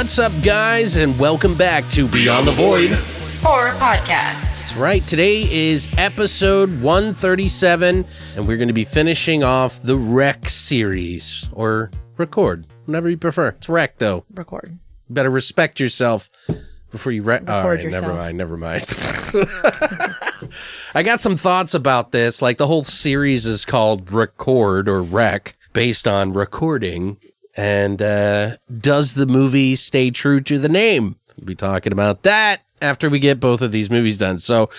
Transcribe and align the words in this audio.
What's 0.00 0.18
up, 0.18 0.32
guys, 0.42 0.96
and 0.96 1.16
welcome 1.18 1.54
back 1.54 1.86
to 1.90 2.08
Beyond 2.08 2.48
the 2.48 2.52
Void. 2.52 2.92
Horror 3.42 3.72
Podcast. 3.72 4.08
That's 4.08 4.76
right. 4.78 5.02
Today 5.02 5.42
is 5.42 5.86
episode 5.98 6.70
137, 6.80 8.06
and 8.34 8.48
we're 8.48 8.56
going 8.56 8.68
to 8.68 8.74
be 8.74 8.84
finishing 8.84 9.44
off 9.44 9.82
the 9.82 9.98
Wreck 9.98 10.48
series 10.48 11.50
or 11.52 11.90
record, 12.16 12.64
whatever 12.86 13.10
you 13.10 13.18
prefer. 13.18 13.48
It's 13.48 13.68
Wreck, 13.68 13.98
though. 13.98 14.24
Record. 14.32 14.78
Better 15.10 15.28
respect 15.28 15.78
yourself 15.78 16.30
before 16.90 17.12
you 17.12 17.20
wreck. 17.20 17.50
All 17.50 17.68
right, 17.68 17.84
yourself. 17.84 18.06
never 18.06 18.14
mind. 18.14 18.38
Never 18.38 18.56
mind. 18.56 18.86
I 20.94 21.02
got 21.04 21.20
some 21.20 21.36
thoughts 21.36 21.74
about 21.74 22.10
this. 22.10 22.40
Like 22.40 22.56
the 22.56 22.66
whole 22.66 22.84
series 22.84 23.44
is 23.44 23.66
called 23.66 24.10
Record 24.10 24.88
or 24.88 25.02
Wreck, 25.02 25.56
based 25.74 26.08
on 26.08 26.32
recording. 26.32 27.18
And 27.60 28.00
uh, 28.00 28.56
does 28.80 29.12
the 29.12 29.26
movie 29.26 29.76
stay 29.76 30.10
true 30.10 30.40
to 30.40 30.58
the 30.58 30.70
name? 30.70 31.16
We'll 31.36 31.44
be 31.44 31.54
talking 31.54 31.92
about 31.92 32.22
that 32.22 32.62
after 32.80 33.10
we 33.10 33.18
get 33.18 33.38
both 33.38 33.60
of 33.60 33.70
these 33.70 33.90
movies 33.90 34.16
done. 34.16 34.38
So 34.38 34.70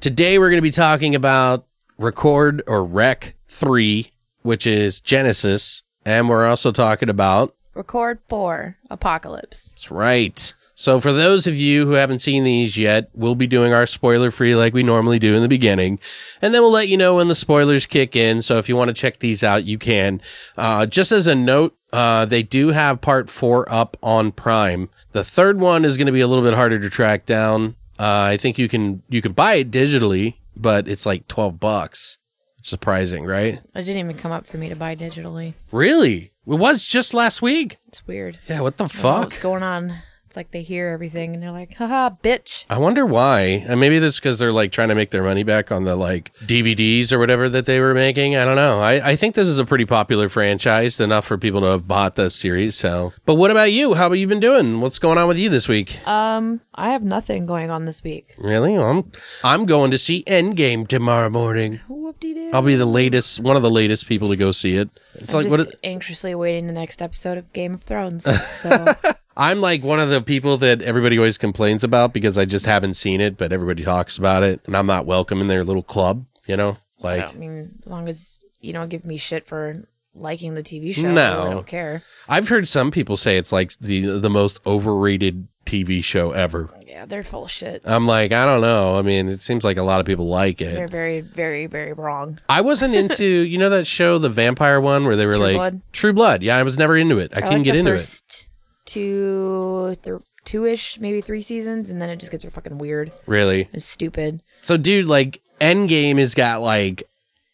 today 0.00 0.38
we're 0.38 0.48
going 0.48 0.56
to 0.56 0.62
be 0.62 0.70
talking 0.70 1.14
about 1.14 1.66
Record 1.98 2.62
or 2.66 2.82
Rec 2.82 3.34
3, 3.48 4.10
which 4.40 4.66
is 4.66 5.02
Genesis. 5.02 5.82
And 6.06 6.30
we're 6.30 6.46
also 6.46 6.72
talking 6.72 7.10
about 7.10 7.54
Record 7.74 8.20
4 8.30 8.78
Apocalypse. 8.88 9.68
that's 9.68 9.90
right. 9.90 10.54
So 10.80 10.98
for 10.98 11.12
those 11.12 11.46
of 11.46 11.56
you 11.56 11.84
who 11.84 11.92
haven't 11.92 12.20
seen 12.20 12.42
these 12.42 12.78
yet, 12.78 13.10
we'll 13.12 13.34
be 13.34 13.46
doing 13.46 13.74
our 13.74 13.84
spoiler 13.84 14.30
free 14.30 14.56
like 14.56 14.72
we 14.72 14.82
normally 14.82 15.18
do 15.18 15.34
in 15.34 15.42
the 15.42 15.48
beginning. 15.48 16.00
And 16.40 16.54
then 16.54 16.62
we'll 16.62 16.70
let 16.70 16.88
you 16.88 16.96
know 16.96 17.16
when 17.16 17.28
the 17.28 17.34
spoilers 17.34 17.84
kick 17.84 18.16
in. 18.16 18.40
So 18.40 18.56
if 18.56 18.66
you 18.66 18.76
want 18.76 18.88
to 18.88 18.94
check 18.94 19.18
these 19.18 19.44
out, 19.44 19.64
you 19.64 19.76
can. 19.76 20.22
Uh, 20.56 20.86
just 20.86 21.12
as 21.12 21.26
a 21.26 21.34
note, 21.34 21.76
uh, 21.92 22.24
they 22.24 22.42
do 22.42 22.68
have 22.68 23.02
part 23.02 23.28
four 23.28 23.70
up 23.70 23.98
on 24.02 24.32
Prime. 24.32 24.88
The 25.12 25.22
third 25.22 25.60
one 25.60 25.84
is 25.84 25.98
going 25.98 26.06
to 26.06 26.12
be 26.12 26.22
a 26.22 26.26
little 26.26 26.42
bit 26.42 26.54
harder 26.54 26.78
to 26.78 26.88
track 26.88 27.26
down. 27.26 27.76
Uh, 27.98 28.32
I 28.32 28.38
think 28.38 28.56
you 28.56 28.66
can, 28.66 29.02
you 29.10 29.20
can 29.20 29.32
buy 29.32 29.56
it 29.56 29.70
digitally, 29.70 30.36
but 30.56 30.88
it's 30.88 31.04
like 31.04 31.28
12 31.28 31.60
bucks. 31.60 32.16
Surprising, 32.62 33.26
right? 33.26 33.60
It 33.74 33.82
didn't 33.82 33.98
even 33.98 34.16
come 34.16 34.32
up 34.32 34.46
for 34.46 34.56
me 34.56 34.70
to 34.70 34.76
buy 34.76 34.96
digitally. 34.96 35.52
Really? 35.72 36.32
It 36.46 36.58
was 36.58 36.86
just 36.86 37.12
last 37.12 37.42
week. 37.42 37.76
It's 37.88 38.06
weird. 38.06 38.38
Yeah. 38.48 38.62
What 38.62 38.78
the 38.78 38.84
I 38.84 38.86
don't 38.86 38.96
know 38.96 39.02
fuck? 39.02 39.24
What's 39.24 39.38
going 39.38 39.62
on? 39.62 39.94
It's 40.30 40.36
like 40.36 40.52
they 40.52 40.62
hear 40.62 40.90
everything 40.90 41.34
and 41.34 41.42
they're 41.42 41.50
like, 41.50 41.74
haha, 41.74 42.10
bitch. 42.22 42.64
I 42.70 42.78
wonder 42.78 43.04
why. 43.04 43.64
And 43.66 43.80
maybe 43.80 43.98
that's 43.98 44.20
because 44.20 44.38
they're 44.38 44.52
like 44.52 44.70
trying 44.70 44.90
to 44.90 44.94
make 44.94 45.10
their 45.10 45.24
money 45.24 45.42
back 45.42 45.72
on 45.72 45.82
the 45.82 45.96
like 45.96 46.32
DVDs 46.34 47.10
or 47.10 47.18
whatever 47.18 47.48
that 47.48 47.66
they 47.66 47.80
were 47.80 47.94
making. 47.94 48.36
I 48.36 48.44
don't 48.44 48.54
know. 48.54 48.80
I, 48.80 49.08
I 49.10 49.16
think 49.16 49.34
this 49.34 49.48
is 49.48 49.58
a 49.58 49.64
pretty 49.64 49.86
popular 49.86 50.28
franchise, 50.28 51.00
enough 51.00 51.26
for 51.26 51.36
people 51.36 51.62
to 51.62 51.66
have 51.66 51.88
bought 51.88 52.14
the 52.14 52.30
series. 52.30 52.76
So, 52.76 53.12
but 53.26 53.34
what 53.34 53.50
about 53.50 53.72
you? 53.72 53.94
How 53.94 54.04
have 54.04 54.16
you 54.16 54.28
been 54.28 54.38
doing? 54.38 54.80
What's 54.80 55.00
going 55.00 55.18
on 55.18 55.26
with 55.26 55.36
you 55.36 55.48
this 55.48 55.66
week? 55.66 55.98
Um, 56.06 56.60
I 56.76 56.92
have 56.92 57.02
nothing 57.02 57.46
going 57.46 57.70
on 57.70 57.84
this 57.84 58.04
week. 58.04 58.36
Really? 58.38 58.78
Well, 58.78 58.88
I'm 58.88 59.10
I'm 59.42 59.66
going 59.66 59.90
to 59.90 59.98
see 59.98 60.22
Endgame 60.28 60.86
tomorrow 60.86 61.28
morning. 61.28 61.80
Whoop-de-doo. 61.88 62.52
I'll 62.54 62.62
be 62.62 62.76
the 62.76 62.84
latest, 62.86 63.40
one 63.40 63.56
of 63.56 63.62
the 63.62 63.70
latest 63.70 64.06
people 64.06 64.28
to 64.28 64.36
go 64.36 64.52
see 64.52 64.76
it. 64.76 64.90
It's 65.14 65.34
I'm 65.34 65.42
like 65.42 65.50
what? 65.50 65.58
Is, 65.58 65.74
anxiously 65.82 66.30
awaiting 66.30 66.68
the 66.68 66.72
next 66.72 67.02
episode 67.02 67.36
of 67.36 67.52
Game 67.52 67.74
of 67.74 67.82
Thrones. 67.82 68.28
So 68.60 68.94
I'm 69.40 69.62
like 69.62 69.82
one 69.82 70.00
of 70.00 70.10
the 70.10 70.20
people 70.20 70.58
that 70.58 70.82
everybody 70.82 71.16
always 71.16 71.38
complains 71.38 71.82
about 71.82 72.12
because 72.12 72.36
I 72.36 72.44
just 72.44 72.66
haven't 72.66 72.94
seen 72.94 73.22
it, 73.22 73.38
but 73.38 73.54
everybody 73.54 73.82
talks 73.82 74.18
about 74.18 74.42
it, 74.42 74.60
and 74.66 74.76
I'm 74.76 74.84
not 74.84 75.06
welcome 75.06 75.40
in 75.40 75.48
their 75.48 75.64
little 75.64 75.82
club. 75.82 76.26
You 76.46 76.58
know, 76.58 76.76
like 76.98 77.26
I 77.26 77.32
mean, 77.38 77.80
as 77.82 77.90
long 77.90 78.06
as 78.06 78.44
you 78.60 78.74
don't 78.74 78.90
give 78.90 79.06
me 79.06 79.16
shit 79.16 79.46
for 79.46 79.88
liking 80.14 80.54
the 80.54 80.62
TV 80.62 80.94
show, 80.94 81.10
No. 81.10 81.42
I 81.42 81.54
don't 81.54 81.66
care. 81.66 82.02
I've 82.28 82.50
heard 82.50 82.68
some 82.68 82.90
people 82.90 83.16
say 83.16 83.38
it's 83.38 83.50
like 83.50 83.72
the 83.78 84.18
the 84.18 84.28
most 84.28 84.60
overrated 84.66 85.48
TV 85.64 86.04
show 86.04 86.32
ever. 86.32 86.68
Yeah, 86.86 87.06
they're 87.06 87.22
full 87.22 87.44
of 87.44 87.50
shit. 87.50 87.80
I'm 87.86 88.04
like, 88.04 88.32
I 88.32 88.44
don't 88.44 88.60
know. 88.60 88.98
I 88.98 89.02
mean, 89.02 89.28
it 89.28 89.40
seems 89.40 89.64
like 89.64 89.78
a 89.78 89.82
lot 89.82 90.00
of 90.00 90.06
people 90.06 90.28
like 90.28 90.60
it. 90.60 90.74
They're 90.74 90.86
very, 90.86 91.22
very, 91.22 91.64
very 91.66 91.94
wrong. 91.94 92.38
I 92.48 92.60
wasn't 92.60 92.94
into, 92.94 93.24
you 93.24 93.56
know, 93.56 93.70
that 93.70 93.86
show, 93.86 94.18
the 94.18 94.28
vampire 94.28 94.80
one, 94.80 95.06
where 95.06 95.16
they 95.16 95.24
were 95.24 95.32
True 95.32 95.40
like 95.40 95.54
Blood? 95.56 95.80
True 95.92 96.12
Blood. 96.12 96.42
Yeah, 96.42 96.56
I 96.56 96.62
was 96.62 96.76
never 96.76 96.94
into 96.96 97.18
it. 97.18 97.32
I, 97.32 97.40
couldn't 97.40 97.58
like 97.58 97.64
get 97.64 97.72
the 97.72 97.78
into 97.78 97.94
it. 97.94 98.49
Two, 98.90 99.94
th- 100.02 100.18
two-ish, 100.44 100.98
maybe 100.98 101.20
three 101.20 101.42
seasons, 101.42 101.90
and 101.90 102.02
then 102.02 102.10
it 102.10 102.16
just 102.16 102.32
gets 102.32 102.44
fucking 102.44 102.78
weird. 102.78 103.12
Really. 103.24 103.68
It's 103.72 103.84
stupid. 103.84 104.42
So, 104.62 104.76
dude, 104.76 105.06
like 105.06 105.40
Endgame 105.60 106.18
has 106.18 106.34
got 106.34 106.60
like. 106.60 107.04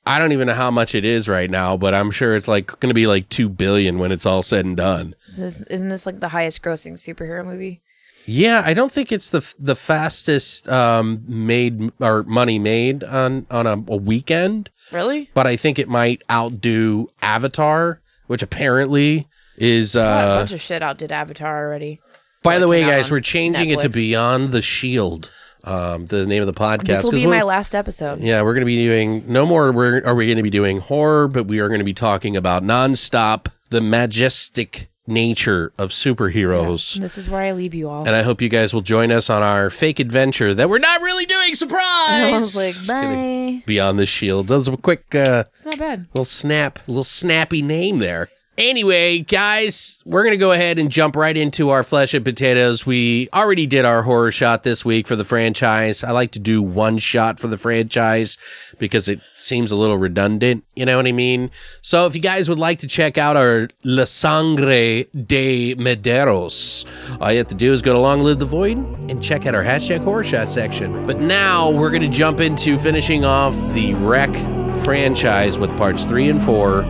I 0.06 0.18
don't 0.18 0.32
even 0.32 0.46
know 0.46 0.54
how 0.54 0.70
much 0.70 0.94
it 0.94 1.04
is 1.04 1.28
right 1.28 1.50
now, 1.50 1.76
but 1.76 1.92
I'm 1.92 2.10
sure 2.10 2.34
it's 2.36 2.48
like 2.48 2.68
going 2.80 2.88
to 2.90 2.94
be 2.94 3.06
like 3.06 3.28
2 3.28 3.50
billion 3.50 3.98
when 3.98 4.12
it's 4.12 4.24
all 4.24 4.40
said 4.40 4.64
and 4.64 4.76
done. 4.76 5.14
Is 5.26 5.36
this, 5.36 5.60
isn't 5.62 5.88
this 5.88 6.06
like 6.06 6.20
the 6.20 6.28
highest-grossing 6.28 6.92
superhero 6.92 7.44
movie? 7.44 7.82
Yeah, 8.24 8.62
I 8.64 8.72
don't 8.72 8.90
think 8.90 9.12
it's 9.12 9.28
the 9.30 9.54
the 9.58 9.76
fastest 9.76 10.68
um 10.68 11.22
made 11.28 11.92
or 12.00 12.22
money 12.22 12.58
made 12.58 13.04
on 13.04 13.46
on 13.50 13.66
a, 13.66 13.72
a 13.72 13.96
weekend. 13.96 14.70
Really? 14.90 15.28
but 15.34 15.46
I 15.46 15.56
think 15.56 15.78
it 15.78 15.88
might 15.88 16.22
outdo 16.30 17.10
Avatar, 17.20 18.00
which 18.26 18.42
apparently 18.42 19.26
is. 19.58 19.96
uh, 19.96 20.00
a 20.00 20.38
bunch 20.40 20.52
of 20.52 20.60
shit 20.60 20.82
outdid 20.82 21.12
Avatar 21.12 21.66
already. 21.66 22.00
by 22.42 22.58
the 22.58 22.68
way, 22.68 22.82
guys, 22.82 23.10
we're 23.10 23.20
changing 23.20 23.70
it 23.70 23.80
to 23.80 23.88
Netflix. 23.88 23.94
Beyond 23.94 24.52
the 24.52 24.62
Shield. 24.62 25.30
Um, 25.64 26.06
the 26.06 26.24
name 26.26 26.42
of 26.42 26.46
the 26.46 26.52
podcast. 26.52 26.84
This 26.86 27.02
will 27.02 27.10
'cause 27.10 27.20
be 27.20 27.26
we'll- 27.26 27.34
my 27.34 27.42
last 27.42 27.74
episode. 27.74 28.20
yeah, 28.20 28.40
we're 28.42 28.52
going 28.54 28.60
to 28.62 28.66
be 28.66 28.76
doing 28.84 29.24
no 29.26 29.44
more. 29.44 29.72
We're 29.72 30.00
are 30.04 30.14
we 30.14 30.26
going 30.26 30.36
to 30.36 30.44
be 30.44 30.50
doing 30.50 30.78
horror, 30.78 31.26
but 31.26 31.48
we 31.48 31.58
are 31.58 31.66
going 31.68 31.80
to 31.80 31.84
be 31.84 31.92
talking 31.94 32.36
about 32.36 32.62
nonstop 32.62 33.46
the 33.70 33.80
majestic 33.80 34.88
nature 35.08 35.72
of 35.78 35.90
superheroes. 35.90 36.98
This 37.00 37.18
is 37.18 37.28
where 37.28 37.40
I 37.42 37.52
leave 37.52 37.74
you 37.74 37.88
all. 37.88 38.06
And 38.06 38.14
I 38.14 38.22
hope 38.22 38.40
you 38.42 38.48
guys 38.48 38.72
will 38.74 38.80
join 38.80 39.10
us 39.10 39.28
on 39.30 39.42
our 39.42 39.70
fake 39.70 39.98
adventure 39.98 40.54
that 40.54 40.68
we're 40.68 40.78
not 40.78 41.00
really 41.00 41.26
doing. 41.26 41.54
Surprise! 41.54 41.80
I 41.82 42.32
was 42.32 42.54
like, 42.56 42.86
bye. 42.86 43.62
Beyond 43.66 43.98
the 43.98 44.06
Shield. 44.06 44.46
That 44.48 44.54
was 44.54 44.68
a 44.68 44.76
quick 44.76 45.14
uh, 45.14 45.44
It's 45.48 45.64
not 45.64 45.78
bad. 45.78 46.06
little 46.14 46.24
snap, 46.24 46.78
little 46.86 47.04
snappy 47.04 47.62
name 47.62 47.98
there. 47.98 48.28
Anyway, 48.58 49.18
guys, 49.18 50.02
we're 50.06 50.22
going 50.22 50.32
to 50.32 50.38
go 50.38 50.50
ahead 50.50 50.78
and 50.78 50.90
jump 50.90 51.14
right 51.14 51.36
into 51.36 51.68
our 51.68 51.82
flesh 51.82 52.14
and 52.14 52.24
potatoes. 52.24 52.86
We 52.86 53.28
already 53.34 53.66
did 53.66 53.84
our 53.84 54.02
horror 54.02 54.30
shot 54.30 54.62
this 54.62 54.82
week 54.82 55.06
for 55.06 55.14
the 55.14 55.26
franchise. 55.26 56.02
I 56.02 56.12
like 56.12 56.30
to 56.32 56.38
do 56.38 56.62
one 56.62 56.96
shot 56.96 57.38
for 57.38 57.48
the 57.48 57.58
franchise 57.58 58.38
because 58.78 59.10
it 59.10 59.20
seems 59.36 59.72
a 59.72 59.76
little 59.76 59.98
redundant. 59.98 60.64
You 60.74 60.86
know 60.86 60.96
what 60.96 61.06
I 61.06 61.12
mean? 61.12 61.50
So 61.82 62.06
if 62.06 62.16
you 62.16 62.22
guys 62.22 62.48
would 62.48 62.58
like 62.58 62.78
to 62.78 62.86
check 62.86 63.18
out 63.18 63.36
our 63.36 63.68
La 63.84 64.04
Sangre 64.04 65.04
de 65.04 65.74
Medeiros, 65.74 66.86
all 67.20 67.30
you 67.30 67.38
have 67.38 67.48
to 67.48 67.54
do 67.54 67.74
is 67.74 67.82
go 67.82 67.92
to 67.92 67.98
Long 67.98 68.20
Live 68.20 68.38
the 68.38 68.46
Void 68.46 68.78
and 68.78 69.22
check 69.22 69.44
out 69.44 69.54
our 69.54 69.64
hashtag 69.64 70.02
horror 70.02 70.24
shot 70.24 70.48
section. 70.48 71.04
But 71.04 71.20
now 71.20 71.70
we're 71.70 71.90
going 71.90 72.00
to 72.00 72.08
jump 72.08 72.40
into 72.40 72.78
finishing 72.78 73.26
off 73.26 73.54
the 73.74 73.92
Wreck 73.96 74.34
franchise 74.82 75.58
with 75.58 75.76
parts 75.76 76.06
three 76.06 76.30
and 76.30 76.42
four. 76.42 76.80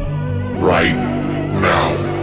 Right 0.58 1.15
now. 1.66 2.16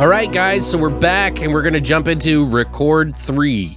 All 0.00 0.08
right, 0.08 0.32
guys, 0.32 0.68
so 0.68 0.78
we're 0.78 0.88
back 0.88 1.42
and 1.42 1.52
we're 1.52 1.60
going 1.60 1.74
to 1.74 1.80
jump 1.80 2.08
into 2.08 2.46
record 2.46 3.14
three 3.14 3.76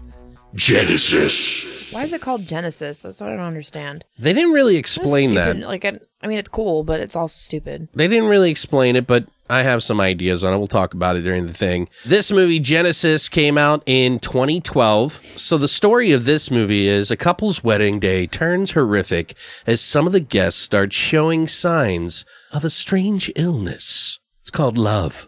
Genesis. 0.56 1.92
Why 1.92 2.04
is 2.04 2.14
it 2.14 2.22
called 2.22 2.46
Genesis? 2.48 3.00
That's 3.00 3.20
what 3.20 3.30
I 3.30 3.36
don't 3.36 3.44
understand. 3.44 4.06
They 4.18 4.32
didn't 4.32 4.54
really 4.54 4.78
explain 4.78 5.34
that. 5.34 5.58
Like, 5.58 5.84
I 6.24 6.28
mean, 6.28 6.38
it's 6.38 6.50
cool, 6.50 6.86
but 6.86 7.02
it's 7.02 7.18
also 7.18 7.38
stupid. 7.38 7.90
They 7.94 8.08
didn't 8.08 8.30
really 8.30 8.50
explain 8.50 8.96
it, 8.96 9.06
but 9.06 9.26
I 9.50 9.64
have 9.64 9.84
some 9.84 10.00
ideas 10.00 10.42
on 10.46 10.54
it. 10.54 10.58
We'll 10.58 10.68
talk 10.68 10.94
about 10.94 11.18
it 11.18 11.24
during 11.24 11.48
the 11.48 11.54
thing. 11.54 11.90
This 12.06 12.32
movie, 12.32 12.62
Genesis, 12.62 13.28
came 13.28 13.58
out 13.58 13.84
in 13.86 14.20
2012. 14.20 15.12
So 15.12 15.58
the 15.58 15.68
story 15.68 16.14
of 16.14 16.24
this 16.24 16.50
movie 16.50 16.88
is 16.88 17.12
a 17.12 17.18
couple's 17.18 17.62
wedding 17.62 18.00
day 18.00 18.26
turns 18.26 18.72
horrific 18.72 19.36
as 19.68 19.82
some 19.82 20.08
of 20.08 20.14
the 20.14 20.22
guests 20.22 20.62
start 20.62 20.94
showing 20.94 21.46
signs 21.46 22.24
of 22.54 22.64
a 22.64 22.70
strange 22.70 23.30
illness. 23.36 24.18
It's 24.40 24.50
called 24.50 24.78
love. 24.78 25.28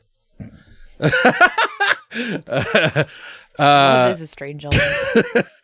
Love 3.57 4.09
uh, 4.09 4.11
is 4.11 4.21
a 4.21 4.27
strange 4.27 4.65
illness. 4.65 5.53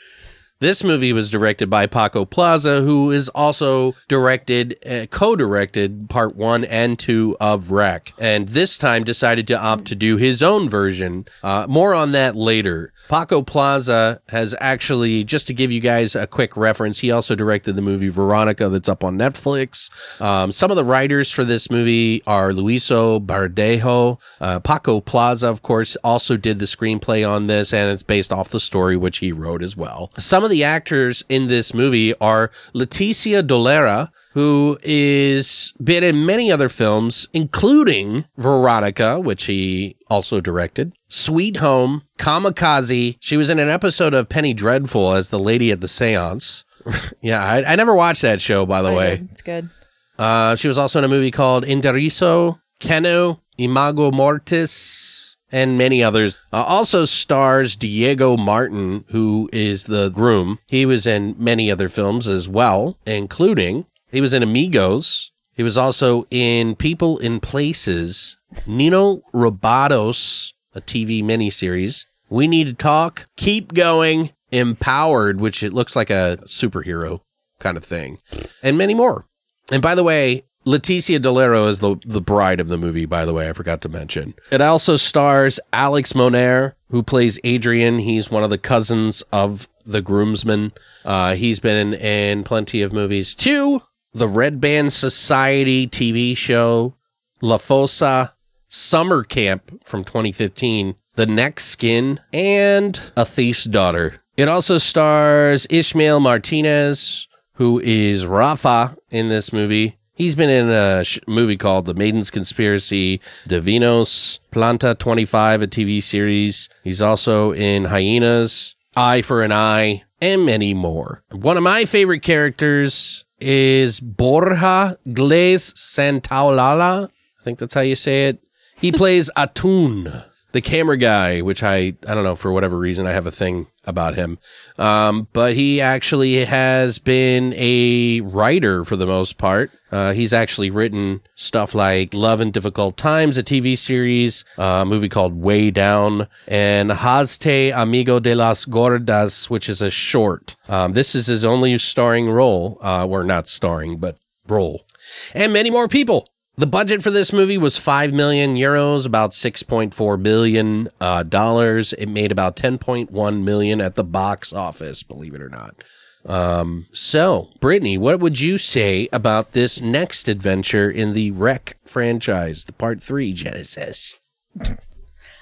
This 0.61 0.83
movie 0.83 1.11
was 1.11 1.31
directed 1.31 1.71
by 1.71 1.87
Paco 1.87 2.23
Plaza, 2.23 2.81
who 2.81 3.09
is 3.09 3.29
also 3.29 3.95
directed, 4.07 4.77
uh, 4.85 5.07
co-directed 5.07 6.07
part 6.07 6.35
one 6.35 6.65
and 6.65 6.99
two 6.99 7.35
of 7.41 7.71
Wreck, 7.71 8.13
and 8.19 8.47
this 8.47 8.77
time 8.77 9.03
decided 9.03 9.47
to 9.47 9.59
opt 9.59 9.85
to 9.85 9.95
do 9.95 10.17
his 10.17 10.43
own 10.43 10.69
version. 10.69 11.25
Uh, 11.41 11.65
more 11.67 11.95
on 11.95 12.11
that 12.11 12.35
later. 12.35 12.93
Paco 13.09 13.41
Plaza 13.41 14.21
has 14.29 14.55
actually, 14.61 15.23
just 15.23 15.47
to 15.47 15.53
give 15.55 15.71
you 15.71 15.79
guys 15.79 16.15
a 16.15 16.27
quick 16.27 16.55
reference, 16.55 16.99
he 16.99 17.09
also 17.09 17.33
directed 17.33 17.75
the 17.75 17.81
movie 17.81 18.09
Veronica 18.09 18.69
that's 18.69 18.87
up 18.87 19.03
on 19.03 19.17
Netflix. 19.17 19.89
Um, 20.21 20.51
some 20.51 20.69
of 20.69 20.77
the 20.77 20.85
writers 20.85 21.31
for 21.31 21.43
this 21.43 21.71
movie 21.71 22.21
are 22.27 22.51
Luiso 22.51 23.19
Berdejo. 23.19 24.21
Uh, 24.39 24.59
Paco 24.59 25.01
Plaza, 25.01 25.47
of 25.47 25.63
course, 25.63 25.95
also 26.03 26.37
did 26.37 26.59
the 26.59 26.65
screenplay 26.65 27.27
on 27.27 27.47
this, 27.47 27.73
and 27.73 27.91
it's 27.91 28.03
based 28.03 28.31
off 28.31 28.49
the 28.49 28.59
story 28.59 28.95
which 28.95 29.17
he 29.17 29.31
wrote 29.31 29.63
as 29.63 29.75
well. 29.75 30.11
Some 30.19 30.43
of 30.43 30.50
the 30.51 30.63
actors 30.63 31.23
in 31.29 31.47
this 31.47 31.73
movie 31.73 32.13
are 32.21 32.51
Leticia 32.75 33.41
Dolera, 33.41 34.09
who 34.33 34.77
is 34.83 35.73
been 35.83 36.03
in 36.03 36.25
many 36.25 36.51
other 36.51 36.69
films, 36.69 37.27
including 37.33 38.25
Veronica, 38.37 39.19
which 39.19 39.45
he 39.45 39.95
also 40.09 40.39
directed, 40.39 40.93
Sweet 41.07 41.57
Home, 41.57 42.03
Kamikaze. 42.17 43.17
She 43.19 43.37
was 43.37 43.49
in 43.49 43.59
an 43.59 43.69
episode 43.69 44.13
of 44.13 44.29
Penny 44.29 44.53
Dreadful 44.53 45.13
as 45.13 45.29
the 45.29 45.39
lady 45.39 45.71
at 45.71 45.81
the 45.81 45.87
seance. 45.87 46.63
yeah, 47.21 47.43
I, 47.43 47.73
I 47.73 47.75
never 47.75 47.95
watched 47.95 48.21
that 48.21 48.41
show, 48.41 48.65
by 48.65 48.81
the 48.81 48.89
I 48.89 48.95
way. 48.95 49.17
did. 49.17 49.31
It's 49.31 49.41
good. 49.41 49.69
Uh, 50.17 50.55
she 50.55 50.67
was 50.67 50.77
also 50.77 50.99
in 50.99 51.05
a 51.05 51.09
movie 51.09 51.31
called 51.31 51.65
Inderiso, 51.65 52.59
Kenu, 52.79 53.39
Imago 53.57 54.11
Mortis, 54.11 55.20
and 55.51 55.77
many 55.77 56.03
others. 56.03 56.39
Uh, 56.51 56.63
also 56.63 57.05
stars 57.05 57.75
Diego 57.75 58.37
Martin, 58.37 59.05
who 59.09 59.49
is 59.51 59.85
the 59.85 60.09
groom. 60.09 60.59
He 60.67 60.85
was 60.85 61.05
in 61.05 61.35
many 61.37 61.71
other 61.71 61.89
films 61.89 62.27
as 62.27 62.47
well, 62.47 62.97
including 63.05 63.85
he 64.11 64.21
was 64.21 64.33
in 64.33 64.43
Amigos. 64.43 65.31
He 65.53 65.63
was 65.63 65.77
also 65.77 66.25
in 66.31 66.75
People 66.75 67.17
in 67.17 67.39
Places, 67.39 68.37
Niños 68.65 69.21
Robados, 69.33 70.53
a 70.73 70.81
TV 70.81 71.23
miniseries. 71.23 72.05
We 72.29 72.47
Need 72.47 72.67
to 72.67 72.73
Talk, 72.73 73.27
Keep 73.35 73.73
Going, 73.73 74.31
Empowered, 74.51 75.41
which 75.41 75.63
it 75.63 75.73
looks 75.73 75.95
like 75.95 76.09
a 76.09 76.39
superhero 76.45 77.21
kind 77.59 77.77
of 77.77 77.83
thing, 77.83 78.19
and 78.63 78.77
many 78.77 78.93
more. 78.93 79.25
And 79.71 79.81
by 79.81 79.95
the 79.95 80.03
way, 80.03 80.43
Leticia 80.65 81.19
Dolera 81.19 81.67
is 81.67 81.79
the, 81.79 81.97
the 82.05 82.21
bride 82.21 82.59
of 82.59 82.67
the 82.67 82.77
movie, 82.77 83.05
by 83.05 83.25
the 83.25 83.33
way, 83.33 83.49
I 83.49 83.53
forgot 83.53 83.81
to 83.81 83.89
mention. 83.89 84.35
It 84.51 84.61
also 84.61 84.95
stars 84.95 85.59
Alex 85.73 86.13
Monner, 86.13 86.75
who 86.89 87.01
plays 87.01 87.39
Adrian. 87.43 87.99
He's 87.99 88.29
one 88.29 88.43
of 88.43 88.49
the 88.51 88.57
cousins 88.57 89.23
of 89.33 89.67
the 89.85 90.01
groomsman. 90.01 90.71
Uh, 91.03 91.35
he's 91.35 91.59
been 91.59 91.93
in, 91.93 91.99
in 91.99 92.43
plenty 92.43 92.81
of 92.81 92.93
movies 92.93 93.33
too. 93.33 93.81
The 94.13 94.27
Red 94.27 94.61
Band 94.61 94.93
Society 94.93 95.87
TV 95.87 96.35
show, 96.37 96.95
La 97.41 97.57
Fossa, 97.57 98.35
Summer 98.67 99.23
Camp 99.23 99.83
from 99.83 100.03
2015, 100.03 100.95
The 101.15 101.25
Next 101.25 101.65
Skin, 101.65 102.19
and 102.31 102.99
A 103.17 103.25
Thief's 103.25 103.63
Daughter. 103.65 104.21
It 104.37 104.47
also 104.47 104.77
stars 104.77 105.65
Ishmael 105.69 106.19
Martinez, 106.19 107.27
who 107.55 107.79
is 107.79 108.25
Rafa 108.25 108.95
in 109.09 109.29
this 109.29 109.51
movie. 109.51 109.97
He's 110.21 110.35
been 110.35 110.51
in 110.51 110.69
a 110.69 111.03
sh- 111.03 111.17
movie 111.27 111.57
called 111.57 111.87
The 111.87 111.95
Maiden's 111.95 112.29
Conspiracy, 112.29 113.19
Divinos, 113.47 114.37
Planta 114.51 114.95
25, 114.95 115.63
a 115.63 115.67
TV 115.67 116.03
series. 116.03 116.69
He's 116.83 117.01
also 117.01 117.53
in 117.53 117.85
Hyenas, 117.85 118.75
Eye 118.95 119.23
for 119.23 119.41
an 119.41 119.51
Eye, 119.51 120.03
and 120.21 120.45
many 120.45 120.75
more. 120.75 121.23
One 121.31 121.57
of 121.57 121.63
my 121.63 121.85
favorite 121.85 122.21
characters 122.21 123.25
is 123.39 123.99
Borja 123.99 124.95
Glaze 125.11 125.73
Santaolalla. 125.73 127.09
I 127.09 127.43
think 127.43 127.57
that's 127.57 127.73
how 127.73 127.81
you 127.81 127.95
say 127.95 128.27
it. 128.27 128.43
He 128.75 128.91
plays 129.01 129.31
Atun, 129.35 130.23
the 130.51 130.61
camera 130.61 130.97
guy, 130.97 131.41
which 131.41 131.63
I, 131.63 131.93
I 132.07 132.13
don't 132.13 132.23
know, 132.23 132.35
for 132.35 132.51
whatever 132.51 132.77
reason, 132.77 133.07
I 133.07 133.11
have 133.11 133.27
a 133.27 133.31
thing 133.31 133.67
about 133.85 134.15
him. 134.15 134.37
Um, 134.77 135.27
but 135.33 135.53
he 135.55 135.81
actually 135.81 136.45
has 136.45 136.99
been 136.99 137.53
a 137.55 138.21
writer 138.21 138.85
for 138.85 138.95
the 138.95 139.07
most 139.07 139.37
part. 139.37 139.71
Uh, 139.91 140.13
he's 140.13 140.33
actually 140.33 140.69
written 140.69 141.21
stuff 141.35 141.73
like 141.73 142.13
Love 142.13 142.41
in 142.41 142.51
Difficult 142.51 142.97
Times, 142.97 143.37
a 143.37 143.43
TV 143.43 143.77
series, 143.77 144.45
uh, 144.57 144.81
a 144.81 144.85
movie 144.85 145.09
called 145.09 145.35
Way 145.35 145.71
Down, 145.71 146.27
and 146.47 146.91
Hazte 146.91 147.75
Amigo 147.75 148.19
de 148.19 148.35
las 148.35 148.65
Gordas, 148.65 149.49
which 149.49 149.67
is 149.67 149.81
a 149.81 149.89
short. 149.89 150.55
Um, 150.69 150.93
this 150.93 151.15
is 151.15 151.27
his 151.27 151.43
only 151.43 151.77
starring 151.77 152.29
role, 152.29 152.77
uh, 152.83 153.07
or 153.07 153.23
not 153.23 153.47
starring, 153.47 153.97
but 153.97 154.17
role. 154.47 154.85
And 155.33 155.53
many 155.53 155.69
more 155.69 155.87
people. 155.87 156.27
The 156.57 156.67
budget 156.67 157.01
for 157.01 157.11
this 157.11 157.31
movie 157.31 157.57
was 157.57 157.77
5 157.77 158.13
million 158.13 158.55
euros, 158.55 159.05
about 159.05 159.31
6.4 159.31 160.21
billion 160.21 160.89
uh, 160.99 161.23
dollars. 161.23 161.93
It 161.93 162.07
made 162.07 162.31
about 162.31 162.57
10.1 162.57 163.43
million 163.43 163.81
at 163.81 163.95
the 163.95 164.03
box 164.03 164.51
office, 164.51 165.01
believe 165.01 165.33
it 165.33 165.41
or 165.41 165.49
not. 165.49 165.83
Um, 166.25 166.85
so, 166.93 167.49
Brittany, 167.61 167.97
what 167.97 168.19
would 168.19 168.39
you 168.39 168.57
say 168.57 169.07
about 169.11 169.53
this 169.53 169.81
next 169.81 170.27
adventure 170.27 170.89
in 170.91 171.13
the 171.13 171.31
Wreck 171.31 171.77
franchise, 171.85 172.65
the 172.65 172.73
part 172.73 173.01
three 173.01 173.33
Genesis? 173.33 174.17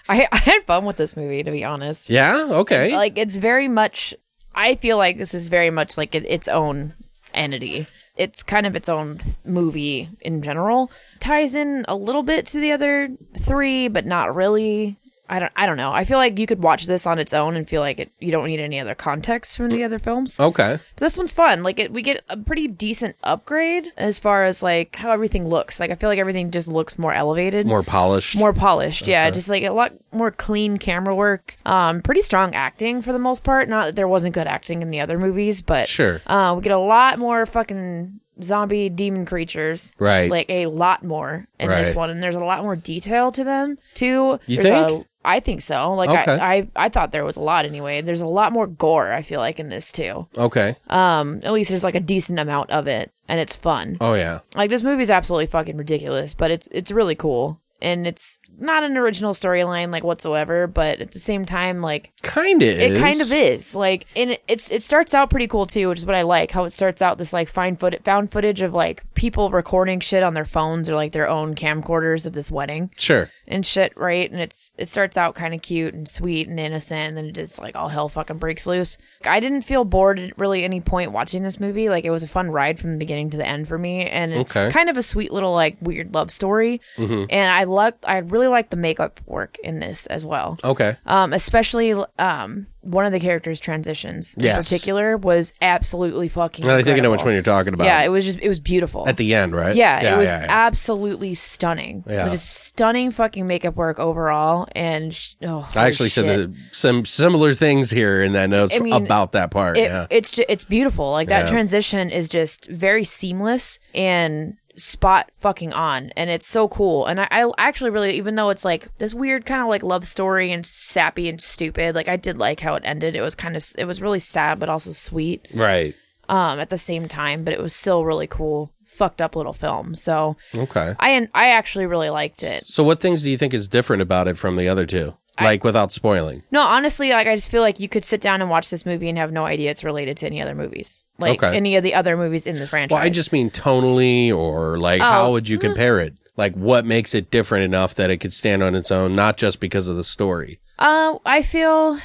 I, 0.10 0.28
I 0.32 0.38
had 0.38 0.64
fun 0.64 0.86
with 0.86 0.96
this 0.96 1.18
movie, 1.18 1.44
to 1.44 1.52
be 1.52 1.64
honest. 1.64 2.10
Yeah, 2.10 2.48
okay. 2.52 2.96
Like, 2.96 3.18
it's 3.18 3.36
very 3.36 3.68
much. 3.68 4.14
I 4.56 4.76
feel 4.76 4.98
like 4.98 5.18
this 5.18 5.34
is 5.34 5.50
very 5.50 5.70
much 5.70 5.98
like 5.98 6.16
it, 6.16 6.26
its 6.26 6.48
own 6.48 6.94
entity. 7.34 7.88
It's 8.20 8.44
kind 8.44 8.66
of 8.66 8.76
its 8.76 8.90
own 8.90 9.22
movie 9.46 10.10
in 10.20 10.42
general. 10.42 10.92
Ties 11.20 11.56
in 11.56 11.86
a 11.88 11.96
little 11.96 12.22
bit 12.22 12.46
to 12.48 12.60
the 12.60 12.74
other 12.74 13.10
three, 13.38 13.88
but 13.88 14.06
not 14.06 14.36
really. 14.36 14.98
I 15.30 15.40
don't. 15.40 15.52
I 15.56 15.66
don't 15.66 15.78
know. 15.78 15.92
I 15.92 16.04
feel 16.04 16.18
like 16.18 16.40
you 16.40 16.48
could 16.48 16.64
watch 16.64 16.88
this 16.88 17.06
on 17.06 17.20
its 17.20 17.34
own 17.34 17.56
and 17.56 17.68
feel 17.68 17.82
like 17.82 18.00
it. 18.00 18.12
You 18.20 18.32
don't 18.32 18.48
need 18.48 18.60
any 18.60 18.80
other 18.80 18.96
context 18.96 19.56
from 19.56 19.70
the 19.70 19.84
other 19.84 20.00
films. 20.00 20.40
okay. 20.40 20.80
But 20.96 21.02
this 21.02 21.18
one's 21.18 21.32
fun. 21.32 21.62
Like 21.64 21.80
it, 21.80 21.94
we 21.94 22.02
get 22.02 22.24
a 22.30 22.36
pretty 22.38 22.68
decent 22.68 23.16
upgrade 23.24 23.92
as 23.98 24.18
far 24.20 24.44
as 24.44 24.64
like 24.64 24.96
how 24.96 25.12
everything 25.12 25.48
looks. 25.48 25.80
Like 25.80 25.92
I 25.92 25.96
feel 25.96 26.10
like 26.10 26.20
everything 26.20 26.52
just 26.52 26.68
looks 26.68 26.98
more 26.98 27.14
elevated, 27.14 27.68
More 27.68 27.84
polished. 27.84 28.36
more 28.38 28.54
polished. 28.54 29.08
Yeah, 29.08 29.30
just 29.30 29.50
like 29.50 29.64
a 29.64 29.70
lot 29.70 29.94
more 30.12 30.32
clean 30.32 30.78
camera 30.78 31.14
work. 31.16 31.58
Um, 31.66 32.02
pretty 32.02 32.22
strong 32.24 32.56
acting 32.56 33.02
for 33.02 33.14
the 33.14 33.20
most 33.20 33.44
part. 33.44 33.70
Not 33.70 33.86
that 33.86 33.96
there 33.96 34.08
wasn't 34.08 34.34
good 34.34 34.48
acting 34.48 34.82
in 34.82 34.90
the 34.90 35.00
other 35.00 35.18
movies, 35.20 35.62
but 35.62 35.88
Sure. 35.88 36.22
uh, 36.28 36.54
we 36.58 36.64
get 36.64 36.72
a 36.72 36.78
lot 36.78 37.20
more 37.20 37.46
fucking 37.46 38.20
zombie 38.42 38.90
demon 38.90 39.26
creatures. 39.26 39.94
Right. 40.00 40.32
Like 40.32 40.50
a 40.50 40.68
lot 40.68 41.04
more 41.04 41.48
in 41.60 41.70
Right. 41.70 41.84
this 41.84 41.94
one, 41.94 42.10
and 42.10 42.24
there's 42.24 42.36
a 42.36 42.40
lot 42.40 42.64
more 42.64 42.76
detail 42.76 43.32
to 43.34 43.44
them 43.44 43.78
too. 43.96 44.40
You 44.46 44.62
There's 44.64 44.88
think? 44.92 45.08
I 45.24 45.40
think 45.42 45.62
so. 45.62 45.94
Like 45.94 46.10
Okay. 46.10 46.40
I, 46.40 46.56
I, 46.56 46.68
I 46.76 46.90
thought 46.90 47.12
there 47.12 47.26
was 47.26 47.38
a 47.38 47.42
lot 47.42 47.66
anyway. 47.66 48.02
There's 48.02 48.22
a 48.22 48.26
lot 48.26 48.54
more 48.54 48.68
gore. 48.68 49.12
I 49.12 49.22
feel 49.22 49.40
like 49.40 49.60
in 49.60 49.70
this 49.70 49.92
too. 49.92 50.28
Okay. 50.38 50.76
Um, 50.88 51.42
at 51.44 51.52
least 51.52 51.70
there's 51.70 51.84
like 51.84 51.96
a 51.96 52.00
decent 52.00 52.40
amount 52.40 52.70
of 52.72 52.88
it, 52.88 53.12
and 53.28 53.40
it's 53.40 53.56
fun. 53.56 53.98
Oh, 54.00 54.14
yeah. 54.14 54.40
Like 54.56 54.70
this 54.70 54.84
movie's 54.84 55.10
absolutely 55.10 55.48
fucking 55.48 55.78
ridiculous, 55.78 56.34
but 56.34 56.52
it's 56.52 56.68
it's 56.72 56.90
really 56.92 57.16
cool, 57.16 57.60
and 57.82 58.08
it's 58.08 58.40
not 58.58 58.84
an 58.84 58.98
original 58.98 59.34
storyline 59.34 59.92
like 59.92 60.04
whatsoever. 60.04 60.68
But 60.68 61.00
at 61.02 61.12
the 61.12 61.20
same 61.20 61.46
time, 61.46 61.82
like 61.82 62.12
Kind 62.22 62.62
of 62.62 62.68
it 62.70 62.98
kind 63.00 63.20
of 63.22 63.32
is. 63.32 63.76
Like, 63.76 64.06
and 64.16 64.32
it, 64.32 64.44
it's 64.48 64.72
it 64.72 64.84
starts 64.84 65.14
out 65.14 65.30
pretty 65.30 65.48
cool 65.48 65.66
too, 65.66 65.90
which 65.90 66.00
is 66.00 66.06
what 66.06 66.16
I 66.16 66.22
like. 66.24 66.52
How 66.52 66.64
it 66.64 66.72
starts 66.72 67.02
out 67.02 67.18
this 67.18 67.34
like 67.34 67.50
fine 67.50 67.76
foot 67.76 68.00
found 68.04 68.32
footage 68.32 68.62
of 68.62 68.74
like 68.74 69.04
people 69.16 69.50
recording 69.52 70.00
shit 70.00 70.24
on 70.24 70.34
their 70.34 70.46
phones 70.46 70.90
or 70.90 70.96
like 70.96 71.12
their 71.12 71.28
own 71.30 71.56
camcorders 71.56 72.26
of 72.26 72.34
this 72.34 72.50
wedding. 72.52 72.92
Sure. 72.98 73.30
And 73.50 73.66
shit, 73.66 73.92
right? 73.98 74.30
And 74.32 74.40
it's 74.40 74.72
it 74.78 74.88
starts 74.88 75.18
out 75.18 75.36
kind 75.36 75.54
of 75.54 75.62
cute 75.62 75.94
and 75.94 76.08
sweet 76.08 76.48
and 76.48 76.60
innocent, 76.60 77.10
and 77.10 77.18
then 77.18 77.26
it 77.26 77.32
just 77.36 77.60
like 77.60 77.76
all 77.76 77.90
hell 77.90 78.08
fucking 78.08 78.38
breaks 78.38 78.66
loose. 78.68 78.98
I 79.26 79.40
didn't 79.40 79.62
feel 79.62 79.84
bored 79.84 80.20
at 80.20 80.38
really 80.38 80.64
any 80.64 80.80
point 80.82 81.12
watching 81.12 81.44
this 81.44 81.60
movie. 81.60 81.90
Like 81.90 82.06
it 82.06 82.12
was 82.12 82.24
a 82.24 82.28
fun 82.28 82.52
ride 82.52 82.80
from 82.80 82.92
the 82.92 82.98
beginning 82.98 83.30
to 83.32 83.38
the 83.38 83.46
end 83.48 83.68
for 83.68 83.78
me, 83.78 84.06
and 84.08 84.32
it's 84.34 84.56
Okay. 84.56 84.70
kind 84.72 84.90
of 84.90 84.98
a 84.98 85.04
sweet 85.04 85.32
little 85.34 85.54
like 85.54 85.76
weird 85.82 86.14
love 86.14 86.32
story. 86.32 86.80
And 86.98 87.32
I 87.52 87.64
loved, 87.64 87.98
I 88.06 88.18
really 88.20 88.48
liked 88.48 88.70
the 88.72 88.78
makeup 88.78 89.20
work 89.26 89.58
in 89.64 89.80
this 89.80 90.06
as 90.08 90.24
well 90.26 90.58
Okay. 90.64 90.96
um, 91.06 91.34
especially 91.34 91.94
um, 92.20 92.68
one 92.90 93.06
of 93.06 93.12
the 93.12 93.20
characters' 93.20 93.60
transitions 93.60 94.34
in 94.36 94.44
Yes. 94.44 94.68
particular 94.68 95.16
was 95.18 95.54
absolutely 95.62 96.28
fucking. 96.28 96.66
I 96.68 96.82
think 96.82 96.98
I 96.98 97.02
know 97.02 97.12
which 97.12 97.20
incredible. 97.22 97.26
one 97.26 97.34
you're 97.36 97.42
talking 97.44 97.74
about. 97.74 97.86
Yeah, 97.86 98.02
it 98.04 98.10
was 98.10 98.26
just 98.26 98.40
it 98.40 98.50
was 98.50 98.60
beautiful. 98.60 99.08
At 99.08 99.18
the 99.18 99.36
end, 99.36 99.54
right? 99.54 99.76
yeah, 99.76 100.16
it 100.16 100.18
was 100.18 100.30
absolutely 100.30 101.36
stunning. 101.36 102.04
Yeah. 102.08 102.30
just 102.30 102.50
stunning 102.50 103.12
fucking 103.12 103.46
makeup 103.48 103.76
work 103.76 104.00
overall. 104.00 104.68
And 104.76 105.14
sh- 105.14 105.36
oh, 105.44 105.70
I 105.76 105.86
actually 105.88 106.10
holy 106.10 106.28
said 106.28 106.54
the, 106.54 106.58
some 106.72 107.06
similar 107.06 107.54
things 107.54 107.90
here 107.92 108.24
in 108.24 108.34
that 108.34 108.50
notes 108.50 108.76
I 108.76 108.80
mean, 108.80 108.94
about 108.94 109.34
that 109.34 109.52
part. 109.52 109.78
it, 109.78 109.82
yeah. 109.84 110.08
it's 110.10 110.32
ju- 110.32 110.46
it's 110.50 110.64
beautiful. 110.64 111.12
Like 111.12 111.30
that 111.30 111.46
Yeah. 111.46 111.52
transition 111.52 112.10
is 112.10 112.28
just 112.30 112.68
very 112.70 113.04
seamless 113.04 113.80
and 113.94 114.56
spot 114.80 115.30
fucking 115.38 115.74
on, 115.74 116.10
and 116.18 116.30
it's 116.30 116.48
so 116.48 116.68
cool. 116.68 117.06
And 117.06 117.20
I, 117.22 117.28
I 117.32 117.52
actually 117.58 117.90
really, 117.92 118.18
even 118.18 118.36
though 118.36 118.50
it's 118.50 118.66
like 118.66 118.96
this 118.98 119.14
weird 119.14 119.46
kind 119.46 119.62
of 119.62 119.68
like 119.68 119.84
love 119.84 120.06
story 120.06 120.52
and 120.52 120.66
sappy 120.66 121.30
and 121.30 121.42
stupid, 121.42 121.96
like 121.96 122.08
I 122.08 122.16
did 122.16 122.38
like 122.38 122.60
how 122.62 122.76
it 122.76 122.84
ended. 122.86 123.16
It 123.16 123.22
was 123.22 123.36
kind 123.36 123.56
of 123.56 123.64
it 123.78 123.86
was 123.86 124.02
really 124.02 124.20
sad, 124.20 124.60
but 124.60 124.70
also 124.70 124.92
sweet 124.92 125.48
right. 125.54 125.94
um 126.28 126.60
at 126.60 126.70
the 126.70 126.78
same 126.78 127.08
time. 127.08 127.44
But 127.44 127.54
it 127.54 127.62
was 127.62 127.76
still 127.76 128.06
really 128.06 128.28
cool, 128.28 128.72
fucked 128.86 129.22
up 129.22 129.36
little 129.36 129.54
film. 129.54 129.94
So 129.96 130.38
Okay. 130.56 130.96
I 131.00 131.10
and 131.12 131.30
I 131.36 131.50
actually 131.50 131.86
really 131.86 132.10
liked 132.10 132.42
it. 132.44 132.66
So, 132.66 132.84
what 132.84 133.00
things 133.00 133.24
do 133.24 133.30
you 133.30 133.38
think 133.38 133.54
is 133.54 133.68
different 133.68 134.02
about 134.02 134.28
it 134.28 134.38
from 134.38 134.56
the 134.56 134.68
other 134.68 134.86
two? 134.86 135.16
Like, 135.42 135.64
without 135.64 135.92
spoiling. 135.92 136.42
No, 136.52 136.62
honestly, 136.62 137.10
like 137.12 137.28
I 137.28 137.36
just 137.36 137.50
feel 137.50 137.62
like 137.62 137.80
you 137.80 137.88
could 137.90 138.06
sit 138.06 138.22
down 138.22 138.42
and 138.42 138.50
watch 138.50 138.70
this 138.70 138.86
movie 138.86 139.10
and 139.10 139.18
have 139.18 139.32
no 139.32 139.46
idea 139.46 139.72
it's 139.72 139.84
related 139.84 140.18
to 140.18 140.26
any 140.26 140.42
other 140.42 140.56
movies, 140.56 141.04
like 141.18 141.44
Okay. 141.44 141.56
any 141.56 141.76
of 141.76 141.84
the 141.84 141.94
other 141.94 142.16
movies 142.18 142.46
in 142.48 142.56
the 142.60 142.68
franchise. 142.68 142.96
Well, 142.96 143.04
I 143.04 143.10
just 143.10 143.32
mean 143.32 143.50
tonally, 143.50 144.34
or 144.36 144.78
like, 144.80 145.02
Oh. 145.02 145.06
how 145.06 145.32
would 145.32 145.48
you 145.50 145.58
compare 145.58 146.00
it? 146.00 146.14
Like, 146.38 146.54
what 146.56 146.86
makes 146.86 147.14
it 147.14 147.32
different 147.32 147.66
enough 147.66 147.96
that 147.96 148.10
it 148.10 148.18
could 148.18 148.32
stand 148.34 148.64
on 148.64 148.74
its 148.76 148.92
own, 148.92 149.16
not 149.16 149.36
just 149.38 149.60
because 149.60 149.88
of 149.90 149.98
the 149.98 150.04
story? 150.06 150.60
Uh, 150.78 151.18
I 151.26 151.42
feel, 151.42 151.98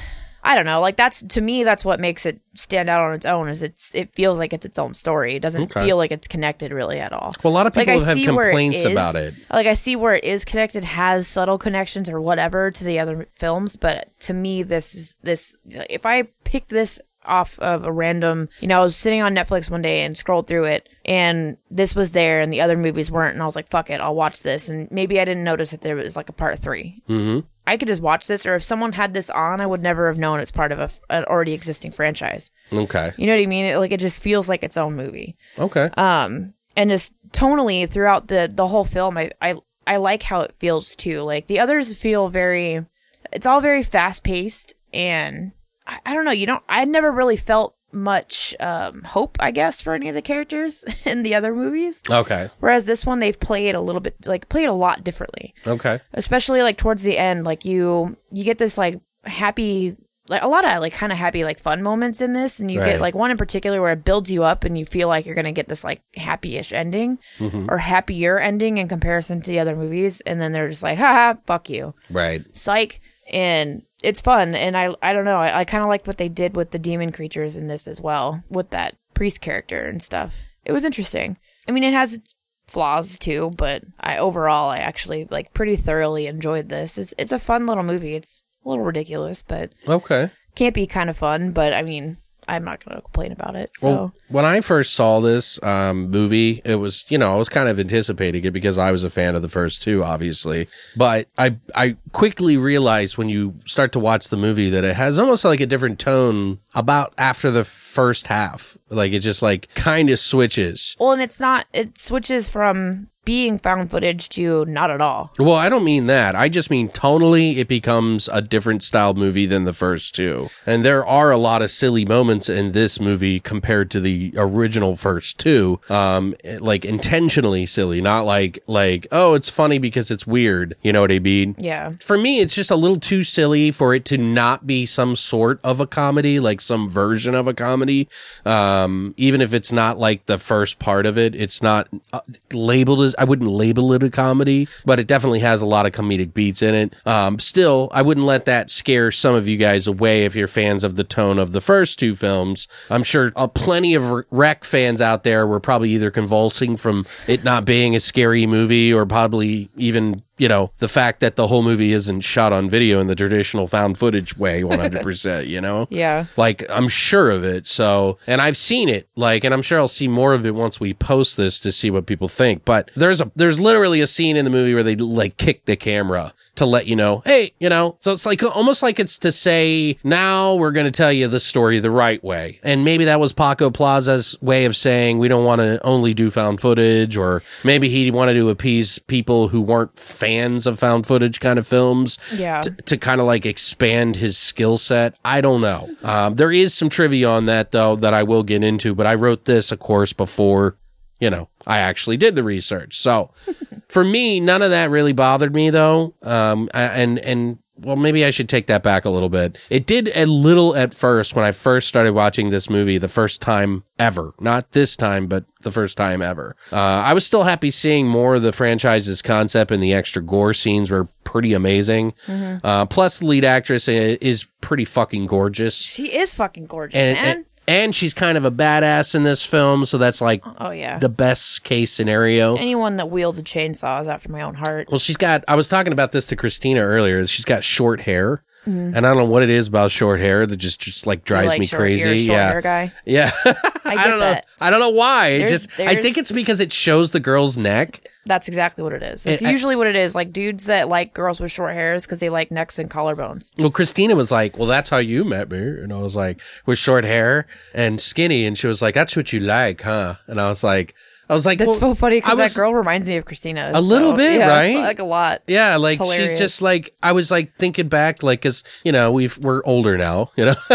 I 0.46 0.54
don't 0.54 0.66
know. 0.66 0.80
Like 0.80 0.96
that's 0.96 1.22
to 1.22 1.40
me, 1.40 1.64
that's 1.64 1.84
what 1.86 1.98
makes 2.00 2.26
it 2.26 2.38
stand 2.54 2.90
out 2.90 3.00
on 3.00 3.14
its 3.14 3.24
own. 3.24 3.48
Is 3.48 3.62
it's 3.62 3.94
it 3.94 4.14
feels 4.14 4.38
like 4.38 4.52
it's 4.52 4.66
its 4.66 4.78
own 4.78 4.92
story. 4.92 5.36
It 5.36 5.40
doesn't 5.40 5.74
Okay. 5.74 5.86
feel 5.86 5.96
like 5.96 6.12
it's 6.12 6.28
connected 6.28 6.70
really 6.70 7.00
at 7.00 7.12
all. 7.14 7.32
Well, 7.42 7.52
a 7.52 7.54
lot 7.54 7.66
of 7.66 7.74
Like 7.74 7.86
people 7.88 8.02
I 8.02 8.06
have 8.06 8.18
complaints 8.18 8.84
is- 8.84 8.92
about 8.92 9.14
it. 9.14 9.34
Like 9.50 9.66
I 9.66 9.72
see 9.74 9.96
where 9.96 10.14
it 10.16 10.24
is 10.24 10.44
connected, 10.44 10.84
has 10.84 11.26
subtle 11.26 11.56
connections 11.56 12.10
or 12.10 12.20
whatever 12.20 12.70
to 12.70 12.84
the 12.84 12.98
other 12.98 13.26
films. 13.34 13.76
But 13.76 14.08
to 14.20 14.34
me, 14.34 14.62
this 14.62 14.94
is 14.94 15.16
this. 15.22 15.56
If 15.66 16.04
I 16.04 16.24
picked 16.44 16.68
this 16.68 17.00
off 17.26 17.58
of 17.58 17.84
a 17.84 17.92
random, 17.92 18.48
you 18.60 18.68
know, 18.68 18.80
I 18.80 18.84
was 18.84 18.96
sitting 18.96 19.22
on 19.22 19.34
Netflix 19.34 19.70
one 19.70 19.82
day 19.82 20.02
and 20.02 20.16
scrolled 20.16 20.46
through 20.46 20.64
it, 20.64 20.88
and 21.04 21.56
this 21.70 21.94
was 21.94 22.12
there, 22.12 22.40
and 22.40 22.52
the 22.52 22.60
other 22.60 22.76
movies 22.76 23.10
weren't, 23.10 23.34
and 23.34 23.42
I 23.42 23.46
was 23.46 23.56
like, 23.56 23.68
"Fuck 23.68 23.90
it, 23.90 24.00
I'll 24.00 24.14
watch 24.14 24.40
this." 24.40 24.68
And 24.68 24.90
maybe 24.90 25.20
I 25.20 25.24
didn't 25.24 25.44
notice 25.44 25.70
that 25.70 25.82
there 25.82 25.96
was 25.96 26.16
like 26.16 26.28
a 26.28 26.32
part 26.32 26.58
3 26.58 27.02
Mm-hmm. 27.08 27.40
I 27.66 27.78
could 27.78 27.88
just 27.88 28.02
watch 28.02 28.26
this, 28.26 28.44
or 28.44 28.54
if 28.56 28.62
someone 28.62 28.92
had 28.92 29.14
this 29.14 29.30
on, 29.30 29.60
I 29.60 29.66
would 29.66 29.82
never 29.82 30.08
have 30.08 30.18
known 30.18 30.38
it's 30.40 30.50
part 30.50 30.70
of 30.70 30.78
a, 30.78 30.90
an 31.08 31.24
already 31.24 31.54
existing 31.54 31.92
franchise. 31.92 32.50
Okay. 32.70 33.12
You 33.16 33.26
know 33.26 33.34
what 33.34 33.42
I 33.42 33.46
mean? 33.46 33.64
It, 33.64 33.78
like 33.78 33.90
it 33.90 34.00
just 34.00 34.20
feels 34.20 34.50
like 34.50 34.62
its 34.62 34.76
own 34.76 34.96
movie 34.96 35.36
Okay. 35.58 35.88
Um, 35.96 36.52
and 36.76 36.90
just 36.90 37.14
tonally 37.30 37.88
throughout 37.88 38.28
the 38.28 38.50
the 38.52 38.66
whole 38.68 38.84
film 38.84 39.16
I, 39.18 39.30
I 39.40 39.54
i 39.86 39.96
like 39.96 40.22
how 40.22 40.40
it 40.42 40.54
feels 40.58 40.94
too 40.94 41.22
like 41.22 41.46
the 41.48 41.58
others 41.58 41.92
feel 41.94 42.28
very 42.28 42.84
it's 43.32 43.44
all 43.46 43.60
very 43.60 43.82
fast 43.82 44.22
paced 44.22 44.74
and 44.92 45.50
I, 45.86 45.98
I 46.06 46.14
don't 46.14 46.24
know 46.24 46.30
you 46.30 46.46
don't 46.46 46.62
i 46.68 46.84
never 46.84 47.10
really 47.12 47.36
felt 47.36 47.76
much 47.92 48.54
um 48.58 49.02
hope 49.04 49.36
i 49.40 49.50
guess 49.52 49.80
for 49.80 49.94
any 49.94 50.08
of 50.08 50.14
the 50.14 50.22
characters 50.22 50.84
in 51.04 51.22
the 51.22 51.34
other 51.34 51.54
movies 51.54 52.02
okay. 52.10 52.48
whereas 52.58 52.86
this 52.86 53.06
one 53.06 53.20
they've 53.20 53.38
played 53.38 53.74
a 53.74 53.80
little 53.80 54.00
bit 54.00 54.16
like 54.26 54.48
played 54.48 54.68
a 54.68 54.72
lot 54.72 55.04
differently 55.04 55.54
Okay. 55.66 56.00
especially 56.12 56.62
like 56.62 56.76
towards 56.76 57.02
the 57.04 57.16
end 57.18 57.44
like 57.44 57.64
you 57.64 58.16
you 58.32 58.42
get 58.44 58.58
this 58.58 58.76
like 58.76 59.00
happy 59.24 59.96
like 60.28 60.42
a 60.42 60.48
lot 60.48 60.64
of 60.64 60.80
like 60.80 60.92
kind 60.94 61.12
of 61.12 61.18
happy 61.18 61.44
like 61.44 61.58
fun 61.58 61.82
moments 61.82 62.20
in 62.22 62.32
this 62.32 62.58
and 62.58 62.70
you 62.70 62.80
Right. 62.80 62.92
get 62.92 63.00
like 63.00 63.14
one 63.14 63.30
in 63.30 63.36
particular 63.36 63.80
where 63.82 63.92
it 63.92 64.04
builds 64.04 64.30
you 64.32 64.42
up 64.42 64.64
and 64.64 64.76
you 64.78 64.84
feel 64.86 65.06
like 65.06 65.26
you're 65.26 65.34
gonna 65.34 65.52
get 65.52 65.68
this 65.68 65.84
like 65.84 66.00
happy-ish 66.16 66.72
ending 66.72 67.18
Mm-hmm. 67.38 67.66
or 67.70 67.76
happier 67.78 68.38
ending 68.38 68.78
in 68.78 68.88
comparison 68.88 69.40
to 69.42 69.50
the 69.50 69.58
other 69.60 69.76
movies 69.76 70.20
and 70.22 70.40
then 70.40 70.52
they're 70.52 70.68
just 70.68 70.82
like 70.82 70.98
haha 70.98 71.34
fuck 71.46 71.68
you 71.70 71.94
Right. 72.10 72.42
psych 72.56 73.00
and 73.32 73.82
it's 74.04 74.20
fun 74.20 74.54
and 74.54 74.76
i 74.76 74.94
i 75.02 75.12
don't 75.12 75.24
know 75.24 75.38
i, 75.38 75.60
I 75.60 75.64
kind 75.64 75.82
of 75.82 75.88
liked 75.88 76.06
what 76.06 76.18
they 76.18 76.28
did 76.28 76.54
with 76.56 76.70
the 76.70 76.78
demon 76.78 77.10
creatures 77.12 77.56
in 77.56 77.66
this 77.66 77.86
as 77.88 78.00
well 78.00 78.44
with 78.48 78.70
that 78.70 78.96
priest 79.14 79.40
character 79.40 79.86
and 79.86 80.02
stuff. 80.02 80.40
It 80.64 80.72
was 80.72 80.84
interesting. 80.84 81.36
I 81.68 81.72
mean 81.72 81.84
it 81.84 81.92
has 81.92 82.12
its 82.14 82.34
flaws 82.66 83.18
too 83.18 83.52
but 83.56 83.82
i 84.00 84.16
overall 84.18 84.70
i 84.70 84.78
actually 84.78 85.26
like 85.30 85.52
pretty 85.54 85.76
thoroughly 85.76 86.26
enjoyed 86.26 86.68
this. 86.68 86.98
It's, 86.98 87.14
it's 87.18 87.32
a 87.32 87.38
fun 87.38 87.66
little 87.66 87.84
movie. 87.84 88.14
It's 88.14 88.42
a 88.64 88.68
little 88.68 88.84
ridiculous 88.84 89.42
but 89.42 89.72
Okay. 89.86 90.30
can't 90.54 90.74
be 90.74 90.86
kind 90.86 91.10
of 91.10 91.16
fun 91.16 91.52
but 91.52 91.72
i 91.74 91.82
mean 91.82 92.16
i'm 92.48 92.64
not 92.64 92.84
gonna 92.84 93.00
complain 93.00 93.32
about 93.32 93.56
it 93.56 93.70
so 93.76 93.88
Well, 93.88 94.14
when 94.28 94.44
I 94.44 94.60
first 94.60 94.94
saw 94.94 95.20
this 95.20 95.62
um, 95.62 96.10
movie, 96.10 96.60
it 96.64 96.76
was 96.76 97.04
you 97.08 97.18
know 97.18 97.32
I 97.32 97.36
was 97.36 97.48
kind 97.48 97.68
of 97.68 97.78
anticipating 97.78 98.44
it 98.44 98.50
because 98.52 98.78
I 98.78 98.90
was 98.90 99.04
a 99.04 99.10
fan 99.10 99.34
of 99.34 99.42
the 99.42 99.48
first 99.48 99.82
two, 99.82 100.02
obviously. 100.02 100.66
But 100.96 101.28
I 101.38 101.56
I 101.74 101.96
quickly 102.12 102.56
realized 102.56 103.16
when 103.18 103.28
you 103.28 103.54
start 103.66 103.92
to 103.92 103.98
watch 104.00 104.28
the 104.28 104.36
movie 104.36 104.70
that 104.70 104.84
it 104.84 104.96
has 104.96 105.18
almost 105.18 105.44
like 105.44 105.60
a 105.60 105.66
different 105.66 105.98
tone 105.98 106.58
about 106.74 107.14
after 107.18 107.50
the 107.50 107.64
first 107.64 108.26
half. 108.26 108.76
Like 108.88 109.12
it 109.12 109.20
just 109.20 109.42
like 109.42 109.68
kind 109.74 110.10
of 110.10 110.18
switches. 110.18 110.96
well 110.98 111.12
and 111.12 111.22
it's 111.22 111.40
not 111.40 111.66
it 111.72 111.98
switches 111.98 112.48
from 112.48 113.08
being 113.24 113.58
found 113.58 113.90
footage 113.90 114.28
to 114.28 114.64
not 114.66 114.90
at 114.90 115.00
all 115.00 115.32
Well, 115.38 115.54
I 115.54 115.68
don't 115.68 115.84
mean 115.84 116.06
that. 116.06 116.34
I 116.34 116.48
just 116.48 116.70
mean 116.70 116.88
tonally, 116.88 117.56
it 117.56 117.68
becomes 117.68 118.28
a 118.28 118.40
different 118.40 118.82
style 118.82 119.14
movie 119.14 119.46
than 119.46 119.64
the 119.64 119.72
first 119.72 120.14
two. 120.14 120.50
And 120.66 120.84
there 120.84 121.04
are 121.04 121.30
a 121.30 121.38
lot 121.38 121.62
of 121.62 121.70
silly 121.70 122.04
moments 122.04 122.48
in 122.48 122.72
this 122.72 123.00
movie 123.00 123.40
compared 123.40 123.90
to 123.92 124.00
the 124.00 124.32
original 124.36 124.96
first 124.96 125.38
two. 125.38 125.80
Um, 125.88 126.34
like 126.60 126.84
intentionally 126.84 127.66
silly, 127.66 128.00
not 128.00 128.24
like, 128.24 128.58
like, 128.66 129.06
oh, 129.12 129.34
it's 129.34 129.50
funny 129.50 129.78
because 129.78 130.10
it's 130.10 130.26
weird. 130.26 130.76
You 130.82 130.92
know 130.92 131.00
what 131.00 131.12
I 131.12 131.18
mean? 131.18 131.54
yeah 131.58 131.92
For 132.00 132.18
me, 132.18 132.40
it's 132.40 132.54
just 132.54 132.70
a 132.70 132.76
little 132.76 132.98
too 132.98 133.22
silly 133.22 133.70
for 133.70 133.94
it 133.94 134.04
to 134.06 134.18
not 134.18 134.66
be 134.66 134.86
some 134.86 135.16
sort 135.16 135.60
of 135.64 135.80
a 135.80 135.86
comedy, 135.86 136.40
like 136.40 136.60
some 136.60 136.88
version 136.88 137.34
of 137.34 137.46
a 137.46 137.54
comedy. 137.54 138.08
Um, 138.44 139.14
even 139.16 139.40
if 139.40 139.52
it's 139.54 139.72
not 139.72 139.98
like 139.98 140.26
the 140.26 140.38
first 140.38 140.78
part 140.78 141.06
of 141.06 141.18
it, 141.18 141.34
it's 141.34 141.62
not 141.62 141.88
uh, 142.12 142.20
labeled 142.52 143.00
as, 143.00 143.13
I 143.18 143.24
wouldn't 143.24 143.50
label 143.50 143.92
it 143.92 144.02
a 144.02 144.10
comedy, 144.10 144.68
but 144.84 144.98
it 144.98 145.06
definitely 145.06 145.40
has 145.40 145.62
a 145.62 145.66
lot 145.66 145.86
of 145.86 145.92
comedic 145.92 146.34
beats 146.34 146.62
in 146.62 146.74
it. 146.74 146.94
Um, 147.06 147.38
still, 147.38 147.88
I 147.92 148.02
wouldn't 148.02 148.26
let 148.26 148.44
that 148.46 148.70
scare 148.70 149.10
some 149.10 149.34
of 149.34 149.48
you 149.48 149.56
guys 149.56 149.86
away 149.86 150.24
if 150.24 150.34
you're 150.34 150.48
fans 150.48 150.84
of 150.84 150.96
the 150.96 151.04
tone 151.04 151.38
of 151.38 151.52
the 151.52 151.60
first 151.60 151.98
two 151.98 152.14
films. 152.14 152.68
I'm 152.90 153.02
sure 153.02 153.32
uh, 153.36 153.46
plenty 153.46 153.94
of 153.94 154.24
Wreck 154.30 154.64
fans 154.64 155.00
out 155.00 155.24
there 155.24 155.46
were 155.46 155.60
probably 155.60 155.90
either 155.90 156.10
convulsing 156.10 156.76
from 156.76 157.06
it 157.26 157.44
not 157.44 157.64
being 157.64 157.94
a 157.94 158.00
scary 158.00 158.46
movie 158.46 158.92
or 158.92 159.06
probably 159.06 159.70
even 159.76 160.22
you 160.36 160.48
know, 160.48 160.72
the 160.78 160.88
fact 160.88 161.20
that 161.20 161.36
the 161.36 161.46
whole 161.46 161.62
movie 161.62 161.92
isn't 161.92 162.22
shot 162.22 162.52
on 162.52 162.68
video 162.68 163.00
in 163.00 163.06
the 163.06 163.14
traditional 163.14 163.66
found 163.66 163.96
footage 163.98 164.36
way 164.36 164.62
100%, 164.64 165.46
you 165.46 165.60
know? 165.60 165.86
yeah 165.90 166.26
Like, 166.36 166.64
I'm 166.68 166.88
sure 166.88 167.30
of 167.30 167.44
it. 167.44 167.66
So, 167.66 168.18
and 168.26 168.40
I've 168.40 168.56
seen 168.56 168.88
it, 168.88 169.08
like, 169.16 169.44
and 169.44 169.54
I'm 169.54 169.62
sure 169.62 169.78
I'll 169.78 169.88
see 169.88 170.08
more 170.08 170.34
of 170.34 170.44
it 170.46 170.54
once 170.54 170.80
we 170.80 170.92
post 170.94 171.36
this 171.36 171.60
to 171.60 171.72
see 171.72 171.90
what 171.90 172.06
people 172.06 172.28
think. 172.28 172.64
But 172.64 172.90
there's 172.94 173.20
a, 173.20 173.30
there's 173.36 173.60
literally 173.60 174.00
a 174.00 174.06
scene 174.06 174.36
in 174.36 174.44
the 174.44 174.50
movie 174.50 174.74
where 174.74 174.82
they 174.82 174.96
like 174.96 175.36
kick 175.36 175.64
the 175.66 175.76
camera 175.76 176.34
to 176.56 176.66
let 176.66 176.86
you 176.86 176.96
know, 176.96 177.22
hey, 177.24 177.52
you 177.58 177.68
know, 177.68 177.96
so 178.00 178.12
it's 178.12 178.24
like 178.26 178.42
almost 178.42 178.82
like 178.82 179.00
it's 179.00 179.18
to 179.20 179.32
say, 179.32 179.98
now 180.04 180.54
we're 180.54 180.70
going 180.72 180.86
to 180.86 180.90
tell 180.90 181.12
you 181.12 181.26
the 181.28 181.40
story 181.40 181.78
the 181.80 181.90
right 181.90 182.22
way. 182.22 182.60
And 182.62 182.84
maybe 182.84 183.04
that 183.06 183.18
was 183.20 183.32
Paco 183.32 183.70
Plaza's 183.70 184.36
way 184.40 184.64
of 184.64 184.76
saying 184.76 185.18
we 185.18 185.28
don't 185.28 185.44
want 185.44 185.60
to 185.60 185.82
only 185.84 186.14
do 186.14 186.30
found 186.30 186.60
footage, 186.60 187.16
or 187.16 187.42
maybe 187.64 187.88
he 187.88 188.10
wanted 188.10 188.34
to 188.34 188.50
appease 188.50 188.98
people 189.00 189.48
who 189.48 189.60
weren't 189.60 189.96
fans 189.98 190.66
of 190.66 190.78
found 190.78 191.06
footage 191.06 191.40
kind 191.40 191.58
of 191.58 191.66
films 191.66 192.18
Yeah. 192.34 192.60
t- 192.60 192.70
to 192.86 192.96
kind 192.96 193.20
of 193.20 193.26
like 193.26 193.46
expand 193.46 194.16
his 194.16 194.36
skill 194.38 194.78
set. 194.78 195.16
I 195.24 195.40
don't 195.40 195.60
know. 195.60 195.88
Um, 196.02 196.34
there 196.36 196.52
is 196.52 196.74
some 196.74 196.88
trivia 196.88 197.28
on 197.28 197.46
that 197.46 197.72
though 197.72 197.96
that 197.96 198.14
I 198.14 198.22
will 198.22 198.42
get 198.42 198.62
into, 198.62 198.94
but 198.94 199.06
I 199.06 199.14
wrote 199.14 199.44
this, 199.44 199.72
of 199.72 199.78
course, 199.78 200.12
before 200.12 200.76
you 201.20 201.30
know 201.30 201.48
I 201.66 201.78
actually 201.78 202.16
did 202.16 202.34
the 202.34 202.42
research. 202.42 202.96
So 202.96 203.30
for 203.88 204.04
me, 204.04 204.40
none 204.40 204.62
of 204.62 204.70
that 204.70 204.90
really 204.90 205.12
bothered 205.12 205.54
me 205.54 205.70
though. 205.70 206.14
Um, 206.22 206.68
and 206.74 207.18
and 207.18 207.58
well, 207.76 207.96
maybe 207.96 208.24
I 208.24 208.30
should 208.30 208.48
take 208.48 208.68
that 208.68 208.84
back 208.84 209.04
a 209.04 209.10
little 209.10 209.28
bit. 209.28 209.58
It 209.68 209.84
did 209.84 210.10
a 210.14 210.26
little 210.26 210.76
at 210.76 210.94
first 210.94 211.34
when 211.34 211.44
I 211.44 211.50
first 211.50 211.88
started 211.88 212.12
watching 212.12 212.50
this 212.50 212.70
movie, 212.70 212.98
the 212.98 213.08
first 213.08 213.42
time 213.42 213.82
ever. 213.98 214.32
Not 214.38 214.72
this 214.72 214.96
time, 214.96 215.26
but 215.26 215.44
the 215.62 215.72
first 215.72 215.96
time 215.96 216.22
ever. 216.22 216.54
Uh, 216.70 216.76
I 216.76 217.14
was 217.14 217.26
still 217.26 217.42
happy 217.42 217.72
seeing 217.72 218.06
more 218.06 218.36
of 218.36 218.42
the 218.42 218.52
franchise's 218.52 219.22
concept 219.22 219.72
and 219.72 219.82
the 219.82 219.92
extra 219.92 220.22
gore 220.22 220.54
scenes 220.54 220.88
were 220.88 221.06
pretty 221.24 221.52
amazing. 221.52 222.14
Mm-hmm. 222.26 222.64
Uh, 222.64 222.86
plus, 222.86 223.18
the 223.18 223.26
lead 223.26 223.44
actress 223.44 223.88
is 223.88 224.44
pretty 224.60 224.84
fucking 224.84 225.26
gorgeous, 225.26 225.76
She 225.82 226.16
is 226.16 226.32
fucking 226.32 226.66
gorgeous, 226.66 226.96
and, 226.96 227.14
man. 227.16 227.36
and 227.36 227.44
and 227.66 227.94
she's 227.94 228.12
kind 228.14 228.36
of 228.36 228.44
a 228.44 228.50
badass 228.50 229.14
in 229.14 229.24
this 229.24 229.44
film. 229.44 229.84
So 229.86 229.98
that's 229.98 230.20
like 230.20 230.42
oh 230.60 230.70
yeah. 230.70 230.98
the 230.98 231.08
best 231.08 231.64
case 231.64 231.92
scenario. 231.92 232.56
Anyone 232.56 232.96
that 232.96 233.10
wields 233.10 233.38
a 233.38 233.42
chainsaw 233.42 234.00
is 234.00 234.08
after 234.08 234.30
my 234.32 234.42
own 234.42 234.54
heart. 234.54 234.88
Well, 234.90 234.98
she's 234.98 235.16
got. 235.16 235.44
I 235.48 235.54
was 235.54 235.68
talking 235.68 235.92
about 235.92 236.12
this 236.12 236.26
to 236.26 236.36
Christina 236.36 236.80
earlier. 236.80 237.26
She's 237.26 237.44
got 237.44 237.64
short 237.64 238.00
hair, 238.02 238.42
Mm-hmm. 238.66 238.96
and 238.96 239.06
I 239.06 239.10
don't 239.10 239.18
know 239.18 239.26
what 239.30 239.42
it 239.42 239.50
is 239.50 239.68
about 239.68 239.90
short 239.90 240.20
hair 240.20 240.46
that 240.46 240.56
just 240.56 240.80
just 240.80 241.06
like 241.06 241.24
drives 241.24 241.48
like 241.48 241.60
me 241.60 241.66
short- 241.66 241.80
crazy. 241.80 242.02
you're 242.02 242.12
a 242.14 242.18
short 242.18 242.36
yeah, 242.36 242.50
hair 242.52 242.60
guy. 242.62 242.92
yeah. 243.04 243.30
I, 243.44 243.54
I, 243.84 243.94
don't 244.08 244.18
know. 244.18 244.20
that. 244.20 244.46
I 244.58 244.70
don't 244.70 244.80
know 244.80 244.88
why. 244.88 245.26
It 245.28 245.38
There's- 245.40 245.66
just. 245.66 245.80
I 245.80 245.96
think 245.96 246.16
it's 246.16 246.32
because 246.32 246.60
it 246.60 246.72
shows 246.72 247.10
the 247.10 247.20
girl's 247.20 247.58
neck. 247.58 248.00
That's 248.26 248.48
exactly 248.48 248.82
what 248.82 248.92
it 248.92 249.02
is. 249.02 249.22
That's 249.24 249.42
I- 249.42 249.50
usually 249.50 249.76
what 249.76 249.86
it 249.86 249.96
is. 249.96 250.14
Like 250.14 250.32
dudes 250.32 250.64
that 250.66 250.88
like 250.88 251.12
girls 251.12 251.40
with 251.40 251.52
short 251.52 251.74
hairs 251.74 252.04
because 252.04 252.20
they 252.20 252.30
like 252.30 252.50
necks 252.50 252.78
and 252.78 252.90
collarbones. 252.90 253.50
Well, 253.58 253.70
Christina 253.70 254.16
was 254.16 254.30
like, 254.32 254.56
"Well, 254.56 254.66
that's 254.68 254.90
how 254.90 254.98
you 254.98 255.24
met 255.24 255.50
me," 255.50 255.58
and 255.58 255.92
I 255.92 255.96
was 255.98 256.16
like, 256.16 256.40
"With 256.66 256.78
short 256.78 257.04
hair 257.04 257.46
and 257.74 258.00
skinny," 258.00 258.46
and 258.46 258.56
she 258.56 258.66
was 258.66 258.80
like, 258.80 258.94
"That's 258.94 259.16
what 259.16 259.32
you 259.32 259.40
like, 259.40 259.82
huh?" 259.82 260.14
And 260.26 260.40
I 260.40 260.48
was 260.48 260.64
like, 260.64 260.94
"I 261.28 261.34
was 261.34 261.46
like, 261.46 261.58
That's 261.58 261.68
well, 261.68 261.78
so 261.78 261.94
funny 261.94 262.18
because 262.18 262.38
that 262.38 262.54
girl 262.54 262.74
reminds 262.74 263.08
me 263.08 263.16
of 263.16 263.24
Christina. 263.24 263.70
A 263.74 263.80
little 263.80 264.12
bit, 264.12 264.38
yeah, 264.38 264.48
right? 264.48 264.76
Like 264.76 264.98
a 264.98 265.04
lot. 265.04 265.42
Yeah, 265.46 265.76
like 265.76 265.98
she's 266.04 266.38
just 266.38 266.62
like 266.62 266.94
I 267.02 267.12
was 267.12 267.30
like 267.30 267.56
thinking 267.56 267.88
back, 267.88 268.22
like 268.22 268.40
because 268.42 268.64
you 268.84 268.92
know 268.92 269.12
we've 269.12 269.36
we're 269.38 269.62
older 269.64 269.96
now, 269.96 270.30
you 270.36 270.44
know, 270.44 270.54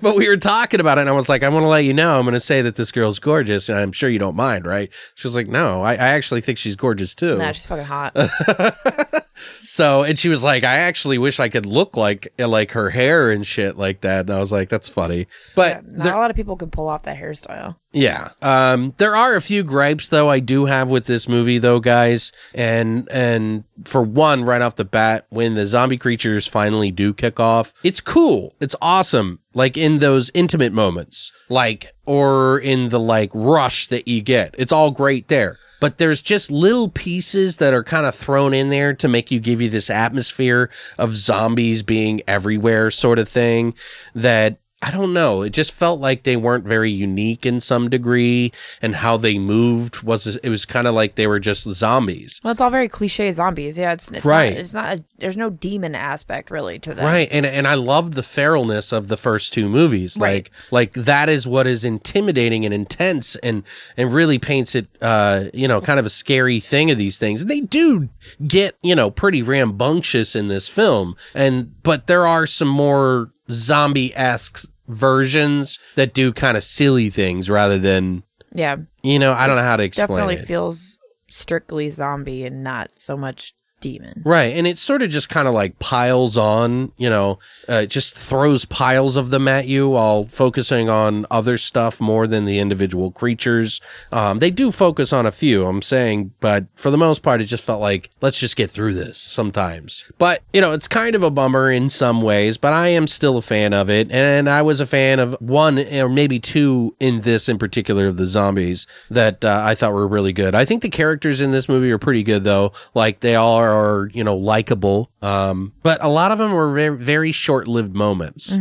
but 0.00 0.16
we 0.16 0.28
were 0.28 0.36
talking 0.36 0.80
about 0.80 0.98
it, 0.98 1.02
and 1.02 1.10
I 1.10 1.12
was 1.12 1.28
like, 1.28 1.42
I 1.42 1.48
want 1.48 1.64
to 1.64 1.68
let 1.68 1.84
you 1.84 1.92
know, 1.92 2.18
I'm 2.18 2.24
going 2.24 2.34
to 2.34 2.40
say 2.40 2.62
that 2.62 2.76
this 2.76 2.92
girl's 2.92 3.18
gorgeous, 3.18 3.68
and 3.68 3.78
I'm 3.78 3.92
sure 3.92 4.08
you 4.08 4.18
don't 4.18 4.36
mind, 4.36 4.66
right? 4.66 4.92
She 5.14 5.26
was 5.26 5.36
like, 5.36 5.48
No, 5.48 5.82
I, 5.82 5.92
I 5.92 5.96
actually 5.96 6.40
think 6.40 6.58
she's 6.58 6.76
gorgeous 6.76 7.14
too. 7.14 7.38
Nah, 7.38 7.52
she's 7.52 7.66
fucking 7.66 7.84
hot. 7.84 8.16
So, 9.60 10.02
and 10.02 10.18
she 10.18 10.28
was 10.28 10.42
like, 10.42 10.64
I 10.64 10.74
actually 10.78 11.18
wish 11.18 11.38
I 11.40 11.48
could 11.48 11.66
look 11.66 11.96
like 11.96 12.32
like 12.38 12.72
her 12.72 12.90
hair 12.90 13.30
and 13.30 13.46
shit 13.46 13.76
like 13.76 14.00
that, 14.02 14.20
and 14.20 14.30
I 14.30 14.38
was 14.38 14.52
like, 14.52 14.68
That's 14.68 14.88
funny, 14.88 15.26
but 15.54 15.84
Not 15.86 16.04
there- 16.04 16.14
a 16.14 16.18
lot 16.18 16.30
of 16.30 16.36
people 16.36 16.56
can 16.56 16.70
pull 16.70 16.88
off 16.88 17.02
that 17.04 17.16
hairstyle. 17.18 17.76
Yeah. 17.94 18.30
Um, 18.40 18.94
there 18.96 19.14
are 19.14 19.36
a 19.36 19.42
few 19.42 19.62
gripes 19.62 20.08
though 20.08 20.30
I 20.30 20.38
do 20.40 20.64
have 20.64 20.88
with 20.88 21.04
this 21.04 21.28
movie 21.28 21.58
though, 21.58 21.78
guys. 21.78 22.32
And 22.54 23.06
and 23.10 23.64
for 23.84 24.02
one, 24.02 24.44
right 24.44 24.62
off 24.62 24.76
the 24.76 24.84
bat, 24.86 25.26
when 25.28 25.54
the 25.54 25.66
zombie 25.66 25.98
creatures 25.98 26.46
finally 26.46 26.90
do 26.90 27.12
kick 27.12 27.38
off, 27.38 27.74
it's 27.84 28.00
cool. 28.00 28.54
It's 28.60 28.74
awesome. 28.80 29.40
Like 29.52 29.76
in 29.76 29.98
those 29.98 30.30
intimate 30.32 30.72
moments. 30.72 31.32
Like 31.50 31.92
or 32.06 32.58
in 32.58 32.88
the 32.88 32.98
like 33.00 33.30
rush 33.34 33.88
that 33.88 34.08
you 34.08 34.22
get. 34.22 34.54
It's 34.56 34.72
all 34.72 34.90
great 34.90 35.28
there. 35.28 35.58
But 35.82 35.98
there's 35.98 36.22
just 36.22 36.52
little 36.52 36.88
pieces 36.88 37.56
that 37.56 37.74
are 37.74 37.82
kind 37.82 38.06
of 38.06 38.14
thrown 38.14 38.54
in 38.54 38.68
there 38.68 38.94
to 38.94 39.08
make 39.08 39.32
you 39.32 39.40
give 39.40 39.60
you 39.60 39.68
this 39.68 39.90
atmosphere 39.90 40.70
of 40.96 41.16
zombies 41.16 41.82
being 41.82 42.22
everywhere 42.28 42.92
sort 42.92 43.18
of 43.18 43.28
thing 43.28 43.74
that 44.14 44.58
I 44.82 44.90
don't 44.90 45.12
know. 45.12 45.42
It 45.42 45.50
just 45.50 45.72
felt 45.72 46.00
like 46.00 46.24
they 46.24 46.36
weren't 46.36 46.64
very 46.64 46.90
unique 46.90 47.46
in 47.46 47.60
some 47.60 47.88
degree, 47.88 48.52
and 48.82 48.96
how 48.96 49.16
they 49.16 49.38
moved 49.38 50.02
was 50.02 50.36
it 50.36 50.48
was 50.48 50.64
kind 50.64 50.86
of 50.88 50.94
like 50.94 51.14
they 51.14 51.28
were 51.28 51.38
just 51.38 51.68
zombies, 51.70 52.40
Well, 52.42 52.50
it's 52.50 52.60
all 52.60 52.70
very 52.70 52.88
cliche 52.88 53.30
zombies. 53.32 53.78
Yeah, 53.78 53.92
it's, 53.92 54.10
it's 54.10 54.24
Right. 54.24 54.50
Not, 54.50 54.58
it's 54.60 54.74
not. 54.74 54.98
A, 54.98 55.04
there's 55.18 55.36
no 55.36 55.50
demon 55.50 55.94
aspect 55.94 56.50
really 56.50 56.78
to 56.80 56.94
them. 56.94 57.04
right? 57.04 57.28
And 57.30 57.46
and 57.46 57.68
I 57.68 57.74
loved 57.74 58.14
the 58.14 58.22
feralness 58.22 58.92
of 58.92 59.08
the 59.08 59.16
first 59.16 59.52
two 59.52 59.68
movies. 59.68 60.16
Right. 60.16 60.50
Like 60.70 60.96
like 60.96 61.04
that 61.04 61.28
is 61.28 61.46
what 61.46 61.66
is 61.66 61.84
intimidating 61.84 62.64
and 62.64 62.74
intense, 62.74 63.36
and 63.36 63.62
and 63.96 64.12
really 64.12 64.38
paints 64.38 64.74
it, 64.74 64.88
uh, 65.00 65.44
you 65.54 65.68
know, 65.68 65.80
kind 65.80 66.00
of 66.00 66.06
a 66.06 66.10
scary 66.10 66.58
thing 66.58 66.90
of 66.90 66.98
these 66.98 67.18
things. 67.18 67.44
They 67.44 67.60
do 67.60 68.08
get 68.46 68.76
you 68.82 68.94
know 68.94 69.10
pretty 69.10 69.42
rambunctious 69.42 70.34
in 70.34 70.48
this 70.48 70.68
film, 70.68 71.16
and 71.34 71.80
but 71.82 72.08
there 72.08 72.26
are 72.26 72.46
some 72.46 72.68
more 72.68 73.31
zombie 73.50 74.14
esque 74.14 74.68
versions 74.88 75.78
that 75.94 76.14
do 76.14 76.32
kind 76.32 76.56
of 76.56 76.62
silly 76.62 77.10
things 77.10 77.48
rather 77.48 77.78
than 77.78 78.22
Yeah. 78.52 78.76
You 79.02 79.18
know, 79.18 79.32
I 79.32 79.46
don't 79.46 79.56
know 79.56 79.62
how 79.62 79.76
to 79.76 79.82
explain 79.82 80.08
Definitely 80.08 80.34
it. 80.34 80.36
Definitely 80.38 80.54
feels 80.54 80.98
strictly 81.30 81.90
zombie 81.90 82.44
and 82.44 82.62
not 82.62 82.98
so 82.98 83.16
much 83.16 83.54
demon. 83.82 84.22
Right. 84.24 84.56
And 84.56 84.66
it 84.66 84.78
sort 84.78 85.02
of 85.02 85.10
just 85.10 85.28
kind 85.28 85.46
of 85.46 85.52
like 85.52 85.78
piles 85.78 86.38
on, 86.38 86.92
you 86.96 87.10
know, 87.10 87.38
uh, 87.68 87.84
just 87.84 88.16
throws 88.16 88.64
piles 88.64 89.16
of 89.16 89.28
them 89.28 89.46
at 89.48 89.66
you 89.66 89.90
while 89.90 90.24
focusing 90.24 90.88
on 90.88 91.26
other 91.30 91.58
stuff 91.58 92.00
more 92.00 92.26
than 92.26 92.46
the 92.46 92.58
individual 92.58 93.10
creatures. 93.10 93.80
Um, 94.10 94.38
they 94.38 94.50
do 94.50 94.72
focus 94.72 95.12
on 95.12 95.26
a 95.26 95.32
few, 95.32 95.66
I'm 95.66 95.82
saying, 95.82 96.32
but 96.40 96.66
for 96.74 96.90
the 96.90 96.96
most 96.96 97.22
part, 97.22 97.42
it 97.42 97.46
just 97.46 97.64
felt 97.64 97.80
like, 97.80 98.08
let's 98.22 98.40
just 98.40 98.56
get 98.56 98.70
through 98.70 98.94
this 98.94 99.18
sometimes. 99.18 100.04
But, 100.16 100.42
you 100.52 100.60
know, 100.60 100.72
it's 100.72 100.88
kind 100.88 101.14
of 101.14 101.22
a 101.22 101.30
bummer 101.30 101.70
in 101.70 101.88
some 101.88 102.22
ways, 102.22 102.56
but 102.56 102.72
I 102.72 102.88
am 102.88 103.06
still 103.06 103.36
a 103.36 103.42
fan 103.42 103.74
of 103.74 103.90
it. 103.90 104.10
And 104.10 104.48
I 104.48 104.62
was 104.62 104.80
a 104.80 104.86
fan 104.86 105.18
of 105.18 105.36
one 105.40 105.78
or 105.78 106.08
maybe 106.08 106.38
two 106.38 106.94
in 107.00 107.22
this 107.22 107.48
in 107.48 107.58
particular 107.58 108.06
of 108.06 108.16
the 108.16 108.26
zombies 108.26 108.86
that 109.10 109.44
uh, 109.44 109.62
I 109.64 109.74
thought 109.74 109.92
were 109.92 110.06
really 110.06 110.32
good. 110.32 110.54
I 110.54 110.64
think 110.64 110.82
the 110.82 110.88
characters 110.88 111.40
in 111.40 111.50
this 111.50 111.68
movie 111.68 111.90
are 111.90 111.98
pretty 111.98 112.22
good 112.22 112.44
though. 112.44 112.72
Like 112.94 113.20
they 113.20 113.34
all 113.34 113.56
are, 113.56 113.71
you 114.12 114.24
know, 114.24 114.36
likable. 114.36 115.10
Um, 115.22 115.72
but 115.82 116.02
a 116.04 116.08
lot 116.08 116.32
of 116.32 116.38
them 116.38 116.52
were 116.52 116.72
very, 116.72 116.96
very 116.98 117.32
short 117.32 117.66
lived 117.68 117.94
moments. 117.94 118.56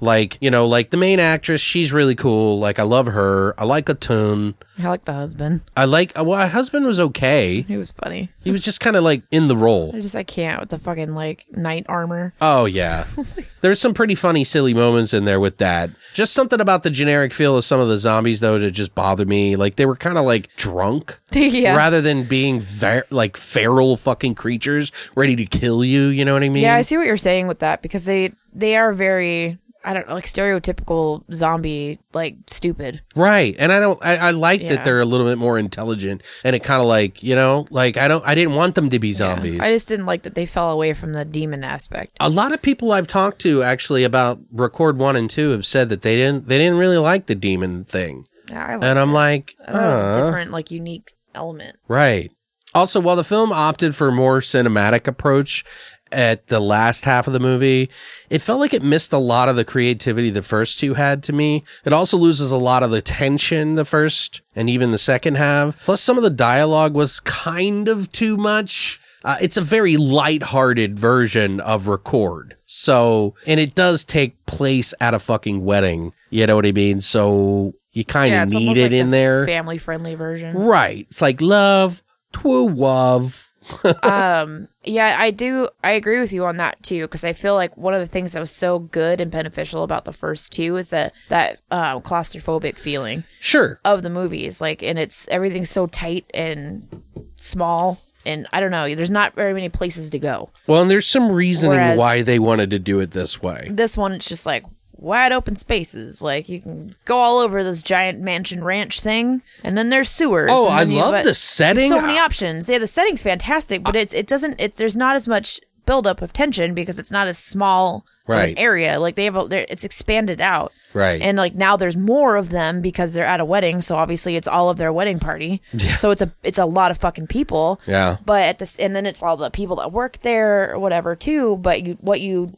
Like, 0.00 0.38
you 0.40 0.50
know, 0.50 0.66
like 0.66 0.90
the 0.90 0.96
main 0.96 1.20
actress, 1.20 1.60
she's 1.60 1.92
really 1.92 2.14
cool. 2.14 2.58
Like, 2.58 2.78
I 2.78 2.84
love 2.84 3.06
her. 3.06 3.54
I 3.58 3.64
like 3.64 3.86
Atun. 3.86 4.54
I 4.78 4.88
like 4.88 5.04
the 5.04 5.12
husband. 5.12 5.62
I 5.76 5.86
like, 5.86 6.16
uh, 6.18 6.24
well, 6.24 6.38
my 6.38 6.46
husband 6.46 6.86
was 6.86 7.00
okay. 7.00 7.62
He 7.62 7.76
was 7.76 7.92
funny. 7.92 8.30
He 8.44 8.52
was 8.52 8.60
just 8.60 8.80
kind 8.80 8.94
of 8.94 9.02
like 9.02 9.22
in 9.30 9.48
the 9.48 9.56
role. 9.56 9.90
I 9.94 10.00
just 10.00 10.14
I 10.14 10.22
can't 10.22 10.60
with 10.60 10.68
the 10.68 10.78
fucking 10.78 11.14
like 11.14 11.46
knight 11.50 11.86
armor. 11.88 12.32
Oh 12.40 12.64
yeah. 12.66 13.06
There's 13.60 13.80
some 13.80 13.92
pretty 13.92 14.14
funny, 14.14 14.44
silly 14.44 14.74
moments 14.74 15.12
in 15.12 15.24
there 15.24 15.40
with 15.40 15.58
that. 15.58 15.90
Just 16.14 16.32
something 16.32 16.60
about 16.60 16.84
the 16.84 16.90
generic 16.90 17.32
feel 17.32 17.56
of 17.56 17.64
some 17.64 17.80
of 17.80 17.88
the 17.88 17.98
zombies 17.98 18.38
though 18.40 18.58
to 18.58 18.70
just 18.70 18.94
bother 18.94 19.26
me. 19.26 19.56
Like 19.56 19.74
they 19.74 19.86
were 19.86 19.96
kind 19.96 20.16
of 20.16 20.24
like 20.24 20.54
drunk. 20.56 21.18
yeah. 21.32 21.76
Rather 21.76 22.00
than 22.00 22.22
being 22.22 22.60
ver- 22.60 23.04
like 23.10 23.36
feral 23.36 23.96
fucking 23.96 24.36
creatures 24.36 24.92
ready 25.16 25.34
to 25.36 25.44
kill 25.44 25.84
you, 25.84 26.06
you 26.06 26.24
know 26.24 26.34
what 26.34 26.44
I 26.44 26.48
mean? 26.48 26.62
Yeah, 26.62 26.76
I 26.76 26.82
see 26.82 26.96
what 26.96 27.06
you're 27.06 27.16
saying 27.16 27.48
with 27.48 27.58
that 27.60 27.82
because 27.82 28.04
they 28.04 28.32
they 28.54 28.76
are 28.76 28.92
very 28.92 29.58
I 29.84 29.94
don't 29.94 30.08
know, 30.08 30.14
like 30.14 30.26
stereotypical 30.26 31.22
zombie, 31.32 31.98
like 32.12 32.36
stupid. 32.46 33.00
Right. 33.14 33.54
And 33.58 33.72
I 33.72 33.80
don't 33.80 33.98
I, 34.04 34.16
I 34.16 34.30
like 34.32 34.62
Yeah. 34.62 34.68
that 34.70 34.84
they're 34.84 35.00
a 35.00 35.04
little 35.04 35.26
bit 35.26 35.38
more 35.38 35.58
intelligent 35.58 36.22
and 36.44 36.54
it 36.56 36.62
kind 36.64 36.80
of 36.80 36.86
like, 36.88 37.22
you 37.22 37.34
know, 37.34 37.64
like 37.70 37.96
I 37.96 38.08
don't 38.08 38.26
I 38.26 38.34
didn't 38.34 38.54
want 38.54 38.74
them 38.74 38.90
to 38.90 38.98
be 38.98 39.12
zombies. 39.12 39.60
I 39.60 39.70
just 39.72 39.88
didn't 39.88 40.06
like 40.06 40.22
that 40.22 40.34
they 40.34 40.46
fell 40.46 40.70
away 40.70 40.92
from 40.94 41.12
the 41.12 41.24
demon 41.24 41.64
aspect. 41.64 42.16
a 42.20 42.28
lot 42.28 42.52
of 42.52 42.60
people 42.60 42.92
I've 42.92 43.06
talked 43.06 43.38
to 43.42 43.62
actually 43.62 44.04
about 44.04 44.40
record 44.52 44.98
1 44.98 45.16
and 45.16 45.30
2 45.30 45.50
have 45.50 45.64
said 45.64 45.88
that 45.90 46.02
they 46.02 46.16
didn't 46.16 46.48
they 46.48 46.58
didn't 46.58 46.78
really 46.78 46.98
like 46.98 47.26
the 47.26 47.34
demon 47.34 47.84
thing. 47.84 48.26
Yeah, 48.50 48.64
I 48.66 48.74
like 48.76 48.84
And 48.84 48.98
I'm 48.98 49.12
like, 49.12 49.54
that 49.66 49.74
was 49.90 49.98
a 50.02 50.24
different, 50.24 50.50
like 50.50 50.70
unique 50.70 51.12
element. 51.34 51.76
Right. 51.86 52.32
Also, 52.74 53.00
while 53.00 53.16
the 53.16 53.24
film 53.24 53.50
opted 53.52 53.94
for 53.94 54.08
a 54.08 54.12
more 54.12 54.40
cinematic 54.40 55.06
approach 55.06 55.64
at 56.12 56.46
the 56.48 56.60
last 56.60 57.04
half 57.04 57.26
of 57.26 57.32
the 57.32 57.40
movie, 57.40 57.90
it 58.30 58.40
felt 58.40 58.60
like 58.60 58.74
it 58.74 58.82
missed 58.82 59.12
a 59.12 59.18
lot 59.18 59.48
of 59.48 59.56
the 59.56 59.64
creativity 59.64 60.30
the 60.30 60.42
first 60.42 60.78
two 60.78 60.94
had 60.94 61.22
to 61.24 61.32
me. 61.32 61.64
It 61.84 61.92
also 61.92 62.16
loses 62.16 62.52
a 62.52 62.56
lot 62.56 62.82
of 62.82 62.90
the 62.90 63.02
tension 63.02 63.74
the 63.74 63.84
first 63.84 64.42
and 64.54 64.68
even 64.70 64.90
the 64.92 64.98
second 64.98 65.36
half. 65.36 65.82
Plus, 65.84 66.00
some 66.00 66.16
of 66.16 66.22
the 66.22 66.30
dialogue 66.30 66.94
was 66.94 67.20
kind 67.20 67.88
of 67.88 68.10
too 68.12 68.36
much. 68.36 69.00
Uh, 69.24 69.36
it's 69.40 69.56
a 69.56 69.62
very 69.62 69.96
light-hearted 69.96 70.98
version 70.98 71.60
of 71.60 71.88
Record. 71.88 72.56
So, 72.66 73.34
and 73.46 73.58
it 73.58 73.74
does 73.74 74.04
take 74.04 74.46
place 74.46 74.94
at 75.00 75.12
a 75.12 75.18
fucking 75.18 75.64
wedding. 75.64 76.12
You 76.30 76.46
know 76.46 76.54
what 76.56 76.66
I 76.66 76.72
mean? 76.72 77.00
So 77.00 77.74
you 77.92 78.04
kind 78.04 78.32
of 78.34 78.42
it's 78.44 78.52
need 78.52 78.76
it 78.76 78.82
like 78.84 78.92
in 78.92 79.06
the 79.10 79.16
there. 79.16 79.46
family 79.46 79.78
friendly 79.78 80.14
version. 80.14 80.56
Right. 80.56 81.06
It's 81.10 81.20
like 81.20 81.40
love, 81.42 82.02
twoo 82.32 82.74
love. 82.76 83.47
um 84.02 84.68
yeah 84.84 85.16
i 85.18 85.30
do 85.30 85.68
i 85.84 85.92
agree 85.92 86.20
with 86.20 86.32
you 86.32 86.44
on 86.44 86.56
that 86.56 86.82
too 86.82 87.02
because 87.02 87.24
i 87.24 87.32
feel 87.32 87.54
like 87.54 87.76
one 87.76 87.94
of 87.94 88.00
the 88.00 88.06
things 88.06 88.32
that 88.32 88.40
was 88.40 88.50
so 88.50 88.78
good 88.78 89.20
and 89.20 89.30
beneficial 89.30 89.82
about 89.82 90.04
the 90.04 90.12
first 90.12 90.52
two 90.52 90.76
is 90.76 90.90
that 90.90 91.12
that 91.28 91.58
um, 91.70 92.00
claustrophobic 92.02 92.78
feeling 92.78 93.24
Sure. 93.40 93.80
of 93.84 94.02
the 94.02 94.10
movies 94.10 94.60
like 94.60 94.82
and 94.82 94.98
it's 94.98 95.26
everything's 95.28 95.70
so 95.70 95.86
tight 95.86 96.24
and 96.34 97.02
small 97.36 98.00
and 98.26 98.46
i 98.52 98.60
don't 98.60 98.70
know 98.70 98.94
there's 98.94 99.10
not 99.10 99.34
very 99.34 99.54
many 99.54 99.68
places 99.68 100.10
to 100.10 100.18
go 100.18 100.50
Well, 100.66 100.82
and 100.82 100.90
there's 100.90 101.06
some 101.06 101.30
reasoning 101.30 101.76
Whereas- 101.78 101.98
why 101.98 102.22
they 102.22 102.38
wanted 102.38 102.70
to 102.70 102.78
do 102.78 103.00
it 103.00 103.10
this 103.12 103.40
way. 103.42 103.68
this 103.70 103.96
one 103.96 104.12
it's 104.12 104.28
just 104.28 104.46
like 104.46 104.64
wide 104.98 105.32
open 105.32 105.54
spaces 105.56 106.20
like 106.20 106.48
you 106.48 106.60
can 106.60 106.94
go 107.04 107.16
all 107.18 107.38
over 107.38 107.62
this 107.64 107.82
giant 107.82 108.20
mansion 108.20 108.62
ranch 108.64 109.00
thing 109.00 109.40
and 109.62 109.78
then 109.78 109.88
there's 109.90 110.08
sewers 110.10 110.50
Oh, 110.52 110.68
I 110.68 110.82
love 110.82 111.24
the 111.24 111.34
setting. 111.34 111.88
so 111.88 112.00
many 112.00 112.18
options 112.18 112.68
yeah 112.68 112.78
the 112.78 112.86
setting's 112.86 113.22
fantastic 113.22 113.82
but 113.84 113.94
it's 113.96 114.12
it 114.12 114.26
doesn't 114.26 114.56
it's 114.60 114.76
there's 114.76 114.96
not 114.96 115.14
as 115.16 115.28
much 115.28 115.60
buildup 115.86 116.20
of 116.20 116.32
tension 116.32 116.74
because 116.74 116.98
it's 116.98 117.10
not 117.12 117.26
as 117.28 117.38
small 117.38 118.04
Right. 118.26 118.50
an 118.50 118.58
area. 118.58 119.00
Like 119.00 119.14
they 119.14 119.24
have, 119.24 119.36
a, 119.36 119.72
it's 119.72 119.84
expanded 119.84 120.38
out, 120.38 120.70
Right. 120.92 121.18
And 121.22 121.38
like 121.38 121.54
now 121.54 121.78
there's 121.78 121.96
more 121.96 122.36
of 122.36 122.50
them 122.50 122.82
because 122.82 123.14
they're 123.14 123.24
at 123.24 123.40
a 123.40 123.44
wedding. 123.46 123.80
So 123.80 123.96
obviously 123.96 124.36
it's 124.36 124.46
all 124.46 124.68
of 124.68 124.76
their 124.76 124.92
wedding 124.92 125.18
party. 125.18 125.62
So 125.96 126.10
it's 126.10 126.20
a 126.20 126.30
it's 126.42 126.58
a 126.58 126.66
lot 126.66 126.90
of 126.90 126.98
fucking 126.98 127.28
people. 127.28 127.80
Yeah. 127.86 128.18
But 128.26 128.42
at 128.42 128.58
this, 128.58 128.76
and 128.78 128.94
then 128.94 129.06
it's 129.06 129.22
all 129.22 129.38
the 129.38 129.48
people 129.48 129.76
that 129.76 129.92
work 129.92 130.18
there 130.20 130.74
or 130.74 130.78
whatever 130.78 131.16
too. 131.16 131.56
But 131.56 131.86
you 131.86 131.96
what 132.02 132.20
you 132.20 132.50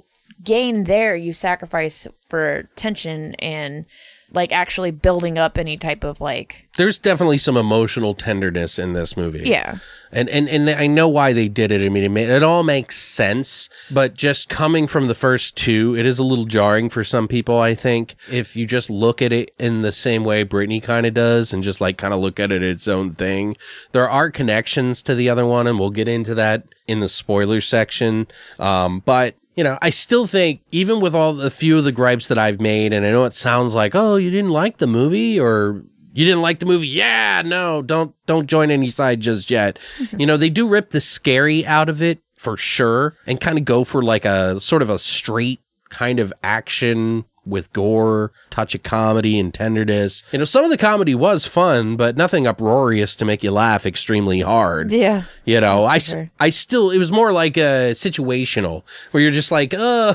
gain 0.43 0.85
there, 0.85 1.15
you 1.17 1.33
sacrifice 1.33 2.07
for 2.29 2.69
tension 2.77 3.35
and 3.37 3.87
like 4.33 4.53
actually 4.53 4.93
building 4.93 5.37
up 5.39 5.59
any 5.59 5.77
type 5.77 6.05
of 6.05 6.21
like 6.21 6.69
There's 6.77 7.01
definitely 7.01 7.39
some 7.39 7.57
emotional 7.57 8.15
tenderness 8.15 8.79
in 8.79 8.93
this 8.93 9.17
movie. 9.17 9.41
yeah 9.41 9.79
And 10.13 10.29
and 10.29 10.49
and 10.49 10.71
I 10.71 10.87
know 10.87 11.09
why 11.09 11.33
they 11.33 11.49
did 11.49 11.73
it. 11.73 11.85
I 11.85 11.89
mean, 11.89 12.05
it, 12.05 12.11
ma- 12.11 12.21
it 12.37 12.45
all 12.45 12.63
makes 12.63 12.97
sense. 12.97 13.69
But 13.91 14.15
just 14.15 14.49
coming 14.49 14.87
from 14.87 15.09
the 15.09 15.17
first 15.17 15.57
two, 15.57 15.97
it 15.97 16.07
is 16.07 16.21
a 16.21 16.23
little 16.23 16.45
jarring 16.45 16.91
for 16.91 17.03
some 17.03 17.27
people. 17.27 17.59
I 17.59 17.75
think 17.75 18.15
if 18.31 18.55
you 18.55 18.67
just 18.67 18.89
look 18.89 19.21
at 19.21 19.33
it 19.33 19.51
in 19.59 19.83
the 19.83 19.91
same 19.91 20.23
way 20.23 20.45
Brittany 20.45 20.81
kind 20.81 21.07
of 21.07 21.15
does, 21.15 21.53
and 21.53 21.61
just 21.65 21.81
like 21.81 21.99
kind 21.99 22.15
of 22.15 22.21
look 22.21 22.39
at 22.39 22.53
it 22.53 22.63
its 22.63 22.87
own 22.87 23.15
thing, 23.15 23.57
there 23.91 24.09
are 24.09 24.31
connections 24.31 25.03
to 25.03 25.17
the 25.17 25.29
other 25.29 25.45
one, 25.45 25.67
and 25.67 25.77
we'll 25.77 25.91
get 25.91 26.07
into 26.07 26.37
that 26.37 26.63
in 26.87 27.01
the 27.01 27.09
spoiler 27.09 27.61
section. 27.61 28.29
Um, 28.61 29.03
but 29.05 29.35
you 29.61 29.65
know, 29.65 29.77
I 29.83 29.91
still 29.91 30.27
think, 30.27 30.63
even 30.73 31.03
with 31.03 31.15
all 31.15 31.35
the 31.35 31.51
few 31.51 31.77
of 31.77 31.85
the 31.85 31.93
gripes 31.93 32.29
that 32.29 32.39
I've 32.39 32.63
made, 32.63 32.95
and 32.95 33.05
I 33.05 33.11
know 33.11 33.27
it 33.27 33.35
sounds 33.35 33.75
like, 33.75 33.95
oh, 33.95 34.17
you 34.17 34.31
didn't 34.31 34.53
like 34.53 34.79
the 34.79 34.87
movie, 34.87 35.39
or 35.39 35.83
you 36.15 36.25
didn't 36.25 36.41
like 36.41 36.61
the 36.61 36.67
movie? 36.67 36.89
Yeah 36.89 37.43
no 37.45 37.83
don't 37.83 38.15
don't 38.25 38.47
join 38.47 38.71
any 38.71 38.89
side 38.89 39.21
just 39.21 39.51
yet. 39.51 39.79
You 40.19 40.25
know 40.25 40.39
they 40.39 40.49
do 40.49 40.67
rip 40.67 40.91
the 40.91 41.01
scary 41.01 41.67
out 41.67 41.91
of 41.91 42.01
it 42.01 42.21
for 42.37 42.57
sure 42.57 43.15
and 43.27 43.39
kind 43.39 43.59
of 43.59 43.67
go 43.67 43.85
for 43.85 44.03
like 44.03 44.25
a 44.25 44.59
sort 44.61 44.81
of 44.81 44.89
a 44.89 44.99
straight 44.99 45.61
kind 45.91 46.21
of 46.21 46.33
action 46.43 47.27
with 47.45 47.73
gore 47.73 48.33
touch 48.51 48.75
of 48.75 48.83
comedy 48.83 49.39
and 49.39 49.55
tenderness 49.55 50.23
you 50.33 50.39
know 50.39 50.45
some 50.45 50.65
of 50.65 50.71
the 50.71 50.79
comedy 50.79 51.15
was 51.15 51.47
fun 51.47 51.97
but 51.97 52.17
nothing 52.17 52.47
uproarious 52.47 53.17
to 53.17 53.25
make 53.25 53.43
you 53.43 53.51
laugh 53.51 53.87
extremely 53.87 54.41
hard 54.41 54.93
yeah 54.93 55.25
you 55.51 55.61
know, 55.61 55.83
I, 55.83 55.99
sure. 55.99 56.31
I 56.39 56.51
still, 56.51 56.93
it 56.93 56.99
was 56.99 57.11
more 57.11 57.33
like 57.33 57.57
a 57.57 57.91
situational 57.91 58.85
where 59.11 59.21
you're 59.21 59.33
just 59.33 59.51
like, 59.51 59.75
oh, 59.77 60.15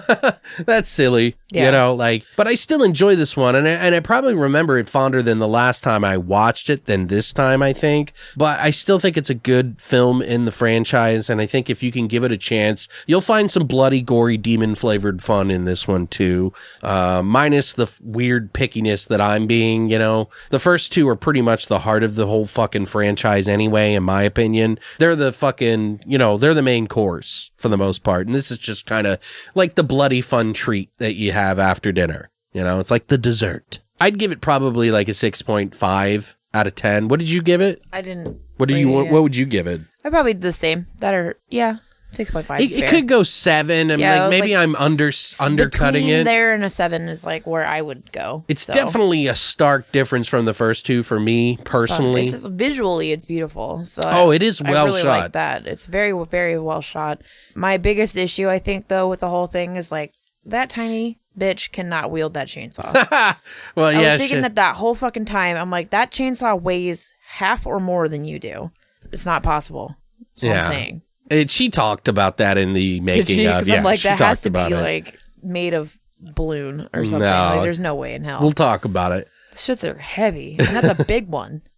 that's 0.60 0.90
silly, 0.90 1.36
you 1.52 1.70
know, 1.70 1.94
like, 1.94 2.24
but 2.38 2.48
I 2.48 2.56
still 2.56 2.82
enjoy 2.84 3.18
this 3.18 3.36
one. 3.36 3.54
And 3.54 3.68
I, 3.68 3.72
and 3.72 3.94
I 3.94 4.00
probably 4.00 4.34
remember 4.34 4.78
it 4.78 4.88
fonder 4.88 5.22
than 5.22 5.40
the 5.40 5.48
last 5.48 5.84
time 5.84 6.06
I 6.06 6.16
watched 6.16 6.70
it 6.70 6.86
than 6.86 7.08
this 7.08 7.34
time, 7.34 7.62
I 7.62 7.74
think. 7.74 8.14
But 8.38 8.62
I 8.62 8.70
still 8.70 8.98
think 8.98 9.18
it's 9.18 9.30
a 9.30 9.36
good 9.36 9.82
film 9.82 10.22
in 10.22 10.46
the 10.46 10.52
franchise. 10.52 11.30
And 11.30 11.42
I 11.42 11.46
think 11.46 11.70
if 11.70 11.84
you 11.84 11.92
can 11.92 12.08
give 12.08 12.24
it 12.24 12.32
a 12.32 12.38
chance, 12.38 12.88
you'll 13.06 13.20
find 13.20 13.52
some 13.52 13.68
bloody, 13.68 14.02
gory, 14.02 14.38
demon 14.38 14.74
flavored 14.74 15.22
fun 15.22 15.52
in 15.52 15.66
this 15.66 15.86
one 15.86 16.08
too. 16.08 16.54
Uh, 16.82 17.15
Uh, 17.16 17.22
minus 17.22 17.72
the 17.72 17.84
f- 17.84 18.02
weird 18.04 18.52
pickiness 18.54 19.08
that 19.08 19.22
I'm 19.22 19.48
being, 19.48 19.90
you 19.90 19.98
know, 19.98 20.28
the 20.50 20.60
first 20.60 20.92
two 20.92 21.08
are 21.08 21.16
pretty 21.16 21.42
much 21.42 21.68
the 21.68 21.80
heart 21.80 22.04
of 22.04 22.16
the 22.16 22.28
whole 22.28 22.46
fucking 22.46 22.88
franchise 22.88 23.48
anyway, 23.48 23.94
in 23.94 24.04
my 24.04 24.24
opinion. 24.24 24.80
They're 24.98 25.16
the 25.16 25.32
fucking, 25.32 26.02
you 26.06 26.18
know, 26.18 26.38
they're 26.38 26.54
the 26.54 26.62
main 26.62 26.88
course 26.88 27.52
for 27.56 27.70
the 27.70 27.78
most 27.78 28.04
part. 28.04 28.28
And 28.28 28.36
this 28.36 28.52
is 28.52 28.58
just 28.58 28.86
kind 28.86 29.08
of 29.08 29.20
like 29.56 29.76
the 29.76 29.84
bloody 29.84 30.20
fun 30.20 30.52
treat 30.52 30.90
that 30.98 31.16
you 31.16 31.32
have 31.32 31.58
after 31.58 31.94
dinner. 31.94 32.30
You 32.52 32.64
know, 32.64 32.80
it's 32.80 32.92
like 32.92 33.08
the 33.08 33.18
dessert. 33.18 33.80
I'd 34.02 34.20
give 34.20 34.34
it 34.34 34.42
probably 34.42 34.92
like 34.92 35.08
a 35.08 35.12
6.5 35.12 36.36
out 36.54 36.68
of 36.68 36.76
10. 36.76 37.08
What 37.08 37.22
did 37.22 37.30
you 37.30 37.42
give 37.42 37.62
it? 37.62 37.82
I 37.94 38.02
didn't. 38.02 38.42
What 38.58 38.68
do 38.68 38.78
you 38.78 38.90
want? 38.90 39.10
What 39.10 39.24
would 39.24 39.38
you 39.38 39.46
give 39.46 39.68
it? 39.68 39.80
I 40.04 40.10
probably 40.10 40.34
did 40.34 40.42
the 40.42 40.52
same. 40.54 40.88
That 41.00 41.14
are 41.14 41.40
yeah, 41.50 41.78
six 42.16 42.32
point 42.32 42.46
five. 42.46 42.62
It, 42.62 42.72
it 42.72 42.90
could 42.90 43.08
go 43.08 43.24
seven. 43.24 43.92
I'm 43.92 44.00
Yeah, 44.00 44.24
like 44.24 44.30
maybe 44.32 44.54
like, 44.56 44.64
I'm 44.64 44.76
under 44.78 45.12
undercutting 45.40 46.08
it. 46.08 46.24
There 46.24 46.54
and 46.54 46.64
a 46.64 46.70
seven 46.70 47.08
is 47.08 47.26
like 47.26 47.46
where 47.46 47.66
I 47.66 47.82
would 47.82 48.12
go. 48.12 48.44
It's 48.48 48.62
so. 48.64 48.74
definitely 48.74 49.28
a 49.28 49.36
stark 49.36 49.92
difference 49.92 50.28
from 50.28 50.46
the 50.46 50.54
first 50.54 50.86
two 50.86 51.04
for 51.04 51.20
me 51.20 51.58
personally. 51.66 52.24
It's 52.24 52.32
just 52.32 52.50
visually, 52.50 53.12
it's 53.12 53.26
beautiful. 53.26 53.86
So 53.86 54.02
Oh, 54.06 54.32
I- 54.32 54.36
it 54.36 54.44
is 54.44 54.62
I 54.62 54.72
well 54.72 54.86
really 54.86 55.02
shot. 55.02 55.20
Like 55.20 55.32
that 55.34 55.68
it's 55.68 55.86
very, 55.86 56.12
very 56.26 56.60
well 56.60 56.82
shot. 56.82 57.22
My 57.56 57.78
biggest 57.78 58.18
issue, 58.18 58.50
I 58.50 58.60
think, 58.60 58.88
though, 58.88 59.08
with 59.10 59.20
the 59.20 59.30
whole 59.30 59.48
thing 59.48 59.76
is 59.76 59.92
like 59.92 60.14
that 60.46 60.70
tiny 60.70 61.20
bitch 61.38 61.72
cannot 61.72 62.12
wield 62.12 62.34
that 62.36 62.48
chainsaw. 62.48 62.94
well, 63.76 63.88
I 63.88 63.92
yeah, 64.02 64.14
was 64.14 64.22
thinking 64.22 64.38
shit. 64.38 64.42
that 64.44 64.56
that 64.56 64.76
whole 64.78 64.96
fucking 64.96 65.26
time. 65.26 65.58
I'm 65.58 65.70
like, 65.70 65.90
that 65.90 66.12
chainsaw 66.12 66.60
weighs 66.60 67.12
half 67.28 67.66
or 67.66 67.80
more 67.80 68.08
than 68.08 68.24
you 68.24 68.40
do. 68.40 68.72
It's 69.12 69.26
not 69.26 69.44
possible. 69.44 69.96
That's 70.20 70.44
what 70.44 70.50
Yeah. 70.50 70.66
I'm 70.66 70.72
saying. 70.72 71.02
It- 71.30 71.50
she 71.52 71.70
talked 71.70 72.08
about 72.08 72.38
that 72.38 72.58
in 72.58 72.74
the 72.74 73.00
making 73.02 73.46
of. 73.48 73.54
Because 73.54 73.68
Yeah, 73.68 73.78
I'm 73.78 73.84
like, 73.84 74.00
she 74.00 74.08
that 74.10 74.20
has 74.20 74.42
to 74.42 74.50
be 74.50 74.60
it. 74.60 74.70
like 74.72 75.20
made 75.44 75.74
of 75.74 75.98
balloon 76.20 76.88
or 76.94 77.04
something. 77.06 77.20
No. 77.20 77.52
Like, 77.56 77.62
there's 77.64 77.80
no 77.80 77.96
way 77.96 78.14
in 78.14 78.24
hell. 78.24 78.40
we'll 78.42 78.52
talk 78.52 78.86
about 78.86 79.12
it. 79.12 79.28
Shits 79.54 79.84
are 79.90 79.98
heavy, 79.98 80.56
and 80.60 80.68
that's 80.68 81.00
a 81.00 81.04
big 81.06 81.28
one. 81.30 81.62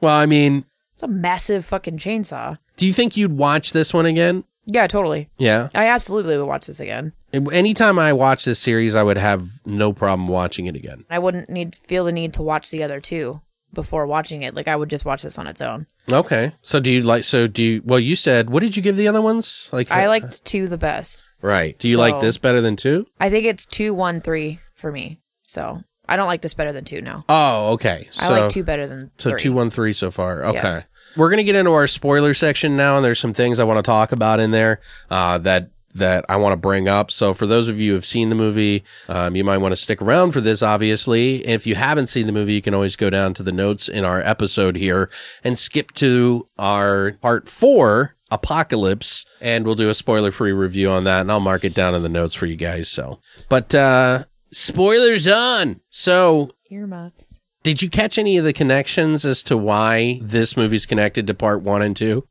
Well, 0.00 0.14
I 0.16 0.26
mean, 0.26 0.64
It's 0.94 1.02
a 1.02 1.08
massive 1.08 1.64
fucking 1.64 1.98
chainsaw. 1.98 2.56
do 2.76 2.86
you 2.86 2.92
think 2.92 3.16
you'd 3.16 3.36
watch 3.36 3.72
this 3.72 3.92
one 3.92 4.06
again? 4.06 4.44
Yeah, 4.66 4.86
totally. 4.86 5.28
Yeah. 5.38 5.70
I 5.74 5.86
absolutely 5.88 6.38
would 6.38 6.46
watch 6.46 6.66
this 6.68 6.78
again. 6.78 7.14
Anytime 7.32 7.98
I 7.98 8.12
watch 8.12 8.44
this 8.44 8.60
series, 8.60 8.94
I 8.94 9.02
would 9.02 9.16
have 9.18 9.48
no 9.66 9.92
problem 9.92 10.28
watching 10.28 10.66
it 10.66 10.76
again. 10.76 11.04
I 11.10 11.18
wouldn't 11.18 11.50
need 11.50 11.74
feel 11.74 12.04
the 12.04 12.12
need 12.12 12.32
to 12.34 12.42
watch 12.42 12.70
the 12.70 12.84
other 12.84 13.00
two 13.00 13.40
before 13.72 14.06
watching 14.06 14.42
it. 14.42 14.54
Like 14.54 14.68
I 14.68 14.76
would 14.76 14.90
just 14.90 15.04
watch 15.04 15.22
this 15.22 15.38
on 15.38 15.46
its 15.46 15.60
own. 15.60 15.86
Okay. 16.10 16.52
So 16.62 16.80
do 16.80 16.90
you 16.90 17.02
like? 17.02 17.24
So 17.24 17.46
do 17.46 17.62
you? 17.62 17.82
Well, 17.84 18.00
you 18.00 18.16
said 18.16 18.50
what 18.50 18.60
did 18.60 18.76
you 18.76 18.82
give 18.82 18.96
the 18.96 19.08
other 19.08 19.22
ones? 19.22 19.68
Like 19.72 19.90
I 19.90 20.08
liked 20.08 20.44
two 20.44 20.66
the 20.66 20.78
best. 20.78 21.24
Right. 21.40 21.78
Do 21.78 21.88
you 21.88 21.96
like 21.98 22.20
this 22.20 22.38
better 22.38 22.60
than 22.60 22.76
two? 22.76 23.06
I 23.20 23.30
think 23.30 23.44
it's 23.44 23.64
two, 23.66 23.94
one, 23.94 24.20
three 24.20 24.58
for 24.74 24.90
me. 24.90 25.20
So 25.42 25.82
I 26.08 26.16
don't 26.16 26.26
like 26.26 26.42
this 26.42 26.54
better 26.54 26.72
than 26.72 26.84
two 26.84 27.00
No. 27.00 27.22
Oh, 27.28 27.74
okay. 27.74 28.08
So 28.10 28.34
I 28.34 28.40
like 28.40 28.50
two 28.50 28.64
better 28.64 28.86
than 28.88 29.10
So 29.18 29.30
three. 29.30 29.38
two 29.38 29.52
one 29.52 29.70
three 29.70 29.92
so 29.92 30.10
far. 30.10 30.44
Okay. 30.44 30.82
We're 31.16 31.30
gonna 31.30 31.44
get 31.44 31.56
into 31.56 31.72
our 31.72 31.86
spoiler 31.86 32.34
section 32.34 32.76
now, 32.76 32.96
and 32.96 33.04
there's 33.04 33.18
some 33.18 33.32
things 33.32 33.58
I 33.58 33.64
want 33.64 33.78
to 33.78 33.82
talk 33.82 34.12
about 34.12 34.40
in 34.40 34.50
there 34.50 34.80
uh, 35.10 35.38
that 35.38 35.70
that 35.98 36.24
I 36.28 36.36
want 36.36 36.52
to 36.52 36.56
bring 36.56 36.88
up. 36.88 37.10
So 37.10 37.34
for 37.34 37.46
those 37.46 37.68
of 37.68 37.78
you 37.78 37.90
who 37.90 37.94
have 37.94 38.04
seen 38.04 38.28
the 38.28 38.34
movie, 38.34 38.84
um, 39.08 39.36
you 39.36 39.44
might 39.44 39.58
want 39.58 39.72
to 39.72 39.76
stick 39.76 40.00
around 40.02 40.32
for 40.32 40.40
this. 40.40 40.62
Obviously, 40.62 41.46
if 41.46 41.66
you 41.66 41.74
haven't 41.74 42.08
seen 42.08 42.26
the 42.26 42.32
movie, 42.32 42.54
you 42.54 42.62
can 42.62 42.74
always 42.74 42.96
go 42.96 43.10
down 43.10 43.34
to 43.34 43.42
the 43.42 43.52
notes 43.52 43.88
in 43.88 44.04
our 44.04 44.20
episode 44.20 44.76
here 44.76 45.10
and 45.44 45.58
skip 45.58 45.92
to 45.94 46.46
our 46.58 47.12
part 47.20 47.48
four. 47.48 48.14
Apocalypse, 48.30 49.24
and 49.40 49.64
we'll 49.64 49.74
do 49.74 49.88
a 49.88 49.94
spoiler 49.94 50.30
free 50.30 50.52
review 50.52 50.90
on 50.90 51.04
that, 51.04 51.22
and 51.22 51.32
I'll 51.32 51.40
mark 51.40 51.64
it 51.64 51.72
down 51.72 51.94
in 51.94 52.02
the 52.02 52.10
notes 52.10 52.34
for 52.34 52.44
you 52.44 52.56
guys. 52.56 52.86
So, 52.90 53.20
but 53.48 53.74
uh 53.74 54.24
spoilers 54.52 55.26
on. 55.26 55.80
So, 55.88 56.50
Earmuffs. 56.70 57.40
did 57.62 57.80
you 57.80 57.88
catch 57.88 58.18
any 58.18 58.36
of 58.36 58.44
the 58.44 58.52
connections 58.52 59.24
as 59.24 59.42
to 59.44 59.56
why 59.56 60.20
this 60.22 60.58
movie's 60.58 60.84
connected 60.84 61.26
to 61.26 61.32
part 61.32 61.62
one 61.62 61.80
and 61.80 61.96
two? 61.96 62.28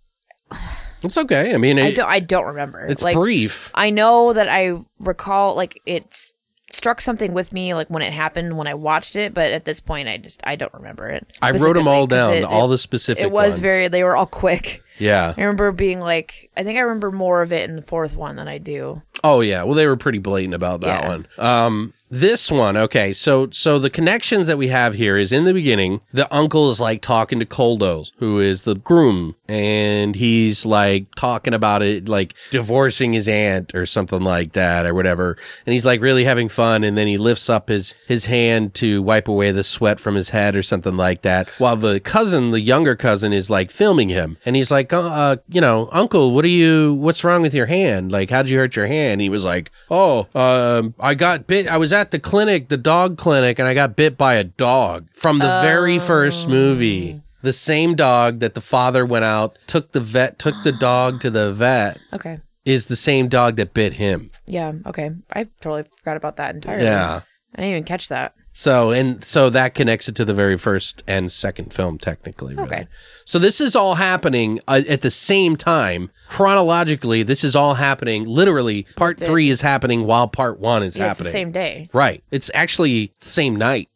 It's 1.04 1.18
okay. 1.18 1.54
I 1.54 1.58
mean, 1.58 1.78
I 1.80 1.94
don't. 1.94 2.08
I 2.10 2.20
don't 2.20 2.46
remember. 2.46 2.86
it's 2.86 3.04
like 3.04 3.16
brief. 3.16 3.72
I 3.76 3.90
know 3.90 4.34
that 4.34 4.50
I 4.50 4.80
recall 5.00 5.56
like 5.56 5.82
it's 5.86 6.34
struck 6.70 7.00
something 7.00 7.34
with 7.34 7.54
me 7.54 7.74
like 7.74 7.90
when 7.90 8.02
it 8.02 8.12
happened 8.12 8.58
when 8.58 8.68
I 8.68 8.74
watched 8.74 9.16
it, 9.16 9.34
but 9.34 9.52
at 9.52 9.66
this 9.66 9.80
point 9.80 10.10
I 10.10 10.18
just 10.18 10.42
I 10.46 10.56
don't 10.56 10.74
remember 10.74 11.08
it. 11.08 11.26
I 11.42 11.52
wrote 11.52 11.74
them 11.76 11.88
all 11.88 12.08
down, 12.08 12.34
it- 12.34 12.44
all 12.44 12.66
it- 12.66 12.70
the 12.70 12.78
specific. 12.78 13.24
It 13.24 13.32
was 13.32 13.54
ones. 13.54 13.60
very. 13.60 13.88
They 13.88 14.04
were 14.04 14.16
all 14.16 14.26
quick. 14.26 14.84
Yeah. 15.00 15.34
I 15.38 15.42
remember 15.42 15.72
being 15.72 16.00
like, 16.00 16.50
I 16.58 16.64
think 16.64 16.78
I 16.78 16.82
remember 16.82 17.12
more 17.12 17.42
of 17.42 17.52
it 17.54 17.70
in 17.70 17.76
the 17.76 17.82
fourth 17.82 18.16
one 18.18 18.36
than 18.36 18.48
I 18.48 18.58
do. 18.58 19.02
Oh 19.24 19.42
yeah. 19.42 19.64
Well, 19.64 19.74
they 19.74 19.88
were 19.88 19.98
pretty 19.98 20.20
blatant 20.20 20.54
about 20.54 20.82
that 20.82 21.04
Yeah. 21.04 21.08
one. 21.08 21.28
Um, 21.38 21.94
this 22.10 22.50
one, 22.50 22.78
okay. 22.78 23.12
So, 23.12 23.50
so 23.52 23.80
the 23.80 23.90
connections 23.90 24.48
that 24.48 24.58
we 24.58 24.70
have 24.70 24.94
here 24.94 25.18
is 25.18 25.34
in 25.34 25.44
the 25.44 25.54
beginning, 25.54 26.00
the 26.14 26.34
uncle 26.34 26.70
is 26.70 26.80
like 26.80 27.02
talking 27.02 27.40
to 27.40 27.46
Koldo, 27.46 28.10
who 28.20 28.40
is 28.40 28.62
the 28.62 28.76
groom, 28.76 29.36
and 29.50 30.16
he's 30.16 30.66
like 30.66 31.14
talking 31.16 31.54
about 31.54 31.82
it, 31.82 32.08
like 32.08 32.34
divorcing 32.50 33.12
his 33.12 33.28
aunt 33.28 33.76
or 33.76 33.86
something 33.86 34.22
like 34.22 34.54
that 34.54 34.86
or 34.86 34.94
whatever. 34.94 35.36
And 35.66 35.74
he's 35.74 35.86
like 35.86 36.00
really 36.00 36.24
having 36.24 36.48
fun. 36.48 36.86
And 36.86 36.98
then 36.98 37.08
he 37.08 37.18
lifts 37.18 37.50
up 37.50 37.68
his, 37.68 37.94
his 38.08 38.28
hand 38.28 38.74
to 38.76 39.02
wipe 39.02 39.28
away 39.28 39.52
the 39.52 39.64
sweat 39.64 40.00
from 40.00 40.16
his 40.16 40.30
head 40.30 40.56
or 40.56 40.62
something 40.64 40.96
like 40.96 41.24
that. 41.24 41.50
While 41.60 41.76
the 41.76 42.00
cousin, 42.00 42.52
the 42.52 42.62
younger 42.62 42.96
cousin 42.96 43.34
is 43.34 43.50
like 43.50 43.70
filming 43.70 44.08
him. 44.10 44.38
And 44.46 44.56
he's 44.56 44.72
like, 44.72 44.87
uh, 44.94 45.02
uh, 45.02 45.36
you 45.48 45.62
know, 45.62 45.90
uncle, 45.92 46.34
what 46.34 46.46
are 46.46 46.50
you, 46.50 46.94
what's 46.96 47.24
wrong 47.24 47.42
with 47.42 47.54
your 47.54 47.66
hand? 47.66 48.12
Like, 48.12 48.30
how'd 48.30 48.50
you 48.50 48.58
hurt 48.58 48.76
your 48.76 48.88
hand? 48.88 49.22
He 49.22 49.30
was 49.30 49.44
like, 49.44 49.72
oh, 49.90 50.28
um, 50.36 50.94
I 51.00 51.16
got 51.16 51.48
bit. 51.48 51.68
I 51.68 51.78
was 51.78 51.94
at 51.94 52.12
the 52.12 52.20
clinic, 52.20 52.70
the 52.70 52.78
dog 52.78 53.18
clinic, 53.18 53.60
and 53.60 53.68
I 53.68 53.74
got 53.74 53.96
bit 53.96 54.18
by 54.18 54.36
a 54.36 54.44
dog 54.44 55.08
from 55.14 55.40
the 55.40 55.60
very 55.64 56.00
first 56.00 56.48
movie. 56.50 57.22
The 57.44 57.54
same 57.54 57.96
dog 57.96 58.40
that 58.40 58.56
the 58.56 58.62
father 58.62 59.06
went 59.06 59.24
out, 59.26 59.58
took 59.68 59.92
the 59.92 60.00
vet, 60.00 60.40
took 60.40 60.56
the 60.64 60.72
dog 60.72 61.22
to 61.22 61.30
the 61.30 61.54
vet, 61.54 62.00
Okay. 62.12 62.40
is 62.66 62.88
the 62.88 62.96
same 62.96 63.28
dog 63.28 63.56
that 63.58 63.74
bit 63.74 63.94
him. 63.94 64.32
Yeah. 64.48 64.74
Okay. 64.86 65.12
I 65.32 65.46
totally 65.62 65.84
forgot 66.00 66.18
about 66.18 66.38
that 66.38 66.56
entirely. 66.56 66.84
Yeah. 66.84 67.22
I 67.56 67.62
didn't 67.62 67.70
even 67.72 67.84
catch 67.84 68.10
that. 68.10 68.34
So 68.60 68.90
and 68.90 69.24
so 69.24 69.52
that 69.52 69.76
connects 69.76 70.10
it 70.10 70.16
to 70.16 70.26
the 70.26 70.34
very 70.34 70.58
first 70.58 71.04
and 71.08 71.32
second 71.32 71.72
film, 71.74 72.00
technically. 72.00 72.56
Really. 72.56 72.68
Okay. 72.68 72.88
So 73.24 73.38
this 73.38 73.62
is 73.62 73.76
all 73.76 73.96
happening 73.96 74.60
uh, 74.68 74.82
at 74.90 75.02
the 75.02 75.12
same 75.12 75.58
time 75.58 76.10
chronologically. 76.28 77.22
This 77.22 77.44
is 77.44 77.56
all 77.56 77.76
happening. 77.76 78.26
Literally, 78.26 78.88
part 78.96 79.20
three 79.20 79.50
is 79.50 79.62
happening 79.62 80.06
while 80.08 80.28
part 80.28 80.60
one 80.60 80.82
is 80.82 80.98
Yeah, 80.98 81.12
it's 81.12 81.20
happening. 81.20 81.26
the 81.26 81.38
same 81.38 81.52
day. 81.52 81.90
Right. 81.94 82.24
It's 82.32 82.50
actually 82.56 83.14
the 83.20 83.26
same 83.26 83.58
night. 83.58 83.90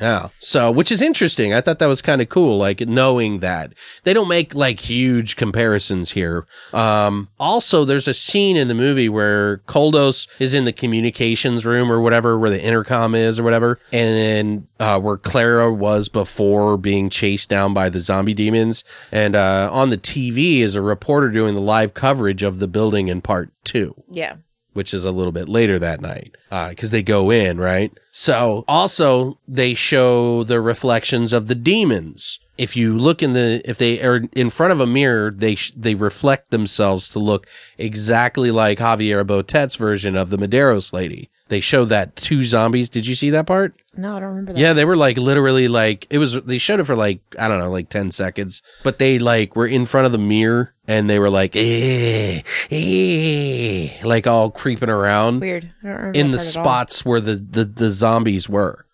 Yeah. 0.00 0.28
So, 0.38 0.70
which 0.70 0.90
is 0.90 1.02
interesting. 1.02 1.52
I 1.52 1.60
thought 1.60 1.78
that 1.80 1.86
was 1.86 2.00
kind 2.02 2.20
of 2.22 2.28
cool, 2.28 2.58
like 2.58 2.80
knowing 2.80 3.40
that 3.40 3.74
they 4.04 4.14
don't 4.14 4.28
make 4.28 4.54
like 4.54 4.80
huge 4.80 5.36
comparisons 5.36 6.12
here. 6.12 6.46
Um, 6.72 7.28
also, 7.38 7.84
there's 7.84 8.08
a 8.08 8.14
scene 8.14 8.56
in 8.56 8.68
the 8.68 8.74
movie 8.74 9.08
where 9.08 9.58
Koldos 9.58 10.28
is 10.40 10.54
in 10.54 10.64
the 10.64 10.72
communications 10.72 11.66
room 11.66 11.90
or 11.92 12.00
whatever, 12.00 12.38
where 12.38 12.50
the 12.50 12.62
intercom 12.62 13.14
is 13.14 13.38
or 13.38 13.42
whatever, 13.42 13.78
and 13.92 14.07
then 14.14 14.68
uh, 14.80 15.00
where 15.00 15.16
Clara 15.16 15.72
was 15.72 16.08
before 16.08 16.76
being 16.76 17.10
chased 17.10 17.48
down 17.48 17.74
by 17.74 17.88
the 17.88 18.00
zombie 18.00 18.34
demons. 18.34 18.84
And 19.12 19.34
uh, 19.36 19.68
on 19.72 19.90
the 19.90 19.98
TV 19.98 20.60
is 20.60 20.74
a 20.74 20.82
reporter 20.82 21.30
doing 21.30 21.54
the 21.54 21.60
live 21.60 21.94
coverage 21.94 22.42
of 22.42 22.58
the 22.58 22.68
building 22.68 23.08
in 23.08 23.20
part 23.22 23.50
two 23.64 23.94
Yeah. 24.10 24.36
which 24.72 24.94
is 24.94 25.04
a 25.04 25.12
little 25.12 25.32
bit 25.32 25.48
later 25.48 25.78
that 25.78 26.00
night 26.00 26.36
because 26.70 26.90
they 26.90 27.02
go 27.02 27.30
in 27.30 27.58
right 27.58 27.92
so 28.10 28.64
also 28.68 29.38
they 29.46 29.74
show 29.74 30.42
the 30.44 30.60
reflections 30.60 31.32
of 31.34 31.46
the 31.48 31.54
demons 31.54 32.38
if 32.56 32.74
you 32.76 32.96
look 32.98 33.22
in 33.22 33.34
the 33.34 33.60
if 33.68 33.76
they 33.78 34.00
are 34.00 34.22
in 34.32 34.48
front 34.50 34.72
of 34.72 34.80
a 34.80 34.86
mirror 34.86 35.30
they 35.30 35.54
sh- 35.54 35.72
they 35.76 35.94
reflect 35.94 36.50
themselves 36.50 37.08
to 37.10 37.18
look 37.18 37.46
exactly 37.76 38.50
like 38.50 38.78
javier 38.78 39.24
botet's 39.26 39.76
version 39.76 40.16
of 40.16 40.30
the 40.30 40.36
medeiros 40.38 40.92
lady 40.92 41.28
they 41.48 41.60
show 41.60 41.84
that 41.86 42.14
two 42.16 42.42
zombies 42.42 42.88
did 42.90 43.06
you 43.06 43.14
see 43.14 43.30
that 43.30 43.46
part 43.46 43.74
No, 43.96 44.16
I 44.16 44.20
don't 44.20 44.28
remember 44.30 44.52
that. 44.52 44.58
yeah, 44.60 44.72
they 44.74 44.84
were 44.84 44.96
like 44.96 45.16
literally 45.18 45.68
like 45.68 46.06
it 46.10 46.18
was. 46.18 46.40
They 46.44 46.58
showed 46.58 46.80
it 46.80 46.84
for 46.84 46.96
like 46.96 47.20
I 47.38 47.48
don't 47.48 47.58
know, 47.58 47.70
like 47.70 47.88
ten 47.88 48.10
seconds, 48.10 48.62
but 48.84 48.98
they 48.98 49.18
like 49.18 49.56
were 49.56 49.66
in 49.66 49.84
front 49.86 50.06
of 50.06 50.12
the 50.12 50.18
mirror 50.18 50.74
and 50.86 51.08
they 51.10 51.18
were 51.18 51.30
like, 51.30 51.54
eh, 51.56 52.40
eh, 52.70 53.88
like 54.04 54.26
all 54.26 54.50
creeping 54.50 54.88
around 54.90 55.40
Weird. 55.40 55.70
I 55.82 55.86
don't 55.86 55.96
remember 55.96 56.18
in 56.18 56.30
the 56.30 56.38
part 56.38 56.48
at 56.48 56.56
all. 56.58 56.64
spots 56.64 57.04
where 57.04 57.20
the 57.20 57.34
the, 57.36 57.64
the 57.64 57.90
zombies 57.90 58.48
were. 58.48 58.84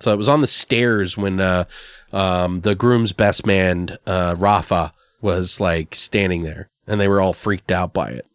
So 0.00 0.12
it 0.12 0.16
was 0.16 0.28
on 0.28 0.40
the 0.42 0.46
stairs 0.48 1.16
when 1.16 1.40
uh, 1.40 1.64
um, 2.12 2.60
the 2.60 2.74
groom's 2.74 3.12
best 3.12 3.46
man 3.46 3.96
uh, 4.06 4.34
Rafa 4.36 4.92
was 5.22 5.60
like 5.60 5.94
standing 5.94 6.42
there, 6.42 6.68
and 6.86 7.00
they 7.00 7.08
were 7.08 7.20
all 7.20 7.32
freaked 7.32 7.70
out 7.70 7.94
by 7.94 8.10
it. 8.10 8.26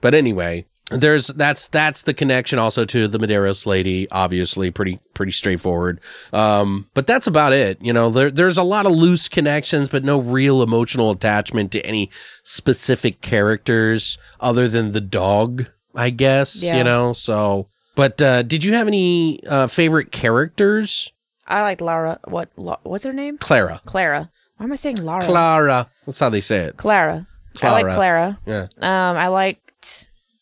But 0.00 0.14
anyway, 0.14 0.64
there's 0.90 1.26
that's 1.28 1.68
that's 1.68 2.02
the 2.02 2.14
connection 2.14 2.58
also 2.58 2.84
to 2.84 3.08
the 3.08 3.18
Medeiros 3.18 3.66
lady. 3.66 4.08
Obviously, 4.10 4.70
pretty 4.70 5.00
pretty 5.14 5.32
straightforward. 5.32 6.00
Um, 6.32 6.88
but 6.94 7.06
that's 7.06 7.26
about 7.26 7.52
it. 7.52 7.82
You 7.82 7.92
know, 7.92 8.10
there 8.10 8.30
there's 8.30 8.56
a 8.58 8.62
lot 8.62 8.86
of 8.86 8.92
loose 8.92 9.28
connections, 9.28 9.88
but 9.88 10.04
no 10.04 10.20
real 10.20 10.62
emotional 10.62 11.10
attachment 11.10 11.72
to 11.72 11.84
any 11.84 12.10
specific 12.44 13.20
characters 13.20 14.16
other 14.40 14.68
than 14.68 14.92
the 14.92 15.00
dog. 15.00 15.66
I 15.94 16.10
guess 16.10 16.62
Yeah. 16.62 16.76
you 16.78 16.84
know. 16.84 17.12
So, 17.14 17.68
but 17.94 18.20
uh, 18.22 18.42
did 18.42 18.62
you 18.62 18.74
have 18.74 18.86
any 18.86 19.40
uh, 19.46 19.66
favorite 19.66 20.12
characters? 20.12 21.10
I 21.48 21.62
like 21.62 21.80
Lara. 21.80 22.20
What? 22.24 22.50
La, 22.56 22.76
what's 22.82 23.04
her 23.04 23.12
name? 23.12 23.38
Clara. 23.38 23.80
Clara. 23.86 24.30
Why 24.56 24.64
am 24.64 24.72
I 24.72 24.76
saying 24.76 24.96
Laura? 25.02 25.22
Clara. 25.22 25.88
That's 26.06 26.18
how 26.20 26.28
they 26.28 26.40
say 26.40 26.58
it. 26.60 26.76
Clara. 26.76 27.26
I 27.62 27.70
like 27.72 27.82
Clara. 27.84 27.94
Clara. 27.94 28.38
Yeah. 28.46 28.62
Um, 28.78 29.16
I 29.16 29.28
liked 29.28 29.65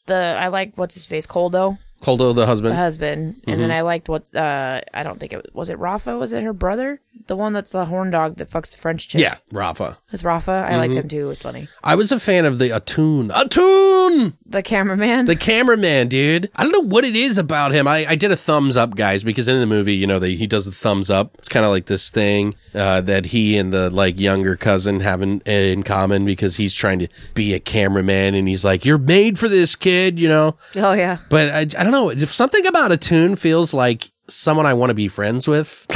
the. 0.07 0.39
I 0.41 0.49
like 0.49 0.77
what's 0.77 0.95
his 0.95 1.07
face, 1.07 1.27
Koldo, 1.27 1.79
Koldo, 2.05 2.35
the 2.35 2.47
husband. 2.47 2.73
the 2.73 2.77
husband, 2.77 3.21
and 3.25 3.43
Mm-hmm. 3.47 3.61
then 3.61 3.71
I 3.71 3.81
liked 3.81 4.09
what. 4.09 4.35
Uh, 4.35 4.81
I 4.93 5.03
don't 5.03 5.19
think 5.19 5.33
it 5.33 5.37
was. 5.37 5.55
Was 5.55 5.71
it 5.71 5.79
Rafa? 5.79 6.17
Was 6.19 6.33
it 6.33 6.43
her 6.43 6.53
brother? 6.53 7.01
The 7.27 7.37
one 7.37 7.53
that's 7.55 7.73
the 7.73 7.87
horn 7.87 8.11
dog 8.11 8.37
that 8.37 8.51
fucks 8.51 8.73
the 8.73 8.79
French 8.79 9.09
chick. 9.09 9.21
yeah, 9.21 9.37
Rafa. 9.53 9.99
It's 10.13 10.25
Rafa. 10.25 10.51
I 10.53 10.71
Mm-hmm. 10.73 10.79
liked 10.81 10.95
him 10.95 11.09
too. 11.09 11.21
It 11.27 11.29
was 11.29 11.41
funny. 11.43 11.69
I 11.83 11.95
was 11.95 12.13
a 12.13 12.21
fan 12.21 12.45
of 12.45 12.59
the 12.59 12.69
Atun. 12.71 13.31
Atun! 13.31 14.35
The 14.47 14.63
cameraman. 14.63 15.27
The 15.27 15.37
cameraman, 15.37 16.09
dude. 16.09 16.51
I 16.57 16.63
don't 16.63 16.73
know 16.73 16.83
what 16.89 17.05
it 17.05 17.17
is 17.17 17.39
about 17.39 17.73
him. 17.73 17.87
I, 17.89 18.07
I 18.07 18.15
did 18.15 18.31
a 18.31 18.37
thumbs 18.37 18.77
up, 18.77 18.95
guys, 18.97 19.25
because 19.25 19.49
in 19.49 19.59
the 19.61 19.67
movie, 19.67 19.95
you 19.97 20.07
know, 20.07 20.19
they, 20.19 20.35
he 20.35 20.47
does 20.47 20.65
the 20.67 20.73
thumbs 20.73 21.09
up. 21.11 21.35
It's 21.39 21.49
kind 21.49 21.65
of 21.65 21.71
like 21.73 21.87
this 21.87 22.11
thing 22.11 22.55
uh, 22.75 23.01
that 23.03 23.27
he 23.27 23.57
and 23.57 23.73
the 23.73 23.91
like 23.91 24.19
younger 24.21 24.57
cousin 24.57 25.01
have 25.01 25.23
in, 25.23 25.41
in 25.41 25.83
common 25.83 26.25
because 26.25 26.57
he's 26.57 26.75
trying 26.75 26.99
to 27.01 27.09
be 27.35 27.55
a 27.55 27.61
cameraman 27.61 28.35
and 28.35 28.47
he's 28.49 28.65
like, 28.65 28.85
"You're 28.85 28.99
made 28.99 29.39
for 29.39 29.49
this, 29.49 29.75
kid," 29.77 30.21
you 30.21 30.29
know. 30.29 30.57
oh 30.77 30.93
yeah. 30.93 31.19
But 31.31 31.49
I, 31.51 31.61
I 31.61 31.65
don't 31.65 31.93
know 31.95 32.11
if 32.11 32.33
something 32.33 32.67
about 32.67 32.91
Atun 32.91 33.39
feels 33.39 33.73
like 33.75 34.11
someone 34.29 34.65
I 34.65 34.73
want 34.75 34.89
to 34.91 34.95
be 34.95 35.09
friends 35.09 35.47
with. 35.47 35.87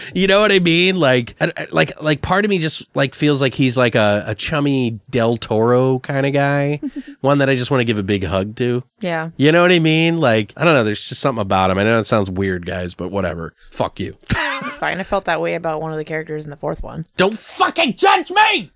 you 0.14 0.26
know 0.26 0.40
what 0.42 0.52
I 0.52 0.58
mean? 0.58 1.00
Like, 1.00 1.34
I- 1.40 1.66
like, 1.70 2.02
like 2.02 2.20
part 2.20 2.44
of 2.44 2.50
me 2.50 2.58
just 2.58 2.84
like 2.94 3.14
feels 3.14 3.40
like 3.40 3.54
he's 3.54 3.76
like 3.78 3.94
a, 3.94 4.24
a 4.26 4.34
chummy 4.34 5.00
Del 5.08 5.36
Toro 5.38 5.98
kind 6.00 6.26
of 6.26 6.32
guy, 6.34 6.80
one 7.22 7.38
that 7.38 7.48
I 7.48 7.54
just 7.54 7.70
want 7.70 7.80
to 7.80 7.86
give 7.86 7.96
a 7.98 8.02
big 8.02 8.24
hug 8.24 8.56
to. 8.56 8.82
Yeah. 9.00 9.30
You 9.38 9.52
know 9.52 9.62
what 9.62 9.72
I 9.72 9.78
mean? 9.78 10.18
Like, 10.20 10.52
I 10.56 10.64
don't 10.64 10.74
know. 10.74 10.84
There's 10.84 11.08
just 11.08 11.20
something 11.22 11.40
about 11.40 11.70
him. 11.70 11.78
I 11.78 11.84
know 11.84 11.98
it 11.98 12.04
sounds 12.04 12.30
weird, 12.30 12.66
guys, 12.66 12.94
but 12.94 13.10
whatever. 13.10 13.54
Fuck 13.72 14.00
you. 14.00 14.16
It's 14.60 14.76
fine. 14.76 14.98
I 14.98 15.04
felt 15.04 15.26
that 15.26 15.40
way 15.40 15.54
about 15.54 15.80
one 15.80 15.92
of 15.92 15.98
the 15.98 16.04
characters 16.04 16.42
in 16.42 16.50
the 16.50 16.56
fourth 16.56 16.82
one. 16.82 17.06
don't 17.16 17.32
fucking 17.38 17.94
judge 17.94 18.28
me. 18.28 18.72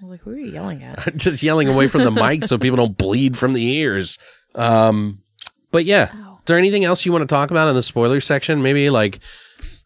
Like, 0.00 0.20
who 0.20 0.30
are 0.30 0.38
you 0.38 0.46
yelling 0.50 0.82
at? 0.82 1.16
just 1.18 1.42
yelling 1.42 1.68
away 1.68 1.86
from 1.86 2.02
the 2.04 2.10
mic 2.10 2.46
so 2.46 2.56
people 2.56 2.78
don't 2.78 2.96
bleed 2.96 3.36
from 3.36 3.52
the 3.52 3.62
ears. 3.62 4.16
Um, 4.54 5.20
but 5.70 5.84
yeah, 5.84 6.04
is 6.12 6.44
there 6.46 6.58
anything 6.58 6.84
else 6.84 7.04
you 7.04 7.12
want 7.12 7.28
to 7.28 7.32
talk 7.34 7.50
about 7.50 7.68
in 7.68 7.74
the 7.74 7.82
spoiler 7.82 8.20
section? 8.20 8.62
Maybe 8.62 8.90
like, 8.90 9.20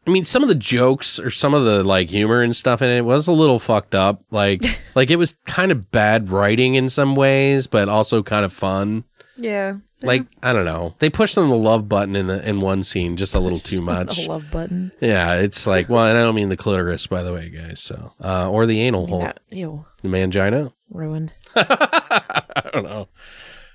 I 0.07 0.11
mean, 0.11 0.25
some 0.25 0.43
of 0.43 0.49
the 0.49 0.55
jokes 0.55 1.19
or 1.21 1.31
some 1.31 1.55
of 1.55 1.65
the 1.65 1.83
like 1.83 2.11
humor 2.11 2.43
and 2.43 2.55
stuff 2.55 2.83
in 2.83 2.91
it 2.91 3.05
was 3.05 3.29
a 3.29 3.33
little 3.33 3.59
fucked 3.59 3.95
up. 3.95 4.23
Like, 4.31 4.63
like 4.95 5.11
it 5.11 5.17
was 5.17 5.35
kind 5.47 5.73
of 5.73 5.91
bad 5.91 6.29
writing 6.29 6.75
in 6.75 6.89
some 6.89 7.15
ways, 7.17 7.67
but 7.67 7.89
also 7.89 8.23
kind 8.23 8.45
of 8.45 8.53
fun. 8.53 9.05
Yeah. 9.37 9.77
Like, 10.03 10.27
I 10.43 10.53
don't 10.53 10.65
know. 10.67 10.95
They 10.99 11.09
pushed 11.11 11.39
on 11.39 11.49
the 11.49 11.57
love 11.57 11.89
button 11.89 12.17
in 12.17 12.27
the 12.27 12.47
in 12.49 12.61
one 12.61 12.83
scene 12.85 13.17
just 13.17 13.35
a 13.35 13.41
little 13.41 13.59
too 13.71 13.81
much. 13.81 14.17
The 14.23 14.29
love 14.29 14.51
button. 14.51 14.93
Yeah, 15.01 15.35
it's 15.37 15.67
like, 15.67 15.89
well, 15.89 16.05
and 16.07 16.19
I 16.19 16.23
don't 16.23 16.35
mean 16.35 16.49
the 16.49 16.57
clitoris, 16.57 17.07
by 17.07 17.23
the 17.23 17.33
way, 17.33 17.49
guys. 17.49 17.81
So, 17.81 18.13
uh, 18.23 18.51
or 18.51 18.67
the 18.67 18.81
anal 18.83 19.07
hole, 19.07 19.21
That, 19.21 19.41
ew. 19.51 19.85
the 20.03 20.09
mangina. 20.09 20.73
Ruined. 20.91 21.33
I 21.57 22.63
don't 22.73 22.85
know. 22.85 23.09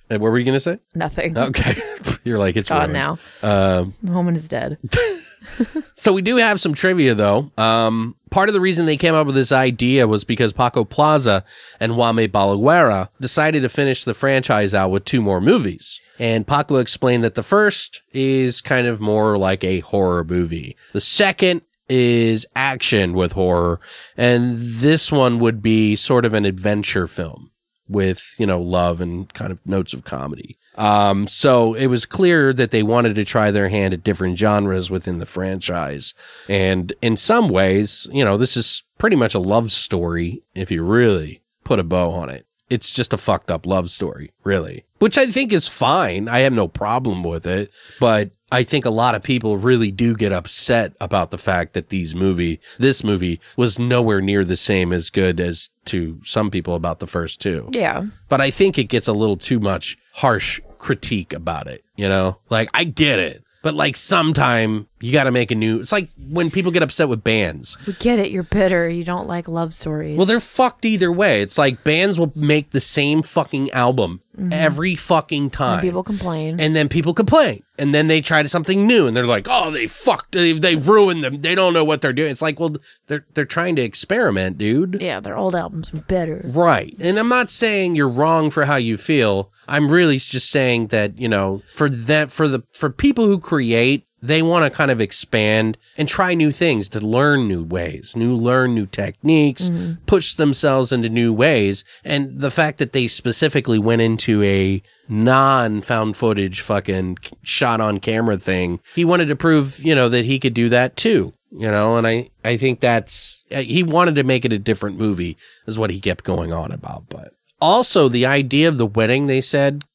Uh, 0.09 0.17
What 0.19 0.31
were 0.31 0.37
you 0.39 0.45
gonna 0.45 0.59
say? 0.59 0.79
Nothing. 0.95 1.37
Okay, 1.37 1.73
you're 2.23 2.39
like 2.39 2.55
it's 2.57 2.69
Gone 2.69 2.91
ruined. 2.91 2.93
now. 2.93 3.19
Um, 3.43 3.93
The 4.03 4.11
woman 4.11 4.35
is 4.35 4.47
dead. 4.47 4.77
so 5.93 6.13
we 6.13 6.21
do 6.21 6.37
have 6.37 6.59
some 6.59 6.73
trivia 6.73 7.13
though. 7.15 7.51
Um, 7.57 8.15
part 8.29 8.49
of 8.49 8.53
the 8.53 8.61
reason 8.61 8.85
they 8.85 8.97
came 8.97 9.13
up 9.15 9.25
with 9.25 9.35
this 9.35 9.51
idea 9.51 10.07
was 10.07 10.23
because 10.23 10.53
Paco 10.53 10.83
Plaza 10.83 11.43
and 11.79 11.93
Jaume 11.93 12.27
Balagueró 12.27 13.09
decided 13.19 13.61
to 13.61 13.69
finish 13.69 14.03
the 14.03 14.13
franchise 14.13 14.73
out 14.73 14.91
with 14.91 15.05
two 15.05 15.21
more 15.21 15.41
movies. 15.41 15.99
And 16.19 16.47
Paco 16.47 16.77
explained 16.77 17.23
that 17.23 17.35
the 17.35 17.43
first 17.43 18.01
is 18.11 18.59
kind 18.61 18.87
of 18.87 18.99
more 18.99 19.37
like 19.37 19.63
a 19.63 19.81
horror 19.81 20.23
movie. 20.23 20.75
The 20.93 21.01
second 21.01 21.61
is 21.89 22.45
action 22.55 23.13
with 23.13 23.33
horror. 23.33 23.79
And 24.17 24.57
this 24.57 25.11
one 25.11 25.39
would 25.39 25.61
be 25.61 25.95
sort 25.95 26.25
of 26.25 26.33
an 26.33 26.43
adventure 26.45 27.07
film 27.07 27.51
with, 27.89 28.35
you 28.37 28.45
know, 28.45 28.61
love 28.61 29.01
and 29.01 29.33
kind 29.33 29.51
of 29.51 29.65
notes 29.65 29.93
of 29.93 30.03
comedy. 30.03 30.57
Um, 30.77 31.27
so 31.27 31.73
it 31.73 31.87
was 31.87 32.05
clear 32.05 32.53
that 32.53 32.71
they 32.71 32.83
wanted 32.83 33.15
to 33.15 33.25
try 33.25 33.49
their 33.49 33.69
hand 33.69 33.93
at 33.93 34.03
different 34.03 34.37
genres 34.37 34.91
within 34.91 35.17
the 35.17 35.25
franchise. 35.25 36.13
And 36.47 36.93
in 37.01 37.17
some 37.17 37.49
ways, 37.49 38.07
you 38.11 38.23
know, 38.23 38.37
this 38.37 38.55
is 38.55 38.83
pretty 38.97 39.15
much 39.15 39.33
a 39.33 39.39
love 39.39 39.71
story 39.71 40.43
if 40.53 40.69
you 40.69 40.83
really 40.83 41.41
put 41.63 41.79
a 41.79 41.83
bow 41.83 42.11
on 42.11 42.29
it. 42.29 42.45
It's 42.69 42.91
just 42.91 43.13
a 43.13 43.17
fucked 43.17 43.49
up 43.49 43.65
love 43.65 43.89
story, 43.89 44.31
really, 44.43 44.85
which 44.99 45.17
I 45.17 45.25
think 45.25 45.53
is 45.53 45.67
fine. 45.67 46.27
I 46.27 46.39
have 46.39 46.53
no 46.53 46.67
problem 46.67 47.23
with 47.23 47.47
it, 47.47 47.71
but 47.99 48.31
I 48.51 48.63
think 48.63 48.85
a 48.85 48.89
lot 48.89 49.13
of 49.15 49.23
people 49.23 49.57
really 49.57 49.91
do 49.91 50.15
get 50.15 50.31
upset 50.31 50.93
about 51.01 51.31
the 51.31 51.37
fact 51.37 51.73
that 51.73 51.89
these 51.89 52.15
movie, 52.15 52.59
this 52.79 53.03
movie 53.03 53.41
was 53.57 53.77
nowhere 53.77 54.21
near 54.21 54.45
the 54.45 54.55
same 54.55 54.93
as 54.93 55.09
good 55.09 55.39
as 55.39 55.69
to 55.85 56.19
some 56.23 56.49
people 56.49 56.75
about 56.75 56.99
the 56.99 57.07
first 57.07 57.41
two 57.41 57.69
Yeah. 57.71 58.03
but 58.29 58.39
I 58.41 58.49
think 58.51 58.77
it 58.77 58.85
gets 58.85 59.07
a 59.07 59.13
little 59.13 59.35
too 59.37 59.59
much 59.59 59.97
harsh 60.13 60.61
critique 60.79 61.33
about 61.33 61.67
it. 61.67 61.83
You 61.95 62.07
know, 62.07 62.39
like 62.49 62.69
I 62.73 62.83
get 62.83 63.19
it, 63.19 63.43
but 63.63 63.73
like 63.73 63.95
sometime 63.95 64.87
you 64.99 65.11
got 65.11 65.25
to 65.25 65.31
make 65.31 65.51
a 65.51 65.55
new. 65.55 65.79
It's 65.79 65.91
like 65.91 66.09
when 66.29 66.49
people 66.49 66.71
get 66.71 66.83
upset 66.83 67.09
with 67.09 67.23
bands. 67.23 67.77
We 67.85 67.93
get 67.93 68.19
it. 68.19 68.31
You're 68.31 68.43
bitter. 68.43 68.89
You 68.89 69.03
don't 69.03 69.27
like 69.27 69.47
love 69.47 69.73
stories. 69.73 70.17
Well, 70.17 70.25
they're 70.25 70.39
fucked 70.39 70.85
either 70.85 71.11
way. 71.11 71.41
It's 71.41 71.57
like 71.57 71.83
bands 71.83 72.19
will 72.19 72.31
make 72.35 72.71
the 72.71 72.79
same 72.79 73.21
fucking 73.21 73.71
album 73.71 74.21
mm-hmm. 74.35 74.53
every 74.53 74.95
fucking 74.95 75.51
time. 75.51 75.81
People 75.81 76.03
complain. 76.03 76.59
and 76.59 76.75
then 76.75 76.89
people 76.89 77.13
complain, 77.13 77.63
and 77.77 77.93
then 77.93 78.07
they 78.07 78.21
try 78.21 78.41
to 78.41 78.49
something 78.49 78.87
new, 78.87 79.07
and 79.07 79.15
they're 79.15 79.27
like, 79.27 79.47
"Oh, 79.49 79.69
they 79.71 79.87
fucked, 79.87 80.31
they, 80.31 80.53
they 80.53 80.75
ruined 80.75 81.23
them. 81.23 81.41
They 81.41 81.53
don't 81.53 81.73
know 81.73 81.83
what 81.83 82.01
they're 82.01 82.13
doing." 82.13 82.31
It's 82.31 82.41
like, 82.41 82.59
well, 82.59 82.75
they're 83.07 83.25
they're 83.33 83.45
trying 83.45 83.75
to 83.75 83.83
experiment, 83.83 84.57
dude. 84.57 85.01
yeah, 85.01 85.19
their 85.19 85.37
old 85.37 85.55
albums 85.55 85.93
were 85.93 86.01
better. 86.01 86.41
Right. 86.43 86.95
And 86.99 87.19
I'm 87.19 87.29
not 87.29 87.49
saying 87.49 87.95
you're 87.95 88.07
wrong 88.07 88.49
for 88.49 88.65
how 88.65 88.75
you 88.75 88.97
feel. 88.97 89.51
I'm 89.67 89.91
really 89.91 90.17
just 90.17 90.49
saying 90.49 90.87
that, 90.87 91.19
you 91.19 91.27
know, 91.27 91.61
for 91.73 91.89
that, 91.89 92.31
for 92.31 92.47
the, 92.47 92.63
for 92.71 92.89
people 92.89 93.25
who 93.25 93.37
create, 93.39 94.06
they 94.21 94.41
want 94.41 94.65
to 94.65 94.75
kind 94.75 94.91
of 94.91 94.99
expand 94.99 95.77
and 95.97 96.07
try 96.07 96.33
new 96.33 96.51
things 96.51 96.89
to 96.89 97.05
learn 97.05 97.47
new 97.47 97.63
ways, 97.63 98.15
new 98.15 98.35
learn 98.35 98.73
new 98.73 98.85
techniques, 98.87 99.69
push 100.05 100.33
themselves 100.33 100.91
into 100.91 101.09
new 101.09 101.31
ways. 101.31 101.83
And 102.03 102.39
the 102.39 102.49
fact 102.51 102.79
that 102.79 102.93
they 102.93 103.07
specifically 103.07 103.79
went 103.79 104.01
into 104.01 104.41
a 104.43 104.81
non 105.07 105.81
found 105.81 106.17
footage 106.17 106.61
fucking 106.61 107.17
shot 107.43 107.79
on 107.79 107.99
camera 107.99 108.37
thing, 108.37 108.79
he 108.95 109.05
wanted 109.05 109.27
to 109.27 109.35
prove, 109.35 109.79
you 109.83 109.95
know, 109.95 110.09
that 110.09 110.25
he 110.25 110.39
could 110.39 110.53
do 110.53 110.69
that 110.69 110.95
too. 110.95 111.33
You 111.51 111.71
know, 111.71 111.95
and 111.95 112.05
I, 112.05 112.29
I 112.43 112.57
think 112.57 112.81
that's, 112.81 113.43
uh, 113.51 113.61
he 113.61 113.81
wanted 113.81 114.15
to 114.15 114.23
make 114.23 114.43
it 114.43 114.51
a 114.51 114.59
different 114.59 114.97
movie, 114.97 115.37
is 115.65 115.79
what 115.79 115.91
he 115.91 116.01
kept 116.01 116.25
going 116.25 116.51
on 116.51 116.73
about. 116.73 117.07
But 117.07 117.33
also, 117.61 118.09
the 118.09 118.25
idea 118.25 118.67
of 118.67 118.77
the 118.77 118.85
wedding, 118.85 119.27
they 119.27 119.39
said, 119.39 119.85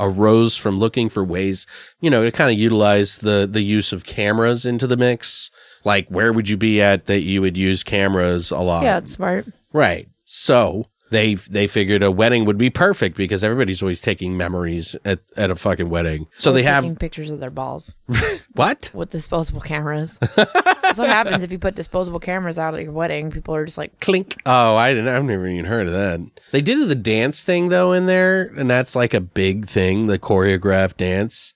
arose 0.00 0.56
from 0.56 0.78
looking 0.78 1.08
for 1.08 1.22
ways, 1.22 1.66
you 2.00 2.10
know, 2.10 2.24
to 2.24 2.32
kind 2.32 2.50
of 2.50 2.58
utilize 2.58 3.18
the 3.18 3.46
the 3.50 3.62
use 3.62 3.92
of 3.92 4.04
cameras 4.04 4.66
into 4.66 4.86
the 4.86 4.96
mix. 4.96 5.50
Like, 5.84 6.08
where 6.08 6.32
would 6.32 6.48
you 6.48 6.56
be 6.56 6.82
at 6.82 7.06
that 7.06 7.20
you 7.20 7.40
would 7.40 7.56
use 7.56 7.82
cameras 7.82 8.50
a 8.50 8.58
lot? 8.58 8.82
Yeah, 8.82 8.98
it's 8.98 9.12
smart. 9.12 9.46
Right. 9.72 10.08
So 10.24 10.86
they 11.10 11.34
they 11.34 11.66
figured 11.66 12.02
a 12.02 12.10
wedding 12.10 12.44
would 12.44 12.58
be 12.58 12.70
perfect 12.70 13.16
because 13.16 13.44
everybody's 13.44 13.82
always 13.82 14.00
taking 14.00 14.36
memories 14.36 14.96
at, 15.04 15.20
at 15.36 15.50
a 15.50 15.54
fucking 15.54 15.90
wedding. 15.90 16.26
So 16.38 16.52
they 16.52 16.62
have 16.62 16.84
taking 16.84 16.96
pictures 16.96 17.30
of 17.30 17.40
their 17.40 17.50
balls 17.50 17.96
what? 18.54 18.90
with 18.94 19.10
disposable 19.10 19.60
cameras. 19.60 20.18
That's 20.36 20.98
what 20.98 21.08
happens 21.08 21.42
if 21.42 21.52
you 21.52 21.58
put 21.58 21.74
disposable 21.76 22.18
cameras 22.20 22.58
out 22.58 22.74
at 22.74 22.82
your 22.82 22.92
wedding. 22.92 23.30
People 23.30 23.54
are 23.54 23.64
just 23.64 23.78
like, 23.78 24.00
Clink. 24.00 24.36
Oh, 24.44 24.76
I 24.76 24.92
didn't. 24.92 25.08
I've 25.14 25.24
never 25.24 25.46
even 25.46 25.64
heard 25.66 25.86
of 25.86 25.92
that. 25.92 26.20
They 26.50 26.60
did 26.60 26.88
the 26.88 26.94
dance 26.94 27.44
thing 27.44 27.68
though 27.68 27.92
in 27.92 28.06
there, 28.06 28.42
and 28.56 28.68
that's 28.68 28.96
like 28.96 29.14
a 29.14 29.20
big 29.20 29.66
thing. 29.66 30.06
The 30.08 30.18
choreographed 30.18 30.96
dance 30.96 31.54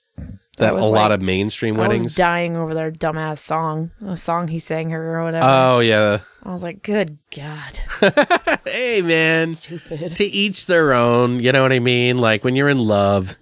that 0.58 0.72
a 0.72 0.76
lot 0.76 1.10
like- 1.10 1.10
of 1.12 1.22
mainstream 1.22 1.76
weddings. 1.76 2.00
I 2.00 2.04
was 2.04 2.14
dying 2.14 2.56
over 2.56 2.74
their 2.74 2.92
dumbass 2.92 3.38
song, 3.38 3.90
a 4.06 4.16
song 4.16 4.46
he 4.48 4.60
sang 4.60 4.90
her 4.90 5.18
or 5.18 5.24
whatever. 5.24 5.46
Oh 5.48 5.80
yeah. 5.80 6.18
I 6.44 6.52
was 6.52 6.62
like, 6.62 6.82
good 6.82 7.18
God. 7.34 7.80
Hey 8.66 9.02
man. 9.02 9.54
Stupid. 9.54 10.16
to 10.16 10.24
each 10.24 10.66
their 10.66 10.92
own. 10.92 11.40
You 11.40 11.52
know 11.52 11.62
what 11.62 11.72
I 11.72 11.78
mean? 11.80 12.18
Like 12.18 12.44
when 12.44 12.54
you're 12.56 12.68
in 12.68 12.78
love, 12.78 13.36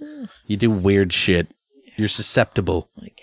you 0.47 0.57
do 0.57 0.71
weird 0.71 1.13
shit. 1.13 1.49
You're 1.97 2.09
susceptible. 2.09 2.89
I 3.01 3.09
guess. 3.17 3.22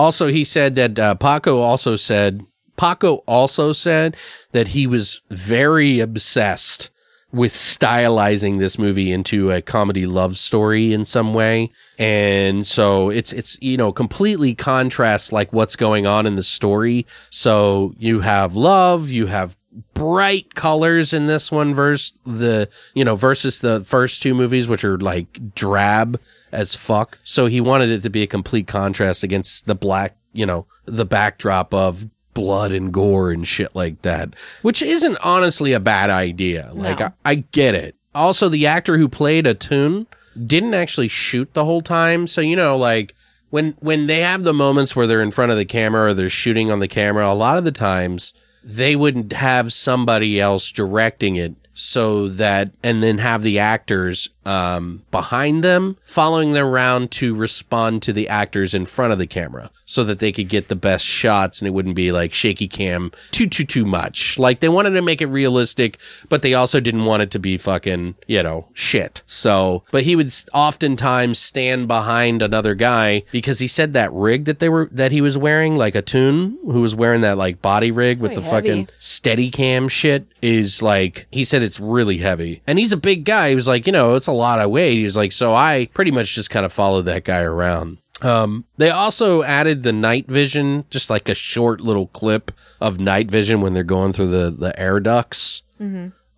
Also, 0.00 0.28
he 0.28 0.44
said 0.44 0.76
that 0.76 0.98
uh, 0.98 1.14
Paco 1.14 1.58
also 1.58 1.94
said 1.94 2.42
Paco 2.78 3.16
also 3.26 3.74
said 3.74 4.16
that 4.52 4.68
he 4.68 4.86
was 4.86 5.20
very 5.28 6.00
obsessed 6.00 6.88
with 7.32 7.52
stylizing 7.52 8.58
this 8.58 8.78
movie 8.78 9.12
into 9.12 9.50
a 9.50 9.60
comedy 9.60 10.06
love 10.06 10.38
story 10.38 10.94
in 10.94 11.04
some 11.04 11.34
way. 11.34 11.70
And 11.98 12.66
so 12.66 13.10
it's 13.10 13.34
it's 13.34 13.58
you 13.60 13.76
know 13.76 13.92
completely 13.92 14.54
contrasts 14.54 15.34
like 15.34 15.52
what's 15.52 15.76
going 15.76 16.06
on 16.06 16.26
in 16.26 16.34
the 16.34 16.42
story. 16.42 17.06
So 17.28 17.92
you 17.98 18.20
have 18.20 18.56
love, 18.56 19.10
you 19.10 19.26
have 19.26 19.54
bright 19.92 20.54
colors 20.54 21.12
in 21.12 21.26
this 21.26 21.52
one 21.52 21.74
versus 21.74 22.18
the 22.24 22.70
you 22.94 23.04
know 23.04 23.16
versus 23.16 23.60
the 23.60 23.84
first 23.84 24.22
two 24.22 24.32
movies 24.32 24.66
which 24.66 24.82
are 24.82 24.96
like 24.96 25.54
drab 25.54 26.18
as 26.52 26.74
fuck. 26.74 27.18
So 27.24 27.46
he 27.46 27.60
wanted 27.60 27.90
it 27.90 28.02
to 28.02 28.10
be 28.10 28.22
a 28.22 28.26
complete 28.26 28.66
contrast 28.66 29.22
against 29.22 29.66
the 29.66 29.74
black, 29.74 30.16
you 30.32 30.46
know, 30.46 30.66
the 30.86 31.04
backdrop 31.04 31.72
of 31.74 32.06
blood 32.34 32.72
and 32.72 32.92
gore 32.92 33.30
and 33.30 33.46
shit 33.46 33.74
like 33.74 34.02
that, 34.02 34.34
which 34.62 34.82
isn't 34.82 35.18
honestly 35.22 35.72
a 35.72 35.80
bad 35.80 36.10
idea. 36.10 36.70
Like 36.72 37.00
No. 37.00 37.06
I, 37.06 37.12
I 37.24 37.34
get 37.52 37.74
it. 37.74 37.96
Also, 38.14 38.48
the 38.48 38.66
actor 38.66 38.98
who 38.98 39.08
played 39.08 39.44
Atun 39.44 40.06
didn't 40.46 40.74
actually 40.74 41.08
shoot 41.08 41.52
the 41.54 41.64
whole 41.64 41.80
time, 41.80 42.26
so 42.26 42.40
you 42.40 42.56
know, 42.56 42.76
like 42.76 43.14
when 43.50 43.72
when 43.80 44.06
they 44.06 44.20
have 44.20 44.42
the 44.42 44.52
moments 44.52 44.96
where 44.96 45.06
they're 45.06 45.22
in 45.22 45.30
front 45.30 45.52
of 45.52 45.58
the 45.58 45.64
camera 45.64 46.06
or 46.06 46.14
they're 46.14 46.30
shooting 46.30 46.70
on 46.70 46.80
the 46.80 46.88
camera, 46.88 47.30
a 47.30 47.34
lot 47.34 47.58
of 47.58 47.64
the 47.64 47.72
times 47.72 48.32
they 48.62 48.94
wouldn't 48.96 49.32
have 49.32 49.72
somebody 49.72 50.40
else 50.40 50.70
directing 50.70 51.36
it 51.36 51.54
so 51.72 52.28
that 52.28 52.70
and 52.82 53.02
then 53.02 53.18
have 53.18 53.42
the 53.42 53.58
actors 53.58 54.28
um, 54.46 55.02
behind 55.10 55.62
them 55.62 55.96
following 56.04 56.52
them 56.52 56.66
around 56.66 57.10
to 57.10 57.34
respond 57.34 58.02
to 58.02 58.12
the 58.12 58.28
actors 58.28 58.74
in 58.74 58.86
front 58.86 59.12
of 59.12 59.18
the 59.18 59.26
camera 59.26 59.70
so 59.84 60.04
that 60.04 60.20
they 60.20 60.32
could 60.32 60.48
get 60.48 60.68
the 60.68 60.76
best 60.76 61.04
shots 61.04 61.60
and 61.60 61.66
it 61.66 61.72
wouldn't 61.72 61.96
be 61.96 62.12
like 62.12 62.32
shaky 62.32 62.68
cam 62.68 63.10
too 63.32 63.46
too 63.46 63.64
too 63.64 63.84
much. 63.84 64.38
Like 64.38 64.60
they 64.60 64.68
wanted 64.68 64.90
to 64.90 65.02
make 65.02 65.20
it 65.20 65.26
realistic 65.26 65.98
but 66.28 66.42
they 66.42 66.54
also 66.54 66.80
didn't 66.80 67.04
want 67.04 67.22
it 67.22 67.30
to 67.32 67.38
be 67.38 67.58
fucking 67.58 68.14
you 68.26 68.42
know 68.42 68.68
shit. 68.72 69.22
So 69.26 69.82
but 69.90 70.04
he 70.04 70.16
would 70.16 70.32
oftentimes 70.54 71.38
stand 71.38 71.88
behind 71.88 72.40
another 72.40 72.74
guy 72.74 73.24
because 73.32 73.58
he 73.58 73.66
said 73.66 73.92
that 73.92 74.12
rig 74.12 74.44
that 74.46 74.58
they 74.58 74.68
were 74.68 74.88
that 74.92 75.12
he 75.12 75.20
was 75.20 75.36
wearing 75.36 75.76
like 75.76 75.94
Atun 75.94 76.56
who 76.64 76.80
was 76.80 76.94
wearing 76.94 77.20
that 77.22 77.36
like 77.36 77.60
body 77.60 77.90
rig 77.90 78.20
with 78.20 78.34
the 78.34 78.42
heavy. 78.42 78.68
fucking 78.68 78.88
steady 78.98 79.50
cam 79.50 79.88
shit 79.88 80.26
is 80.40 80.82
like 80.82 81.26
he 81.30 81.44
said 81.44 81.62
it's 81.62 81.80
really 81.80 82.18
heavy. 82.18 82.62
And 82.66 82.78
he's 82.78 82.92
a 82.92 82.96
big 82.96 83.24
guy. 83.24 83.50
He 83.50 83.54
was 83.54 83.68
like 83.68 83.86
you 83.86 83.92
know 83.92 84.14
it's 84.14 84.28
a 84.30 84.32
lot 84.32 84.60
of 84.60 84.70
weight 84.70 84.96
he 84.96 85.04
was 85.04 85.16
like 85.16 85.32
so 85.32 85.54
i 85.54 85.88
pretty 85.92 86.10
much 86.10 86.34
just 86.34 86.50
kind 86.50 86.64
of 86.64 86.72
followed 86.72 87.02
that 87.02 87.24
guy 87.24 87.40
around. 87.42 87.98
Um 88.22 88.64
they 88.76 88.90
also 88.90 89.42
added 89.42 89.82
the 89.82 89.92
night 89.92 90.26
vision 90.28 90.84
just 90.90 91.08
like 91.08 91.28
a 91.28 91.34
short 91.34 91.80
little 91.80 92.06
clip 92.08 92.52
of 92.80 93.00
night 93.00 93.30
vision 93.30 93.60
when 93.62 93.72
they're 93.74 93.82
going 93.96 94.12
through 94.12 94.28
the 94.28 94.50
the 94.50 94.78
air 94.78 95.00
ducts. 95.00 95.62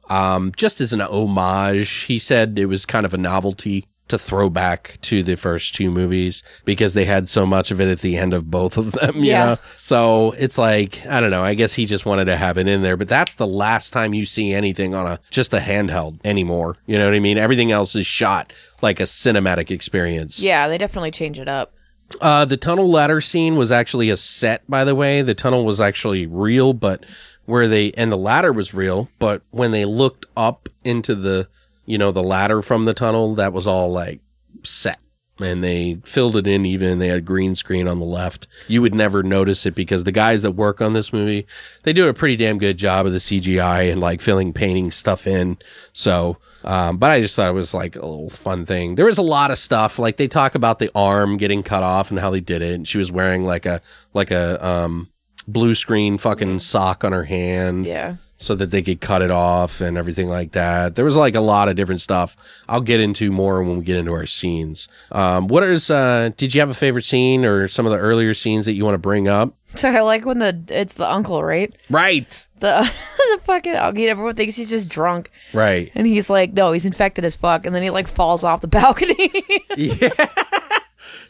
Um 0.08 0.52
just 0.56 0.80
as 0.80 0.92
an 0.92 1.00
homage 1.00 1.90
he 2.04 2.18
said 2.18 2.58
it 2.58 2.66
was 2.66 2.86
kind 2.86 3.04
of 3.06 3.14
a 3.14 3.18
novelty 3.18 3.86
to 4.12 4.18
throw 4.18 4.48
back 4.48 4.96
to 5.02 5.22
the 5.22 5.34
first 5.36 5.74
two 5.74 5.90
movies 5.90 6.42
because 6.64 6.94
they 6.94 7.04
had 7.04 7.28
so 7.28 7.44
much 7.44 7.70
of 7.72 7.80
it 7.80 7.88
at 7.90 7.98
the 8.00 8.16
end 8.16 8.32
of 8.32 8.50
both 8.50 8.78
of 8.78 8.92
them 8.92 9.16
you 9.16 9.24
Yeah. 9.32 9.44
know 9.44 9.56
so 9.76 10.30
it's 10.38 10.56
like 10.56 11.04
I 11.06 11.20
don't 11.20 11.30
know. 11.30 11.42
I 11.44 11.54
guess 11.54 11.74
he 11.74 11.84
just 11.84 12.06
wanted 12.06 12.26
to 12.26 12.36
have 12.36 12.56
it 12.58 12.68
in 12.68 12.82
there, 12.82 12.96
but 12.96 13.08
that's 13.08 13.34
the 13.34 13.46
last 13.46 13.92
time 13.92 14.14
you 14.14 14.24
see 14.24 14.52
anything 14.54 14.94
on 14.94 15.06
a 15.06 15.18
just 15.30 15.52
a 15.52 15.58
handheld 15.58 16.20
anymore. 16.24 16.76
You 16.86 16.96
know 16.98 17.04
what 17.06 17.14
I 17.14 17.20
mean? 17.20 17.36
Everything 17.38 17.72
else 17.72 17.96
is 17.96 18.06
shot 18.06 18.52
like 18.80 19.00
a 19.00 19.04
cinematic 19.04 19.70
experience. 19.70 20.40
Yeah, 20.40 20.68
they 20.68 20.78
definitely 20.78 21.10
change 21.10 21.38
it 21.40 21.48
up. 21.48 21.74
Uh, 22.20 22.44
the 22.44 22.56
tunnel 22.56 22.90
ladder 22.90 23.20
scene 23.20 23.56
was 23.56 23.72
actually 23.72 24.10
a 24.10 24.16
set, 24.16 24.62
by 24.68 24.84
the 24.84 24.94
way. 24.94 25.22
The 25.22 25.34
tunnel 25.34 25.64
was 25.64 25.80
actually 25.80 26.26
real, 26.26 26.72
but 26.74 27.04
where 27.46 27.66
they 27.66 27.92
and 27.92 28.12
the 28.12 28.16
ladder 28.18 28.52
was 28.52 28.72
real, 28.74 29.08
but 29.18 29.42
when 29.50 29.70
they 29.72 29.84
looked 29.84 30.26
up 30.36 30.68
into 30.84 31.14
the 31.14 31.48
you 31.86 31.98
know 31.98 32.12
the 32.12 32.22
ladder 32.22 32.62
from 32.62 32.84
the 32.84 32.94
tunnel, 32.94 33.34
that 33.36 33.52
was 33.52 33.66
all 33.66 33.90
like 33.90 34.20
set. 34.62 34.98
And 35.40 35.64
they 35.64 35.98
filled 36.04 36.36
it 36.36 36.46
in 36.46 36.64
even. 36.66 36.98
They 36.98 37.08
had 37.08 37.24
green 37.24 37.56
screen 37.56 37.88
on 37.88 37.98
the 37.98 38.04
left. 38.04 38.46
You 38.68 38.82
would 38.82 38.94
never 38.94 39.22
notice 39.22 39.66
it 39.66 39.74
because 39.74 40.04
the 40.04 40.12
guys 40.12 40.42
that 40.42 40.52
work 40.52 40.80
on 40.80 40.92
this 40.92 41.12
movie, 41.12 41.46
they 41.82 41.92
do 41.92 42.06
a 42.08 42.14
pretty 42.14 42.36
damn 42.36 42.58
good 42.58 42.76
job 42.76 43.06
of 43.06 43.12
the 43.12 43.18
CGI 43.18 43.90
and 43.90 44.00
like 44.00 44.20
filling, 44.20 44.52
painting 44.52 44.90
stuff 44.92 45.26
in. 45.26 45.56
So, 45.94 46.36
um, 46.64 46.98
but 46.98 47.10
I 47.10 47.20
just 47.20 47.34
thought 47.34 47.48
it 47.48 47.54
was 47.54 47.74
like 47.74 47.96
a 47.96 48.06
little 48.06 48.28
fun 48.28 48.66
thing. 48.66 48.94
There 48.94 49.06
was 49.06 49.18
a 49.18 49.22
lot 49.22 49.50
of 49.50 49.58
stuff. 49.58 49.98
Like 49.98 50.16
they 50.16 50.28
talk 50.28 50.54
about 50.54 50.78
the 50.78 50.90
arm 50.94 51.38
getting 51.38 51.62
cut 51.62 51.82
off 51.82 52.10
and 52.10 52.20
how 52.20 52.30
they 52.30 52.40
did 52.40 52.62
it. 52.62 52.74
And 52.74 52.86
she 52.86 52.98
was 52.98 53.10
wearing 53.10 53.42
like 53.44 53.66
a, 53.66 53.80
like 54.12 54.30
a, 54.30 54.64
um, 54.64 55.08
blue 55.48 55.74
screen 55.74 56.18
fucking 56.18 56.60
sock 56.60 57.04
on 57.04 57.12
her 57.12 57.24
hand 57.24 57.84
Yeah. 57.84 58.16
So 58.42 58.54
that 58.56 58.70
they 58.70 58.82
could 58.82 59.00
cut 59.00 59.22
it 59.22 59.30
off 59.30 59.80
and 59.80 59.96
everything 59.96 60.28
like 60.28 60.52
that. 60.52 60.96
There 60.96 61.04
was 61.04 61.16
like 61.16 61.34
a 61.34 61.40
lot 61.40 61.68
of 61.68 61.76
different 61.76 62.00
stuff. 62.00 62.36
I'll 62.68 62.80
get 62.80 63.00
into 63.00 63.30
more 63.30 63.62
when 63.62 63.78
we 63.78 63.84
get 63.84 63.96
into 63.96 64.12
our 64.12 64.26
scenes. 64.26 64.88
Um, 65.12 65.46
what 65.46 65.62
is, 65.62 65.90
uh, 65.90 66.30
did 66.36 66.54
you 66.54 66.60
have 66.60 66.68
a 66.70 66.74
favorite 66.74 67.04
scene 67.04 67.44
or 67.44 67.68
some 67.68 67.86
of 67.86 67.92
the 67.92 67.98
earlier 67.98 68.34
scenes 68.34 68.66
that 68.66 68.72
you 68.72 68.84
want 68.84 68.94
to 68.94 68.98
bring 68.98 69.28
up? 69.28 69.54
So 69.74 69.88
I 69.88 70.00
like 70.00 70.26
when 70.26 70.38
the 70.38 70.62
it's 70.68 70.94
the 70.94 71.10
uncle, 71.10 71.42
right? 71.42 71.74
Right. 71.88 72.46
The 72.60 72.82
the 73.36 73.40
fucking 73.44 73.74
uncle. 73.74 74.06
Everyone 74.06 74.34
thinks 74.34 74.54
he's 74.56 74.68
just 74.68 74.88
drunk, 74.90 75.30
Right. 75.54 75.90
and 75.94 76.06
he's 76.06 76.28
like, 76.28 76.52
no, 76.52 76.72
he's 76.72 76.84
infected 76.84 77.24
as 77.24 77.36
fuck, 77.36 77.64
and 77.64 77.74
then 77.74 77.82
he 77.82 77.88
like 77.88 78.06
falls 78.06 78.44
off 78.44 78.60
the 78.60 78.68
balcony. 78.68 79.32
yeah. 79.76 80.10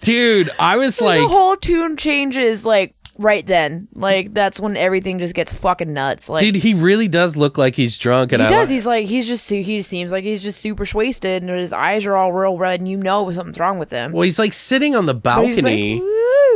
Dude, 0.01 0.51
I 0.59 0.77
was 0.77 0.97
the 0.99 1.05
like, 1.05 1.21
the 1.21 1.29
whole 1.29 1.57
tune 1.57 1.97
changes 1.97 2.65
like 2.65 2.95
right 3.19 3.47
then. 3.47 3.89
Like 3.95 4.33
that's 4.33 4.59
when 4.61 4.77
everything 4.77 5.19
just 5.19 5.35
gets 5.35 5.53
fucking 5.53 5.93
nuts. 5.93 6.29
Like 6.29 6.41
dude, 6.41 6.57
he 6.57 6.75
really 6.75 7.09
does 7.09 7.37
look 7.37 7.59
like 7.59 7.75
he's 7.75 7.99
drunk. 7.99 8.33
And 8.33 8.41
he 8.43 8.47
I 8.49 8.51
does. 8.51 8.69
li- 8.69 8.75
He's 8.75 8.87
like 8.87 9.07
he's 9.07 9.27
just 9.27 9.49
he 9.49 9.83
seems 9.83 10.13
like 10.13 10.25
he's 10.25 10.43
just 10.43 10.61
super 10.61 10.85
wasted, 10.95 11.43
and 11.43 11.51
his 11.51 11.73
eyes 11.73 12.07
are 12.07 12.15
all 12.17 12.33
real 12.33 12.57
red, 12.57 12.81
and 12.81 12.89
you 12.89 12.97
know 12.97 13.31
something's 13.33 13.59
wrong 13.61 13.79
with 13.79 13.91
him. 13.91 14.13
well, 14.13 14.23
he's 14.23 14.39
like 14.39 14.53
sitting 14.53 14.95
on 14.97 15.07
the 15.07 15.15
balcony. 15.15 16.01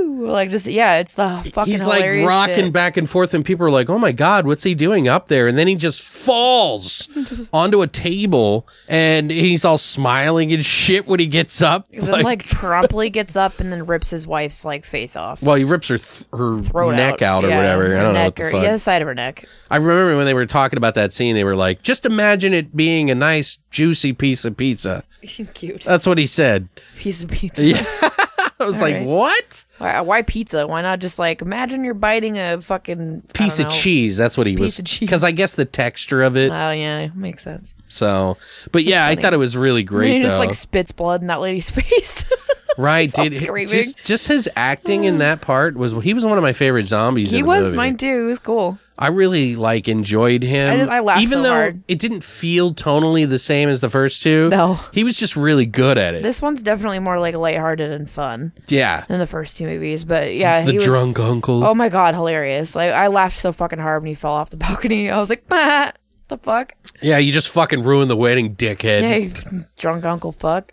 Like, 0.07 0.19
Woo! 0.19 0.31
like 0.31 0.51
just 0.51 0.67
yeah, 0.67 0.99
it's 0.99 1.15
the 1.15 1.51
fucking 1.53 1.73
He's 1.73 1.85
like 1.85 2.05
rocking 2.27 2.65
shit. 2.67 2.73
back 2.73 2.97
and 2.97 3.09
forth, 3.09 3.35
and 3.35 3.45
people 3.45 3.67
are 3.67 3.71
like, 3.71 3.89
"Oh 3.91 3.99
my 3.99 4.13
god, 4.13 4.47
what's 4.47 4.63
he 4.65 4.75
doing 4.75 5.09
up 5.09 5.27
there?" 5.29 5.47
And 5.47 5.57
then 5.59 5.67
he 5.67 5.75
just 5.75 6.03
falls 6.03 7.09
onto 7.53 7.83
a 7.83 7.87
table, 7.87 8.67
and 8.89 9.31
he's 9.31 9.65
all 9.65 9.79
smiling 9.79 10.53
and 10.53 10.65
shit 10.65 11.07
when 11.07 11.21
he 11.21 11.27
gets 11.27 11.61
up. 11.63 11.89
then 11.91 12.23
like 12.23 12.49
promptly 12.49 13.11
gets 13.11 13.37
up 13.37 13.61
and 13.61 13.73
then 13.73 13.87
rips 13.87 14.11
his 14.11 14.27
wife's 14.27 14.65
like 14.65 14.85
face 14.85 15.17
off. 15.17 15.43
well, 15.43 15.57
he 15.57 15.65
rips 15.65 15.89
her 15.89 15.99
th- 15.99 16.27
her 16.33 16.61
Throat 16.63 16.95
neck 16.97 17.23
out, 17.23 17.45
or 17.45 17.49
Yeah, 17.49 17.57
whatever. 17.57 17.97
I 17.99 18.03
don't 18.03 18.15
know 18.15 18.25
what 18.25 18.37
the 18.37 18.43
or- 18.45 18.51
fuck. 18.51 18.63
Yeah, 18.63 18.73
the 18.73 18.79
side 18.79 19.03
of 19.03 19.09
her 19.09 19.15
neck. 19.15 19.45
I 19.71 19.77
remember 19.77 20.17
when 20.17 20.27
they 20.27 20.35
were 20.35 20.47
talking 20.47 20.77
about 20.77 20.95
that 20.95 21.13
scene, 21.13 21.35
they 21.35 21.45
were 21.45 21.57
like, 21.57 21.83
"Just 21.83 22.07
imagine 22.07 22.55
it 22.55 22.77
being 22.77 23.11
a 23.11 23.15
nice, 23.15 23.59
juicy 23.71 24.13
piece 24.13 24.45
of 24.45 24.57
pizza." 24.57 25.05
Cute 25.55 25.83
That's 25.83 26.07
what 26.07 26.19
he 26.19 26.27
said. 26.27 26.69
piece 26.97 27.23
of 27.25 27.31
pizza. 27.31 27.65
Yeah. 27.65 27.85
I 28.61 28.65
was 28.65 28.77
All 28.77 28.81
like, 28.83 28.95
right. 28.97 29.07
what? 29.07 29.65
Why, 29.79 29.95
uh, 29.97 30.05
why 30.05 30.23
pizza? 30.23 30.67
Why 30.67 30.81
not 30.83 30.99
just 30.99 31.19
like 31.19 31.43
imagine 31.43 31.85
you're 31.85 31.93
biting 31.95 32.39
a 32.39 32.61
fucking 32.63 33.23
Piece 33.35 33.59
of 33.59 33.65
know. 33.67 33.71
cheese. 33.71 34.17
That's 34.17 34.39
what 34.39 34.47
he 34.47 34.57
was. 34.57 34.81
Piece 34.81 34.95
of. 34.97 35.01
Because 35.01 35.23
I 35.25 35.31
guess 35.33 35.55
the 35.55 35.65
texture 35.67 36.23
of 36.23 36.37
it. 36.37 36.51
Oh 36.51 36.71
yeah, 36.71 37.09
makes 37.15 37.43
sense. 37.43 37.75
so, 37.89 38.37
but 38.73 38.85
yeah, 38.85 39.07
I 39.07 39.15
thought 39.15 39.35
it 39.35 39.39
was 39.39 39.57
really 39.57 39.81
And 39.81 39.89
great 39.89 40.13
he 40.13 40.19
though. 40.23 40.29
just 40.29 40.39
like 40.39 40.55
spits 40.55 40.93
blood 40.93 41.21
in 41.21 41.27
that 41.29 41.41
lady's 41.41 41.69
face. 41.81 42.25
right, 42.79 43.13
dude. 43.13 43.33
Just, 43.69 44.03
just 44.05 44.29
his 44.29 44.49
acting 44.57 45.05
in 45.05 45.19
that 45.19 45.41
part 45.43 45.77
was. 45.77 45.93
He 46.03 46.15
was 46.15 46.25
one 46.25 46.39
of 46.39 46.43
my 46.43 46.53
favorite 46.55 46.87
zombies. 46.87 47.31
he 47.33 47.39
in 47.39 47.43
the 47.45 47.49
was 47.49 47.65
movie. 47.67 47.77
mine 47.77 47.97
too. 47.99 48.23
It 48.23 48.27
was 48.27 48.39
cool. 48.39 48.79
I 48.99 49.09
really 49.09 49.57
like 49.57 49.89
enjoyed 49.89 50.43
him. 50.43 50.73
I 50.73 50.77
just- 50.79 50.91
I 50.91 51.01
laughed 51.01 51.23
even 51.23 51.39
so 51.39 51.43
though 51.43 51.51
hard. 51.51 51.83
it 51.87 51.99
didn't 51.99 52.25
feel 52.25 52.73
tonally 52.73 53.29
the 53.29 53.39
same 53.39 53.69
as 53.69 53.81
the 53.83 53.91
first 53.91 54.23
two. 54.23 54.49
No. 54.49 54.81
he 54.93 55.05
was 55.05 55.19
just 55.19 55.37
really 55.37 55.67
good 55.67 55.99
at 55.99 56.15
it. 56.15 56.23
This 56.23 56.41
one's 56.41 56.63
definitely 56.63 56.99
more 57.01 57.19
like 57.19 57.35
lighthearted 57.35 57.91
and 57.93 58.09
fun 58.09 58.53
yeah, 58.69 59.05
than 59.09 59.19
the 59.19 59.27
first 59.27 59.59
two 59.59 59.67
movies. 59.67 60.05
But 60.05 60.35
yeah, 60.35 60.63
the 60.65 60.71
he 60.73 60.77
was. 60.79 60.85
drunk 60.87 61.19
uncle. 61.19 61.63
Oh 61.63 61.75
my 61.75 61.89
god, 61.91 62.15
hilarious! 62.15 62.75
Like 62.75 62.93
I 62.93 63.09
laughed 63.09 63.37
so 63.39 63.53
fucking 63.53 63.79
hard 63.79 64.03
when 64.03 64.09
he 64.09 64.15
fell 64.15 64.33
off 64.33 64.49
the 64.51 64.57
balcony. 64.67 65.11
I 65.11 65.19
was 65.19 65.29
like, 65.29 65.47
bah, 65.47 65.93
the 66.29 66.39
fuck? 66.39 66.73
Yeah, 67.03 67.19
you 67.19 67.33
just 67.33 67.51
fucking 67.51 67.83
ruined 67.83 68.11
the 68.11 68.17
wedding, 68.17 68.57
dickhead. 68.57 69.43
Yeah, 69.53 69.63
drunk 69.77 70.05
uncle 70.07 70.33
fuck. 70.33 70.73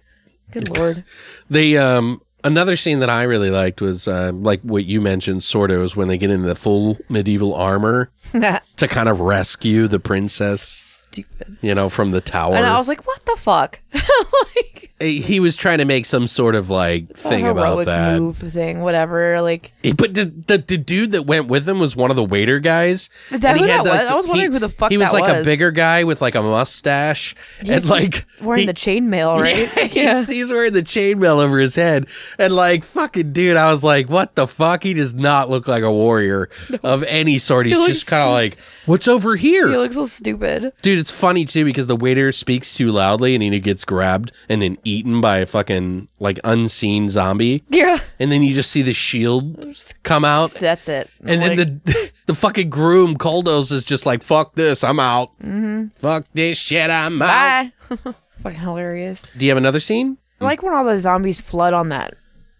Good 0.51 0.78
lord. 0.78 1.03
The 1.49 1.78
um 1.78 2.21
another 2.44 2.76
scene 2.76 3.00
that 3.00 3.10
I 3.10 3.24
really 3.24 3.50
liked 3.50 3.82
was 3.82 4.08
uh, 4.08 4.32
like 4.34 4.62
what 4.62 4.86
you 4.86 5.02
mentioned, 5.02 5.44
sort 5.44 5.72
of, 5.72 5.80
was 5.80 5.96
when 5.96 6.08
they 6.08 6.18
get 6.18 6.30
into 6.30 6.48
the 6.48 6.56
full 6.56 6.98
medieval 7.10 7.54
armor 7.56 8.10
to 8.32 8.88
kind 8.88 9.10
of 9.10 9.20
rescue 9.20 9.88
the 9.88 10.00
princess, 10.00 10.93
Stupid. 11.14 11.57
you 11.61 11.74
know, 11.76 11.89
from 11.89 12.11
the 12.11 12.22
tower. 12.22 12.55
And 12.55 12.66
I 12.66 12.78
was 12.78 12.88
like, 12.88 13.05
what 13.05 13.24
the 13.26 13.36
fuck? 13.38 13.80
like 13.93 14.91
he 14.99 15.39
was 15.41 15.55
trying 15.57 15.80
to 15.80 15.86
make 15.86 16.05
some 16.05 16.28
sort 16.28 16.55
of 16.55 16.70
like 16.70 17.09
thing 17.14 17.45
about 17.45 17.86
that. 17.86 18.20
move 18.22 18.38
thing, 18.38 18.82
whatever. 18.82 19.41
Like 19.41 19.74
But 19.97 20.14
the, 20.14 20.26
the 20.26 20.57
the 20.59 20.78
dude 20.78 21.11
that 21.11 21.24
went 21.24 21.47
with 21.47 21.68
him 21.68 21.80
was 21.80 21.95
one 21.95 22.09
of 22.09 22.16
the 22.16 22.24
waiter 22.24 22.59
guys. 22.59 23.09
Is 23.30 23.41
that 23.41 23.59
who 23.59 23.68
that 23.68 23.84
like, 23.84 23.99
was? 24.01 24.09
I 24.11 24.16
was 24.16 24.28
wondering 24.28 24.51
he- 24.51 24.53
who 24.55 24.59
the 24.59 24.70
fuck 24.70 24.89
that 24.91 24.97
was. 24.97 25.09
he 25.09 25.14
was 25.14 25.22
like 25.22 25.36
a 25.36 25.43
bigger 25.43 25.72
guy 25.72 26.05
with 26.05 26.22
like 26.22 26.36
a 26.36 26.41
mustache 26.41 27.36
and 27.59 27.68
he's 27.68 27.89
like 27.89 28.26
wearing 28.41 28.61
he- 28.61 28.66
the 28.68 28.74
chainmail, 28.74 29.38
right? 29.41 29.93
yeah. 29.95 30.26
He's 30.26 30.51
wearing 30.51 30.74
the 30.74 30.82
chainmail 30.84 31.43
over 31.43 31.59
his 31.59 31.76
head. 31.76 32.07
And 32.39 32.55
like, 32.55 32.84
fucking 32.84 33.34
dude, 33.34 33.57
I 33.57 33.70
was 33.72 33.84
like, 33.84 34.09
what 34.09 34.36
the 34.36 34.47
fuck? 34.47 34.84
He 34.84 34.93
does 34.93 35.14
not 35.14 35.49
look 35.49 35.68
like 35.68 35.84
a 35.84 35.91
warrior 35.91 36.49
of 36.84 37.03
any 37.03 37.39
sort. 37.39 37.66
He's 37.66 37.78
just 37.88 38.07
kind 38.07 38.24
of 38.24 38.32
like, 38.32 38.57
what's 38.86 39.07
over 39.09 39.36
here? 39.36 39.70
He 39.70 39.76
looks 39.78 39.95
so 39.95 40.05
stupid. 40.05 40.72
dude, 40.82 41.03
it's 41.04 41.12
funny 41.12 41.43
too 41.43 41.66
because 41.66 41.88
the 41.88 41.95
waiter 41.97 42.32
speaks 42.32 42.76
too 42.76 42.88
loudly 42.88 43.36
and 43.36 43.43
he 43.43 43.60
gets 43.60 43.84
grabbed 43.84 44.32
and 44.47 44.62
then 44.62 44.78
eaten 44.86 45.20
by 45.20 45.39
a 45.39 45.45
fucking 45.45 46.08
like 46.20 46.39
unseen 46.45 47.10
zombie. 47.10 47.62
Yeah, 47.68 47.97
And 48.20 48.32
then 48.32 48.41
you 48.41 48.54
just 48.54 48.72
see 48.72 48.82
the 48.84 48.93
shield 48.93 49.76
come 50.04 50.24
out. 50.24 50.51
that's 50.51 50.88
it. 50.88 51.10
And 51.26 51.41
then 51.41 51.58
the 51.58 52.12
the 52.28 52.34
fucking 52.34 52.70
groom 52.70 53.18
Koldos 53.18 53.74
is 53.74 53.84
just 53.84 54.06
like, 54.06 54.24
fuck 54.24 54.56
this, 54.56 54.82
I'm 54.84 54.99
out. 55.01 55.38
Mm-hmm. 55.39 55.88
Fuck 55.89 56.28
this 56.34 56.58
shit, 56.58 56.89
I'm 56.89 57.22
out. 57.22 57.68
fucking 58.41 58.60
hilarious. 58.62 59.30
Do 59.38 59.45
you 59.45 59.51
have 59.51 59.58
another 59.58 59.82
scene? 59.82 60.18
I 60.39 60.45
like 60.45 60.64
when 60.64 60.74
all 60.74 60.86
the 60.86 60.99
zombies 61.01 61.39
flood 61.41 61.74
on 61.74 61.89
that 61.89 62.14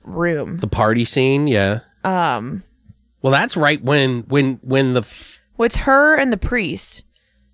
room. 0.04 0.58
The 0.58 0.68
party 0.68 1.06
scene, 1.06 1.48
yeah. 1.48 1.80
Um, 2.04 2.64
Well, 3.22 3.32
that's 3.32 3.56
right 3.56 3.82
when 3.82 4.24
when 4.28 4.60
when 4.64 4.94
the 4.96 5.02
f- 5.02 5.40
well, 5.58 5.66
it's 5.68 5.78
her 5.78 6.16
and 6.18 6.34
the 6.34 6.38
priest 6.38 7.04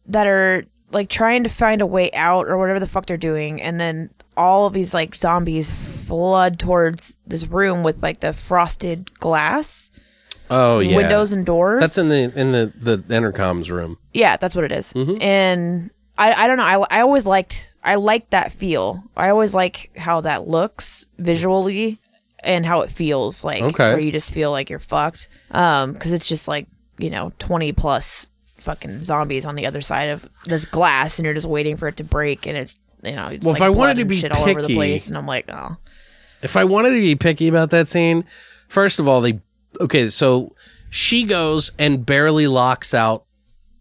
that 0.07 0.25
are 0.25 0.65
like 0.91 1.09
trying 1.09 1.43
to 1.43 1.49
find 1.49 1.81
a 1.81 1.85
way 1.85 2.11
out 2.13 2.47
or 2.47 2.57
whatever 2.57 2.79
the 2.79 2.87
fuck 2.87 3.05
they're 3.05 3.17
doing, 3.17 3.61
and 3.61 3.79
then 3.79 4.09
all 4.37 4.65
of 4.65 4.73
these 4.73 4.93
like 4.93 5.15
zombies 5.15 5.69
flood 5.69 6.59
towards 6.59 7.15
this 7.27 7.45
room 7.47 7.83
with 7.83 8.01
like 8.01 8.21
the 8.21 8.31
frosted 8.33 9.13
glass 9.19 9.91
oh 10.49 10.79
yeah 10.79 10.95
windows 10.95 11.31
and 11.31 11.45
doors. 11.45 11.79
That's 11.81 11.97
in 11.97 12.09
the 12.09 12.31
in 12.35 12.51
the 12.51 12.71
the 12.75 12.97
intercoms 13.13 13.69
room. 13.69 13.97
Yeah, 14.13 14.37
that's 14.37 14.55
what 14.55 14.63
it 14.65 14.71
is. 14.71 14.93
Mm-hmm. 14.93 15.21
And 15.21 15.91
I, 16.17 16.33
I 16.33 16.47
don't 16.47 16.57
know. 16.57 16.63
I, 16.63 16.97
I 16.97 17.01
always 17.01 17.25
liked 17.25 17.73
I 17.83 17.95
liked 17.95 18.31
that 18.31 18.51
feel. 18.51 19.03
I 19.15 19.29
always 19.29 19.53
like 19.53 19.91
how 19.97 20.21
that 20.21 20.47
looks 20.47 21.05
visually 21.17 21.99
and 22.43 22.65
how 22.65 22.81
it 22.81 22.89
feels 22.89 23.43
like 23.43 23.61
Okay. 23.63 23.89
where 23.91 23.99
you 23.99 24.11
just 24.11 24.33
feel 24.33 24.51
like 24.51 24.69
you're 24.69 24.79
fucked. 24.79 25.27
Um, 25.51 25.93
because 25.93 26.11
it's 26.11 26.27
just 26.27 26.47
like 26.47 26.67
you 26.97 27.09
know 27.09 27.31
twenty 27.39 27.71
plus 27.71 28.29
fucking 28.69 29.03
zombies 29.03 29.45
on 29.45 29.55
the 29.55 29.65
other 29.65 29.81
side 29.81 30.09
of 30.09 30.29
this 30.45 30.63
glass, 30.63 31.17
and 31.17 31.25
you're 31.25 31.33
just 31.33 31.47
waiting 31.47 31.75
for 31.75 31.87
it 31.87 31.97
to 31.97 32.03
break, 32.03 32.45
and 32.45 32.55
it's 32.55 32.77
you 33.03 33.13
know 33.13 33.27
it's 33.27 33.43
Well, 33.43 33.55
if 33.55 33.61
I 33.63 33.69
wanted 33.69 33.97
to 33.97 34.05
be 34.05 34.19
shit 34.19 34.31
all 34.31 34.43
over 34.43 34.61
the 34.61 34.67
picky- 34.67 34.75
place, 34.75 35.07
and 35.07 35.17
I'm 35.17 35.25
like, 35.25 35.49
oh, 35.49 35.77
If 36.43 36.55
I 36.55 36.65
wanted 36.65 36.91
to 36.91 37.01
be 37.01 37.15
picky 37.15 37.47
about 37.47 37.71
that 37.71 37.87
scene, 37.87 38.25
first 38.67 38.99
of 38.99 39.07
all, 39.07 39.21
they 39.21 39.39
okay. 39.81 40.09
So 40.09 40.55
she 40.91 41.23
goes 41.23 41.71
and 41.79 42.05
barely 42.05 42.45
locks 42.45 42.93
out 42.93 43.25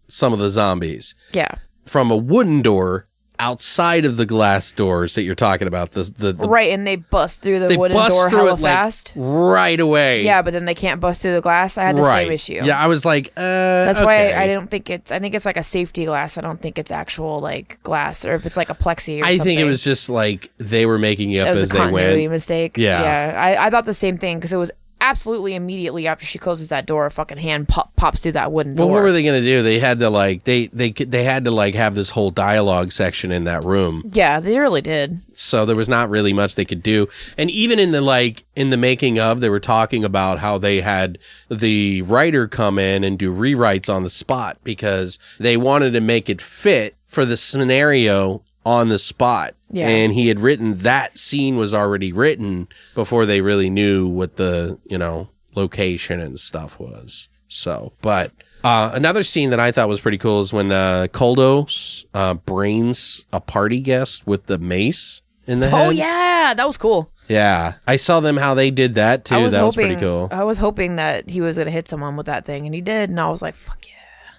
some 0.07 0.33
of 0.33 0.39
the 0.39 0.49
zombies 0.49 1.13
yeah, 1.33 1.53
from 1.85 2.09
a 2.09 2.17
wooden 2.17 2.63
door 2.63 3.05
outside 3.39 4.05
of 4.05 4.17
the 4.17 4.25
glass 4.25 4.71
doors 4.71 5.15
that 5.15 5.23
you're 5.23 5.35
talking 5.35 5.67
about. 5.67 5.91
The 5.91 6.03
the, 6.03 6.33
the 6.33 6.47
right. 6.47 6.71
And 6.71 6.85
they 6.85 6.97
bust 6.97 7.41
through 7.41 7.59
the 7.59 7.67
they 7.67 7.77
wooden 7.77 7.95
bust 7.95 8.15
door 8.15 8.29
through 8.29 8.39
hella 8.39 8.49
it 8.51 8.61
like 8.61 8.73
fast. 8.73 9.13
right 9.15 9.79
away. 9.79 10.23
yeah, 10.23 10.41
but 10.41 10.53
then 10.53 10.65
they 10.65 10.75
can't 10.75 10.99
bust 11.01 11.21
through 11.21 11.33
the 11.33 11.41
glass. 11.41 11.77
I 11.77 11.83
had 11.83 11.95
the 11.95 12.01
right. 12.01 12.25
same 12.25 12.31
issue. 12.33 12.61
Yeah, 12.63 12.79
I 12.79 12.87
was 12.87 13.05
like, 13.05 13.27
uh, 13.37 13.41
That's 13.41 13.99
why 13.99 14.27
okay. 14.27 14.35
I 14.35 14.47
don't 14.47 14.69
think 14.69 14.89
it's. 14.89 15.11
I 15.11 15.19
think 15.19 15.33
it's 15.33 15.45
like 15.45 15.57
a 15.57 15.63
safety 15.63 16.05
glass. 16.05 16.37
I 16.37 16.41
don't 16.41 16.61
think 16.61 16.77
it's 16.77 16.91
actual 16.91 17.39
like 17.39 17.81
glass, 17.83 18.25
or 18.25 18.33
if 18.35 18.45
it's 18.45 18.57
like 18.57 18.69
a 18.69 18.75
plexi. 18.75 19.21
Or 19.21 19.25
I 19.25 19.37
something. 19.37 19.45
think 19.45 19.59
it 19.61 19.65
was 19.65 19.83
just 19.83 20.09
like 20.09 20.51
they 20.57 20.85
were 20.85 20.99
making 20.99 21.31
it 21.31 21.39
up 21.39 21.49
It 21.49 21.55
was 21.55 21.63
as 21.63 21.73
a 21.73 21.85
they 21.85 21.91
went. 21.91 22.31
mistake. 22.31 22.77
Yeah. 22.77 23.01
yeah. 23.01 23.41
I, 23.41 23.67
I 23.67 23.69
thought 23.69 23.85
the 23.85 23.93
same 23.93 24.17
thing 24.17 24.37
because 24.37 24.53
it 24.53 24.57
was 24.57 24.71
absolutely 25.01 25.55
immediately 25.55 26.07
after 26.07 26.25
she 26.25 26.37
closes 26.39 26.69
that 26.69 26.85
door, 26.85 27.05
a 27.05 27.11
fucking 27.11 27.37
hand 27.37 27.67
pop, 27.67 27.95
pops 27.95 28.19
through 28.19 28.33
that 28.33 28.51
wooden 28.51 28.75
door. 28.75 28.85
Well, 28.87 28.95
what 28.95 29.03
were 29.03 29.11
they 29.11 29.23
going 29.23 29.41
to 29.41 29.47
do? 29.47 29.61
They 29.61 29.79
had 29.79 29.99
to 29.99 30.09
like 30.09 30.43
they 30.43 30.67
they 30.67 30.91
they 30.91 31.23
had 31.23 31.45
to 31.45 31.51
like 31.51 31.75
have 31.75 31.95
this 31.95 32.09
whole 32.09 32.31
dialogue 32.31 32.91
section 32.91 33.31
in 33.31 33.45
that 33.45 33.63
room. 33.63 34.09
Yeah, 34.13 34.39
they 34.39 34.57
really 34.57 34.81
did. 34.81 35.19
so 35.37 35.65
there 35.65 35.75
was 35.75 35.89
not 35.89 36.09
really 36.09 36.33
much 36.33 36.55
they 36.55 36.65
could 36.65 36.83
do 36.83 37.07
and 37.37 37.49
even 37.49 37.79
in 37.79 37.91
the 37.91 38.01
like 38.01 38.43
in 38.55 38.69
the 38.69 38.77
making 38.77 39.19
of 39.19 39.39
they 39.39 39.49
were 39.49 39.59
talking 39.59 40.03
about 40.03 40.39
how 40.39 40.57
they 40.57 40.81
had 40.81 41.17
the 41.49 42.01
writer 42.03 42.47
come 42.47 42.77
in 42.77 43.03
and 43.03 43.17
do 43.17 43.33
rewrites 43.33 43.93
on 43.93 44.03
the 44.03 44.09
spot 44.09 44.57
because 44.63 45.17
they 45.39 45.55
wanted 45.57 45.91
to 45.93 46.01
make 46.01 46.29
it 46.29 46.41
fit 46.41 46.95
for 47.07 47.25
the 47.25 47.37
scenario 47.37 48.41
on 48.65 48.89
the 48.89 48.99
spot 48.99 49.53
Yeah. 49.71 49.87
and 49.87 50.13
he 50.13 50.27
had 50.27 50.39
written 50.39 50.79
that 50.79 51.17
scene 51.17 51.57
was 51.57 51.73
already 51.73 52.11
written 52.11 52.67
before 52.95 53.25
they 53.25 53.41
really 53.41 53.69
knew 53.69 54.07
what 54.07 54.35
the 54.37 54.79
you 54.85 54.97
know 54.97 55.29
location 55.55 56.19
and 56.19 56.39
stuff 56.39 56.79
was 56.79 57.29
so 57.47 57.93
but 58.01 58.31
uh, 58.63 58.91
another 58.93 59.23
scene 59.23 59.51
that 59.51 59.59
I 59.59 59.71
thought 59.71 59.87
was 59.87 60.01
pretty 60.01 60.17
cool 60.17 60.41
is 60.41 60.51
when 60.51 60.71
uh, 60.71 61.07
Koldos 61.11 62.05
uh, 62.13 62.33
brains 62.33 63.25
a 63.31 63.39
party 63.39 63.79
guest 63.79 64.27
with 64.27 64.47
the 64.47 64.57
mace 64.57 65.21
in 65.47 65.59
the 65.61 65.69
head. 65.69 65.87
Oh 65.87 65.89
yeah, 65.91 66.53
that 66.55 66.67
was 66.67 66.77
cool. 66.77 67.11
Yeah, 67.29 67.75
I 67.87 67.95
saw 67.95 68.19
them 68.19 68.37
how 68.37 68.55
they 68.55 68.71
did 68.71 68.95
that 68.95 69.23
too. 69.23 69.39
Was 69.39 69.53
that 69.53 69.63
was 69.63 69.75
hoping. 69.75 69.87
pretty 69.91 70.01
cool. 70.01 70.27
I 70.31 70.43
was 70.43 70.57
hoping 70.57 70.97
that 70.97 71.29
he 71.29 71.41
was 71.41 71.57
gonna 71.57 71.71
hit 71.71 71.87
someone 71.87 72.17
with 72.17 72.25
that 72.25 72.43
thing, 72.43 72.65
and 72.65 72.75
he 72.75 72.81
did, 72.81 73.09
and 73.09 73.19
I 73.19 73.29
was 73.29 73.41
like, 73.41 73.55
"Fuck 73.55 73.87
yeah!" 73.87 73.93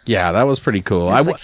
Yeah, 0.07 0.33
that 0.33 0.43
was 0.45 0.59
pretty 0.59 0.81
cool. 0.81 1.09
I, 1.09 1.19
w- 1.19 1.33
like. 1.33 1.41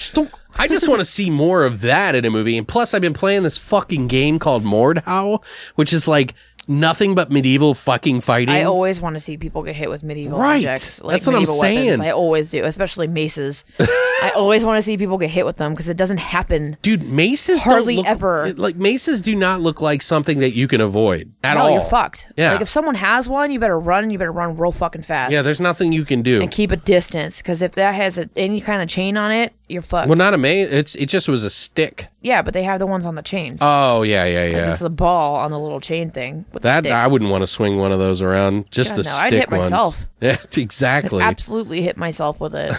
I 0.58 0.68
just 0.68 0.88
want 0.88 1.00
to 1.00 1.04
see 1.04 1.28
more 1.30 1.64
of 1.64 1.82
that 1.82 2.14
in 2.14 2.24
a 2.24 2.30
movie. 2.30 2.56
And 2.56 2.66
plus, 2.66 2.94
I've 2.94 3.02
been 3.02 3.12
playing 3.12 3.42
this 3.42 3.58
fucking 3.58 4.08
game 4.08 4.38
called 4.38 4.64
Mordhau, 4.64 5.44
which 5.74 5.92
is 5.92 6.08
like 6.08 6.34
nothing 6.68 7.14
but 7.14 7.30
medieval 7.30 7.74
fucking 7.74 8.20
fighting. 8.20 8.54
I 8.54 8.62
always 8.64 9.00
want 9.00 9.14
to 9.14 9.20
see 9.20 9.36
people 9.36 9.62
get 9.62 9.76
hit 9.76 9.88
with 9.90 10.02
medieval 10.02 10.38
Right. 10.38 10.56
objects. 10.56 11.02
Like 11.02 11.14
That's 11.14 11.26
what 11.26 11.36
I'm 11.36 11.42
medieval 11.42 11.60
weapons. 11.60 11.96
saying. 11.96 12.00
I 12.00 12.10
always 12.10 12.50
do, 12.50 12.64
especially 12.64 13.06
maces. 13.06 13.64
I 13.78 14.32
always 14.36 14.64
want 14.64 14.78
to 14.78 14.82
see 14.82 14.96
people 14.96 15.18
get 15.18 15.30
hit 15.30 15.44
with 15.46 15.56
them 15.56 15.72
because 15.72 15.88
it 15.88 15.96
doesn't 15.96 16.18
happen. 16.18 16.76
Dude, 16.82 17.02
maces 17.04 17.62
Hardly 17.62 17.96
look, 17.96 18.06
ever. 18.06 18.52
Like 18.54 18.76
maces 18.76 19.22
do 19.22 19.34
not 19.34 19.60
look 19.60 19.80
like 19.80 20.02
something 20.02 20.40
that 20.40 20.54
you 20.54 20.68
can 20.68 20.80
avoid 20.80 21.32
at 21.44 21.54
no, 21.54 21.60
all. 21.60 21.70
you're 21.70 21.80
fucked. 21.82 22.28
Yeah. 22.36 22.52
Like 22.52 22.62
if 22.62 22.68
someone 22.68 22.94
has 22.96 23.28
one, 23.28 23.50
you 23.50 23.58
better 23.60 23.78
run. 23.78 24.10
You 24.10 24.18
better 24.18 24.32
run 24.32 24.56
real 24.56 24.72
fucking 24.72 25.02
fast. 25.02 25.32
Yeah, 25.32 25.42
there's 25.42 25.60
nothing 25.60 25.92
you 25.92 26.04
can 26.04 26.22
do. 26.22 26.40
and 26.40 26.50
keep 26.50 26.70
a 26.72 26.76
distance 26.76 27.38
because 27.42 27.62
if 27.62 27.72
that 27.72 27.94
has 27.94 28.18
a, 28.18 28.28
any 28.36 28.60
kind 28.60 28.82
of 28.82 28.88
chain 28.88 29.16
on 29.16 29.30
it, 29.30 29.52
you're 29.68 29.82
fucked. 29.82 30.08
Well, 30.08 30.16
not 30.16 30.34
a 30.34 30.38
mace. 30.38 30.68
It's 30.70 30.94
it 30.94 31.08
just 31.08 31.28
was 31.28 31.42
a 31.42 31.50
stick. 31.50 32.06
yeah, 32.20 32.42
but 32.42 32.54
they 32.54 32.62
have 32.62 32.78
the 32.78 32.86
ones 32.86 33.04
on 33.06 33.14
the 33.14 33.22
chains. 33.22 33.58
Oh 33.62 34.02
yeah, 34.02 34.24
yeah, 34.24 34.44
yeah. 34.46 34.72
It's 34.72 34.80
the 34.80 34.90
ball 34.90 35.36
on 35.36 35.50
the 35.50 35.58
little 35.58 35.80
chain 35.80 36.10
thing. 36.10 36.44
With 36.52 36.62
the 36.62 36.68
That. 36.68 36.86
I 36.86 37.06
wouldn't 37.06 37.30
want 37.30 37.42
to 37.42 37.46
swing 37.46 37.78
one 37.78 37.92
of 37.92 37.98
those 37.98 38.22
around. 38.22 38.70
Just 38.70 38.90
God, 38.90 38.98
the 38.98 39.02
no, 39.02 39.10
stick 39.10 39.24
I'd 39.26 39.32
hit 39.32 39.50
ones. 39.50 39.70
myself. 39.70 40.06
Yeah, 40.18 40.38
exactly. 40.56 41.22
absolutely 41.22 41.82
hit 41.82 41.98
myself 41.98 42.40
with 42.40 42.54
it 42.54 42.72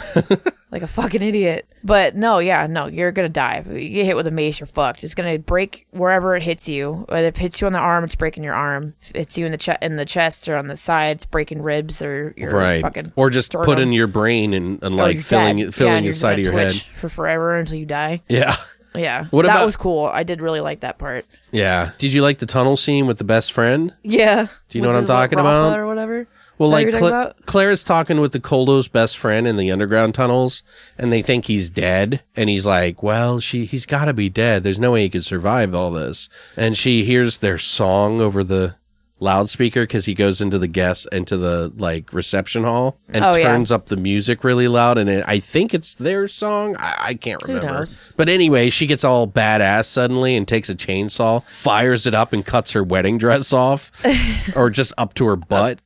like 0.72 0.82
a 0.82 0.88
fucking 0.88 1.22
idiot. 1.22 1.66
But 1.84 2.16
no, 2.16 2.40
yeah, 2.40 2.68
no, 2.68 2.88
you're 2.88 3.12
gonna 3.12 3.30
die. 3.30 3.64
If 3.66 3.68
you 3.82 3.90
get 3.90 4.06
hit 4.06 4.16
with 4.16 4.28
a 4.28 4.32
mace, 4.32 4.60
you're 4.60 4.68
fucked. 4.68 5.04
It's 5.04 5.16
gonna 5.16 5.40
break 5.40 5.88
wherever 5.92 6.36
it 6.36 6.44
hits 6.44 6.68
you. 6.68 7.06
If 7.10 7.36
it 7.36 7.38
hits 7.38 7.62
you 7.62 7.68
on 7.68 7.74
the 7.74 7.80
arm, 7.80 8.04
it's 8.04 8.16
breaking 8.16 8.44
your 8.44 8.54
arm. 8.54 8.94
If 9.02 9.12
it 9.12 9.18
hits 9.18 9.38
you 9.38 9.46
in 9.46 9.52
the 9.54 9.58
che- 9.58 9.78
in 9.82 9.96
the 9.96 10.06
chest 10.06 10.50
or 10.50 10.58
on 10.58 10.68
the 10.68 10.76
side, 10.78 11.18
it's 11.18 11.26
breaking 11.26 11.62
ribs 11.62 12.02
or 12.02 12.34
your 12.36 12.52
right. 12.52 12.82
fucking 12.82 13.14
Or 13.16 13.30
just 13.30 13.48
sternum. 13.48 13.66
put 13.66 13.80
in 13.80 13.94
your 13.94 14.08
brain 14.08 14.54
and, 14.54 14.82
and 14.84 14.96
Oh, 14.96 14.98
like 14.98 15.22
filling 15.22 15.58
dead. 15.58 15.74
filling 15.74 16.04
yeah, 16.04 16.10
the 16.10 16.14
side 16.14 16.40
of 16.40 16.46
your 16.46 16.54
head. 16.54 16.74
for 16.74 17.08
forever 17.10 17.56
until 17.58 17.78
you 17.78 17.86
die. 17.86 18.22
Yeah. 18.28 18.56
Yeah, 18.96 19.26
What 19.26 19.46
that 19.46 19.58
about- 19.58 19.66
was 19.66 19.78
cool. 19.78 20.06
I 20.08 20.24
did 20.24 20.42
really 20.42 20.60
like 20.60 20.80
that 20.80 20.98
part. 20.98 21.26
Yeah. 21.52 21.92
Did 22.00 22.14
you 22.14 22.24
like 22.24 22.40
the 22.40 22.48
tunnel 22.48 22.76
scene 22.76 23.06
with 23.06 23.20
the 23.20 23.24
best 23.24 23.52
friend? 23.52 23.94
Yeah. 24.02 24.48
Do 24.70 24.78
you 24.78 24.82
know 24.82 24.88
what 24.88 24.98
I'm 24.98 25.06
talking 25.06 25.38
about? 25.38 25.78
Or 25.78 25.86
whatever. 25.86 26.28
Well, 26.58 26.70
like 26.70 26.92
Cla-? 26.94 27.34
Claire's 27.46 27.84
talking 27.84 28.20
with 28.20 28.32
the 28.32 28.40
Koldo's 28.40 28.88
best 28.88 29.18
friend 29.18 29.48
in 29.48 29.58
the 29.58 29.72
underground 29.72 30.16
tunnels, 30.16 30.64
and 30.98 31.12
they 31.12 31.22
think 31.22 31.46
he's 31.46 31.70
dead. 31.70 32.22
And 32.36 32.50
he's 32.50 32.66
like, 32.66 33.04
"Well, 33.04 33.40
she 33.40 33.66
he's 33.66 33.86
got 33.86 34.06
to 34.06 34.14
be 34.14 34.30
dead. 34.30 34.64
There's 34.64 34.80
no 34.80 34.94
way 34.94 35.04
he 35.04 35.10
could 35.10 35.26
survive 35.26 35.76
all 35.76 35.92
this." 35.92 36.30
And 36.56 36.76
she 36.78 37.04
hears 37.04 37.38
their 37.38 37.58
song 37.58 38.22
over 38.22 38.44
the 38.44 38.76
loudspeaker 39.20 39.82
because 39.82 40.06
he 40.06 40.14
goes 40.14 40.42
into 40.42 40.60
the 40.60 40.68
guest 40.68 41.08
into 41.12 41.36
the 41.38 41.74
like 41.78 42.14
reception 42.14 42.64
hall 42.64 43.00
and 43.10 43.26
Oh, 43.26 43.36
yeah. 43.36 43.48
turns 43.48 43.72
up 43.72 43.88
the 43.88 43.98
music 43.98 44.44
really 44.44 44.68
loud. 44.68 45.00
And 45.00 45.10
it, 45.10 45.24
I 45.28 45.40
think 45.40 45.74
it's 45.74 45.96
their 45.96 46.28
song. 46.28 46.76
I, 46.78 46.96
I 47.00 47.14
can't 47.16 47.42
remember. 47.42 47.84
But 48.16 48.30
anyway, 48.30 48.70
she 48.70 48.86
gets 48.86 49.04
all 49.04 49.28
badass 49.28 49.86
suddenly 49.86 50.36
and 50.36 50.48
takes 50.48 50.70
a 50.70 50.76
chainsaw, 50.76 51.44
fires 51.48 52.06
it 52.06 52.14
up, 52.14 52.32
and 52.32 52.46
cuts 52.46 52.74
her 52.74 52.84
wedding 52.84 53.18
dress 53.18 53.52
off, 53.54 53.92
or 54.56 54.70
just 54.70 54.94
up 55.00 55.16
to 55.16 55.26
her 55.26 55.36
butt. 55.36 55.80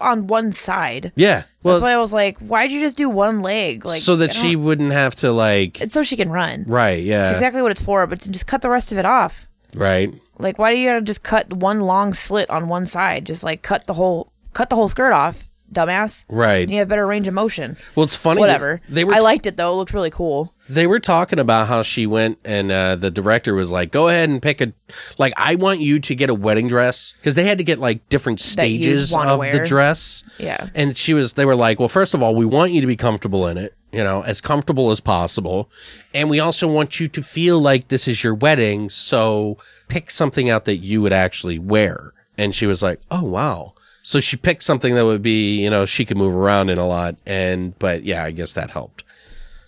On 0.00 0.26
one 0.26 0.52
side. 0.52 1.12
Yeah. 1.16 1.44
Well, 1.62 1.74
That's 1.74 1.82
why 1.82 1.92
I 1.92 1.98
was 1.98 2.12
like, 2.12 2.38
why'd 2.38 2.70
you 2.70 2.80
just 2.80 2.96
do 2.96 3.08
one 3.08 3.42
leg? 3.42 3.84
Like 3.84 4.00
so 4.00 4.16
that 4.16 4.30
I 4.30 4.32
she 4.32 4.52
don't- 4.52 4.64
wouldn't 4.64 4.92
have 4.92 5.14
to 5.16 5.32
like 5.32 5.80
it's 5.80 5.94
so 5.94 6.02
she 6.02 6.16
can 6.16 6.30
run. 6.30 6.64
right 6.66 7.02
yeah 7.02 7.24
That's 7.24 7.38
exactly 7.38 7.62
what 7.62 7.70
it's 7.72 7.80
for, 7.82 8.06
but 8.06 8.20
to 8.20 8.30
just 8.30 8.46
cut 8.46 8.62
the 8.62 8.70
rest 8.70 8.92
of 8.92 8.98
it 8.98 9.04
off. 9.04 9.46
right 9.74 10.14
Like 10.38 10.58
why 10.58 10.72
do 10.74 10.80
you 10.80 10.88
gotta 10.88 11.00
just 11.02 11.22
cut 11.22 11.52
one 11.52 11.80
long 11.80 12.12
slit 12.14 12.48
on 12.50 12.68
one 12.68 12.86
side? 12.86 13.24
Just 13.26 13.42
like 13.42 13.62
cut 13.62 13.86
the 13.86 13.94
whole 13.94 14.30
cut 14.52 14.70
the 14.70 14.76
whole 14.76 14.88
skirt 14.88 15.12
off, 15.12 15.48
dumbass. 15.72 16.24
right 16.28 16.68
You 16.68 16.78
have 16.78 16.88
better 16.88 17.06
range 17.06 17.26
of 17.26 17.34
motion. 17.34 17.76
well 17.96 18.04
it's 18.04 18.14
funny 18.16 18.38
Whatever. 18.40 18.80
they 18.88 19.04
were 19.04 19.14
I 19.14 19.18
liked 19.18 19.46
it 19.46 19.56
though. 19.56 19.72
It 19.72 19.76
looked 19.76 19.92
really 19.94 20.10
cool. 20.10 20.53
They 20.68 20.86
were 20.86 21.00
talking 21.00 21.38
about 21.38 21.68
how 21.68 21.82
she 21.82 22.06
went 22.06 22.38
and 22.44 22.72
uh, 22.72 22.96
the 22.96 23.10
director 23.10 23.54
was 23.54 23.70
like 23.70 23.90
go 23.90 24.08
ahead 24.08 24.28
and 24.28 24.40
pick 24.40 24.60
a 24.60 24.72
like 25.18 25.32
i 25.36 25.54
want 25.56 25.80
you 25.80 26.00
to 26.00 26.14
get 26.14 26.30
a 26.30 26.34
wedding 26.34 26.68
dress. 26.68 27.12
Because 27.18 27.34
they 27.34 27.44
had 27.44 27.58
to 27.58 27.64
get 27.64 27.78
like 27.78 28.08
different 28.08 28.40
stages 28.40 29.12
wanna 29.12 29.32
of 29.32 29.40
the 29.40 29.46
wear. 29.58 29.64
dress. 29.64 30.24
Yeah. 30.38 30.68
and 30.74 30.96
she 30.96 31.14
was 31.14 31.34
they 31.34 31.44
were 31.44 31.56
like 31.56 31.78
well 31.78 31.88
first 31.88 32.14
of 32.14 32.22
all 32.22 32.34
we 32.34 32.44
want 32.46 32.72
you 32.72 32.80
to 32.80 32.86
be 32.86 32.96
comfortable 32.96 33.46
in 33.46 33.58
it 33.58 33.74
you 33.92 34.02
know 34.02 34.22
as 34.22 34.40
comfortable 34.40 34.90
as 34.90 35.00
possible. 35.00 35.70
And 36.14 36.30
we 36.30 36.40
also 36.40 36.66
want 36.66 36.98
you 37.00 37.08
to 37.08 37.22
feel 37.22 37.60
like 37.60 37.88
this 37.88 38.08
is 38.08 38.24
your 38.24 38.34
wedding 38.34 38.88
so 38.88 39.58
pick 39.88 40.10
something 40.10 40.48
out 40.50 40.64
that 40.64 40.76
you 40.76 41.02
would 41.02 41.12
actually 41.12 41.58
wear. 41.58 42.12
And 42.38 42.54
she 42.54 42.66
was 42.66 42.82
like 42.82 43.00
oh 43.10 43.22
wow. 43.24 43.74
So 44.02 44.20
she 44.20 44.36
picked 44.36 44.62
something 44.62 44.94
that 44.96 45.04
would 45.04 45.22
be 45.22 45.62
you 45.62 45.70
know 45.70 45.84
she 45.84 46.04
could 46.04 46.16
move 46.16 46.34
around 46.34 46.68
in 46.70 46.78
a 46.78 46.86
lot 46.86 47.16
and 47.26 47.78
but 47.78 48.04
yeah 48.04 48.24
i 48.24 48.30
guess 48.30 48.52
that 48.54 48.70
helped 48.70 49.03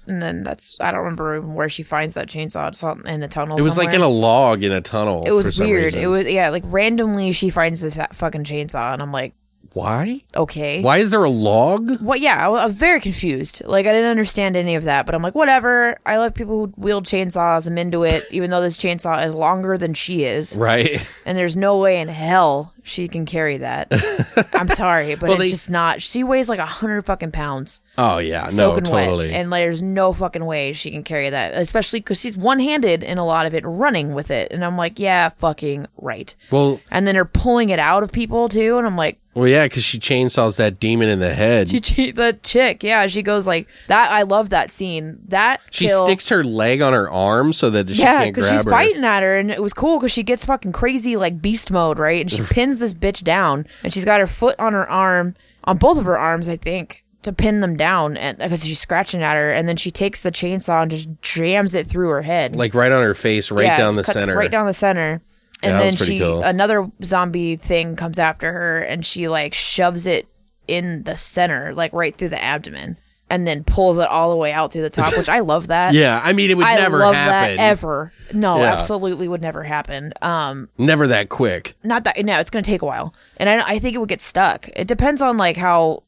And 0.07 0.23
then 0.23 0.43
that's 0.45 0.77
I 0.81 0.91
don't 0.93 1.01
remember 1.01 1.41
where 1.41 1.69
she 1.69 1.83
finds 1.83 2.15
that 2.15 2.29
chainsaw. 2.29 2.69
It's 2.69 2.85
out 2.85 3.07
in 3.07 3.21
the 3.21 3.29
tunnel. 3.29 3.59
it 3.59 3.63
was 3.63 3.77
like 3.79 3.93
in 3.93 4.01
a 4.03 4.09
log 4.09 4.63
in 4.63 4.73
a 4.73 4.81
tunnel 4.81 5.25
It 5.25 5.29
for 5.31 5.35
was 5.37 5.57
some 5.57 5.67
weird. 5.67 5.85
reason. 5.95 6.01
It 6.01 6.07
was 6.07 6.27
yeah, 6.27 6.49
like 6.51 6.65
randomly 6.67 7.33
she 7.33 7.51
finds 7.51 7.81
this 7.81 7.99
fucking 8.13 8.45
chainsaw, 8.45 8.93
and 8.93 9.03
I'm 9.03 9.13
like, 9.13 9.35
why 9.73 10.23
okay. 10.35 10.81
why 10.81 10.97
is 10.97 11.11
there 11.11 11.23
a 11.23 11.29
log 11.29 12.01
What? 12.01 12.21
Yeah, 12.21 12.47
I 12.47 12.49
was 12.49 12.73
very 12.75 12.99
confused. 12.99 13.63
Like 13.65 13.87
I 13.87 13.93
didn't 13.93 14.09
understand 14.11 14.57
any 14.57 14.75
of 14.75 14.85
that, 14.85 15.05
but 15.05 15.15
I'm 15.15 15.23
like, 15.23 15.35
whatever. 15.35 15.99
I 16.07 16.17
love 16.17 16.33
people 16.33 16.67
who 16.67 16.73
wield 16.79 17.05
chainsaws. 17.05 17.67
I'm 17.67 17.77
into 17.77 18.03
it, 18.03 18.25
even 18.31 18.51
though 18.51 18.63
this 18.63 18.79
chainsaw 18.79 19.27
is 19.27 19.35
longer 19.35 19.77
than 19.77 19.93
she 19.93 20.25
is, 20.25 20.57
right 20.57 21.07
and 21.27 21.37
there's 21.37 21.57
no 21.57 21.79
way 21.79 22.01
in 22.01 22.09
hell 22.09 22.73
she 22.87 23.09
can 23.09 23.27
carry 23.27 23.59
that. 23.59 23.89
I'm 24.55 24.69
sorry, 24.69 25.15
but 25.17 25.23
Well, 25.29 25.33
it's 25.33 25.41
they- 25.41 25.51
just 25.51 25.71
not. 25.71 26.01
She 26.03 26.23
weighs 26.25 26.49
like 26.49 26.59
a 26.59 26.67
hundred 26.67 27.05
fucking 27.07 27.33
pounds, 27.33 27.81
oh 27.99 28.19
yeah 28.19 28.49
no 28.55 28.79
totally 28.79 29.29
wet, 29.29 29.31
and 29.37 29.51
like, 29.51 29.63
there's 29.63 29.83
no 29.83 30.13
fucking 30.13 30.45
way 30.45 30.73
she 30.73 30.91
can 30.91 31.03
carry 31.03 31.29
that, 31.31 31.55
especially 31.55 32.01
because 32.01 32.21
she's 32.21 32.37
one 32.37 32.61
handed 32.61 33.03
in 33.03 33.19
a 33.19 33.25
lot 33.27 33.47
of 33.47 33.55
it, 33.55 33.65
running 33.67 34.15
with 34.15 34.31
it, 34.31 34.53
and 34.53 34.65
I'm 34.65 34.77
like, 34.77 34.99
yeah, 34.99 35.31
fucking 35.31 35.87
right. 35.99 36.35
well 36.51 36.81
And 36.91 37.07
then 37.07 37.15
they're 37.15 37.25
pulling 37.25 37.69
it 37.71 37.79
out 37.79 38.03
of 38.03 38.13
people 38.13 38.49
too, 38.49 38.79
and 38.79 38.87
I'm 38.87 38.97
like, 38.97 39.19
well 39.35 39.47
yeah 39.49 39.65
because 39.67 39.85
she 39.85 39.99
chainsaws 39.99 40.57
that 40.57 40.81
demon 40.81 41.11
in 41.11 41.19
the 41.19 41.35
head 41.35 41.69
She 41.69 41.79
che- 41.81 42.11
the 42.13 42.39
chick, 42.43 42.83
yeah, 42.83 43.07
she 43.07 43.23
goes 43.23 43.47
like 43.47 43.69
that. 43.89 44.11
I 44.11 44.23
love 44.23 44.49
that 44.51 44.71
scene. 44.73 45.19
That 45.29 45.61
She 45.71 45.89
kill- 45.89 46.07
sticks 46.07 46.31
her 46.31 46.43
leg 46.43 46.81
on 46.81 46.95
her 46.95 47.11
arm 47.11 47.53
so 47.53 47.69
that 47.71 47.89
she 47.91 47.97
yeah, 48.01 48.23
can't 48.25 48.35
grab 48.35 48.51
she's 48.55 48.65
her. 48.65 48.71
fighting 48.71 49.05
at 49.05 49.23
her, 49.23 49.37
and 49.37 49.51
it 49.51 49.61
was 49.61 49.75
cool 49.75 49.99
because 49.99 50.11
she 50.13 50.23
gets 50.23 50.45
fucking 50.45 50.73
crazy 50.73 51.17
like 51.17 51.43
beast 51.43 51.71
mode, 51.71 51.99
right? 51.99 52.21
And 52.23 52.31
she 52.33 52.43
pins 52.51 52.76
this 52.81 52.95
bitch 52.95 53.23
down, 53.23 53.67
and 53.83 53.93
she's 53.93 54.05
got 54.05 54.21
her 54.21 54.27
foot 54.27 54.59
on 54.59 54.73
her 54.73 54.89
arm, 54.89 55.35
on 55.65 55.79
both 55.79 55.99
of 55.99 56.05
her 56.05 56.19
arms, 56.19 56.49
I 56.49 56.57
think, 56.57 57.05
to 57.23 57.33
pin 57.33 57.61
them 57.61 57.77
down, 57.77 58.17
and 58.17 58.39
because 58.39 58.65
she's 58.65 58.79
scratching 58.81 59.23
at 59.23 59.35
her, 59.37 59.51
and 59.51 59.69
then 59.69 59.77
she 59.77 59.91
takes 59.91 60.23
the 60.23 60.31
chainsaw 60.31 60.83
and 60.83 60.91
just 60.91 61.09
jams 61.23 61.75
it 61.75 61.87
through 61.87 62.09
her 62.11 62.23
head, 62.23 62.55
Like 62.55 62.75
right 62.75 62.93
on 62.93 63.03
her 63.03 63.15
face, 63.15 63.51
right 63.51 63.65
Yeah, 63.67 63.77
down 63.77 63.97
the 63.97 64.05
center. 64.05 64.37
right 64.37 64.51
down 64.51 64.67
the 64.67 64.73
center. 64.75 65.21
And 65.63 65.73
Yeah, 65.73 65.79
then 65.81 65.97
she 65.97 66.19
cool. 66.21 66.43
another 66.43 66.91
zombie 67.03 67.57
thing 67.57 67.97
comes 67.97 68.19
after 68.19 68.53
her, 68.53 68.81
and 68.83 69.05
she 69.05 69.27
like 69.29 69.55
shoves 69.55 70.07
it 70.07 70.29
in 70.69 71.03
the 71.05 71.17
center, 71.17 71.75
like 71.75 71.93
right 71.93 72.17
through 72.17 72.29
the 72.29 72.43
abdomen, 72.43 72.99
and 73.29 73.47
then 73.47 73.65
pulls 73.65 73.99
it 73.99 74.07
all 74.09 74.31
the 74.31 74.37
way 74.37 74.53
out 74.53 74.73
through 74.73 74.83
the 74.83 74.91
top. 74.91 75.17
Which 75.17 75.29
I 75.29 75.41
love 75.41 75.67
that. 75.69 75.95
yeah, 75.95 76.21
I 76.23 76.33
mean 76.33 76.51
it 76.51 76.57
would 76.57 76.67
I 76.67 76.77
never 76.77 76.99
love 76.99 77.15
happen. 77.15 77.57
that 77.57 77.63
ever. 77.63 78.13
No, 78.33 78.59
Yeah. 78.61 78.73
absolutely 78.73 79.27
would 79.29 79.43
never 79.43 79.63
happen. 79.63 80.13
Um, 80.23 80.69
Never 80.79 81.07
that 81.09 81.29
quick. 81.29 81.75
not 81.85 82.05
that. 82.05 82.25
No, 82.25 82.39
it's 82.41 82.51
gonna 82.51 82.63
take 82.63 82.83
a 82.83 82.87
while, 82.87 83.15
and 83.39 83.49
I, 83.49 83.69
I 83.75 83.79
think 83.79 83.95
it 83.95 83.99
would 83.99 84.09
get 84.09 84.21
stuck. 84.21 84.69
It 84.77 84.87
depends 84.89 85.23
on 85.23 85.37
like 85.37 85.57
how, 85.57 86.03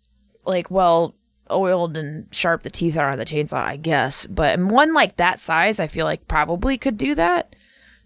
like 0.44 0.70
well 0.70 1.14
oiled 1.50 1.96
and 1.96 2.26
sharp 2.30 2.62
the 2.62 2.70
teeth 2.70 2.96
are 2.98 3.08
on 3.10 3.18
the 3.18 3.24
chainsaw, 3.24 3.54
I 3.62 3.76
guess. 3.76 4.26
But 4.26 4.58
one 4.60 4.92
like 4.92 5.16
that 5.16 5.40
size, 5.40 5.80
I 5.80 5.86
feel 5.86 6.04
like 6.04 6.28
probably 6.28 6.76
could 6.76 6.96
do 6.98 7.14
that. 7.14 7.56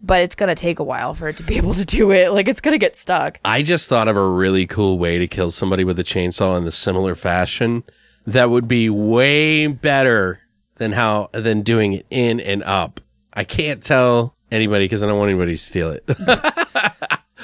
But 0.04 0.22
it's 0.22 0.34
gonna 0.34 0.54
take 0.54 0.78
a 0.78 0.84
while 0.84 1.14
for 1.14 1.28
it 1.28 1.36
to 1.36 1.42
be 1.42 1.56
able 1.58 1.74
to 1.74 1.84
do 1.84 2.10
it. 2.12 2.32
Like 2.32 2.48
it's 2.48 2.60
gonna 2.60 2.78
get 2.78 2.96
stuck. 2.96 3.38
I 3.44 3.62
just 3.62 3.88
thought 3.88 4.08
of 4.08 4.16
a 4.16 4.28
really 4.28 4.66
cool 4.66 4.98
way 4.98 5.18
to 5.18 5.26
kill 5.28 5.50
somebody 5.50 5.84
with 5.84 5.98
a 5.98 6.02
chainsaw 6.04 6.56
in 6.56 6.64
the 6.64 6.72
similar 6.72 7.14
fashion 7.14 7.84
that 8.26 8.50
would 8.50 8.68
be 8.68 8.88
way 8.90 9.66
better 9.66 10.40
than 10.76 10.92
how 10.92 11.30
than 11.32 11.62
doing 11.62 11.94
it 11.94 12.06
in 12.10 12.40
and 12.40 12.62
up. 12.62 13.00
I 13.32 13.44
can't 13.44 13.82
tell 13.82 14.34
anybody 14.50 14.84
because 14.84 15.02
I 15.02 15.06
don't 15.06 15.18
want 15.18 15.30
anybody 15.30 15.52
to 15.52 15.58
steal 15.58 15.90
it. 15.90 16.04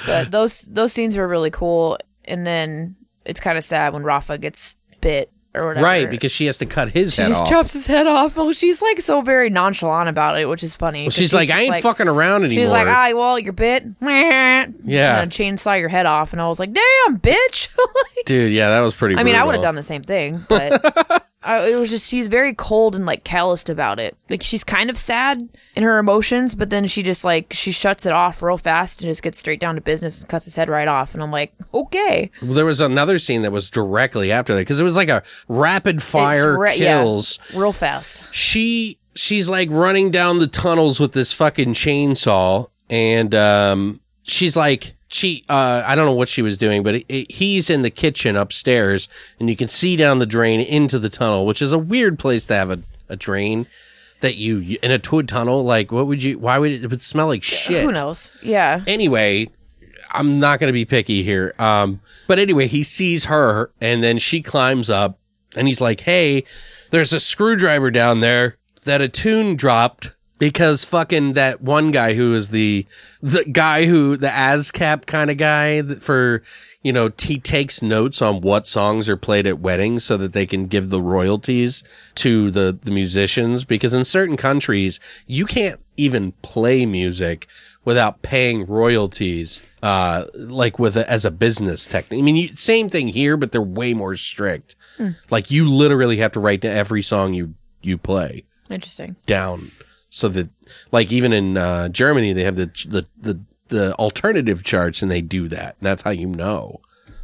But 0.06 0.30
those 0.30 0.62
those 0.62 0.92
scenes 0.92 1.16
were 1.16 1.28
really 1.28 1.50
cool. 1.50 1.98
And 2.24 2.46
then 2.46 2.96
it's 3.24 3.40
kind 3.40 3.58
of 3.58 3.64
sad 3.64 3.92
when 3.92 4.02
Rafa 4.02 4.38
gets 4.38 4.76
bit 5.00 5.30
or 5.54 5.66
whatever. 5.68 5.84
right, 5.84 6.10
because 6.10 6.30
she 6.30 6.46
has 6.46 6.58
to 6.58 6.66
cut 6.66 6.90
his 6.90 7.14
she 7.14 7.22
head 7.22 7.28
just 7.28 7.42
off. 7.42 7.48
chops 7.48 7.72
his 7.72 7.86
head 7.86 8.06
off. 8.06 8.36
Oh, 8.38 8.52
she's 8.52 8.80
like 8.82 9.00
so 9.00 9.22
very 9.22 9.50
nonchalant 9.50 10.08
about 10.08 10.38
it, 10.38 10.46
which 10.48 10.62
is 10.62 10.76
funny. 10.76 11.04
'cause 11.06 11.14
she's 11.14 11.32
like, 11.34 11.50
I 11.50 11.66
just 11.66 11.76
ain't 11.76 11.82
fucking 11.82 12.06
around 12.08 12.44
anymore. 12.44 12.62
She's 12.64 12.70
like, 12.70 12.86
ah, 12.86 13.10
well, 13.16 13.38
you're 13.38 13.52
bit. 13.52 13.84
Yeah. 14.00 14.66
Yeah. 14.84 15.20
And 15.22 15.30
chainsaw 15.32 15.78
your 15.78 15.88
head 15.88 16.06
off. 16.06 16.32
And 16.32 16.40
I 16.42 16.48
was 16.48 16.58
like, 16.60 16.72
damn, 16.72 17.18
bitch. 17.18 17.68
Like, 17.78 18.26
Dude, 18.26 18.52
yeah, 18.52 18.68
that 18.70 18.80
was 18.80 18.94
pretty 18.94 19.16
I 19.16 19.22
mean, 19.24 19.34
I 19.36 19.44
would 19.44 19.54
have 19.54 19.60
brutal. 19.60 19.68
done 19.68 19.74
the 19.76 19.82
same 19.82 20.02
thing, 20.02 20.44
but 20.48 21.24
I, 21.42 21.68
it 21.70 21.76
was 21.76 21.90
just, 21.90 22.08
she's 22.10 22.26
very 22.26 22.52
cold 22.52 22.96
and 22.96 23.06
like 23.06 23.22
calloused 23.22 23.68
about 23.70 24.00
it. 24.00 24.16
Like, 24.28 24.42
she's 24.42 24.64
kind 24.64 24.90
of 24.90 24.98
sad 24.98 25.48
in 25.76 25.82
her 25.84 25.98
emotions, 25.98 26.54
but 26.56 26.70
then 26.70 26.86
she 26.86 27.02
just 27.02 27.22
like, 27.24 27.52
she 27.52 27.70
shuts 27.70 28.04
it 28.06 28.12
off 28.12 28.42
real 28.42 28.58
fast 28.58 29.00
and 29.00 29.08
just 29.10 29.22
gets 29.22 29.38
straight 29.38 29.60
down 29.60 29.76
to 29.76 29.80
business 29.80 30.20
and 30.20 30.28
cuts 30.28 30.46
his 30.46 30.56
head 30.56 30.68
right 30.68 30.88
off. 30.88 31.14
And 31.14 31.22
I'm 31.22 31.30
like, 31.30 31.52
okay. 31.72 32.30
Well, 32.42 32.54
there 32.54 32.64
was 32.64 32.80
another 32.80 33.18
scene 33.20 33.42
that 33.42 33.52
was 33.52 33.70
directly 33.70 34.32
after 34.32 34.54
that 34.54 34.62
because 34.62 34.80
it 34.80 34.84
was 34.84 34.96
like 34.96 35.08
a 35.08 35.22
rapid 35.46 36.02
fire 36.02 36.54
It's 36.54 36.60
re- 36.60 36.84
yeah, 36.84 37.00
kills. 37.02 37.38
real 37.54 37.72
fast. 37.72 38.24
She 38.34 38.98
she's 39.14 39.48
like 39.48 39.68
running 39.70 40.10
down 40.10 40.38
the 40.40 40.46
tunnels 40.48 40.98
with 41.00 41.12
this 41.12 41.32
fucking 41.32 41.74
chainsaw, 41.74 42.68
and 42.90 43.34
um, 43.34 44.00
she's 44.22 44.56
like 44.56 44.94
she 45.08 45.44
uh, 45.48 45.82
I 45.86 45.94
don't 45.94 46.06
know 46.06 46.12
what 46.14 46.28
she 46.28 46.42
was 46.42 46.56
doing, 46.58 46.82
but 46.82 46.96
it, 46.96 47.06
it- 47.08 47.32
he's 47.32 47.70
in 47.70 47.82
the 47.82 47.90
kitchen 47.90 48.36
upstairs, 48.36 49.08
and 49.40 49.48
you 49.48 49.56
can 49.56 49.68
see 49.68 49.96
down 49.96 50.18
the 50.18 50.26
drain 50.26 50.60
into 50.60 50.98
the 50.98 51.08
tunnel, 51.08 51.46
which 51.46 51.60
is 51.62 51.72
a 51.72 51.78
weird 51.78 52.18
place 52.18 52.46
to 52.46 52.54
have 52.54 52.70
a, 52.70 52.80
a 53.08 53.16
drain. 53.16 53.66
That 54.20 54.34
you 54.34 54.76
in 54.82 54.90
a 54.90 55.00
wood 55.12 55.28
tunnel, 55.28 55.62
like 55.64 55.92
what 55.92 56.08
would 56.08 56.22
you? 56.24 56.40
Why 56.40 56.58
would 56.58 56.72
it, 56.72 56.82
it 56.82 56.90
would 56.90 57.02
smell 57.02 57.28
like 57.28 57.44
shit? 57.44 57.84
Who 57.84 57.92
knows? 57.92 58.32
Yeah. 58.42 58.82
anyway, 58.88 59.48
I'm 60.10 60.40
not 60.40 60.58
going 60.58 60.66
to 60.68 60.72
be 60.72 60.84
picky 60.84 61.22
here. 61.22 61.54
Um, 61.60 62.00
but 62.26 62.40
anyway, 62.40 62.66
he 62.66 62.82
sees 62.82 63.26
her 63.26 63.70
and 63.80 64.02
then 64.02 64.18
she 64.18 64.42
climbs 64.42 64.90
up 64.90 65.20
and 65.56 65.68
he's 65.68 65.80
like, 65.80 66.00
Hey, 66.00 66.42
there's 66.90 67.12
a 67.12 67.20
screwdriver 67.20 67.92
down 67.92 68.18
there 68.18 68.56
that 68.82 69.00
Atun 69.00 69.56
dropped 69.56 70.14
because 70.38 70.84
fucking 70.84 71.34
that 71.34 71.60
one 71.60 71.90
guy 71.90 72.14
who 72.14 72.34
is 72.34 72.50
the, 72.50 72.86
the 73.22 73.44
guy 73.44 73.84
who, 73.84 74.16
the 74.16 74.28
ASCAP 74.28 75.06
kind 75.06 75.30
of 75.30 75.36
guy 75.36 75.82
for, 75.82 76.42
you 76.82 76.92
know, 76.92 77.10
he 77.18 77.38
takes 77.38 77.82
notes 77.82 78.22
on 78.22 78.40
what 78.40 78.66
songs 78.66 79.08
are 79.08 79.16
played 79.16 79.46
at 79.46 79.58
weddings 79.58 80.04
so 80.04 80.16
that 80.16 80.32
they 80.32 80.46
can 80.46 80.66
give 80.66 80.90
the 80.90 81.02
royalties 81.02 81.82
to 82.16 82.50
the, 82.50 82.78
the 82.82 82.90
musicians. 82.90 83.64
Because 83.64 83.94
in 83.94 84.04
certain 84.04 84.36
countries, 84.36 85.00
you 85.26 85.44
can't 85.44 85.80
even 85.96 86.32
play 86.42 86.86
music 86.86 87.48
without 87.84 88.20
paying 88.22 88.66
royalties, 88.66 89.74
uh, 89.82 90.24
like 90.34 90.78
with 90.78 90.96
a, 90.96 91.10
as 91.10 91.24
a 91.24 91.30
business 91.30 91.86
technique. 91.86 92.18
I 92.18 92.22
mean, 92.22 92.36
you, 92.36 92.52
same 92.52 92.88
thing 92.88 93.08
here, 93.08 93.36
but 93.36 93.50
they're 93.50 93.62
way 93.62 93.94
more 93.94 94.14
strict. 94.14 94.76
Like 95.30 95.50
you 95.50 95.68
literally 95.68 96.16
have 96.16 96.32
to 96.32 96.40
write 96.40 96.62
to 96.62 96.68
every 96.70 97.02
song 97.02 97.32
you 97.32 97.54
you 97.80 97.96
play 97.96 98.44
Interesting. 98.68 99.14
down 99.26 99.70
so 100.10 100.28
that 100.28 100.48
like 100.92 101.10
even 101.12 101.32
in 101.32 101.56
uh, 101.56 101.88
Germany 101.88 102.32
they 102.32 102.44
have 102.44 102.56
the 102.56 102.66
the 102.88 103.06
the 103.20 103.40
the 103.68 103.94
alternative 103.96 104.62
charts 104.62 105.02
and 105.02 105.10
they 105.10 105.20
do 105.20 105.46
that. 105.48 105.76
And 105.78 105.86
that's 105.86 106.02
how 106.02 106.10
you 106.10 106.26
know. 106.26 106.80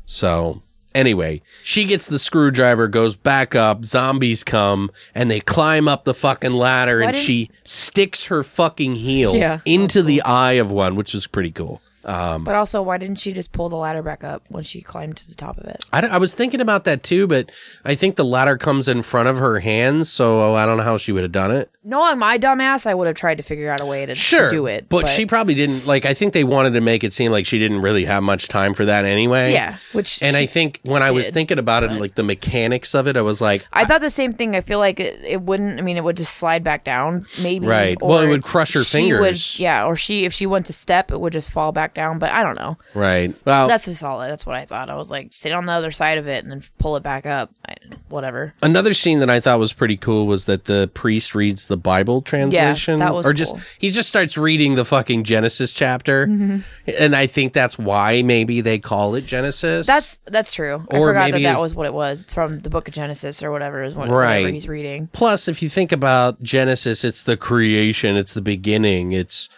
So 0.06 0.60
anyway, 0.94 1.40
she 1.62 1.86
gets 1.86 2.06
the 2.06 2.18
screwdriver, 2.18 2.86
goes 2.88 3.16
back 3.16 3.54
up, 3.54 3.84
zombies 3.84 4.44
come, 4.44 4.90
and 5.14 5.30
they 5.30 5.40
climb 5.40 5.88
up 5.88 6.04
the 6.04 6.12
fucking 6.12 6.52
ladder 6.52 6.98
Why 6.98 7.04
and 7.06 7.12
didn't- 7.14 7.24
she 7.24 7.50
sticks 7.64 8.26
her 8.26 8.42
fucking 8.44 8.96
heel 8.96 9.34
Yeah. 9.34 9.60
into 9.64 10.02
the 10.02 10.20
eye 10.22 10.52
of 10.52 10.70
one, 10.70 10.96
which 10.96 11.14
was 11.14 11.26
pretty 11.26 11.50
cool. 11.50 11.80
Um, 12.04 12.44
But 12.44 12.54
also, 12.54 12.82
why 12.82 12.98
didn't 12.98 13.16
she 13.18 13.32
just 13.32 13.52
pull 13.52 13.68
the 13.68 13.76
ladder 13.76 14.02
back 14.02 14.22
up 14.24 14.42
when 14.48 14.62
she 14.62 14.80
climbed 14.80 15.16
to 15.18 15.28
the 15.28 15.34
top 15.34 15.58
of 15.58 15.64
it? 15.64 15.84
I, 15.92 16.06
I 16.06 16.18
was 16.18 16.34
thinking 16.34 16.60
about 16.60 16.84
that 16.84 17.02
too, 17.02 17.26
but 17.26 17.50
I 17.84 17.94
think 17.94 18.16
the 18.16 18.24
ladder 18.24 18.56
comes 18.56 18.88
in 18.88 19.02
front 19.02 19.28
of 19.28 19.38
her 19.38 19.58
hands, 19.60 20.10
so 20.10 20.54
I 20.54 20.66
don't 20.66 20.76
know 20.76 20.82
how 20.82 20.96
she 20.96 21.12
would 21.12 21.22
have 21.22 21.32
done 21.32 21.50
it. 21.50 21.70
Knowing 21.82 22.18
my 22.18 22.38
dumbass, 22.38 22.86
I 22.86 22.94
would 22.94 23.06
have 23.06 23.16
tried 23.16 23.36
to 23.36 23.42
figure 23.42 23.70
out 23.70 23.80
a 23.80 23.86
way 23.86 24.06
to, 24.06 24.14
to 24.14 24.18
Sure, 24.20 24.50
do 24.50 24.66
it. 24.66 24.88
but, 24.88 25.06
she 25.06 25.26
probably 25.26 25.54
didn't. 25.54 25.86
Like, 25.86 26.06
I 26.06 26.14
think 26.14 26.32
they 26.32 26.44
wanted 26.44 26.72
to 26.72 26.80
make 26.80 27.04
it 27.04 27.12
seem 27.12 27.30
like 27.30 27.44
she 27.46 27.58
didn't 27.58 27.82
really 27.82 28.04
have 28.06 28.22
much 28.22 28.48
time 28.48 28.72
for 28.74 28.84
that 28.86 29.04
anyway. 29.04 29.52
yeah, 29.52 29.76
which 29.92 30.22
And 30.22 30.36
I 30.36 30.46
think 30.46 30.80
when 30.82 31.02
I 31.02 31.10
was 31.10 31.28
thinking 31.30 31.58
about 31.58 31.84
it, 31.84 31.92
like 31.92 32.14
the 32.14 32.22
mechanics 32.22 32.94
of 32.94 33.06
it, 33.06 33.16
I 33.16 33.22
was 33.22 33.40
like, 33.40 33.66
I 33.72 33.84
thought 33.84 34.00
the 34.00 34.10
same 34.10 34.32
thing. 34.32 34.56
I 34.56 34.60
feel 34.62 34.78
like 34.78 34.98
it, 35.00 35.20
it 35.24 35.42
wouldn't. 35.42 35.78
I 35.78 35.82
mean, 35.82 35.96
it 35.96 36.04
would 36.04 36.16
just 36.16 36.36
slide 36.36 36.64
back 36.64 36.84
down, 36.84 37.26
maybe. 37.42 37.66
Right. 37.66 37.96
or 38.00 38.08
Well, 38.08 38.20
it 38.20 38.28
would 38.28 38.42
crush 38.42 38.72
her 38.74 38.82
she 38.82 39.12
would- 39.12 39.20
fingers. 39.20 39.58
yeah, 39.60 39.84
or 39.86 39.94
she 39.96 40.24
if 40.24 40.32
she 40.32 40.46
went 40.46 40.66
to 40.66 40.72
step, 40.72 41.10
it 41.10 41.20
would 41.20 41.32
just 41.32 41.50
fall 41.50 41.70
back 41.72 41.93
down. 41.94 42.18
But 42.18 42.30
I 42.32 42.42
don't 42.42 42.56
know. 42.56 42.76
right. 42.94 43.34
Well, 43.44 43.68
That's 43.68 43.84
just 43.86 44.02
all. 44.04 44.18
That's 44.20 44.46
what 44.46 44.56
I 44.56 44.64
thought. 44.64 44.90
I 44.90 44.96
was 44.96 45.10
like, 45.10 45.28
sit 45.32 45.52
on 45.52 45.66
the 45.66 45.72
other 45.72 45.90
side 45.90 46.18
of 46.18 46.26
it 46.28 46.44
and 46.44 46.50
then 46.52 46.62
pull 46.78 46.96
it 46.96 47.02
back 47.02 47.26
up. 47.26 47.52
I, 47.68 47.74
whatever. 48.08 48.54
Another 48.62 48.94
scene 48.94 49.18
that 49.20 49.30
I 49.30 49.40
thought 49.40 49.58
was 49.58 49.72
pretty 49.72 49.96
cool 49.96 50.26
was 50.26 50.44
that 50.46 50.64
the 50.66 50.90
priest 50.94 51.34
reads 51.34 51.66
the 51.66 51.76
Bible 51.76 52.22
translation. 52.22 52.98
Yeah, 52.98 53.06
that 53.06 53.14
was 53.14 53.26
or 53.26 53.32
just 53.32 53.52
cool. 53.54 53.62
he 53.78 53.90
just 53.90 54.08
starts 54.08 54.36
reading 54.38 54.74
the 54.74 54.84
fucking 54.84 55.24
Genesis 55.24 55.72
chapter, 55.72 56.26
Mm-hmm. 56.26 56.58
and 56.98 57.14
I 57.16 57.26
think 57.26 57.52
that's 57.52 57.78
why 57.78 58.22
maybe 58.22 58.60
they 58.60 58.78
call 58.78 59.14
it 59.14 59.26
Genesis. 59.26 59.86
That's 59.86 60.18
that's 60.26 60.52
true. 60.52 60.86
I 60.90 60.94
forgot 60.98 61.12
that 61.26 61.32
maybe 61.32 61.42
that 61.44 61.54
his- 61.54 61.62
was 61.62 61.74
what 61.74 61.86
it 61.86 61.94
was. 61.94 62.22
It's 62.22 62.34
from 62.34 62.60
the 62.60 62.70
Book 62.70 62.88
of 62.88 62.94
Genesis 62.94 63.42
or 63.42 63.50
whatever 63.50 63.82
is 63.82 63.94
what 63.94 64.08
Right. 64.08 64.38
whatever 64.40 64.48
he's 64.52 64.68
reading. 64.68 65.08
plus 65.12 65.48
if 65.48 65.62
you 65.62 65.68
think 65.68 65.92
about 65.92 66.42
Genesis, 66.42 67.04
it's 67.04 67.22
the 67.22 67.36
creation, 67.36 68.16
it's 68.16 68.32
the 68.34 68.42
beginning, 68.42 69.12
it's 69.12 69.48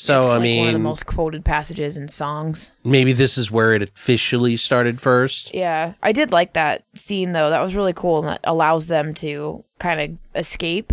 so 0.00 0.20
It's 0.20 0.30
I 0.30 0.34
like 0.34 0.42
mean 0.42 0.58
one 0.60 0.68
of 0.68 0.72
the 0.74 0.78
most 0.78 1.06
quoted 1.06 1.44
passages 1.44 1.96
in 1.96 2.06
songs. 2.06 2.70
maybe 2.84 3.12
this 3.12 3.36
is 3.36 3.50
where 3.50 3.72
it 3.72 3.82
officially 3.82 4.56
started 4.56 5.00
first. 5.00 5.52
Yeah, 5.54 5.94
I 6.02 6.12
did 6.12 6.30
like 6.30 6.52
that 6.52 6.84
scene 6.94 7.32
though. 7.32 7.50
That 7.50 7.60
was 7.62 7.74
really 7.74 7.92
cool, 7.92 8.20
and 8.20 8.28
that 8.28 8.40
allows 8.44 8.86
them 8.86 9.12
to 9.14 9.64
kind 9.80 10.00
of 10.00 10.38
escape. 10.38 10.92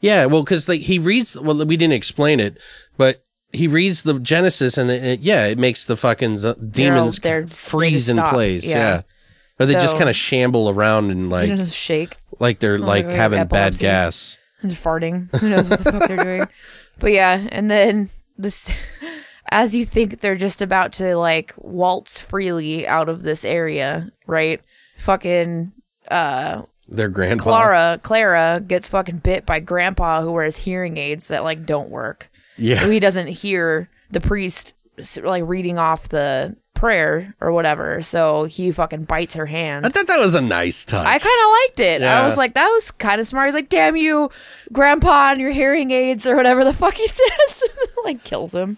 Yeah, 0.00 0.26
well, 0.26 0.44
because 0.44 0.68
like 0.68 0.82
he 0.82 1.00
reads. 1.00 1.38
Well, 1.40 1.56
we 1.66 1.76
didn't 1.76 1.94
explain 1.94 2.38
it, 2.38 2.56
but 2.96 3.24
he 3.52 3.66
reads 3.66 4.04
the 4.04 4.20
Genesis, 4.20 4.78
and 4.78 4.90
it, 4.90 5.02
it- 5.04 5.20
yeah, 5.20 5.46
it 5.46 5.58
makes 5.58 5.84
the 5.84 5.96
fucking 5.96 6.36
z- 6.36 6.54
demons 6.70 7.18
they're- 7.18 7.42
they 7.42 7.52
freeze 7.52 8.06
just 8.06 8.16
in 8.16 8.22
place. 8.24 8.68
Yeah. 8.68 8.76
yeah. 8.76 9.02
Or 9.58 9.66
they 9.66 9.72
just 9.74 9.96
kind 9.98 10.08
of 10.10 10.14
shamble 10.16 10.68
around 10.70 11.10
and 11.10 11.30
like 11.30 11.66
shake 11.68 12.16
like 12.38 12.60
they're 12.60 12.78
like 12.78 13.06
like 13.06 13.14
having 13.14 13.44
bad 13.46 13.76
gas. 13.78 14.38
and 14.62 14.70
farting. 14.72 15.34
Who 15.40 15.48
knows 15.48 15.68
what 15.70 15.82
the 15.82 15.90
fuck 15.92 16.06
they're 16.08 16.16
doing? 16.38 16.46
But 16.98 17.12
yeah, 17.12 17.46
and 17.50 17.70
then 17.70 18.10
this, 18.36 18.72
as 19.50 19.74
you 19.74 19.84
think 19.84 20.20
they're 20.20 20.36
just 20.36 20.62
about 20.62 20.92
to 20.94 21.16
like 21.16 21.52
waltz 21.56 22.20
freely 22.20 22.86
out 22.86 23.08
of 23.08 23.22
this 23.22 23.44
area, 23.44 24.10
right? 24.26 24.60
Fucking 24.96 25.72
uh 26.10 26.62
Their 26.88 27.08
grandpa. 27.08 27.42
Clara, 27.42 28.00
Clara 28.02 28.62
gets 28.66 28.88
fucking 28.88 29.18
bit 29.18 29.44
by 29.46 29.60
Grandpa 29.60 30.22
who 30.22 30.32
wears 30.32 30.56
hearing 30.56 30.96
aids 30.96 31.28
that 31.28 31.44
like 31.44 31.66
don't 31.66 31.90
work. 31.90 32.30
Yeah. 32.56 32.80
So 32.80 32.90
he 32.90 33.00
doesn't 33.00 33.28
hear 33.28 33.90
the 34.10 34.20
priest 34.20 34.74
like 35.22 35.42
reading 35.46 35.78
off 35.78 36.08
the 36.08 36.56
prayer 36.84 37.34
or 37.40 37.50
whatever. 37.50 38.02
So 38.02 38.44
he 38.44 38.70
fucking 38.70 39.04
bites 39.04 39.32
her 39.36 39.46
hand. 39.46 39.86
I 39.86 39.88
thought 39.88 40.06
that 40.06 40.18
was 40.18 40.34
a 40.34 40.42
nice 40.42 40.84
touch. 40.84 41.06
I 41.06 41.18
kind 41.18 41.40
of 41.44 41.50
liked 41.62 41.80
it. 41.80 42.00
Yeah. 42.02 42.20
I 42.20 42.26
was 42.26 42.36
like, 42.36 42.52
that 42.52 42.68
was 42.68 42.90
kind 42.90 43.22
of 43.22 43.26
smart. 43.26 43.46
He's 43.46 43.54
like, 43.54 43.70
damn 43.70 43.96
you, 43.96 44.28
grandpa, 44.70 45.30
and 45.30 45.40
your 45.40 45.50
hearing 45.50 45.92
aids 45.92 46.26
or 46.26 46.36
whatever 46.36 46.62
the 46.62 46.74
fuck 46.74 46.92
he 46.92 47.06
says. 47.08 47.62
like, 48.04 48.22
kills 48.22 48.54
him. 48.54 48.76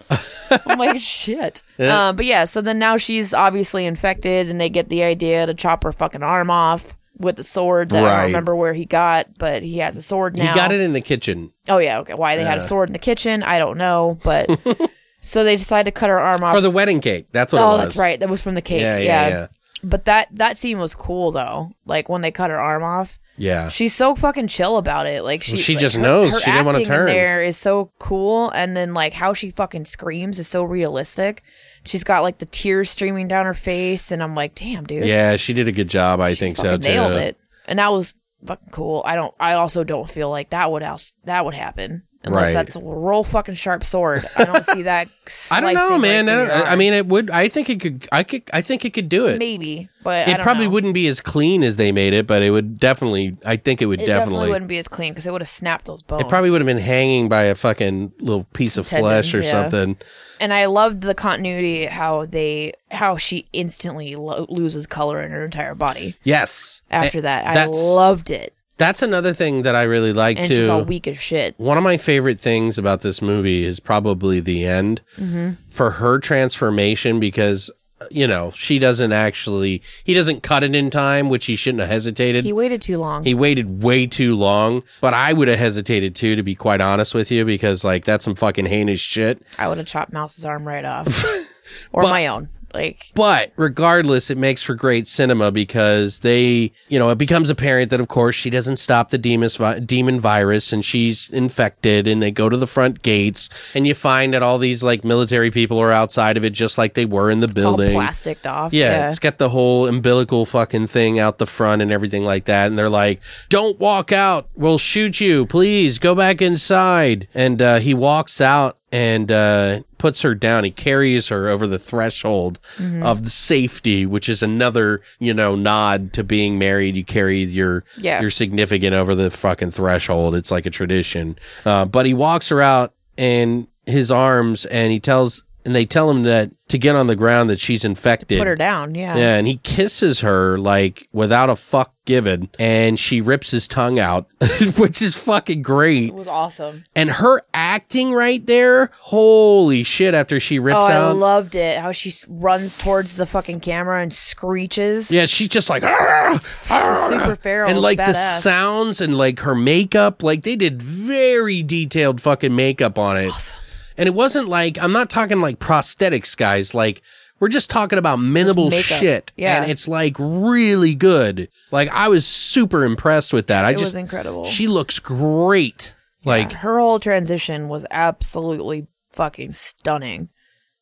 I'm 0.50 0.78
like, 0.78 1.00
shit. 1.00 1.64
Yeah. 1.78 1.98
Uh, 1.98 2.12
but 2.12 2.26
yeah, 2.26 2.44
so 2.44 2.60
then 2.60 2.78
now 2.78 2.96
she's 2.96 3.34
obviously 3.34 3.84
infected, 3.86 4.48
and 4.48 4.60
they 4.60 4.68
get 4.68 4.88
the 4.88 5.02
idea 5.02 5.44
to 5.44 5.54
chop 5.54 5.82
her 5.82 5.90
fucking 5.90 6.22
arm 6.22 6.48
off 6.48 6.96
with 7.18 7.34
the 7.34 7.42
sword 7.42 7.88
that 7.88 8.04
I 8.04 8.16
don't 8.18 8.26
remember 8.26 8.54
where 8.54 8.72
he 8.74 8.84
got, 8.84 9.36
but 9.36 9.64
he 9.64 9.78
has 9.78 9.96
a 9.96 10.02
sword 10.02 10.36
now. 10.36 10.52
he 10.52 10.54
got 10.56 10.70
it 10.70 10.78
in 10.78 10.92
the 10.92 11.00
kitchen. 11.00 11.50
Oh, 11.68 11.78
yeah, 11.78 11.98
okay. 12.00 12.14
Why 12.14 12.36
they 12.36 12.44
had 12.44 12.58
a 12.58 12.62
sword 12.62 12.88
in 12.88 12.92
the 12.92 13.00
kitchen, 13.00 13.42
I 13.42 13.58
don't 13.58 13.78
know, 13.78 14.16
but. 14.22 14.48
So 15.26 15.42
they 15.42 15.56
decided 15.56 15.92
to 15.92 15.98
cut 15.98 16.08
her 16.08 16.18
arm 16.20 16.44
off. 16.44 16.54
For 16.54 16.60
the 16.60 16.70
wedding 16.70 17.00
cake. 17.00 17.26
That's 17.32 17.52
what 17.52 17.58
it 17.58 17.64
oh, 17.64 17.76
that's 17.78 17.96
right. 17.96 18.20
That 18.20 18.28
was 18.28 18.40
from 18.42 18.54
the 18.54 18.62
cake. 18.62 18.80
Yeah, 18.80 18.98
Yeah, 18.98 19.04
yeah, 19.04 19.28
yeah. 19.28 19.46
But 19.82 20.04
that 20.04 20.28
that 20.36 20.56
scene 20.56 20.78
was 20.78 20.94
cool 20.94 21.32
though. 21.32 21.72
Like 21.84 22.08
when 22.08 22.20
they 22.20 22.30
cut 22.30 22.50
her 22.50 22.58
arm 22.60 22.82
off. 22.84 23.18
Yeah. 23.36 23.68
She's 23.68 23.92
so 23.94 24.14
fucking 24.14 24.46
chill 24.46 24.78
about 24.78 25.06
it. 25.06 25.22
Like 25.24 25.42
she, 25.42 25.56
she 25.56 25.74
like, 25.74 25.80
just 25.80 25.96
her- 25.96 26.02
knows. 26.02 26.32
her 26.32 26.40
She 26.40 26.50
didn't 26.50 26.68
acting 26.68 26.82
in 26.82 26.86
turn. 26.86 27.06
There 27.06 27.42
is 27.42 27.56
so 27.56 27.90
cool, 27.98 28.50
and 28.50 28.76
then 28.76 28.94
like 28.94 29.12
how 29.12 29.34
she 29.34 29.50
fucking 29.50 29.84
screams 29.84 30.38
is 30.38 30.48
so 30.48 30.62
realistic. 30.62 31.42
She's 31.84 32.04
got 32.04 32.22
like 32.22 32.38
the 32.38 32.46
tears 32.46 32.88
streaming 32.88 33.28
down 33.28 33.46
her 33.46 33.54
face, 33.54 34.10
and 34.12 34.22
I'm 34.22 34.34
like, 34.34 34.54
damn, 34.54 34.84
dude, 34.84 35.04
Yeah, 35.04 35.36
she 35.36 35.52
did 35.52 35.68
a 35.68 35.72
good 35.72 35.88
job. 35.88 36.20
I 36.20 36.34
think 36.34 36.56
so 36.56 36.76
too. 36.76 36.88
nailed 36.88 37.12
it. 37.12 37.36
And 37.66 37.78
that 37.78 37.92
was 37.92 38.16
fucking 38.44 38.70
cool. 38.70 39.02
I 39.04 39.16
don't. 39.16 39.34
I 39.38 39.52
also 39.54 39.84
don't 39.84 40.08
feel 40.08 40.30
like 40.30 40.50
that 40.50 40.70
would 40.70 40.82
else 40.82 41.14
that 41.24 41.44
would 41.44 41.54
happen 41.54 42.04
unless 42.26 42.46
Right. 42.46 42.52
that's 42.54 42.76
a 42.76 42.80
roll 42.80 43.24
fucking 43.24 43.54
sharp 43.54 43.84
sword. 43.84 44.24
I 44.36 44.44
don't 44.44 44.64
see 44.64 44.82
that. 44.82 45.08
I 45.50 45.60
don't 45.60 45.74
know, 45.74 45.98
man. 45.98 46.26
right 46.26 46.32
I, 46.34 46.46
don't- 46.58 46.68
I 46.68 46.76
mean, 46.76 46.92
it 46.92 47.06
would. 47.06 47.30
I 47.30 47.48
think 47.48 47.70
it 47.70 47.80
could. 47.80 48.06
I 48.12 48.22
could. 48.22 48.42
I 48.52 48.60
think 48.60 48.84
it 48.84 48.90
could 48.92 49.08
do 49.08 49.26
it. 49.26 49.38
maybe, 49.38 49.88
but 50.04 50.28
It 50.28 50.40
probably 50.40 50.64
know. 50.66 50.70
wouldn't 50.70 50.94
be 50.94 51.08
as 51.08 51.20
clean 51.20 51.62
as 51.64 51.76
they 51.76 51.90
made 51.92 52.12
it, 52.12 52.26
but 52.26 52.42
it 52.42 52.50
would 52.50 52.78
definitely. 52.78 53.36
I 53.44 53.56
think 53.56 53.82
it 53.82 53.86
would 53.86 54.00
It 54.00 54.06
definitely, 54.06 54.24
definitely. 54.24 54.48
wouldn't 54.50 54.68
be 54.68 54.78
as 54.78 54.88
clean 54.88 55.12
because 55.12 55.26
it 55.26 55.32
would 55.32 55.40
have 55.40 55.48
snapped 55.48 55.86
those 55.86 56.02
bones. 56.02 56.22
it 56.22 56.28
probably 56.28 56.50
would 56.50 56.60
have 56.60 56.66
been 56.66 56.78
hanging 56.78 57.28
by 57.28 57.42
a 57.44 57.54
fucking 57.54 58.12
little 58.20 58.44
piece 58.52 58.76
of 58.76 58.86
flesh 58.86 59.34
or 59.34 59.40
yeah. 59.42 59.50
something. 59.50 59.96
and 60.40 60.52
I 60.52 60.66
loved 60.66 61.00
the 61.02 61.14
continuity 61.14 61.86
how 61.86 62.26
they 62.26 62.72
how 62.92 63.16
she 63.16 63.46
instantly 63.52 64.14
lo- 64.14 64.46
loses 64.48 64.86
color 64.86 65.20
in 65.22 65.32
her 65.32 65.44
entire 65.44 65.74
body 65.74 66.14
Yes. 66.22 66.82
after 66.90 67.18
Eh, 67.18 67.22
that. 67.22 67.56
I 67.56 67.66
loved 67.66 68.30
it, 68.30 68.54
that's 68.78 69.02
another 69.02 69.32
thing 69.32 69.62
that 69.62 69.74
I 69.74 69.84
really 69.84 70.12
like 70.12 70.38
and 70.38 70.46
too. 70.46 70.68
all 70.70 70.84
weak 70.84 71.06
as 71.08 71.18
shit. 71.18 71.54
One 71.58 71.78
of 71.78 71.84
my 71.84 71.96
favorite 71.96 72.38
things 72.38 72.76
about 72.78 73.00
this 73.00 73.22
movie 73.22 73.64
is 73.64 73.80
probably 73.80 74.40
the 74.40 74.66
end 74.66 75.00
Mm-hmm. 75.16 75.52
for 75.70 75.92
her 75.92 76.18
transformation 76.18 77.18
because 77.20 77.70
you 78.10 78.26
know 78.26 78.50
she 78.50 78.78
doesn't 78.78 79.12
actually 79.12 79.82
he 80.04 80.12
doesn't 80.12 80.42
cut 80.42 80.62
it 80.62 80.74
in 80.74 80.90
time, 80.90 81.30
which 81.30 81.46
he 81.46 81.56
shouldn't 81.56 81.80
have 81.80 81.88
hesitated. 81.88 82.44
He 82.44 82.52
waited 82.52 82.82
too 82.82 82.98
long. 82.98 83.24
He 83.24 83.32
waited 83.32 83.82
way 83.82 84.06
too 84.06 84.34
long, 84.34 84.82
but 85.00 85.14
I 85.14 85.32
would 85.32 85.48
have 85.48 85.58
hesitated 85.58 86.14
too, 86.14 86.36
to 86.36 86.42
be 86.42 86.54
quite 86.54 86.82
honest 86.82 87.14
with 87.14 87.30
you, 87.30 87.44
because 87.46 87.82
like 87.84 88.04
that's 88.04 88.24
some 88.24 88.34
fucking 88.34 88.66
heinous 88.66 89.00
shit. 89.00 89.42
I 89.58 89.68
would 89.68 89.78
have 89.78 89.86
chopped 89.86 90.12
Mouse's 90.12 90.44
arm 90.44 90.64
right 90.68 90.84
off, 90.84 91.24
or 91.92 92.02
my 92.02 92.26
own. 92.26 92.50
Like 92.76 93.10
But 93.14 93.52
regardless, 93.56 94.30
it 94.30 94.38
makes 94.38 94.62
for 94.62 94.74
great 94.74 95.08
cinema 95.08 95.50
because 95.50 96.20
they, 96.20 96.72
you 96.88 96.98
know, 96.98 97.10
it 97.10 97.18
becomes 97.18 97.50
apparent 97.50 97.90
that 97.90 98.00
of 98.00 98.08
course 98.08 98.34
she 98.34 98.50
doesn't 98.50 98.76
stop 98.76 99.10
the 99.10 99.18
demon, 99.18 99.48
demon 99.84 100.20
virus 100.20 100.72
and 100.72 100.84
she's 100.84 101.30
infected 101.30 102.06
and 102.06 102.22
they 102.22 102.30
go 102.30 102.48
to 102.48 102.56
the 102.56 102.66
front 102.66 103.02
gates 103.02 103.48
and 103.74 103.86
you 103.86 103.94
find 103.94 104.34
that 104.34 104.42
all 104.42 104.58
these 104.58 104.82
like 104.82 105.04
military 105.04 105.50
people 105.50 105.78
are 105.78 105.92
outside 105.92 106.36
of 106.36 106.44
it 106.44 106.50
just 106.50 106.78
like 106.78 106.94
they 106.94 107.06
were 107.06 107.30
in 107.30 107.40
the 107.40 107.48
it's 107.48 107.64
all 107.64 107.76
building. 107.76 107.94
plasticed 107.94 108.46
off. 108.46 108.72
Yeah, 108.72 108.90
Yeah, 108.90 109.08
it's 109.08 109.18
got 109.18 109.38
the 109.38 109.48
whole 109.48 109.86
umbilical 109.86 110.44
fucking 110.46 110.86
thing 110.88 111.18
out 111.18 111.38
the 111.38 111.46
front 111.46 111.82
and 111.82 111.90
everything 111.90 112.24
like 112.24 112.44
that. 112.46 112.66
And 112.66 112.78
they're 112.78 112.88
like, 112.88 113.20
don't 113.48 113.78
walk 113.80 114.12
out. 114.12 114.48
We'll 114.54 114.78
shoot 114.78 115.20
you. 115.20 115.46
Please 115.46 115.98
go 115.98 116.14
back 116.14 116.42
inside. 116.42 117.28
And 117.34 117.60
uh, 117.62 117.78
he 117.78 117.94
walks 117.94 118.40
out 118.40 118.78
and 118.92 119.32
uh, 119.32 119.80
puts 119.98 120.22
her 120.22 120.34
down. 120.34 120.64
He 120.64 120.70
carries 120.70 121.28
her 121.28 121.48
over 121.48 121.66
the 121.66 121.78
threshold 121.78 122.58
Mm-hmm. 122.76 123.02
of 123.02 123.24
the 123.24 123.30
safety, 123.30 124.06
which 124.06 124.28
is 124.28 124.42
another, 124.42 125.00
you 125.18 125.32
know, 125.34 125.54
nod 125.56 126.12
to 126.14 126.22
being 126.24 126.58
married. 126.58 126.96
You 126.96 127.04
carry 127.04 127.42
your 127.42 127.84
Yeah. 127.98 128.20
your 128.20 128.30
significant 128.30 128.94
over 128.94 129.14
the 129.14 129.30
fucking 129.30 129.70
threshold. 129.72 130.34
It's 130.34 130.50
like 130.50 130.66
a 130.66 130.70
tradition. 130.70 131.38
Uh, 131.64 131.84
but 131.86 132.06
he 132.06 132.14
walks 132.14 132.48
her 132.50 132.60
out 132.62 132.94
and 133.18 133.66
his 133.86 134.10
arms 134.10 134.66
and 134.66 134.92
he 134.92 135.00
tells 135.00 135.42
and 135.66 135.74
they 135.74 135.84
tell 135.84 136.10
him 136.10 136.22
that 136.22 136.50
to 136.68 136.78
get 136.78 136.96
on 136.96 137.06
the 137.06 137.14
ground 137.14 137.48
that 137.50 137.60
she's 137.60 137.84
infected. 137.84 138.38
Put 138.38 138.46
her 138.48 138.56
down. 138.56 138.94
Yeah. 138.94 139.16
Yeah, 139.16 139.36
and 139.36 139.46
he 139.46 139.58
kisses 139.58 140.20
her 140.20 140.58
like 140.58 141.08
without 141.12 141.50
a 141.50 141.56
fuck 141.56 141.92
given, 142.06 142.48
and 142.58 142.98
she 142.98 143.20
rips 143.20 143.50
his 143.50 143.68
tongue 143.68 143.98
out, 143.98 144.26
which 144.76 145.02
is 145.02 145.16
fucking 145.16 145.62
great. 145.62 146.08
It 146.08 146.14
was 146.14 146.26
awesome. 146.28 146.84
And 146.96 147.10
her 147.10 147.42
acting 147.52 148.12
right 148.12 148.44
there, 148.46 148.90
holy 148.98 149.82
shit! 149.84 150.14
After 150.14 150.40
she 150.40 150.58
rips 150.58 150.76
Oh, 150.76 150.86
I 150.86 150.92
out, 150.94 151.16
loved 151.16 151.54
it. 151.54 151.78
How 151.78 151.92
she 151.92 152.12
runs 152.28 152.78
towards 152.78 153.16
the 153.16 153.26
fucking 153.26 153.60
camera 153.60 154.02
and 154.02 154.12
screeches. 154.12 155.10
yeah, 155.10 155.26
she's 155.26 155.48
just 155.48 155.68
like, 155.70 155.82
"Ah!" 155.84 156.38
She's 156.40 157.08
super 157.08 157.34
feral. 157.36 157.70
and 157.70 157.80
like 157.80 157.98
the 157.98 158.12
sounds 158.12 159.00
and 159.00 159.16
like 159.18 159.40
her 159.40 159.54
makeup, 159.54 160.22
like 160.22 160.42
they 160.42 160.56
did 160.56 160.80
very 160.82 161.62
detailed 161.62 162.20
fucking 162.20 162.54
makeup 162.54 162.98
on 162.98 163.18
it. 163.18 163.56
And 163.98 164.06
it 164.06 164.14
wasn't 164.14 164.48
like 164.48 164.78
I'm 164.80 164.92
not 164.92 165.10
talking 165.10 165.40
like 165.40 165.58
prosthetics, 165.58 166.36
guys. 166.36 166.74
Like 166.74 167.02
we're 167.40 167.48
just 167.48 167.68
talking 167.70 167.98
about 167.98 168.16
minimal 168.16 168.70
shit, 168.70 169.30
Yeah. 169.36 169.60
and 169.62 169.70
it's 169.70 169.86
like 169.88 170.16
really 170.18 170.94
good. 170.94 171.48
Like 171.70 171.88
I 171.90 172.08
was 172.08 172.26
super 172.26 172.84
impressed 172.84 173.32
with 173.32 173.48
that. 173.48 173.64
I 173.64 173.70
It 173.70 173.74
just 173.74 173.94
was 173.94 173.96
incredible. 173.96 174.44
She 174.44 174.66
looks 174.68 174.98
great. 174.98 175.94
Like 176.24 176.52
Yeah, 176.52 176.58
her 176.58 176.78
whole 176.78 176.98
transition 176.98 177.68
was 177.68 177.84
absolutely 177.90 178.86
fucking 179.12 179.52
stunning. 179.52 180.28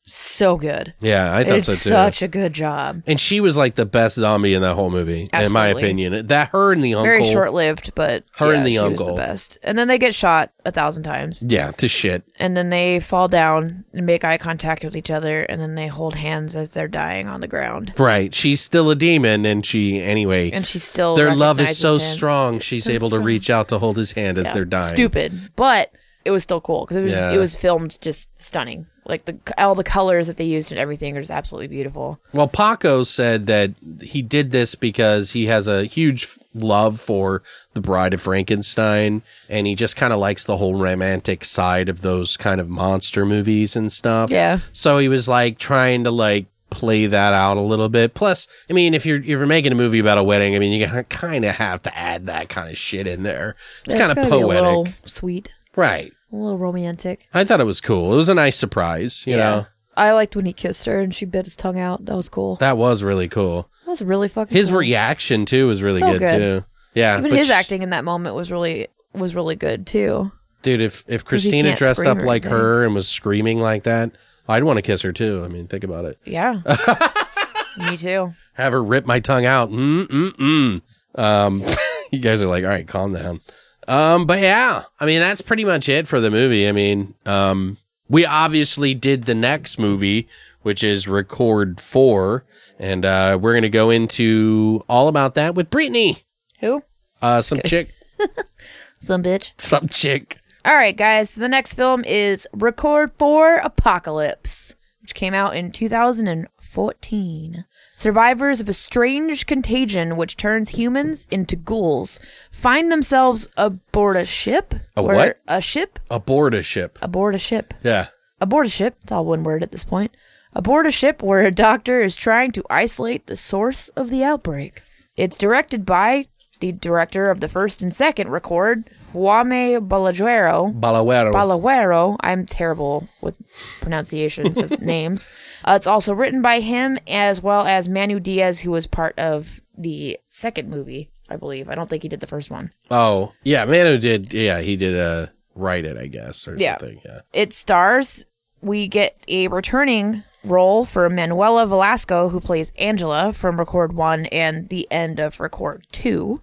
So 0.07 0.59
good. 0.59 0.93
yeah, 1.01 1.35
I 1.35 1.45
thought 1.45 1.57
It's 1.57 1.67
so 1.67 1.73
too. 1.73 1.79
such 1.79 2.21
a 2.21 2.29
good 2.29 2.53
job. 2.53 3.03
and 3.07 3.19
she 3.19 3.41
was 3.41 3.57
like 3.57 3.75
the 3.75 3.87
best 3.87 4.17
zombie 4.17 4.53
in 4.53 4.61
that 4.61 4.75
whole 4.75 4.91
movie, 4.91 5.31
in 5.33 5.51
my 5.53 5.69
opinion. 5.69 6.27
That 6.27 6.51
her 6.51 6.73
and 6.73 6.83
the 6.83 6.93
uncle, 6.95 7.05
Very 7.05 7.25
short 7.25 7.55
lived, 7.55 7.95
but 7.95 8.23
Her 8.39 8.53
yeah, 8.53 8.59
and 8.59 8.67
the 8.67 8.73
she 8.75 8.79
was 8.81 9.01
uncle. 9.01 9.07
the 9.07 9.23
best. 9.23 9.57
And 9.63 9.79
then 9.79 9.89
they 9.89 9.97
get 9.99 10.15
shot 10.15 10.53
a 10.67 10.71
thousand 10.71 11.05
times. 11.05 11.43
yeah, 11.49 11.71
to 11.73 11.89
shit. 11.89 12.23
And 12.39 12.55
then 12.55 12.69
they 12.69 13.01
fall 13.01 13.29
down 13.29 13.87
and 13.95 14.05
make 14.05 14.25
eye 14.25 14.37
contact 14.37 14.85
with 14.85 14.95
each 14.95 15.11
other, 15.11 15.41
and 15.45 15.59
then 15.59 15.75
they 15.75 15.87
hold 15.87 16.17
hands 16.17 16.55
as 16.55 16.71
they're 16.73 16.87
dying 16.87 17.27
on 17.27 17.41
the 17.41 17.49
ground. 17.49 17.95
Right, 17.99 18.35
she's 18.35 18.61
still 18.61 18.91
a 18.91 18.95
demon, 18.97 19.47
and 19.47 19.65
she 19.65 20.03
anyway. 20.03 20.51
And 20.51 20.67
she 20.67 20.79
still 20.81 21.15
their 21.17 21.35
love 21.35 21.61
is 21.61 21.79
so 21.79 21.95
him. 21.95 22.01
strong. 22.01 22.59
She's 22.61 22.85
so 22.85 22.93
able 22.93 23.09
to 23.09 23.21
reach 23.21 23.49
out 23.49 23.69
to 23.69 23.79
hold 23.79 23.97
his 23.97 24.13
hand 24.13 24.37
as 24.37 24.45
Yeah, 24.45 24.53
they're 24.53 24.65
dying. 24.67 24.95
Stupid, 24.95 25.33
but 25.57 25.91
it 26.27 26.31
was 26.31 26.43
still 26.43 26.61
cool 26.61 26.85
because 26.85 26.99
it 26.99 27.03
was 27.03 27.13
Yeah. 27.17 27.33
it 27.33 27.39
was 27.39 27.55
filmed 27.55 27.99
just 28.03 28.29
stunning. 28.41 28.87
Like 29.07 29.27
the 29.27 29.39
all 29.59 29.75
the 29.75 29.85
colors 29.85 30.29
that 30.29 30.37
they 30.39 30.45
used 30.45 30.73
and 30.73 30.79
everything 30.79 31.17
are 31.17 31.21
just 31.21 31.31
absolutely 31.31 31.69
beautiful. 31.69 32.19
Well, 32.33 32.49
Paco 32.49 33.05
said 33.05 33.47
that 33.47 33.73
he 34.01 34.23
did 34.23 34.51
this 34.51 34.75
because 34.75 35.33
he 35.33 35.47
has 35.47 35.69
a 35.69 35.85
huge 35.85 36.27
love 36.55 37.01
for 37.01 37.43
The 37.75 37.81
Bride 37.81 38.15
of 38.15 38.23
Frankenstein, 38.23 39.23
and 39.49 39.67
he 39.67 39.75
just 39.75 39.97
kind 39.97 40.13
of 40.13 40.19
likes 40.19 40.45
the 40.45 40.57
whole 40.57 40.75
romantic 40.75 41.45
side 41.45 41.89
of 41.89 42.01
those 42.01 42.37
kind 42.37 42.61
of 42.61 42.71
monster 42.71 43.27
movies 43.27 43.77
and 43.77 43.93
stuff. 43.93 44.31
Yeah. 44.31 44.61
So 44.73 44.99
he 44.99 45.09
was 45.09 45.29
like 45.29 45.59
trying 45.59 46.05
to 46.05 46.11
like 46.11 46.47
play 46.71 47.07
that 47.07 47.33
out 47.33 47.57
a 47.57 47.61
little 47.63 47.89
bit. 47.89 48.15
Plus, 48.15 48.49
I 48.69 48.73
mean, 48.73 48.95
if 48.95 49.07
you're 49.07 49.19
if 49.19 49.27
you're 49.27 49.47
making 49.47 49.73
a 49.73 49.77
movie 49.77 49.99
about 49.99 50.19
a 50.19 50.23
wedding, 50.23 50.57
I 50.57 50.59
mean, 50.59 50.73
you 50.73 50.87
kind 51.05 51.45
of 51.45 51.55
have 51.55 51.83
to 51.83 51.97
add 51.97 52.27
that 52.27 52.49
kind 52.49 52.69
of 52.69 52.77
shit 52.77 53.07
in 53.07 53.23
there. 53.23 53.57
It's 53.85 53.95
kind 53.95 54.11
of 54.11 54.17
gotta 54.17 54.29
be 54.29 54.37
a 54.37 54.41
poetic, 54.41 54.63
little 54.63 54.89
sweet, 55.05 55.53
right? 55.77 56.13
A 56.35 56.43
little 56.43 56.59
romantic. 56.59 57.29
I 57.35 57.45
thought 57.45 57.61
it 57.61 57.67
was 57.67 57.81
cool. 57.81 58.13
It 58.13 58.17
was 58.17 58.29
a 58.29 58.35
nice 58.35 58.57
surprise, 58.57 59.25
you 59.27 59.37
know. 59.37 59.67
I 59.97 60.11
liked 60.13 60.35
when 60.35 60.45
he 60.45 60.53
kissed 60.53 60.87
her 60.87 60.99
and 61.01 61.15
she 61.15 61.25
bit 61.25 61.45
his 61.45 61.55
tongue 61.55 61.79
out. 61.79 62.05
That 62.07 62.17
was 62.17 62.29
cool. 62.29 62.57
That 62.57 62.77
was 62.77 63.03
really 63.05 63.29
cool. 63.29 63.71
That 63.85 63.91
was 63.93 64.03
really 64.03 64.27
fucking. 64.29 64.55
His 64.57 64.69
cool. 64.71 64.79
reaction 64.79 65.47
too 65.47 65.69
was 65.69 65.83
really 65.83 66.01
So 66.01 66.11
good, 66.13 66.19
good. 66.19 66.39
too. 66.39 66.65
Yeah, 66.95 67.19
even 67.19 67.31
but 67.31 67.37
his 67.39 67.47
sh- 67.49 67.53
acting 67.53 67.83
in 67.83 67.91
that 67.91 68.05
moment 68.05 68.35
was 68.35 68.51
really 68.51 68.89
was 69.13 69.35
really 69.35 69.55
good 69.57 69.87
too. 69.87 70.33
dude. 70.63 70.81
If 70.81 71.05
if 71.07 71.25
Christina 71.25 71.69
can't 71.69 71.79
dressed 71.79 72.01
scream 72.01 72.11
up 72.11 72.23
or 72.23 72.27
like 72.27 72.45
anything. 72.45 72.59
her 72.59 72.85
and 72.85 72.95
was 72.95 73.07
screaming 73.09 73.61
like 73.61 73.85
that, 73.85 74.11
I'd 74.49 74.65
want 74.65 74.79
to 74.79 74.83
kiss 74.83 75.03
her 75.03 75.13
too. 75.13 75.43
I 75.45 75.49
mean, 75.49 75.67
think 75.69 75.85
about 75.85 76.05
it. 76.07 76.19
Yeah, 76.25 76.61
me 77.91 77.97
too. 77.97 78.33
Have 78.55 78.73
her 78.73 78.83
rip 78.83 79.07
my 79.07 79.21
tongue 79.21 79.45
out. 79.47 79.71
Mm 79.71 80.07
mm 80.07 80.31
mm. 80.33 80.83
Um, 81.21 81.65
you 82.13 82.19
guys 82.19 82.43
are 82.43 82.47
like, 82.47 82.65
all 82.65 82.71
right, 82.71 82.87
calm 82.87 83.13
down. 83.13 83.41
Um, 83.89 84.27
but 84.27 84.41
yeah, 84.41 84.83
I 85.01 85.07
mean, 85.07 85.21
that's 85.21 85.41
pretty 85.41 85.65
much 85.65 85.89
it 85.89 86.07
for 86.09 86.21
the 86.21 86.31
movie. 86.31 86.69
I 86.69 86.73
mean, 86.73 87.15
um, 87.27 87.77
we 88.09 88.25
obviously 88.27 88.95
did 88.95 89.25
the 89.25 89.35
next 89.35 89.79
movie, 89.79 90.29
which 90.63 90.83
is 90.85 91.07
Record 91.09 91.81
Four, 91.81 92.45
and 92.79 93.05
uh, 93.05 93.39
we're 93.41 93.55
gonna 93.55 93.69
go 93.69 93.91
into 93.91 94.85
all 94.89 95.09
about 95.09 95.35
that 95.35 95.55
with 95.55 95.71
Brittany. 95.71 96.19
Who? 96.61 96.83
Uh, 97.23 97.43
some 97.43 97.61
chick, 97.65 97.91
Some 99.01 99.23
bitch. 99.23 99.53
some 99.59 99.89
chick. 99.89 100.39
All 100.65 100.75
right, 100.75 100.97
guys. 100.97 101.35
The 101.35 101.49
next 101.49 101.75
film 101.75 102.05
is 102.05 102.47
Record 102.55 103.13
4 103.19 103.57
Apocalypse, 103.57 104.75
which 105.03 105.15
came 105.15 105.35
out 105.35 105.55
in 105.55 105.71
2014. 105.71 107.65
Survivors 107.95 108.61
of 108.61 108.69
a 108.69 108.73
strange 108.73 109.47
contagion 109.47 110.17
which 110.17 110.37
turns 110.37 110.71
humans 110.71 111.27
into 111.31 111.55
ghouls 111.57 112.19
find 112.51 112.91
themselves 112.91 113.47
aboard 113.57 114.17
a 114.17 114.27
ship. 114.27 114.75
A 114.97 115.03
where- 115.03 115.17
what? 115.17 115.37
A 115.47 115.61
ship. 115.61 115.99
Aboard 116.11 116.55
a 116.55 116.63
ship. 116.63 116.99
Aboard 117.01 117.35
a 117.35 117.39
ship. 117.39 117.73
Yeah. 117.83 118.07
Aboard 118.41 118.67
a 118.67 118.71
ship. 118.71 118.97
It's 119.03 119.13
all 119.13 119.25
one 119.25 119.45
word 119.45 119.63
at 119.63 119.71
this 119.73 119.85
point. 119.85 120.15
Aboard 120.53 120.87
a 120.87 120.91
ship 120.91 121.23
where 121.23 121.41
a 121.45 121.51
doctor 121.51 122.01
is 122.03 122.15
trying 122.15 122.53
to 122.53 122.65
isolate 122.69 123.27
the 123.27 123.37
source 123.37 123.89
of 123.91 124.11
the 124.11 124.25
outbreak. 124.25 124.83
It's 125.17 125.39
directed 125.39 125.87
by 125.87 126.27
the 126.61 126.73
director 126.73 127.31
of 127.31 127.41
the 127.41 127.49
first 127.49 127.81
and 127.83 127.95
second 127.95 128.29
record, 128.31 128.91
Jaume 129.15 129.81
Balagueró. 129.81 130.79
Balawero. 130.79 131.33
Balagueró. 131.33 132.17
I'm 132.21 132.45
terrible 132.47 133.09
with 133.21 133.37
pronunciations 133.81 134.59
of 134.59 134.81
names. 134.83 135.29
Uh, 135.65 135.75
it's 135.77 135.87
also 135.87 136.13
written 136.15 136.43
by 136.43 136.61
him 136.61 136.99
as 137.07 137.43
well 137.43 137.67
as 137.67 137.89
Manu 137.89 138.21
Diaz, 138.21 138.61
who 138.61 138.71
was 138.71 138.87
part 138.87 139.19
of 139.19 139.61
the 139.77 140.19
second 140.27 140.69
movie, 140.69 141.11
I 141.31 141.37
believe. 141.37 141.69
I 141.69 141.75
don't 141.75 141.89
think 141.89 142.03
he 142.03 142.09
did 142.09 142.21
the 142.21 142.27
first 142.27 142.51
one. 142.51 142.73
oh, 142.91 143.33
yeah. 143.45 143.65
Manu 143.65 143.99
did. 143.99 144.33
Yeah, 144.35 144.61
he 144.61 144.77
did 144.77 144.99
uh, 144.99 145.27
write 145.55 145.85
it, 145.85 145.97
I 145.97 146.09
guess, 146.09 146.47
or 146.49 146.57
Yeah. 146.59 146.79
something. 146.79 147.01
Yeah. 147.05 147.21
It 147.33 147.53
stars, 147.53 148.27
we 148.61 148.89
get 148.89 149.17
a 149.29 149.49
returning 149.49 150.25
role 150.45 150.85
for 150.85 151.09
Manuela 151.09 151.67
Velasco, 151.67 152.29
who 152.29 152.39
plays 152.39 152.71
Angela 152.79 153.33
from 153.33 153.59
Record 153.59 153.95
1 153.95 154.27
and 154.27 154.69
the 154.69 154.87
end 154.91 155.19
of 155.19 155.41
Record 155.41 155.87
2, 155.93 156.41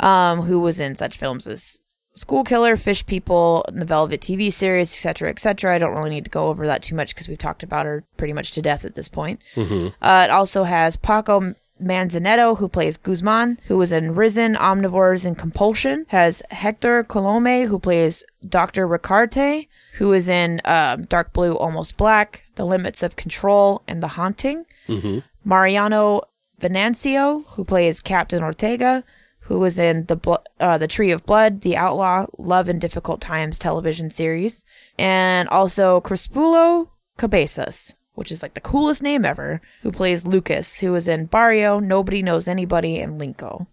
um, 0.00 0.42
who 0.42 0.60
was 0.60 0.78
in 0.78 0.94
such 0.94 1.16
films 1.16 1.46
as 1.48 1.80
School 2.16 2.44
Killer, 2.44 2.76
Fish 2.76 3.04
People, 3.06 3.64
the 3.72 3.84
Velvet 3.84 4.20
TV 4.20 4.52
series, 4.52 4.92
etc., 4.92 5.30
etc. 5.30 5.74
I 5.74 5.78
don't 5.78 5.96
really 5.96 6.10
need 6.10 6.24
to 6.24 6.30
go 6.30 6.48
over 6.48 6.66
that 6.66 6.82
too 6.82 6.94
much 6.94 7.14
because 7.14 7.26
we've 7.28 7.38
talked 7.38 7.62
about 7.64 7.86
her 7.86 8.04
pretty 8.16 8.32
much 8.32 8.52
to 8.52 8.62
death 8.62 8.84
at 8.84 8.94
this 8.94 9.08
point. 9.08 9.42
Uh, 10.00 10.22
it 10.28 10.30
also 10.30 10.62
has 10.64 10.94
Paco 10.96 11.54
Manzanedo, 11.82 12.58
who 12.58 12.68
plays 12.68 12.96
Guzman, 12.96 13.58
who 13.66 13.76
was 13.76 13.90
in 13.90 14.14
Risen, 14.14 14.54
Omnivores, 14.54 15.26
and 15.26 15.36
Compulsion. 15.36 16.06
Has 16.08 16.40
Hector 16.50 17.02
Colome, 17.02 17.66
who 17.66 17.80
plays 17.80 18.24
Dr. 18.48 18.86
Ricarte, 18.86 19.66
who 19.94 20.12
is 20.12 20.28
in 20.28 20.60
um, 20.64 21.02
Dark 21.06 21.32
Blue, 21.32 21.56
Almost 21.56 21.96
Black, 21.96 22.46
The 22.54 22.64
Limits 22.64 23.02
of 23.02 23.16
Control, 23.16 23.82
and 23.88 24.00
The 24.00 24.08
Haunting. 24.08 24.66
Mariano 25.44 26.22
Venancio, 26.60 27.44
who 27.48 27.64
plays 27.64 28.00
Captain 28.02 28.42
Ortega, 28.42 29.02
who 29.44 29.58
was 29.58 29.78
in 29.78 30.06
the 30.06 30.40
uh, 30.60 30.78
the 30.78 30.86
Tree 30.86 31.10
of 31.10 31.24
Blood, 31.26 31.60
The 31.60 31.76
Outlaw, 31.76 32.26
Love 32.38 32.68
in 32.68 32.78
Difficult 32.78 33.20
Times 33.20 33.58
television 33.58 34.10
series, 34.10 34.64
and 34.98 35.48
also 35.48 36.00
Crispulo 36.00 36.88
Cabezas, 37.18 37.94
which 38.14 38.32
is 38.32 38.42
like 38.42 38.54
the 38.54 38.60
coolest 38.60 39.02
name 39.02 39.24
ever, 39.24 39.60
who 39.82 39.92
plays 39.92 40.26
Lucas, 40.26 40.80
who 40.80 40.92
was 40.92 41.08
in 41.08 41.26
Barrio, 41.26 41.78
Nobody 41.78 42.22
Knows 42.22 42.48
Anybody, 42.48 42.98
and 42.98 43.20
Linko. 43.20 43.66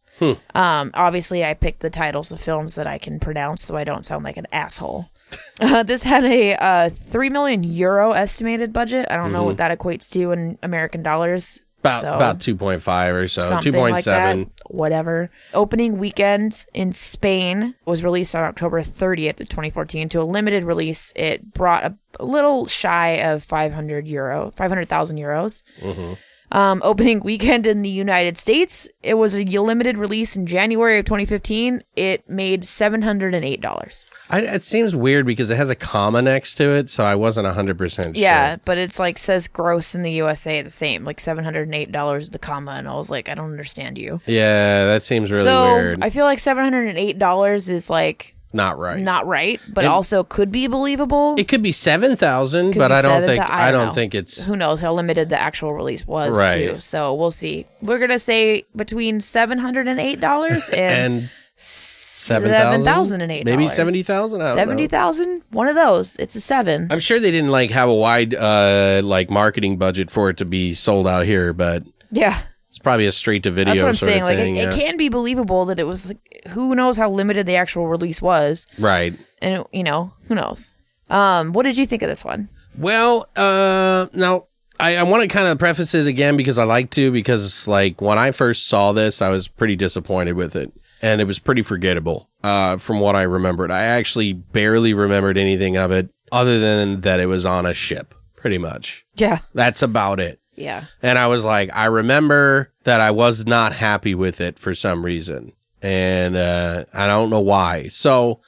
Um, 0.54 0.92
obviously, 0.94 1.44
I 1.44 1.54
picked 1.54 1.80
the 1.80 1.90
titles 1.90 2.32
of 2.32 2.42
films 2.42 2.76
that 2.76 2.86
I 2.86 2.98
can 2.98 3.20
pronounce 3.20 3.64
so 3.64 3.76
I 3.76 3.84
don't 3.84 4.06
sound 4.06 4.24
like 4.24 4.38
an 4.38 4.48
asshole. 4.52 5.10
Uh, 5.62 5.84
this 5.84 6.04
had 6.04 6.24
a 6.24 6.56
uh, 6.56 6.90
three 6.90 7.30
million 7.30 7.64
euro 7.64 8.12
estimated 8.12 8.74
budget. 8.74 9.06
I 9.12 9.16
don't 9.16 9.32
know 9.32 9.44
what 9.44 9.58
that 9.58 9.78
equates 9.78 10.10
to 10.10 10.32
in 10.32 10.58
American 10.64 11.04
dollars. 11.04 11.60
About 11.82 12.02
so 12.02 12.14
about 12.14 12.40
two 12.40 12.56
point 12.56 12.82
five 12.84 13.16
or 13.16 13.28
so. 13.28 13.42
2.7. 13.42 13.90
like 13.90 14.04
that. 14.04 14.38
Whatever. 14.68 15.32
Opening 15.54 15.98
weekend 15.98 16.66
in 16.74 16.94
Spain 16.94 17.74
was 17.86 18.04
released 18.04 18.36
on 18.36 18.44
October 18.44 18.82
30th 18.82 19.40
of 19.42 19.50
2014. 19.50 20.08
To 20.10 20.22
a 20.22 20.24
limited 20.24 20.64
release, 20.64 21.12
it 21.16 21.54
brought 21.56 21.84
a, 21.84 21.98
a 22.20 22.26
little 22.26 22.68
shy 22.68 23.22
of 23.22 23.44
500 23.44 24.08
euro, 24.08 24.52
500,000 24.56 25.18
euros. 25.18 25.64
Mm-hmm. 25.80 26.14
Um, 26.52 26.82
opening 26.86 27.22
weekend 27.22 27.66
in 27.66 27.82
the 27.82 27.90
United 27.90 28.38
States, 28.38 28.90
it 29.04 29.16
was 29.16 29.36
a 29.36 29.44
limited 29.44 29.98
release 29.98 30.36
in 30.36 30.46
January 30.46 31.00
of 31.00 31.06
2015. 31.06 31.84
It 31.96 32.30
made 32.30 32.64
$708. 32.64 34.06
I, 34.30 34.42
it 34.42 34.64
seems 34.64 34.96
weird 34.96 35.26
because 35.26 35.50
it 35.50 35.58
has 35.58 35.70
a 35.70 35.76
comma 35.76 36.22
next 36.22 36.56
to 36.56 36.72
it, 36.72 36.90
so 36.90 37.04
I 37.04 37.16
wasn't 37.16 37.48
hundred 37.48 37.78
percent 37.78 38.16
sure. 38.16 38.24
Yeah, 38.24 38.58
but 38.64 38.78
it's 38.78 39.00
like 39.00 39.18
says 39.18 39.48
gross 39.48 39.94
in 39.96 40.04
the 40.04 40.12
USA 40.12 40.62
the 40.62 40.70
same, 40.70 41.04
like 41.04 41.18
$708 41.18 42.32
the 42.32 42.40
comma. 42.40 42.72
And 42.72 42.88
I 42.88 42.96
was 42.96 43.10
like, 43.10 43.30
I 43.30 43.36
don't 43.36 43.52
understand 43.52 43.98
you. 43.98 44.22
Yeah, 44.26 44.86
that 44.86 45.04
seems 45.04 45.32
really 45.32 45.44
so 45.44 45.74
weird. 45.74 46.04
I 46.04 46.10
feel 46.10 46.26
like 46.26 46.40
seven 46.40 46.64
hundred 46.64 46.88
and 46.88 46.98
eight 46.98 47.20
dollars 47.20 47.70
is 47.70 47.90
like 47.90 48.36
not 48.54 48.78
right. 48.78 49.00
not 49.00 49.26
right, 49.28 49.60
but 49.70 49.84
And- 49.86 49.94
also 49.94 50.24
could 50.24 50.52
be 50.52 50.68
believable. 50.68 51.36
it 51.38 51.48
could 51.48 51.62
be 51.64 51.72
seven 51.72 52.16
thousand, 52.16 52.74
Could 52.74 52.80
but 52.80 52.90
be 52.90 52.94
I 52.96 53.02
don't 53.02 53.24
7,000 53.24 53.28
think 53.38 53.50
I 53.50 53.72
don't 53.72 53.88
know. 53.88 53.92
think 53.94 54.16
it's 54.16 54.48
Who 54.48 54.56
knows 54.56 54.82
how 54.82 54.94
limited 54.94 55.30
the 55.30 55.40
actual 55.40 55.74
release 55.74 56.06
was 56.06 56.36
Right. 56.36 56.74
too. 56.74 56.80
So 56.80 57.14
we'll 57.14 57.32
see. 57.32 57.66
We're 57.82 58.00
gonna 58.00 58.20
say 58.20 58.66
between 58.76 59.22
seven 59.22 59.58
hundred 59.60 59.88
and 59.88 60.00
eight 60.00 60.20
dollars 60.20 60.70
and, 60.74 61.14
and 61.22 61.30
seven 61.56 62.84
thousand 62.84 63.22
and 63.22 63.32
eight. 63.32 63.46
maybe 63.46 63.68
seventy 63.68 64.04
thousand. 64.04 64.46
Seventy 64.46 64.88
thousand. 64.88 65.44
One 65.52 65.68
of 65.68 65.76
those. 65.76 66.16
It's 66.18 66.36
a 66.36 66.42
seven. 66.42 66.88
I'm 66.92 67.00
sure 67.00 67.20
they 67.20 67.32
didn't 67.32 67.52
like 67.52 67.72
have 67.72 67.90
a 67.90 67.94
wide 67.94 68.34
uh 68.36 69.02
like 69.04 69.30
marketing 69.30 69.78
budget 69.78 70.12
for 70.12 70.30
it 70.30 70.38
to 70.38 70.46
be 70.46 70.74
sold 70.74 71.08
out 71.08 71.26
here, 71.26 71.54
but 71.54 71.84
yeah. 72.12 72.42
Probably 72.82 73.06
a 73.06 73.12
straight 73.12 73.44
to 73.44 73.52
video 73.52 73.74
That's 73.74 73.84
what 73.84 73.90
I'm 73.90 73.96
sort 73.96 74.12
saying. 74.12 74.24
Like 74.24 74.38
thing. 74.38 74.56
it, 74.56 74.64
yeah. 74.64 74.74
it 74.76 74.80
can 74.80 74.98
be 74.98 75.10
believable 75.10 75.66
that 75.66 75.80
it 75.80 75.86
was. 75.86 76.08
Like, 76.10 76.42
who 76.50 76.76
knows 76.76 76.98
how 76.98 77.10
limited 77.10 77.46
the 77.46 77.56
actual 77.56 77.88
release 77.88 78.22
was, 78.22 78.68
right. 78.80 79.14
and 79.42 79.66
you 79.72 79.84
know 79.84 80.14
who 80.28 80.36
knows. 80.36 80.72
Um, 81.10 81.54
what 81.54 81.64
did 81.64 81.78
you 81.78 81.86
think 81.86 82.02
of 82.02 82.10
this 82.10 82.24
one? 82.24 82.50
Well, 82.78 83.28
uh, 83.36 84.08
now 84.14 84.46
I, 84.80 84.98
I 84.98 85.04
want 85.04 85.22
to 85.22 85.28
kind 85.28 85.48
of 85.48 85.60
preface 85.60 85.94
it 85.94 86.08
again 86.08 86.38
because 86.38 86.58
I 86.58 86.64
like 86.64 86.90
to 86.92 87.12
because 87.12 87.68
like 87.68 88.02
when 88.02 88.18
I 88.18 88.32
first 88.32 88.68
saw 88.68 88.94
this, 88.94 89.22
I 89.22 89.30
was 89.30 89.48
pretty 89.48 89.76
disappointed 89.76 90.34
with 90.34 90.56
it, 90.56 90.72
and 91.02 91.22
it 91.22 91.26
was 91.26 91.40
pretty 91.40 91.62
forgettable. 91.62 92.30
Uh, 92.44 92.78
from 92.78 93.00
what 93.00 93.16
I 93.16 93.24
remembered, 93.24 93.72
I 93.72 93.84
actually 93.84 94.34
barely 94.34 94.94
remembered 94.94 95.38
anything 95.38 95.78
of 95.78 95.92
it 95.92 96.10
other 96.32 96.60
than 96.60 97.02
that 97.02 97.20
it 97.20 97.28
was 97.28 97.46
on 97.46 97.66
a 97.66 97.74
ship. 97.74 98.16
Pretty 98.36 98.58
much, 98.58 99.06
Yeah. 99.16 99.40
that's 99.54 99.84
about 99.84 100.20
it. 100.20 100.40
Yeah. 100.56 100.86
And 101.04 101.20
I 101.20 101.28
was 101.28 101.46
like, 101.46 101.70
I 101.76 101.86
remember 101.86 102.71
that 102.84 103.02
I 103.02 103.12
was 103.12 103.46
not 103.46 103.74
happy 103.74 104.16
with 104.16 104.42
it 104.42 104.58
for 104.58 104.74
some 104.74 105.06
reason. 105.06 105.54
And 105.82 106.36
uh, 106.36 106.86
I 106.94 107.08
don't 107.08 107.30
know 107.30 107.40
why. 107.40 107.88
So, 107.88 108.40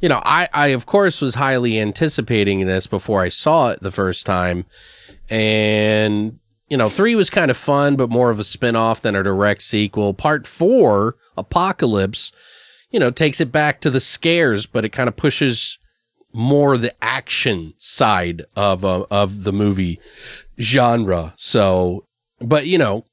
you 0.00 0.08
know, 0.08 0.20
I, 0.24 0.48
I, 0.52 0.68
of 0.68 0.86
course, 0.86 1.20
was 1.20 1.36
highly 1.36 1.78
anticipating 1.78 2.66
this 2.66 2.86
before 2.86 3.22
I 3.22 3.28
saw 3.28 3.70
it 3.70 3.80
the 3.80 3.90
first 3.90 4.26
time. 4.26 4.66
And, 5.30 6.38
you 6.68 6.76
know, 6.76 6.88
three 6.88 7.14
was 7.14 7.30
kind 7.30 7.50
of 7.50 7.56
fun, 7.56 7.96
but 7.96 8.10
more 8.10 8.30
of 8.30 8.40
a 8.40 8.44
spin 8.44 8.76
off 8.76 9.00
than 9.00 9.16
a 9.16 9.22
direct 9.22 9.62
sequel. 9.62 10.12
Part 10.12 10.46
four, 10.46 11.16
Apocalypse, 11.36 12.32
you 12.90 13.00
know, 13.00 13.10
takes 13.10 13.40
it 13.40 13.52
back 13.52 13.80
to 13.80 13.90
the 13.90 14.00
scares, 14.00 14.66
but 14.66 14.84
it 14.84 14.90
kind 14.90 15.08
of 15.08 15.16
pushes 15.16 15.78
more 16.34 16.76
the 16.76 16.94
action 17.04 17.74
side 17.78 18.42
of 18.56 18.84
uh, 18.84 19.04
of 19.10 19.44
the 19.44 19.52
movie 19.52 20.00
genre. 20.58 21.34
So, 21.36 22.06
but 22.40 22.66
you 22.66 22.78
know, 22.78 23.04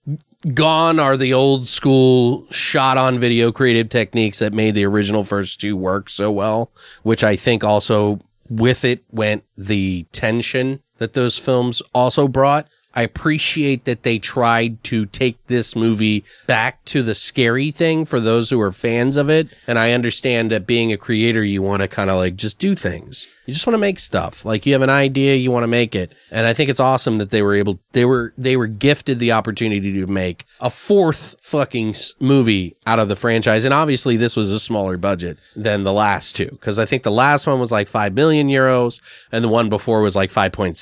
gone 0.54 1.00
are 1.00 1.18
the 1.18 1.34
old 1.34 1.68
school 1.68 2.46
shot 2.52 2.98
on 2.98 3.20
video 3.20 3.52
creative 3.52 3.90
techniques 3.90 4.40
that 4.40 4.54
made 4.54 4.74
the 4.74 4.86
original 4.86 5.24
first 5.24 5.60
two 5.60 5.76
work 5.76 6.10
so 6.10 6.32
well, 6.32 6.72
which 7.04 7.24
I 7.24 7.36
think 7.36 7.64
also 7.64 8.20
with 8.50 8.84
it 8.84 9.04
went 9.12 9.44
the 9.58 10.08
tension 10.12 10.82
that 10.98 11.14
those 11.14 11.38
films 11.38 11.82
also 11.94 12.28
brought. 12.28 12.68
I 13.00 13.04
appreciate 13.04 13.86
that 13.86 14.04
they 14.04 14.20
tried 14.20 14.84
to 14.84 15.06
take 15.06 15.46
this 15.48 15.74
movie 15.74 16.26
back 16.48 16.84
to 16.84 17.02
the 17.02 17.16
scary 17.16 17.72
thing 17.72 18.04
for 18.04 18.20
those 18.20 18.50
who 18.50 18.60
are 18.60 18.74
fans 18.74 19.16
of 19.16 19.30
it. 19.30 19.48
And 19.68 19.80
I 19.80 19.94
understand 19.94 20.52
that 20.52 20.68
being 20.68 20.92
a 20.92 20.98
creator, 20.98 21.42
you 21.42 21.62
want 21.62 21.82
to 21.82 21.88
kind 21.88 22.10
of 22.10 22.18
like 22.18 22.36
just 22.36 22.60
do 22.60 22.76
things. 22.76 23.26
You 23.46 23.54
just 23.54 23.66
want 23.66 23.76
to 23.76 23.80
make 23.80 24.00
stuff. 24.00 24.44
Like 24.44 24.66
you 24.66 24.74
have 24.74 24.82
an 24.82 24.90
idea, 24.90 25.36
you 25.36 25.50
want 25.50 25.64
to 25.64 25.70
make 25.70 25.96
it. 25.96 26.14
And 26.30 26.46
I 26.46 26.54
think 26.54 26.70
it's 26.70 26.82
awesome 26.82 27.20
that 27.20 27.30
they 27.30 27.42
were 27.42 27.56
able, 27.56 27.80
they 27.94 28.04
were, 28.04 28.34
they 28.38 28.58
were 28.58 28.68
gifted 28.68 29.20
the 29.20 29.32
opportunity 29.32 29.94
to 29.94 30.06
make 30.06 30.44
a 30.60 30.70
fourth 30.70 31.38
fucking 31.40 31.96
movie 32.20 32.76
out 32.86 33.00
of 33.00 33.08
the 33.08 33.16
franchise. 33.16 33.64
And 33.64 33.74
obviously 33.74 34.18
this 34.18 34.36
was 34.36 34.52
a 34.52 34.60
smaller 34.60 34.98
budget 34.98 35.38
than 35.56 35.86
the 35.86 35.94
last 35.94 36.36
two. 36.36 36.58
Cause 36.60 36.80
I 36.80 36.86
think 36.86 37.04
the 37.04 37.12
last 37.12 37.48
one 37.48 37.62
was 37.62 37.72
like 37.72 37.88
5 37.88 38.14
million 38.14 38.50
euros 38.50 39.00
and 39.32 39.42
the 39.42 39.48
one 39.48 39.70
before 39.70 40.02
was 40.02 40.18
like 40.18 40.32
5.6 40.32 40.76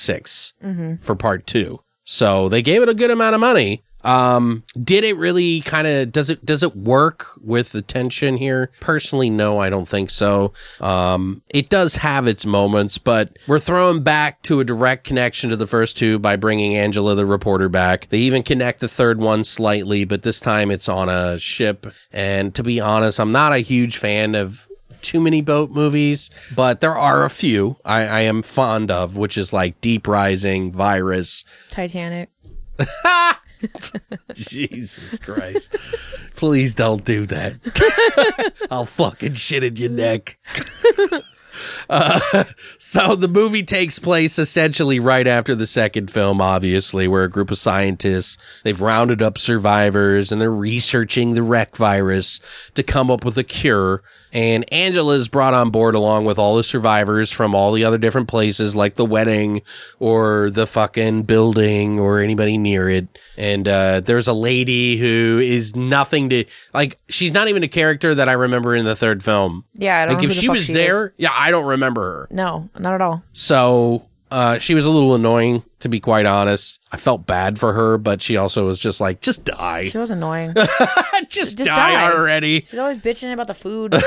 mm-hmm. 0.60 0.96
for 0.96 1.14
part 1.14 1.46
two. 1.46 1.78
So 2.10 2.48
they 2.48 2.62
gave 2.62 2.80
it 2.80 2.88
a 2.88 2.94
good 2.94 3.10
amount 3.10 3.34
of 3.34 3.40
money. 3.42 3.82
Um, 4.02 4.62
did 4.82 5.04
it 5.04 5.18
really 5.18 5.60
kind 5.60 5.86
of 5.86 6.10
does 6.10 6.30
it 6.30 6.42
does 6.42 6.62
it 6.62 6.74
work 6.74 7.26
with 7.42 7.72
the 7.72 7.82
tension 7.82 8.38
here? 8.38 8.70
Personally, 8.80 9.28
no, 9.28 9.58
I 9.58 9.68
don't 9.68 9.86
think 9.86 10.08
so. 10.08 10.54
Um, 10.80 11.42
it 11.52 11.68
does 11.68 11.96
have 11.96 12.26
its 12.26 12.46
moments, 12.46 12.96
but 12.96 13.38
we're 13.46 13.58
throwing 13.58 14.02
back 14.02 14.40
to 14.44 14.60
a 14.60 14.64
direct 14.64 15.04
connection 15.04 15.50
to 15.50 15.56
the 15.56 15.66
first 15.66 15.98
two 15.98 16.18
by 16.18 16.36
bringing 16.36 16.78
Angela 16.78 17.14
the 17.14 17.26
reporter 17.26 17.68
back. 17.68 18.08
They 18.08 18.20
even 18.20 18.42
connect 18.42 18.80
the 18.80 18.88
third 18.88 19.20
one 19.20 19.44
slightly, 19.44 20.06
but 20.06 20.22
this 20.22 20.40
time 20.40 20.70
it's 20.70 20.88
on 20.88 21.10
a 21.10 21.36
ship. 21.36 21.86
And 22.10 22.54
to 22.54 22.62
be 22.62 22.80
honest, 22.80 23.20
I'm 23.20 23.32
not 23.32 23.52
a 23.52 23.58
huge 23.58 23.98
fan 23.98 24.34
of 24.34 24.66
too 25.02 25.20
many 25.20 25.40
boat 25.40 25.70
movies, 25.70 26.30
but 26.54 26.80
there 26.80 26.96
are 26.96 27.24
a 27.24 27.30
few 27.30 27.76
I, 27.84 28.02
I 28.06 28.20
am 28.22 28.42
fond 28.42 28.90
of, 28.90 29.16
which 29.16 29.38
is 29.38 29.52
like 29.52 29.80
Deep 29.80 30.06
Rising, 30.06 30.72
Virus. 30.72 31.44
Titanic. 31.70 32.30
Jesus 34.34 35.18
Christ. 35.18 35.76
Please 36.36 36.74
don't 36.74 37.04
do 37.04 37.26
that. 37.26 38.56
I'll 38.70 38.86
fucking 38.86 39.34
shit 39.34 39.64
in 39.64 39.76
your 39.76 39.90
neck. 39.90 40.38
Uh, 41.90 42.44
so 42.78 43.14
the 43.16 43.28
movie 43.28 43.62
takes 43.62 43.98
place 43.98 44.38
essentially 44.38 45.00
right 45.00 45.26
after 45.26 45.54
the 45.54 45.66
second 45.66 46.10
film, 46.10 46.40
obviously, 46.40 47.08
where 47.08 47.24
a 47.24 47.30
group 47.30 47.50
of 47.50 47.58
scientists 47.58 48.36
they've 48.62 48.80
rounded 48.80 49.22
up 49.22 49.38
survivors 49.38 50.30
and 50.30 50.40
they're 50.40 50.50
researching 50.50 51.34
the 51.34 51.42
wreck 51.42 51.76
virus 51.76 52.40
to 52.74 52.82
come 52.82 53.10
up 53.10 53.24
with 53.24 53.36
a 53.38 53.44
cure. 53.44 54.02
And 54.32 54.70
Angela 54.72 55.14
is 55.14 55.28
brought 55.28 55.54
on 55.54 55.70
board 55.70 55.94
along 55.94 56.24
with 56.26 56.38
all 56.38 56.56
the 56.56 56.62
survivors 56.64 57.32
from 57.32 57.54
all 57.54 57.72
the 57.72 57.84
other 57.84 57.98
different 57.98 58.28
places, 58.28 58.76
like 58.76 58.94
the 58.94 59.04
wedding 59.04 59.62
or 59.98 60.50
the 60.50 60.66
fucking 60.66 61.22
building 61.22 61.98
or 61.98 62.20
anybody 62.20 62.58
near 62.58 62.88
it. 62.90 63.08
And 63.36 63.66
uh, 63.66 64.00
there's 64.00 64.28
a 64.28 64.32
lady 64.32 64.96
who 64.98 65.40
is 65.42 65.74
nothing 65.76 66.28
to 66.30 66.44
like. 66.74 66.98
She's 67.08 67.32
not 67.32 67.48
even 67.48 67.62
a 67.62 67.68
character 67.68 68.14
that 68.14 68.28
I 68.28 68.32
remember 68.32 68.74
in 68.74 68.84
the 68.84 68.96
third 68.96 69.22
film. 69.22 69.64
Yeah, 69.74 70.02
I 70.02 70.06
don't 70.06 70.16
Like 70.16 70.24
if 70.24 70.32
she 70.32 70.48
was 70.48 70.64
she 70.64 70.72
there, 70.74 71.06
is. 71.08 71.12
yeah, 71.18 71.30
I 71.32 71.50
don't 71.50 71.66
remember 71.66 72.02
her. 72.02 72.28
No, 72.30 72.68
not 72.78 72.94
at 72.94 73.00
all. 73.02 73.22
So 73.32 74.06
uh, 74.30 74.58
she 74.58 74.74
was 74.74 74.86
a 74.86 74.90
little 74.90 75.14
annoying, 75.14 75.62
to 75.80 75.88
be 75.88 76.00
quite 76.00 76.26
honest. 76.26 76.80
I 76.92 76.96
felt 76.96 77.26
bad 77.26 77.58
for 77.58 77.72
her, 77.72 77.98
but 77.98 78.20
she 78.22 78.36
also 78.36 78.66
was 78.66 78.78
just 78.78 79.00
like, 79.00 79.20
just 79.20 79.44
die, 79.44 79.88
She 79.88 79.98
was 79.98 80.10
annoying. 80.10 80.54
just, 81.28 81.58
Just 81.58 81.64
die, 81.64 81.92
die. 81.92 82.12
already. 82.12 82.62
She's 82.62 82.78
always 82.78 82.98
bitching 82.98 83.32
about 83.32 83.46
the 83.46 83.54
food. 83.54 83.94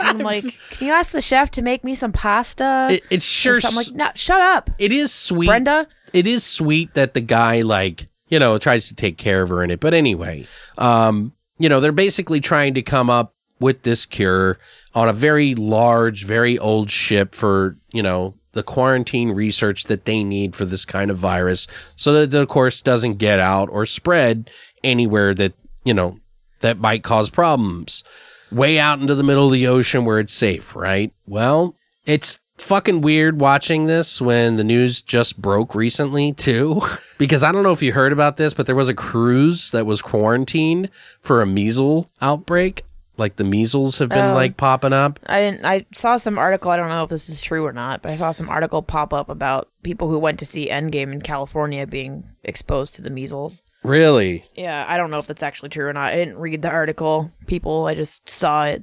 I'm 0.00 0.18
like, 0.18 0.44
can 0.70 0.88
you 0.88 0.92
ask 0.92 1.12
the 1.12 1.20
chef 1.20 1.50
to 1.52 1.62
make 1.62 1.84
me 1.84 1.94
some 1.94 2.12
pasta? 2.12 2.88
It, 2.90 3.04
it's 3.10 3.24
sure. 3.24 3.58
I'm 3.64 3.74
like, 3.76 3.92
no, 3.92 4.08
shut 4.14 4.40
up, 4.40 4.70
it 4.78 4.92
is 4.92 5.12
sweet, 5.12 5.46
Brenda. 5.46 5.86
It 6.12 6.26
is 6.26 6.44
sweet 6.44 6.94
that 6.94 7.14
the 7.14 7.20
guy 7.20 7.60
like 7.62 8.08
you 8.28 8.38
know 8.38 8.58
tries 8.58 8.88
to 8.88 8.94
take 8.94 9.18
care 9.18 9.42
of 9.42 9.50
her 9.50 9.62
in 9.62 9.70
it. 9.70 9.78
But 9.80 9.94
anyway, 9.94 10.46
um, 10.78 11.32
you 11.58 11.68
know 11.68 11.80
they're 11.80 11.92
basically 11.92 12.40
trying 12.40 12.74
to 12.74 12.82
come 12.82 13.10
up 13.10 13.34
with 13.60 13.82
this 13.82 14.06
cure 14.06 14.58
on 14.94 15.08
a 15.08 15.12
very 15.12 15.54
large, 15.54 16.24
very 16.26 16.58
old 16.58 16.90
ship 16.90 17.34
for 17.34 17.76
you 17.92 18.02
know 18.02 18.34
the 18.52 18.62
quarantine 18.62 19.32
research 19.32 19.84
that 19.84 20.04
they 20.04 20.24
need 20.24 20.56
for 20.56 20.64
this 20.64 20.84
kind 20.84 21.10
of 21.10 21.18
virus, 21.18 21.66
so 21.96 22.26
that 22.26 22.38
of 22.38 22.48
course 22.48 22.82
doesn't 22.82 23.18
get 23.18 23.38
out 23.38 23.68
or 23.70 23.86
spread 23.86 24.50
anywhere 24.82 25.34
that 25.34 25.54
you 25.84 25.94
know 25.94 26.18
that 26.60 26.78
might 26.78 27.02
cause 27.02 27.30
problems. 27.30 28.04
Way 28.50 28.78
out 28.78 29.00
into 29.00 29.14
the 29.14 29.22
middle 29.22 29.46
of 29.46 29.52
the 29.52 29.68
ocean 29.68 30.04
where 30.04 30.18
it's 30.18 30.32
safe, 30.32 30.74
right? 30.74 31.12
Well, 31.26 31.76
it's 32.04 32.40
fucking 32.58 33.00
weird 33.00 33.40
watching 33.40 33.86
this 33.86 34.20
when 34.20 34.56
the 34.56 34.64
news 34.64 35.00
just 35.00 35.40
broke 35.40 35.74
recently 35.74 36.32
too 36.32 36.80
because 37.18 37.42
i 37.42 37.50
don't 37.50 37.62
know 37.62 37.72
if 37.72 37.82
you 37.82 37.90
heard 37.92 38.12
about 38.12 38.36
this 38.36 38.52
but 38.52 38.66
there 38.66 38.76
was 38.76 38.88
a 38.88 38.94
cruise 38.94 39.70
that 39.70 39.86
was 39.86 40.02
quarantined 40.02 40.90
for 41.20 41.40
a 41.40 41.46
measles 41.46 42.06
outbreak 42.20 42.84
like 43.20 43.36
the 43.36 43.44
measles 43.44 43.98
have 43.98 44.08
been 44.08 44.30
Oh. 44.32 44.34
like 44.34 44.56
popping 44.56 44.92
up 44.92 45.20
I 45.26 45.40
didn't. 45.40 45.64
I 45.64 45.86
saw 45.92 46.16
some 46.16 46.38
article. 46.38 46.70
I 46.72 46.76
don't 46.76 46.88
know 46.88 47.04
if 47.04 47.10
this 47.10 47.28
is 47.28 47.40
true 47.40 47.64
or 47.64 47.72
not, 47.72 48.02
but 48.02 48.10
I 48.10 48.16
saw 48.16 48.32
some 48.32 48.48
article 48.48 48.82
pop 48.82 49.14
up 49.14 49.28
about 49.28 49.68
people 49.84 50.08
who 50.08 50.18
went 50.18 50.38
to 50.40 50.46
see 50.46 50.68
Endgame 50.68 51.12
in 51.12 51.20
California 51.20 51.86
being 51.86 52.24
exposed 52.42 52.94
to 52.96 53.02
the 53.02 53.10
measles. 53.10 53.62
really 53.84 54.44
Yeah, 54.56 54.84
I 54.88 54.96
don't 54.96 55.10
know 55.12 55.18
if 55.18 55.26
that's 55.28 55.42
actually 55.44 55.68
true 55.68 55.86
or 55.86 55.92
not. 55.92 56.12
I 56.12 56.16
didn't 56.16 56.38
read 56.38 56.62
the 56.62 56.70
article. 56.70 57.30
People, 57.46 57.86
I 57.86 57.94
just 57.94 58.28
saw 58.28 58.64
it. 58.64 58.82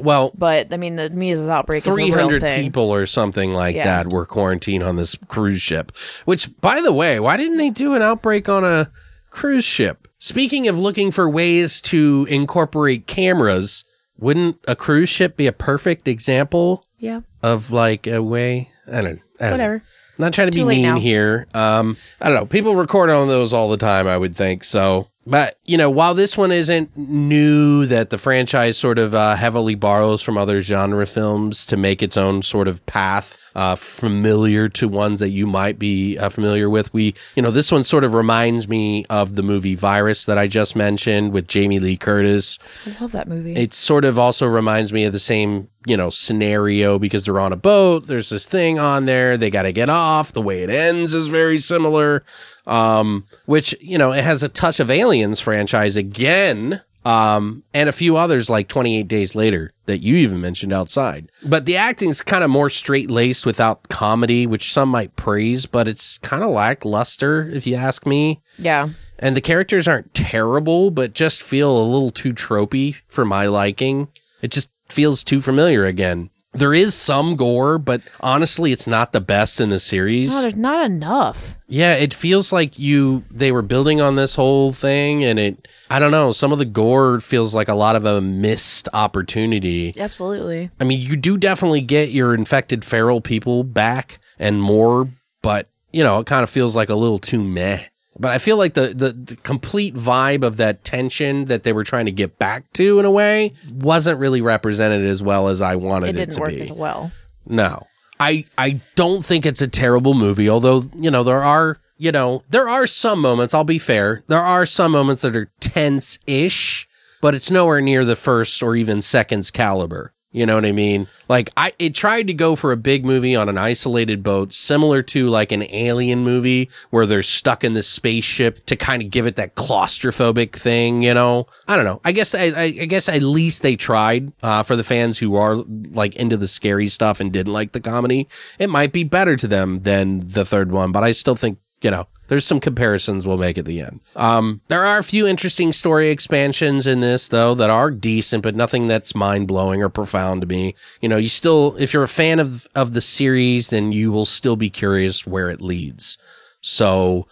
well 0.00 0.30
But 0.36 0.72
I 0.72 0.76
mean, 0.76 0.96
the 0.96 1.10
measles 1.10 1.48
outbreak 1.48 1.84
real 1.86 1.94
300 1.96 2.42
people 2.62 2.92
or 2.94 3.06
something 3.06 3.52
like 3.54 3.74
Yeah. 3.76 3.84
that 3.84 4.12
were 4.12 4.26
quarantined 4.26 4.82
on 4.84 4.96
this 4.96 5.16
cruise 5.28 5.60
ship 5.62 5.90
which 6.26 6.48
by 6.60 6.80
the 6.80 6.92
way 6.92 7.18
why 7.20 7.36
didn't 7.36 7.56
they 7.58 7.70
do 7.70 7.94
an 7.94 8.02
outbreak 8.02 8.48
on 8.48 8.64
a 8.64 8.90
cruise 9.30 9.64
ship 9.64 9.99
speaking 10.20 10.68
of 10.68 10.78
looking 10.78 11.10
for 11.10 11.28
ways 11.28 11.80
to 11.82 12.26
incorporate 12.30 13.08
cameras 13.08 13.84
wouldn't 14.18 14.58
a 14.68 14.76
cruise 14.76 15.08
ship 15.08 15.36
be 15.36 15.46
a 15.48 15.52
perfect 15.52 16.06
example 16.06 16.84
Yeah, 16.98 17.22
of 17.42 17.72
like 17.72 18.06
a 18.06 18.22
way. 18.22 18.68
I 18.86 19.00
don't. 19.02 19.06
I 19.06 19.06
don't 19.06 19.20
know. 19.40 19.50
whatever. 19.52 19.74
I'm 20.18 20.22
not 20.24 20.32
trying 20.34 20.50
to 20.50 20.54
be 20.58 20.62
mean 20.64 20.82
now. 20.82 20.98
here. 20.98 21.46
Um, 21.54 21.96
I 22.20 22.26
don't 22.28 22.34
know. 22.36 22.44
People 22.46 22.76
record 22.76 23.08
on 23.08 23.26
those 23.28 23.52
all 23.54 23.70
the 23.70 23.78
time. 23.78 24.06
I 24.06 24.18
would 24.18 24.36
think 24.36 24.62
so. 24.64 25.08
But, 25.26 25.56
you 25.64 25.78
know, 25.78 25.88
while 25.90 26.12
this 26.14 26.36
one 26.36 26.52
isn't 26.52 26.94
new, 26.96 27.86
that 27.86 28.10
the 28.10 28.18
franchise 28.18 28.76
sort 28.76 28.98
of 28.98 29.14
uh, 29.14 29.36
heavily 29.36 29.74
borrows 29.76 30.20
from 30.22 30.36
other 30.36 30.60
genre 30.60 31.06
films 31.06 31.64
to 31.66 31.76
make 31.78 32.02
its 32.02 32.16
own 32.18 32.42
sort 32.42 32.68
of 32.68 32.84
path 32.84 33.38
uh, 33.54 33.74
familiar 33.74 34.68
to 34.68 34.88
ones 34.88 35.20
that 35.20 35.30
you 35.30 35.46
might 35.46 35.78
be 35.78 36.18
uh, 36.18 36.28
familiar 36.28 36.70
with. 36.70 36.92
We, 36.92 37.14
you 37.34 37.42
know, 37.42 37.50
this 37.50 37.72
one 37.72 37.84
sort 37.84 38.04
of 38.04 38.14
reminds 38.14 38.68
me 38.68 39.04
of 39.10 39.34
the 39.34 39.42
movie 39.42 39.74
Virus 39.74 40.24
that 40.24 40.38
I 40.38 40.46
just 40.46 40.76
mentioned 40.76 41.32
with 41.32 41.48
Jamie 41.48 41.78
Lee 41.78 41.96
Curtis. 41.96 42.58
I 42.86 43.00
love 43.00 43.12
that 43.12 43.28
movie. 43.28 43.54
It 43.54 43.74
sort 43.74 44.04
of 44.04 44.18
also 44.18 44.46
reminds 44.46 44.92
me 44.92 45.04
of 45.04 45.12
the 45.12 45.18
same, 45.18 45.68
you 45.86 45.96
know, 45.96 46.10
scenario 46.10 46.98
because 46.98 47.24
they're 47.24 47.40
on 47.40 47.52
a 47.52 47.56
boat. 47.56 48.06
There's 48.06 48.30
this 48.30 48.46
thing 48.46 48.78
on 48.78 49.06
there. 49.06 49.36
They 49.36 49.50
got 49.50 49.62
to 49.62 49.72
get 49.72 49.88
off. 49.88 50.32
The 50.32 50.42
way 50.42 50.62
it 50.62 50.70
ends 50.70 51.14
is 51.14 51.28
very 51.28 51.58
similar. 51.58 52.24
Um, 52.66 53.26
which, 53.46 53.74
you 53.80 53.98
know, 53.98 54.12
it 54.12 54.22
has 54.22 54.42
a 54.42 54.48
touch 54.48 54.78
of 54.80 54.90
Aliens 54.90 55.40
franchise 55.40 55.96
again. 55.96 56.82
Um, 57.04 57.62
and 57.72 57.88
a 57.88 57.92
few 57.92 58.16
others 58.16 58.50
like 58.50 58.68
28 58.68 59.08
Days 59.08 59.34
Later 59.34 59.72
that 59.86 59.98
you 59.98 60.16
even 60.16 60.40
mentioned 60.40 60.72
outside. 60.72 61.30
But 61.44 61.64
the 61.64 61.76
acting's 61.78 62.20
kind 62.20 62.44
of 62.44 62.50
more 62.50 62.68
straight 62.68 63.10
laced 63.10 63.46
without 63.46 63.88
comedy, 63.88 64.46
which 64.46 64.72
some 64.72 64.90
might 64.90 65.16
praise, 65.16 65.64
but 65.66 65.88
it's 65.88 66.18
kind 66.18 66.42
of 66.42 66.50
lackluster 66.50 67.48
if 67.48 67.66
you 67.66 67.76
ask 67.76 68.06
me. 68.06 68.42
yeah. 68.58 68.90
And 69.22 69.36
the 69.36 69.42
characters 69.42 69.86
aren't 69.86 70.14
terrible, 70.14 70.90
but 70.90 71.12
just 71.12 71.42
feel 71.42 71.76
a 71.76 71.84
little 71.84 72.08
too 72.10 72.30
tropey 72.32 73.00
for 73.06 73.26
my 73.26 73.46
liking. 73.48 74.08
It 74.40 74.50
just 74.50 74.72
feels 74.88 75.22
too 75.22 75.42
familiar 75.42 75.84
again. 75.84 76.30
There 76.52 76.72
is 76.72 76.94
some 76.94 77.36
gore, 77.36 77.76
but 77.78 78.00
honestly, 78.20 78.72
it's 78.72 78.86
not 78.86 79.12
the 79.12 79.20
best 79.20 79.60
in 79.60 79.68
the 79.68 79.78
series. 79.78 80.30
No, 80.30 80.40
there's 80.40 80.56
not 80.56 80.86
enough. 80.86 81.56
Yeah, 81.68 81.94
it 81.96 82.14
feels 82.14 82.50
like 82.50 82.78
you 82.78 83.22
they 83.30 83.52
were 83.52 83.60
building 83.62 84.00
on 84.00 84.16
this 84.16 84.34
whole 84.34 84.72
thing 84.72 85.22
and 85.22 85.38
it 85.38 85.68
I 85.90 85.98
don't 85.98 86.12
know, 86.12 86.30
some 86.32 86.52
of 86.52 86.58
the 86.58 86.64
gore 86.64 87.18
feels 87.20 87.54
like 87.54 87.68
a 87.68 87.74
lot 87.74 87.96
of 87.96 88.04
a 88.04 88.20
missed 88.20 88.88
opportunity. 88.94 89.92
Absolutely. 89.98 90.70
I 90.80 90.84
mean, 90.84 91.00
you 91.00 91.16
do 91.16 91.36
definitely 91.36 91.80
get 91.80 92.10
your 92.10 92.32
infected 92.34 92.84
feral 92.84 93.20
people 93.20 93.64
back 93.64 94.18
and 94.38 94.62
more, 94.62 95.08
but 95.42 95.68
you 95.92 96.04
know, 96.04 96.20
it 96.20 96.26
kind 96.26 96.42
of 96.44 96.50
feels 96.50 96.76
like 96.76 96.88
a 96.88 96.94
little 96.94 97.18
too 97.18 97.42
meh. 97.42 97.80
But 98.18 98.30
I 98.32 98.38
feel 98.38 98.56
like 98.56 98.74
the, 98.74 98.88
the, 98.88 99.10
the 99.12 99.36
complete 99.36 99.94
vibe 99.94 100.44
of 100.44 100.58
that 100.58 100.84
tension 100.84 101.46
that 101.46 101.62
they 101.62 101.72
were 101.72 101.84
trying 101.84 102.04
to 102.06 102.12
get 102.12 102.38
back 102.38 102.70
to 102.74 102.98
in 102.98 103.04
a 103.04 103.10
way 103.10 103.54
wasn't 103.72 104.18
really 104.20 104.40
represented 104.42 105.04
as 105.06 105.22
well 105.22 105.48
as 105.48 105.60
I 105.60 105.76
wanted 105.76 106.10
It 106.10 106.16
it, 106.16 106.18
didn't 106.18 106.34
to 106.34 106.40
work 106.40 106.50
be. 106.50 106.60
as 106.60 106.70
well. 106.70 107.10
No. 107.46 107.86
I 108.18 108.44
I 108.58 108.80
don't 108.94 109.24
think 109.24 109.46
it's 109.46 109.62
a 109.62 109.68
terrible 109.68 110.12
movie, 110.12 110.50
although, 110.50 110.84
you 110.94 111.10
know, 111.10 111.22
there 111.24 111.42
are, 111.42 111.78
you 112.00 112.10
know, 112.10 112.42
there 112.48 112.66
are 112.66 112.86
some 112.86 113.20
moments, 113.20 113.52
I'll 113.52 113.62
be 113.62 113.78
fair. 113.78 114.24
There 114.26 114.40
are 114.40 114.64
some 114.64 114.92
moments 114.92 115.20
that 115.20 115.36
are 115.36 115.52
tense-ish, 115.60 116.88
but 117.20 117.34
it's 117.34 117.50
nowhere 117.50 117.82
near 117.82 118.06
the 118.06 118.16
first 118.16 118.62
or 118.62 118.74
even 118.74 119.02
second's 119.02 119.50
caliber. 119.50 120.14
You 120.32 120.46
know 120.46 120.54
what 120.54 120.64
I 120.64 120.72
mean? 120.72 121.08
Like 121.28 121.50
I 121.56 121.72
it 121.78 121.94
tried 121.94 122.28
to 122.28 122.32
go 122.32 122.54
for 122.54 122.70
a 122.70 122.76
big 122.76 123.04
movie 123.04 123.34
on 123.34 123.48
an 123.48 123.58
isolated 123.58 124.22
boat, 124.22 124.54
similar 124.54 125.02
to 125.02 125.28
like 125.28 125.50
an 125.50 125.64
alien 125.74 126.20
movie 126.20 126.70
where 126.90 127.04
they're 127.04 127.22
stuck 127.22 127.64
in 127.64 127.74
this 127.74 127.88
spaceship 127.88 128.64
to 128.66 128.76
kind 128.76 129.02
of 129.02 129.10
give 129.10 129.26
it 129.26 129.36
that 129.36 129.56
claustrophobic 129.56 130.52
thing, 130.52 131.02
you 131.02 131.12
know? 131.12 131.48
I 131.66 131.74
don't 131.74 131.84
know. 131.84 132.00
I 132.04 132.12
guess 132.12 132.34
I, 132.34 132.44
I, 132.44 132.62
I 132.62 132.86
guess 132.86 133.08
at 133.08 133.22
least 133.22 133.62
they 133.62 133.74
tried 133.74 134.32
uh, 134.40 134.62
for 134.62 134.76
the 134.76 134.84
fans 134.84 135.18
who 135.18 135.34
are 135.34 135.56
like 135.56 136.14
into 136.14 136.36
the 136.36 136.48
scary 136.48 136.88
stuff 136.88 137.20
and 137.20 137.32
didn't 137.32 137.52
like 137.52 137.72
the 137.72 137.80
comedy. 137.80 138.28
It 138.58 138.70
might 138.70 138.92
be 138.92 139.04
better 139.04 139.36
to 139.36 139.48
them 139.48 139.80
than 139.80 140.20
the 140.20 140.44
third 140.44 140.70
one, 140.70 140.92
but 140.92 141.02
I 141.02 141.10
still 141.10 141.36
think 141.36 141.58
you 141.82 141.90
know, 141.90 142.06
there's 142.28 142.46
some 142.46 142.60
comparisons 142.60 143.26
we'll 143.26 143.38
make 143.38 143.58
at 143.58 143.64
the 143.64 143.80
end. 143.80 144.00
Um, 144.14 144.60
there 144.68 144.84
are 144.84 144.98
a 144.98 145.02
few 145.02 145.26
interesting 145.26 145.72
story 145.72 146.10
expansions 146.10 146.86
in 146.86 147.00
this, 147.00 147.28
though, 147.28 147.54
that 147.54 147.70
are 147.70 147.90
decent, 147.90 148.42
but 148.42 148.54
nothing 148.54 148.86
that's 148.86 149.14
mind 149.14 149.48
blowing 149.48 149.82
or 149.82 149.88
profound 149.88 150.42
to 150.42 150.46
me. 150.46 150.74
You 151.00 151.08
know, 151.08 151.16
you 151.16 151.28
still, 151.28 151.74
if 151.78 151.92
you're 151.92 152.02
a 152.02 152.08
fan 152.08 152.38
of, 152.38 152.68
of 152.74 152.92
the 152.92 153.00
series, 153.00 153.70
then 153.70 153.92
you 153.92 154.12
will 154.12 154.26
still 154.26 154.56
be 154.56 154.70
curious 154.70 155.26
where 155.26 155.50
it 155.50 155.60
leads. 155.60 156.18
So 156.60 157.26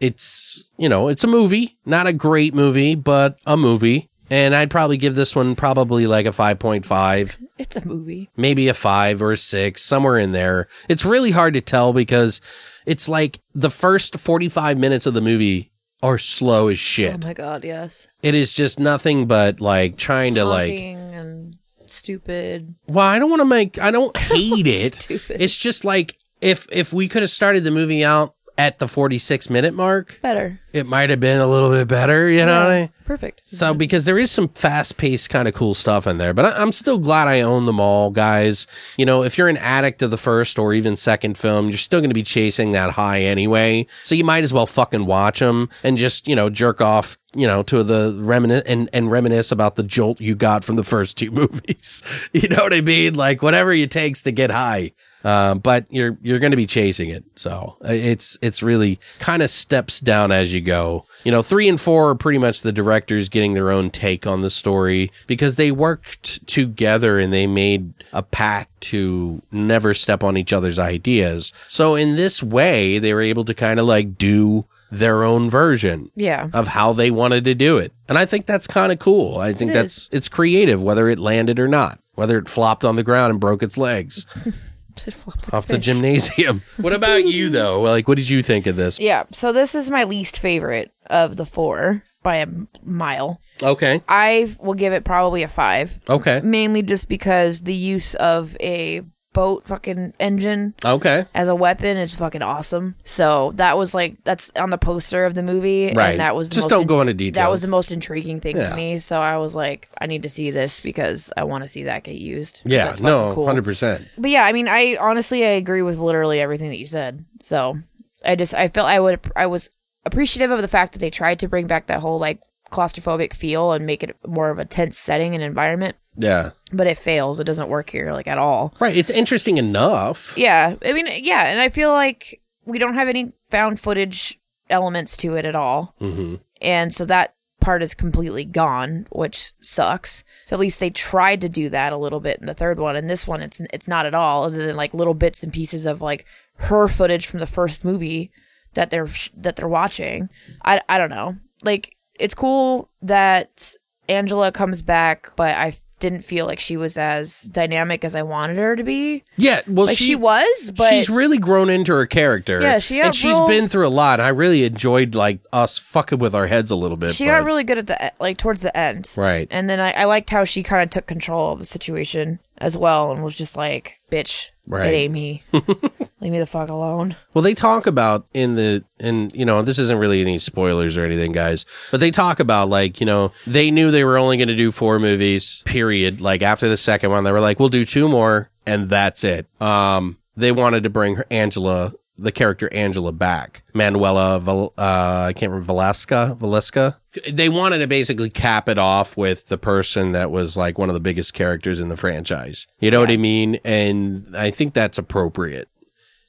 it's, 0.00 0.64
you 0.76 0.88
know, 0.88 1.08
it's 1.08 1.24
a 1.24 1.28
movie, 1.28 1.78
not 1.86 2.06
a 2.06 2.12
great 2.12 2.54
movie, 2.54 2.94
but 2.94 3.38
a 3.46 3.56
movie. 3.56 4.10
And 4.30 4.54
I'd 4.54 4.70
probably 4.70 4.96
give 4.96 5.14
this 5.14 5.36
one 5.36 5.54
probably 5.54 6.06
like 6.06 6.26
a 6.26 6.30
5.5 6.30 7.42
It's 7.58 7.76
a 7.76 7.86
movie. 7.86 8.30
maybe 8.36 8.68
a 8.68 8.74
five 8.74 9.20
or 9.22 9.32
a 9.32 9.36
six, 9.36 9.82
somewhere 9.82 10.18
in 10.18 10.32
there. 10.32 10.66
It's 10.88 11.04
really 11.04 11.30
hard 11.30 11.54
to 11.54 11.60
tell 11.60 11.92
because 11.92 12.40
it's 12.86 13.08
like 13.08 13.40
the 13.54 13.70
first 13.70 14.18
45 14.18 14.78
minutes 14.78 15.06
of 15.06 15.14
the 15.14 15.20
movie 15.20 15.70
are 16.02 16.18
slow 16.18 16.68
as 16.68 16.78
shit. 16.78 17.14
Oh 17.14 17.18
my 17.18 17.32
god, 17.34 17.64
yes. 17.64 18.08
It 18.22 18.34
is 18.34 18.52
just 18.52 18.78
nothing 18.78 19.26
but 19.26 19.60
like 19.60 19.96
trying 19.96 20.34
to 20.34 20.44
like, 20.44 20.72
and 20.72 21.56
stupid. 21.86 22.74
well, 22.86 23.06
I 23.06 23.18
don't 23.18 23.30
want 23.30 23.40
to 23.40 23.46
make, 23.46 23.78
I 23.80 23.90
don't 23.90 24.14
hate 24.32 24.66
it. 24.66 24.94
Stupid. 24.94 25.40
It's 25.40 25.56
just 25.56 25.84
like 25.84 26.16
if, 26.40 26.66
if 26.70 26.92
we 26.92 27.08
could 27.08 27.22
have 27.22 27.30
started 27.30 27.64
the 27.64 27.70
movie 27.70 28.04
out 28.04 28.34
at 28.56 28.78
the 28.78 28.86
46 28.88 29.50
minute 29.50 29.74
mark, 29.74 30.20
Better. 30.22 30.60
it 30.72 30.86
might 30.86 31.10
have 31.10 31.18
been 31.20 31.40
a 31.40 31.46
little 31.46 31.70
bit 31.70 31.88
better, 31.88 32.28
you 32.30 32.46
know 32.46 32.60
what 32.60 32.70
I 32.70 32.80
mean? 32.82 32.90
Perfect. 33.04 33.42
So 33.44 33.74
because 33.74 34.04
there 34.04 34.18
is 34.18 34.30
some 34.30 34.48
fast 34.48 34.96
paced 34.96 35.28
kind 35.28 35.46
of 35.48 35.54
cool 35.54 35.74
stuff 35.74 36.06
in 36.06 36.18
there, 36.18 36.32
but 36.32 36.46
I- 36.46 36.62
I'm 36.62 36.70
still 36.72 36.98
glad 36.98 37.26
I 37.28 37.40
own 37.40 37.66
them 37.66 37.80
all, 37.80 38.10
guys. 38.10 38.66
You 38.96 39.06
know, 39.06 39.24
if 39.24 39.36
you're 39.36 39.48
an 39.48 39.56
addict 39.56 40.02
of 40.02 40.10
the 40.10 40.16
first 40.16 40.58
or 40.58 40.72
even 40.72 40.94
second 40.96 41.36
film, 41.36 41.68
you're 41.68 41.76
still 41.78 42.00
going 42.00 42.10
to 42.10 42.14
be 42.14 42.22
chasing 42.22 42.72
that 42.72 42.90
high 42.90 43.22
anyway. 43.22 43.86
So 44.04 44.14
you 44.14 44.24
might 44.24 44.44
as 44.44 44.52
well 44.52 44.66
fucking 44.66 45.04
watch 45.06 45.40
them 45.40 45.68
and 45.82 45.98
just 45.98 46.28
you 46.28 46.36
know 46.36 46.48
jerk 46.48 46.80
off. 46.80 47.18
You 47.36 47.48
know, 47.48 47.64
to 47.64 47.82
the 47.82 48.16
reminisce 48.20 48.62
and, 48.64 48.88
and 48.92 49.10
reminisce 49.10 49.50
about 49.50 49.74
the 49.74 49.82
jolt 49.82 50.20
you 50.20 50.36
got 50.36 50.62
from 50.64 50.76
the 50.76 50.84
first 50.84 51.18
two 51.18 51.30
movies. 51.32 52.00
you 52.32 52.48
know 52.48 52.58
what 52.62 52.72
I 52.72 52.80
mean? 52.80 53.14
Like 53.14 53.42
whatever 53.42 53.72
it 53.72 53.90
takes 53.90 54.22
to 54.22 54.30
get 54.30 54.52
high. 54.52 54.92
Uh, 55.24 55.54
but 55.54 55.86
you're 55.88 56.18
you're 56.22 56.38
going 56.38 56.50
to 56.50 56.56
be 56.56 56.66
chasing 56.66 57.08
it, 57.08 57.24
so 57.34 57.76
uh, 57.82 57.88
it's 57.92 58.36
it's 58.42 58.62
really 58.62 59.00
kind 59.20 59.42
of 59.42 59.50
steps 59.50 59.98
down 60.00 60.30
as 60.30 60.52
you 60.52 60.60
go. 60.60 61.06
You 61.24 61.32
know, 61.32 61.40
three 61.40 61.66
and 61.68 61.80
four 61.80 62.10
are 62.10 62.14
pretty 62.14 62.38
much 62.38 62.60
the 62.60 62.72
directors 62.72 63.30
getting 63.30 63.54
their 63.54 63.70
own 63.70 63.88
take 63.90 64.26
on 64.26 64.42
the 64.42 64.50
story 64.50 65.10
because 65.26 65.56
they 65.56 65.72
worked 65.72 66.46
together 66.46 67.18
and 67.18 67.32
they 67.32 67.46
made 67.46 67.94
a 68.12 68.22
pact 68.22 68.78
to 68.82 69.40
never 69.50 69.94
step 69.94 70.22
on 70.22 70.36
each 70.36 70.52
other's 70.52 70.78
ideas. 70.78 71.54
So 71.68 71.94
in 71.94 72.16
this 72.16 72.42
way, 72.42 72.98
they 72.98 73.14
were 73.14 73.22
able 73.22 73.46
to 73.46 73.54
kind 73.54 73.80
of 73.80 73.86
like 73.86 74.18
do 74.18 74.66
their 74.92 75.24
own 75.24 75.48
version 75.48 76.10
Yeah. 76.14 76.48
of 76.52 76.68
how 76.68 76.92
they 76.92 77.10
wanted 77.10 77.44
to 77.44 77.54
do 77.54 77.78
it. 77.78 77.92
And 78.10 78.18
I 78.18 78.26
think 78.26 78.44
that's 78.46 78.66
kind 78.66 78.92
of 78.92 78.98
cool. 78.98 79.38
I 79.38 79.54
think 79.54 79.70
It 79.70 79.74
that's 79.74 80.10
it's 80.12 80.28
creative 80.28 80.82
whether 80.82 81.08
it 81.08 81.18
landed 81.18 81.58
or 81.58 81.66
not, 81.66 81.98
whether 82.14 82.36
it 82.38 82.48
flopped 82.50 82.84
on 82.84 82.96
the 82.96 83.02
ground 83.02 83.30
and 83.30 83.40
broke 83.40 83.62
its 83.62 83.78
legs 83.78 84.26
It 85.06 85.12
flopped 85.14 85.44
like 85.46 85.52
a 85.52 85.56
off 85.56 85.66
the 85.66 85.74
fish. 85.74 85.84
gymnasium. 85.86 86.62
what 86.76 86.92
about 86.92 87.24
you 87.26 87.50
though? 87.50 87.80
Like 87.82 88.06
what 88.08 88.16
did 88.16 88.28
you 88.28 88.42
think 88.42 88.66
of 88.66 88.76
this? 88.76 88.98
Yeah, 89.00 89.24
so 89.32 89.52
this 89.52 89.74
is 89.74 89.90
my 89.90 90.04
least 90.04 90.38
favorite 90.38 90.92
of 91.08 91.36
the 91.36 91.44
four 91.46 92.02
by 92.22 92.36
a 92.36 92.46
mile. 92.82 93.40
Okay. 93.62 94.00
I 94.08 94.54
will 94.58 94.74
give 94.74 94.92
it 94.94 95.04
probably 95.04 95.42
a 95.42 95.48
five, 95.48 96.00
Okay. 96.08 96.40
mainly 96.42 96.82
just 96.82 97.08
because 97.08 97.60
the 97.62 97.74
use 97.74 98.14
of 98.14 98.56
a 98.60 99.02
boat 99.34 99.64
fucking 99.64 100.14
engine 100.18 100.72
Okay. 100.82 101.26
as 101.34 101.48
a 101.48 101.54
weapon 101.54 101.98
is 101.98 102.14
fucking 102.14 102.40
awesome. 102.40 102.94
So 103.04 103.52
that 103.56 103.76
was 103.76 103.94
like 103.94 104.16
that's 104.24 104.50
on 104.56 104.70
the 104.70 104.78
poster 104.78 105.26
of 105.26 105.34
the 105.34 105.42
movie, 105.42 105.92
Right. 105.94 106.12
and 106.12 106.20
that 106.20 106.34
was 106.34 106.48
the 106.48 106.54
Just 106.54 106.64
most 106.66 106.70
don't 106.70 106.86
go 106.86 107.02
into 107.02 107.12
detail. 107.12 107.32
That 107.32 107.40
details. 107.40 107.50
was 107.50 107.62
the 107.62 107.68
most 107.68 107.92
intriguing 107.92 108.40
thing 108.40 108.56
Yeah. 108.56 108.70
to 108.70 108.76
me. 108.76 108.98
So 108.98 109.20
I 109.20 109.36
was 109.36 109.54
like, 109.54 109.90
I 110.00 110.06
need 110.06 110.22
to 110.22 110.30
see 110.30 110.50
this 110.50 110.80
because 110.80 111.30
I 111.36 111.44
want 111.44 111.62
to 111.64 111.68
see 111.68 111.82
that 111.84 112.04
get 112.04 112.14
used. 112.16 112.62
'Cause 112.62 112.72
Yeah, 112.72 112.84
that's 112.86 113.00
fucking 113.02 113.06
no, 113.28 113.34
cool. 113.34 113.46
hundred 113.46 113.64
percent. 113.64 114.08
But 114.16 114.30
yeah, 114.30 114.44
I 114.44 114.52
mean, 114.52 114.68
I 114.68 114.96
honestly 114.98 115.44
I 115.44 115.50
agree 115.50 115.82
with 115.82 115.98
literally 115.98 116.40
everything 116.40 116.70
that 116.70 116.78
you 116.78 116.86
said. 116.86 117.24
So 117.40 117.76
I 118.24 118.36
just 118.36 118.54
I 118.54 118.68
felt 118.68 118.88
I 118.88 119.00
would 119.00 119.20
I 119.36 119.46
was 119.46 119.68
appreciative 120.06 120.50
of 120.50 120.62
the 120.62 120.68
fact 120.68 120.92
that 120.92 121.00
they 121.00 121.10
tried 121.10 121.38
to 121.40 121.48
bring 121.48 121.66
back 121.66 121.88
that 121.88 122.00
whole 122.00 122.18
like 122.18 122.38
claustrophobic 122.70 123.34
feel 123.34 123.72
and 123.72 123.84
make 123.86 124.02
it 124.02 124.16
more 124.26 124.50
of 124.50 124.58
a 124.58 124.64
tense 124.64 124.98
setting 124.98 125.34
and 125.34 125.42
environment. 125.44 125.96
Yeah, 126.16 126.50
But 126.72 126.86
it 126.86 126.98
fails. 126.98 127.40
It 127.40 127.44
doesn't 127.44 127.68
work 127.68 127.90
here 127.90 128.12
like 128.12 128.28
at 128.28 128.38
all. 128.38 128.74
right. 128.80 128.96
It's 128.96 129.10
interesting 129.10 129.58
enough. 129.58 130.34
Yeah, 130.36 130.76
I 130.84 130.92
mean, 130.92 131.08
yeah, 131.22 131.46
and 131.46 131.60
I 131.60 131.68
feel 131.68 131.90
like 131.90 132.40
we 132.64 132.78
don't 132.78 132.94
have 132.94 133.08
any 133.08 133.32
found 133.50 133.80
footage 133.80 134.38
elements 134.70 135.16
to 135.18 135.34
it 135.36 135.44
at 135.44 135.56
all, 135.56 135.94
mm-hmm. 136.00 136.36
and 136.62 136.94
so 136.94 137.04
that 137.04 137.34
part 137.60 137.82
is 137.82 137.94
completely 137.94 138.44
gone, 138.44 139.06
which 139.10 139.52
sucks. 139.60 140.22
So 140.44 140.54
at 140.54 140.60
least 140.60 140.80
they 140.80 140.90
tried 140.90 141.40
to 141.40 141.48
do 141.48 141.70
that 141.70 141.92
a 141.92 141.96
little 141.96 142.20
bit 142.20 142.38
in 142.38 142.46
the 142.46 142.54
third 142.54 142.78
one, 142.78 142.94
and 142.94 143.08
this 143.08 143.26
one 143.26 143.40
it's 143.40 143.60
it's 143.72 143.88
not 143.88 144.06
at 144.06 144.14
all, 144.14 144.44
other 144.44 144.66
than 144.66 144.76
like 144.76 144.94
little 144.94 145.14
bits 145.14 145.42
and 145.42 145.52
pieces 145.52 145.86
of 145.86 146.00
like 146.00 146.26
her 146.56 146.86
footage 146.88 147.26
from 147.26 147.40
the 147.40 147.46
first 147.46 147.84
movie 147.84 148.30
that 148.74 148.90
they're 148.90 149.08
that 149.36 149.56
they're 149.56 149.68
watching. 149.68 150.28
I 150.64 150.80
I 150.88 150.98
don't 150.98 151.10
know, 151.10 151.36
like 151.64 151.96
it's 152.14 152.34
cool 152.34 152.90
that 153.02 153.74
Angela 154.08 154.52
comes 154.52 154.82
back, 154.82 155.30
but 155.36 155.54
I 155.56 155.72
didn't 156.04 156.22
feel 156.22 156.44
like 156.44 156.60
she 156.60 156.76
was 156.76 156.98
as 156.98 157.42
dynamic 157.44 158.04
as 158.04 158.14
I 158.14 158.22
wanted 158.22 158.58
her 158.58 158.76
to 158.76 158.84
be. 158.84 159.24
Yeah, 159.36 159.62
well, 159.66 159.86
Like 159.86 159.96
she, 159.96 160.04
she, 160.04 160.14
was, 160.16 160.70
but 160.76 160.90
she's 160.90 161.08
really 161.08 161.38
grown 161.38 161.70
into 161.70 161.92
her 161.94 162.04
character. 162.04 162.60
Yeah, 162.60 162.78
she 162.78 163.00
and 163.00 163.14
she's 163.14 163.30
real- 163.34 163.46
been 163.48 163.68
through 163.68 163.86
a 163.86 163.88
lot. 163.88 164.20
I 164.20 164.28
really 164.28 164.64
enjoyed 164.64 165.14
like 165.14 165.40
us 165.52 165.78
fucking 165.78 166.18
with 166.18 166.34
our 166.34 166.46
heads 166.46 166.70
a 166.70 166.76
little 166.76 166.98
bit. 166.98 167.14
she 167.14 167.24
but- 167.24 167.38
got 167.38 167.46
really 167.46 167.64
good 167.64 167.78
at 167.78 167.86
the 167.86 168.12
like 168.20 168.36
towards 168.36 168.60
the 168.60 168.76
end. 168.76 169.10
right. 169.16 169.48
And 169.50 169.70
then 169.70 169.80
I, 169.80 169.92
I 169.92 170.04
liked 170.04 170.28
how 170.28 170.44
she 170.44 170.62
kind 170.62 170.82
of 170.82 170.90
took 170.90 171.06
control 171.06 171.52
of 171.54 171.58
the 171.58 171.64
situation 171.64 172.38
as 172.58 172.76
well 172.76 173.10
and 173.10 173.24
was 173.24 173.34
just 173.34 173.56
like, 173.56 173.98
bitch, 174.12 174.50
Right. 174.66 174.92
it 174.92 174.96
ain't 174.96 175.12
me. 175.12 175.42
Leave 175.52 176.32
me 176.32 176.38
the 176.38 176.46
fuck 176.46 176.70
alone. 176.70 177.16
Well, 177.34 177.42
they 177.42 177.52
talk 177.54 177.86
about 177.86 178.26
in 178.32 178.54
the 178.54 178.82
and 178.98 179.30
you 179.34 179.44
know 179.44 179.60
this 179.62 179.78
isn't 179.78 179.98
really 179.98 180.20
any 180.22 180.38
spoilers 180.38 180.96
or 180.96 181.04
anything, 181.04 181.32
guys. 181.32 181.66
But 181.90 182.00
they 182.00 182.10
talk 182.10 182.40
about 182.40 182.68
like 182.68 182.98
you 183.00 183.06
know 183.06 183.32
they 183.46 183.70
knew 183.70 183.90
they 183.90 184.04
were 184.04 184.16
only 184.16 184.36
going 184.38 184.48
to 184.48 184.56
do 184.56 184.72
four 184.72 184.98
movies. 184.98 185.62
Period. 185.66 186.20
Like 186.20 186.42
after 186.42 186.68
the 186.68 186.76
second 186.78 187.10
one, 187.10 187.24
they 187.24 187.32
were 187.32 187.40
like, 187.40 187.60
"We'll 187.60 187.68
do 187.68 187.84
two 187.84 188.08
more, 188.08 188.50
and 188.66 188.88
that's 188.88 189.22
it." 189.22 189.46
Um, 189.60 190.18
they 190.36 190.50
wanted 190.50 190.84
to 190.84 190.90
bring 190.90 191.16
her 191.16 191.26
Angela, 191.30 191.92
the 192.16 192.32
character 192.32 192.72
Angela, 192.72 193.12
back. 193.12 193.62
Manuela, 193.72 194.38
Val, 194.40 194.72
uh, 194.78 195.26
I 195.28 195.32
can't 195.32 195.52
remember 195.52 195.72
Velasca, 195.72 196.36
Velasca. 196.36 196.96
They 197.30 197.48
wanted 197.48 197.78
to 197.78 197.86
basically 197.86 198.30
cap 198.30 198.68
it 198.68 198.78
off 198.78 199.16
with 199.16 199.46
the 199.46 199.58
person 199.58 200.12
that 200.12 200.30
was 200.30 200.56
like 200.56 200.78
one 200.78 200.88
of 200.88 200.94
the 200.94 201.00
biggest 201.00 201.34
characters 201.34 201.80
in 201.80 201.88
the 201.88 201.96
franchise. 201.96 202.66
You 202.80 202.90
know 202.90 203.00
what 203.00 203.10
I 203.10 203.16
mean? 203.16 203.60
And 203.64 204.34
I 204.36 204.50
think 204.50 204.74
that's 204.74 204.98
appropriate 204.98 205.68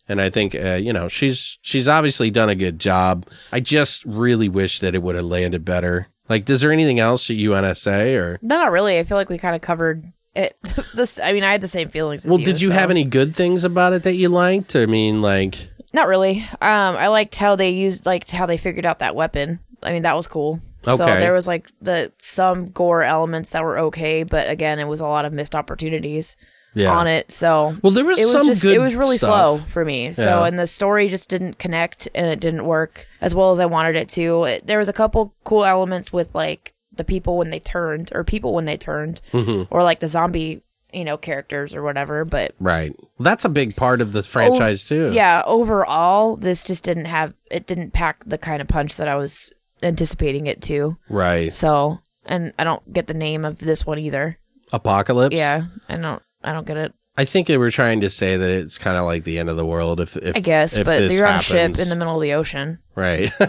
and 0.08 0.22
I 0.22 0.30
think 0.30 0.56
uh, 0.56 0.76
you 0.76 0.94
know 0.94 1.08
she's 1.08 1.58
she's 1.62 1.88
obviously 1.88 2.30
done 2.30 2.50
a 2.50 2.56
good 2.56 2.80
job. 2.80 3.28
I 3.52 3.60
just 3.60 4.06
really 4.06 4.50
wish 4.50 4.80
that 4.80 4.96
it 4.96 5.02
would 5.02 5.16
have 5.16 5.26
landed 5.26 5.66
better. 5.66 6.08
Like, 6.28 6.50
is 6.50 6.62
there 6.62 6.72
anything 6.72 7.00
else 7.00 7.28
that 7.28 7.36
you 7.36 7.52
want 7.52 7.66
to 7.66 7.76
say, 7.76 8.16
or 8.16 8.40
No, 8.42 8.58
not 8.58 8.72
really. 8.72 8.98
I 8.98 9.04
feel 9.04 9.18
like 9.18 9.30
we 9.30 9.38
kind 9.38 9.56
of 9.56 9.62
covered 9.62 10.06
it. 10.36 10.58
this, 10.96 11.20
I 11.20 11.34
mean, 11.34 11.44
I 11.44 11.52
had 11.52 11.62
the 11.62 11.68
same 11.68 11.88
feelings. 11.88 12.26
As 12.26 12.30
well, 12.30 12.40
you, 12.40 12.46
did 12.46 12.62
you 12.62 12.70
so- 12.70 12.74
have 12.74 12.90
any 12.90 13.04
good 13.04 13.36
things 13.36 13.64
about 13.64 13.94
it 13.94 14.04
that 14.04 14.16
you 14.16 14.30
liked? 14.30 14.76
I 14.76 14.88
mean, 14.88 15.22
like, 15.22 15.56
Not 15.96 16.08
really. 16.10 16.42
Um, 16.62 16.98
I 16.98 17.08
liked 17.08 17.36
how 17.38 17.56
they 17.56 17.70
used 17.70 18.06
like 18.06 18.30
how 18.30 18.46
they 18.46 18.58
figured 18.58 18.86
out 18.86 19.00
that 19.00 19.16
weapon. 19.16 19.60
I 19.82 19.92
mean, 19.94 20.02
that 20.04 20.16
was 20.16 20.28
cool. 20.28 20.60
Okay. 20.86 20.98
So 20.98 21.06
there 21.06 21.34
was 21.34 21.48
like 21.48 21.70
the 21.82 22.12
some 22.20 22.68
gore 22.68 23.02
elements 23.02 23.52
that 23.52 23.64
were 23.64 23.80
okay, 23.80 24.24
but 24.24 24.50
again, 24.50 24.78
it 24.78 24.88
was 24.88 25.00
a 25.00 25.08
lot 25.08 25.24
of 25.26 25.32
missed 25.34 25.56
opportunities 25.56 26.36
yeah. 26.76 26.92
on 26.96 27.08
it. 27.08 27.32
So 27.32 27.74
Well, 27.82 27.92
there 27.94 28.04
was, 28.06 28.20
it 28.20 28.26
was 28.26 28.32
some 28.34 28.46
just 28.48 28.62
good. 28.62 28.76
it 28.76 28.80
was 28.80 28.94
really 28.94 29.18
stuff. 29.18 29.30
slow 29.30 29.58
for 29.58 29.86
me. 29.86 30.12
So 30.12 30.24
Yeah. 30.42 30.46
and 30.46 30.60
the 30.60 30.68
story 30.68 31.08
just 31.08 31.30
didn't 31.30 31.58
connect 31.58 32.08
and 32.14 32.28
it 32.28 32.40
didn't 32.42 32.66
work 32.66 33.08
as 33.22 33.34
well 33.34 33.52
as 33.54 33.60
I 33.62 33.66
wanted 33.66 33.96
it 33.96 34.10
to. 34.10 34.44
It, 34.44 34.68
there 34.68 34.80
was 34.80 34.90
a 34.90 34.94
couple 34.94 35.34
cool 35.46 35.64
elements 35.66 36.12
with 36.14 36.36
like 36.36 36.74
the 36.92 37.04
people 37.06 37.38
when 37.38 37.50
they 37.52 37.60
turned 37.60 38.12
or 38.14 38.24
people 38.24 38.54
when 38.54 38.66
they 38.66 38.78
turned 38.78 39.22
Mm-hmm. 39.32 39.74
or 39.74 39.82
like 39.82 40.02
the 40.02 40.08
zombie 40.10 40.62
you 40.96 41.04
know 41.04 41.18
characters 41.18 41.76
or 41.76 41.84
whatever, 41.84 42.26
but 42.26 42.56
Right. 42.60 42.96
Well, 42.98 43.24
that's 43.24 43.46
a 43.46 43.50
big 43.50 43.76
part 43.76 44.02
of 44.02 44.14
this 44.14 44.28
oh, 44.28 44.32
franchise 44.32 44.84
too. 44.84 45.08
Oh, 45.08 45.12
yeah, 45.12 45.44
overall, 45.46 46.38
this 46.38 46.64
just 46.64 46.84
didn't 46.84 47.06
have 47.06 47.34
it 47.52 47.68
didn't 47.68 47.92
pack 47.92 48.24
the 48.26 48.38
kind 48.38 48.62
of 48.62 48.68
punch 48.68 48.98
that 48.98 49.08
I 49.08 49.16
was 49.16 49.52
anticipating 49.84 50.48
it 50.48 50.62
to. 50.64 50.98
Right. 51.10 51.54
So, 51.54 52.00
and 52.26 52.54
I 52.58 52.64
don't 52.64 52.94
get 52.94 53.08
the 53.08 53.14
name 53.14 53.46
of 53.46 53.60
this 53.60 53.86
one 53.86 54.00
either. 54.00 54.40
Apocalypse. 54.72 55.36
Yeah, 55.36 55.66
I 55.90 55.98
don't 55.98 56.22
I 56.44 56.54
don't 56.54 56.66
get 56.66 56.78
it. 56.78 56.94
I 57.18 57.26
think 57.26 57.48
they 57.48 57.58
were 57.58 57.72
trying 57.72 58.02
to 58.02 58.10
say 58.10 58.36
that 58.36 58.50
it's 58.50 58.78
kind 58.78 58.98
of 58.98 59.06
like 59.06 59.24
the 59.24 59.40
end 59.40 59.50
of 59.50 59.56
the 59.56 59.66
world. 59.66 60.02
If, 60.02 60.18
if 60.18 60.36
I 60.36 60.40
guess, 60.42 60.76
if 60.76 60.86
but 60.86 61.10
you're 61.12 61.26
on 61.26 61.40
a 61.40 61.42
ship 61.42 61.80
in 61.80 61.90
the 61.90 61.96
middle 61.96 62.16
of 62.16 62.22
the 62.22 62.34
ocean. 62.34 62.80
right. 62.96 63.32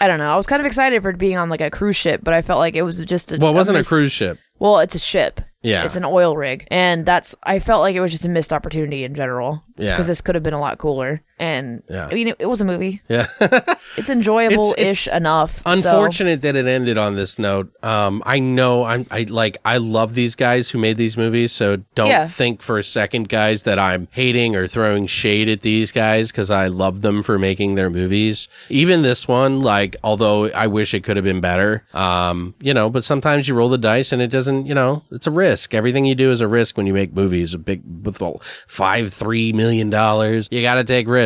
I 0.00 0.06
don't 0.06 0.18
know. 0.18 0.30
I 0.30 0.36
was 0.36 0.46
kind 0.46 0.60
of 0.60 0.66
excited 0.66 1.02
for 1.02 1.12
being 1.12 1.36
on 1.36 1.48
like 1.48 1.60
a 1.60 1.70
cruise 1.70 1.96
ship, 1.96 2.20
but 2.24 2.34
I 2.34 2.42
felt 2.42 2.58
like 2.58 2.74
it 2.74 2.82
was 2.82 3.00
just 3.00 3.32
a 3.32 3.38
well, 3.38 3.50
it 3.50 3.54
wasn't 3.54 3.76
a 3.76 3.80
missed- 3.80 3.88
cruise 3.90 4.12
ship. 4.12 4.38
Well, 4.58 4.78
it's 4.78 4.94
a 4.94 4.98
ship. 4.98 5.40
Yeah. 5.64 5.84
It's 5.84 5.96
an 5.96 6.04
oil 6.04 6.36
rig. 6.36 6.68
And 6.70 7.06
that's, 7.06 7.34
I 7.42 7.58
felt 7.58 7.80
like 7.80 7.96
it 7.96 8.00
was 8.00 8.12
just 8.12 8.24
a 8.24 8.28
missed 8.28 8.52
opportunity 8.52 9.02
in 9.02 9.14
general. 9.14 9.64
Yeah. 9.76 9.92
Because 9.92 10.06
this 10.06 10.20
could 10.20 10.34
have 10.34 10.44
been 10.44 10.54
a 10.54 10.60
lot 10.60 10.78
cooler. 10.78 11.22
And, 11.38 11.82
Yeah. 11.90 12.08
I 12.10 12.14
mean, 12.14 12.28
it, 12.28 12.36
it 12.38 12.46
was 12.46 12.60
a 12.60 12.64
movie. 12.64 13.02
Yeah. 13.08 13.26
It's 13.96 14.10
enjoyable 14.10 14.74
ish 14.76 15.06
enough. 15.06 15.62
so- 15.62 15.70
Unfortunate 15.70 16.42
that 16.42 16.56
it 16.56 16.66
ended 16.66 16.98
on 16.98 17.14
this 17.14 17.38
note. 17.38 17.72
Um, 17.84 18.24
I 18.26 18.40
know 18.40 18.82
I'm 18.84 19.06
I 19.08 19.22
like 19.28 19.58
I 19.64 19.76
love 19.76 20.14
these 20.14 20.34
guys 20.34 20.68
who 20.68 20.78
made 20.78 20.96
these 20.96 21.16
movies, 21.16 21.52
so 21.52 21.76
don't 21.94 22.08
Yeah. 22.08 22.26
think 22.26 22.60
for 22.60 22.76
a 22.78 22.82
second, 22.82 23.28
guys, 23.28 23.62
that 23.64 23.78
I'm 23.78 24.08
hating 24.10 24.56
or 24.56 24.66
throwing 24.66 25.06
shade 25.06 25.48
at 25.48 25.60
these 25.60 25.92
guys 25.92 26.32
because 26.32 26.50
I 26.50 26.66
love 26.66 27.02
them 27.02 27.22
for 27.22 27.38
making 27.38 27.76
their 27.76 27.88
movies. 27.88 28.48
Even 28.68 29.02
this 29.02 29.28
one, 29.28 29.60
like, 29.60 29.94
although 30.02 30.46
I 30.50 30.66
wish 30.66 30.92
it 30.92 31.04
could 31.04 31.16
have 31.16 31.24
been 31.24 31.40
better, 31.40 31.84
um, 31.94 32.54
you 32.60 32.74
know, 32.74 32.90
but 32.90 33.04
sometimes 33.04 33.46
you 33.46 33.54
roll 33.54 33.68
the 33.68 33.78
dice 33.78 34.10
and 34.10 34.20
it 34.20 34.30
doesn't, 34.32 34.66
you 34.66 34.74
know, 34.74 35.04
it's 35.12 35.28
a 35.28 35.30
risk. 35.30 35.72
Everything 35.72 36.04
you 36.04 36.16
do 36.16 36.32
is 36.32 36.40
a 36.40 36.48
risk 36.48 36.76
when 36.76 36.86
you 36.88 36.94
make 36.94 37.14
movies. 37.14 37.54
A 37.54 37.58
big 37.58 37.82
with 38.04 38.20
five, 38.66 39.12
three 39.12 39.52
million 39.52 39.88
dollars, 39.88 40.48
you 40.50 40.62
got 40.62 40.74
to 40.76 40.84
take 40.84 41.06
risks. 41.06 41.23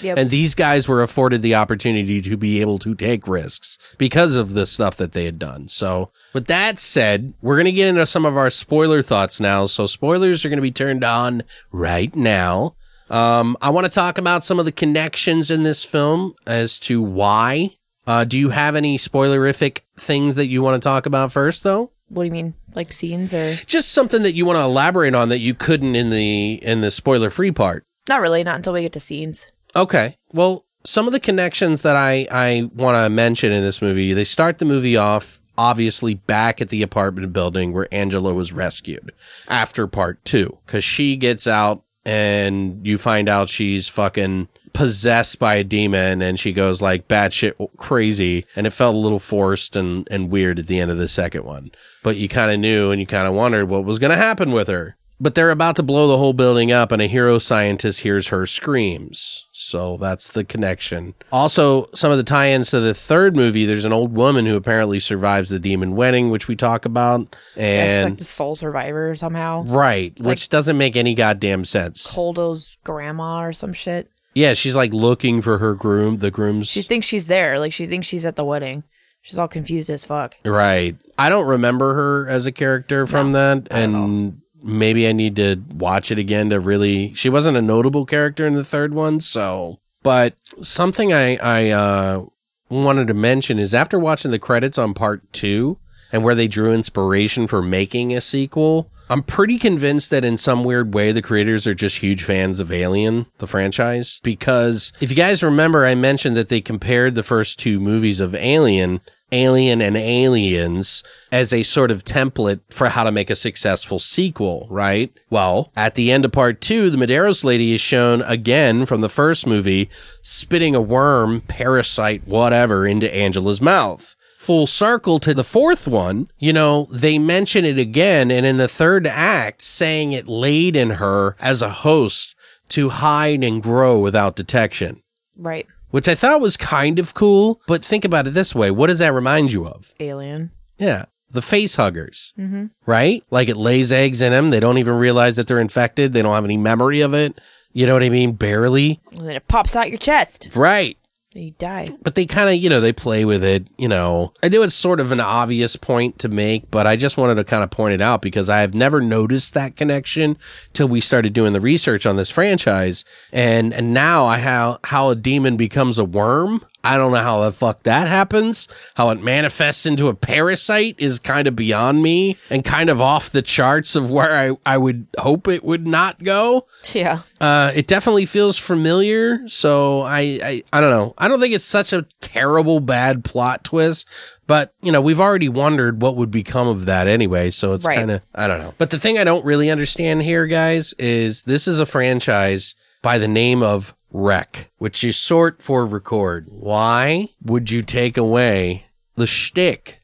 Yep. 0.00 0.18
And 0.18 0.30
these 0.30 0.54
guys 0.54 0.88
were 0.88 1.02
afforded 1.02 1.42
the 1.42 1.54
opportunity 1.54 2.20
to 2.20 2.36
be 2.36 2.60
able 2.60 2.78
to 2.80 2.94
take 2.94 3.26
risks 3.28 3.78
because 3.98 4.34
of 4.34 4.54
the 4.54 4.66
stuff 4.66 4.96
that 4.96 5.12
they 5.12 5.24
had 5.24 5.38
done. 5.38 5.68
So, 5.68 6.10
with 6.32 6.46
that 6.46 6.78
said, 6.78 7.34
we're 7.40 7.56
going 7.56 7.66
to 7.66 7.72
get 7.72 7.88
into 7.88 8.06
some 8.06 8.26
of 8.26 8.36
our 8.36 8.50
spoiler 8.50 9.02
thoughts 9.02 9.40
now. 9.40 9.66
So, 9.66 9.86
spoilers 9.86 10.44
are 10.44 10.48
going 10.48 10.58
to 10.58 10.62
be 10.62 10.70
turned 10.70 11.04
on 11.04 11.42
right 11.72 12.14
now. 12.14 12.76
Um, 13.08 13.56
I 13.62 13.70
want 13.70 13.86
to 13.86 13.92
talk 13.92 14.18
about 14.18 14.44
some 14.44 14.58
of 14.58 14.64
the 14.64 14.72
connections 14.72 15.50
in 15.50 15.62
this 15.62 15.84
film 15.84 16.34
as 16.46 16.78
to 16.80 17.02
why. 17.02 17.70
Uh, 18.06 18.24
do 18.24 18.38
you 18.38 18.50
have 18.50 18.76
any 18.76 18.98
spoilerific 18.98 19.80
things 19.96 20.36
that 20.36 20.46
you 20.46 20.62
want 20.62 20.80
to 20.80 20.86
talk 20.86 21.06
about 21.06 21.32
first, 21.32 21.64
though? 21.64 21.90
What 22.08 22.22
do 22.22 22.26
you 22.26 22.32
mean? 22.32 22.54
Like 22.74 22.92
scenes 22.92 23.34
or? 23.34 23.54
Just 23.66 23.92
something 23.92 24.22
that 24.22 24.34
you 24.34 24.46
want 24.46 24.58
to 24.58 24.62
elaborate 24.62 25.14
on 25.14 25.28
that 25.30 25.38
you 25.38 25.54
couldn't 25.54 25.96
in 25.96 26.10
the 26.10 26.54
in 26.62 26.80
the 26.80 26.90
spoiler 26.90 27.30
free 27.30 27.50
part. 27.50 27.84
Not 28.08 28.20
really, 28.20 28.44
not 28.44 28.56
until 28.56 28.72
we 28.72 28.82
get 28.82 28.92
to 28.92 29.00
scenes. 29.00 29.50
Okay. 29.74 30.16
Well, 30.32 30.64
some 30.84 31.06
of 31.06 31.12
the 31.12 31.20
connections 31.20 31.82
that 31.82 31.96
I, 31.96 32.26
I 32.30 32.70
want 32.74 32.96
to 32.96 33.10
mention 33.10 33.52
in 33.52 33.62
this 33.62 33.82
movie, 33.82 34.12
they 34.12 34.24
start 34.24 34.58
the 34.58 34.64
movie 34.64 34.96
off 34.96 35.40
obviously 35.58 36.14
back 36.14 36.60
at 36.60 36.68
the 36.68 36.82
apartment 36.82 37.32
building 37.32 37.72
where 37.72 37.88
Angela 37.92 38.34
was 38.34 38.52
rescued 38.52 39.12
after 39.48 39.86
part 39.86 40.24
two, 40.24 40.58
because 40.66 40.84
she 40.84 41.16
gets 41.16 41.46
out 41.46 41.82
and 42.04 42.86
you 42.86 42.98
find 42.98 43.28
out 43.28 43.48
she's 43.48 43.88
fucking 43.88 44.48
possessed 44.72 45.38
by 45.38 45.54
a 45.54 45.64
demon 45.64 46.20
and 46.20 46.38
she 46.38 46.52
goes 46.52 46.82
like 46.82 47.08
batshit 47.08 47.54
crazy 47.78 48.44
and 48.54 48.66
it 48.66 48.70
felt 48.70 48.94
a 48.94 48.98
little 48.98 49.18
forced 49.18 49.74
and, 49.74 50.06
and 50.10 50.30
weird 50.30 50.58
at 50.58 50.66
the 50.66 50.78
end 50.78 50.90
of 50.90 50.98
the 50.98 51.08
second 51.08 51.44
one. 51.44 51.70
But 52.02 52.16
you 52.16 52.28
kind 52.28 52.50
of 52.50 52.60
knew 52.60 52.90
and 52.90 53.00
you 53.00 53.06
kind 53.06 53.26
of 53.26 53.34
wondered 53.34 53.66
what 53.66 53.84
was 53.84 53.98
going 53.98 54.10
to 54.10 54.16
happen 54.16 54.52
with 54.52 54.68
her. 54.68 54.96
But 55.18 55.34
they're 55.34 55.50
about 55.50 55.76
to 55.76 55.82
blow 55.82 56.08
the 56.08 56.18
whole 56.18 56.34
building 56.34 56.70
up, 56.70 56.92
and 56.92 57.00
a 57.00 57.06
hero 57.06 57.38
scientist 57.38 58.00
hears 58.00 58.28
her 58.28 58.44
screams. 58.44 59.46
So 59.52 59.96
that's 59.96 60.28
the 60.28 60.44
connection. 60.44 61.14
Also, 61.32 61.88
some 61.94 62.10
of 62.12 62.18
the 62.18 62.22
tie 62.22 62.50
ins 62.50 62.70
to 62.72 62.80
the 62.80 62.92
third 62.92 63.34
movie 63.34 63.64
there's 63.64 63.86
an 63.86 63.94
old 63.94 64.14
woman 64.14 64.44
who 64.44 64.56
apparently 64.56 65.00
survives 65.00 65.48
the 65.48 65.58
demon 65.58 65.96
wedding, 65.96 66.28
which 66.28 66.48
we 66.48 66.56
talk 66.56 66.84
about. 66.84 67.34
Yeah, 67.56 67.86
she's 68.00 68.04
like 68.04 68.18
the 68.18 68.24
sole 68.24 68.56
survivor 68.56 69.16
somehow. 69.16 69.64
Right, 69.64 70.12
which 70.18 70.26
like- 70.26 70.48
doesn't 70.50 70.76
make 70.76 70.96
any 70.96 71.14
goddamn 71.14 71.64
sense. 71.64 72.06
Koldo's 72.06 72.76
grandma 72.84 73.42
or 73.42 73.52
some 73.54 73.72
shit. 73.72 74.10
Yeah, 74.34 74.52
she's 74.52 74.76
like 74.76 74.92
looking 74.92 75.40
for 75.40 75.56
her 75.56 75.74
groom, 75.74 76.18
the 76.18 76.30
groom's. 76.30 76.68
She 76.68 76.82
thinks 76.82 77.06
she's 77.06 77.26
there. 77.26 77.58
Like 77.58 77.72
she 77.72 77.86
thinks 77.86 78.06
she's 78.06 78.26
at 78.26 78.36
the 78.36 78.44
wedding. 78.44 78.84
She's 79.22 79.38
all 79.38 79.48
confused 79.48 79.88
as 79.88 80.04
fuck. 80.04 80.36
Right. 80.44 80.94
I 81.18 81.30
don't 81.30 81.46
remember 81.46 81.94
her 81.94 82.28
as 82.28 82.44
a 82.44 82.52
character 82.52 83.06
from 83.06 83.32
that, 83.32 83.66
and 83.70 84.42
maybe 84.66 85.08
I 85.08 85.12
need 85.12 85.36
to 85.36 85.62
watch 85.74 86.10
it 86.10 86.18
again 86.18 86.50
to 86.50 86.60
really. 86.60 87.14
She 87.14 87.28
wasn't 87.28 87.56
a 87.56 87.62
notable 87.62 88.04
character 88.04 88.46
in 88.46 88.54
the 88.54 88.64
third 88.64 88.92
one, 88.92 89.20
so. 89.20 89.78
But 90.02 90.34
something 90.62 91.12
I 91.12 91.36
I 91.36 91.70
uh, 91.70 92.24
wanted 92.68 93.08
to 93.08 93.14
mention 93.14 93.58
is 93.58 93.74
after 93.74 93.98
watching 93.98 94.30
the 94.30 94.38
credits 94.38 94.78
on 94.78 94.94
part 94.94 95.32
two 95.32 95.78
and 96.12 96.22
where 96.22 96.34
they 96.34 96.48
drew 96.48 96.72
inspiration 96.72 97.46
for 97.46 97.62
making 97.62 98.14
a 98.14 98.20
sequel. 98.20 98.90
I'm 99.08 99.22
pretty 99.22 99.58
convinced 99.58 100.10
that 100.10 100.24
in 100.24 100.36
some 100.36 100.64
weird 100.64 100.92
way 100.92 101.12
the 101.12 101.22
creators 101.22 101.66
are 101.66 101.74
just 101.74 101.98
huge 101.98 102.24
fans 102.24 102.58
of 102.58 102.72
Alien, 102.72 103.26
the 103.38 103.46
franchise. 103.46 104.20
Because 104.24 104.92
if 105.00 105.10
you 105.10 105.16
guys 105.16 105.44
remember, 105.44 105.86
I 105.86 105.94
mentioned 105.94 106.36
that 106.36 106.48
they 106.48 106.60
compared 106.60 107.14
the 107.14 107.22
first 107.22 107.60
two 107.60 107.78
movies 107.78 108.18
of 108.18 108.34
Alien 108.34 109.00
Alien 109.32 109.80
and 109.80 109.96
Aliens 109.96 111.02
as 111.32 111.52
a 111.52 111.62
sort 111.62 111.90
of 111.90 112.04
template 112.04 112.60
for 112.70 112.88
how 112.90 113.04
to 113.04 113.12
make 113.12 113.30
a 113.30 113.36
successful 113.36 113.98
sequel, 113.98 114.66
right? 114.70 115.12
Well, 115.30 115.72
at 115.76 115.94
the 115.94 116.12
end 116.12 116.24
of 116.24 116.32
part 116.32 116.60
two, 116.60 116.90
the 116.90 116.96
Medeiros 116.96 117.44
lady 117.44 117.72
is 117.72 117.80
shown 117.80 118.22
again 118.22 118.86
from 118.86 119.00
the 119.00 119.08
first 119.08 119.46
movie 119.46 119.90
spitting 120.22 120.74
a 120.74 120.80
worm, 120.80 121.40
parasite, 121.42 122.26
whatever, 122.26 122.86
into 122.86 123.14
Angela's 123.14 123.60
mouth. 123.60 124.14
Full 124.38 124.68
circle 124.68 125.18
to 125.18 125.34
the 125.34 125.42
fourth 125.42 125.88
one, 125.88 126.30
you 126.38 126.52
know, 126.52 126.86
they 126.92 127.18
mention 127.18 127.64
it 127.64 127.78
again, 127.78 128.30
and 128.30 128.46
in 128.46 128.58
the 128.58 128.68
third 128.68 129.06
act, 129.06 129.60
saying 129.60 130.12
it 130.12 130.28
laid 130.28 130.76
in 130.76 130.90
her 130.90 131.34
as 131.40 131.62
a 131.62 131.68
host 131.68 132.36
to 132.68 132.90
hide 132.90 133.42
and 133.42 133.62
grow 133.62 133.98
without 133.98 134.36
detection 134.36 135.02
Right. 135.36 135.66
Which 135.96 136.08
I 136.08 136.14
thought 136.14 136.42
was 136.42 136.58
kind 136.58 136.98
of 136.98 137.14
cool. 137.14 137.62
But 137.66 137.82
think 137.82 138.04
about 138.04 138.26
it 138.26 138.34
this 138.34 138.54
way: 138.54 138.70
what 138.70 138.88
does 138.88 138.98
that 138.98 139.14
remind 139.14 139.50
you 139.50 139.66
of? 139.66 139.94
Alien. 139.98 140.50
Yeah, 140.76 141.06
the 141.30 141.40
face 141.40 141.76
huggers, 141.76 142.34
mm-hmm. 142.38 142.66
right? 142.84 143.24
Like 143.30 143.48
it 143.48 143.56
lays 143.56 143.90
eggs 143.92 144.20
in 144.20 144.32
them. 144.32 144.50
They 144.50 144.60
don't 144.60 144.76
even 144.76 144.96
realize 144.96 145.36
that 145.36 145.46
they're 145.46 145.58
infected. 145.58 146.12
They 146.12 146.20
don't 146.20 146.34
have 146.34 146.44
any 146.44 146.58
memory 146.58 147.00
of 147.00 147.14
it. 147.14 147.40
You 147.72 147.86
know 147.86 147.94
what 147.94 148.02
I 148.02 148.10
mean? 148.10 148.32
Barely. 148.32 149.00
And 149.12 149.26
then 149.26 149.36
it 149.36 149.48
pops 149.48 149.74
out 149.74 149.88
your 149.88 149.96
chest. 149.96 150.50
Right. 150.54 150.98
You 151.36 151.52
die. 151.52 151.92
But 152.02 152.14
they 152.14 152.26
kind 152.26 152.48
of, 152.48 152.56
you 152.56 152.68
know, 152.68 152.80
they 152.80 152.92
play 152.92 153.24
with 153.24 153.44
it. 153.44 153.68
You 153.76 153.88
know, 153.88 154.32
I 154.42 154.48
know 154.48 154.62
it's 154.62 154.74
sort 154.74 155.00
of 155.00 155.12
an 155.12 155.20
obvious 155.20 155.76
point 155.76 156.18
to 156.20 156.28
make, 156.28 156.70
but 156.70 156.86
I 156.86 156.96
just 156.96 157.16
wanted 157.16 157.36
to 157.36 157.44
kind 157.44 157.62
of 157.62 157.70
point 157.70 157.94
it 157.94 158.00
out 158.00 158.22
because 158.22 158.48
I 158.48 158.60
have 158.60 158.74
never 158.74 159.00
noticed 159.00 159.54
that 159.54 159.76
connection 159.76 160.38
till 160.72 160.88
we 160.88 161.00
started 161.00 161.32
doing 161.32 161.52
the 161.52 161.60
research 161.60 162.06
on 162.06 162.16
this 162.16 162.30
franchise. 162.30 163.04
And 163.32 163.74
and 163.74 163.92
now 163.92 164.26
I 164.26 164.38
how 164.38 164.78
how 164.84 165.10
a 165.10 165.14
demon 165.14 165.56
becomes 165.56 165.98
a 165.98 166.04
worm. 166.04 166.64
I 166.92 166.96
don't 166.96 167.12
know 167.12 167.18
how 167.18 167.40
the 167.42 167.52
fuck 167.52 167.82
that 167.82 168.08
happens. 168.08 168.68
How 168.94 169.10
it 169.10 169.20
manifests 169.22 169.86
into 169.86 170.08
a 170.08 170.14
parasite 170.14 170.94
is 170.98 171.18
kind 171.18 171.48
of 171.48 171.56
beyond 171.56 172.02
me 172.02 172.36
and 172.50 172.64
kind 172.64 172.88
of 172.90 173.00
off 173.00 173.30
the 173.30 173.42
charts 173.42 173.96
of 173.96 174.10
where 174.10 174.52
I, 174.52 174.56
I 174.74 174.78
would 174.78 175.06
hope 175.18 175.48
it 175.48 175.64
would 175.64 175.86
not 175.86 176.22
go. 176.22 176.66
Yeah. 176.92 177.20
Uh, 177.40 177.72
it 177.74 177.86
definitely 177.86 178.24
feels 178.26 178.56
familiar. 178.56 179.46
So 179.48 180.00
I, 180.02 180.38
I, 180.42 180.62
I 180.72 180.80
don't 180.80 180.90
know. 180.90 181.14
I 181.18 181.28
don't 181.28 181.40
think 181.40 181.54
it's 181.54 181.64
such 181.64 181.92
a 181.92 182.06
terrible 182.20 182.80
bad 182.80 183.24
plot 183.24 183.64
twist, 183.64 184.08
but 184.46 184.72
you 184.82 184.92
know, 184.92 185.00
we've 185.00 185.20
already 185.20 185.48
wondered 185.48 186.00
what 186.00 186.16
would 186.16 186.30
become 186.30 186.68
of 186.68 186.86
that 186.86 187.06
anyway. 187.08 187.50
So 187.50 187.72
it's 187.74 187.84
Right. 187.86 187.96
kind 187.98 188.10
of, 188.10 188.22
I 188.34 188.46
don't 188.46 188.60
know. 188.60 188.74
But 188.78 188.90
the 188.90 188.98
thing 188.98 189.18
I 189.18 189.24
don't 189.24 189.44
really 189.44 189.70
understand 189.70 190.22
here, 190.22 190.46
guys, 190.46 190.92
is 190.98 191.42
this 191.42 191.66
is 191.68 191.80
a 191.80 191.86
franchise 191.86 192.74
by 193.02 193.18
the 193.18 193.28
name 193.28 193.62
of 193.62 193.94
Rec, 194.16 194.70
which 194.78 195.04
is 195.04 195.16
sort 195.16 195.60
for 195.60 195.84
record. 195.84 196.48
Why 196.50 197.28
would 197.42 197.70
you 197.70 197.82
take 197.82 198.16
away 198.16 198.86
the 199.14 199.26
shtick 199.26 200.00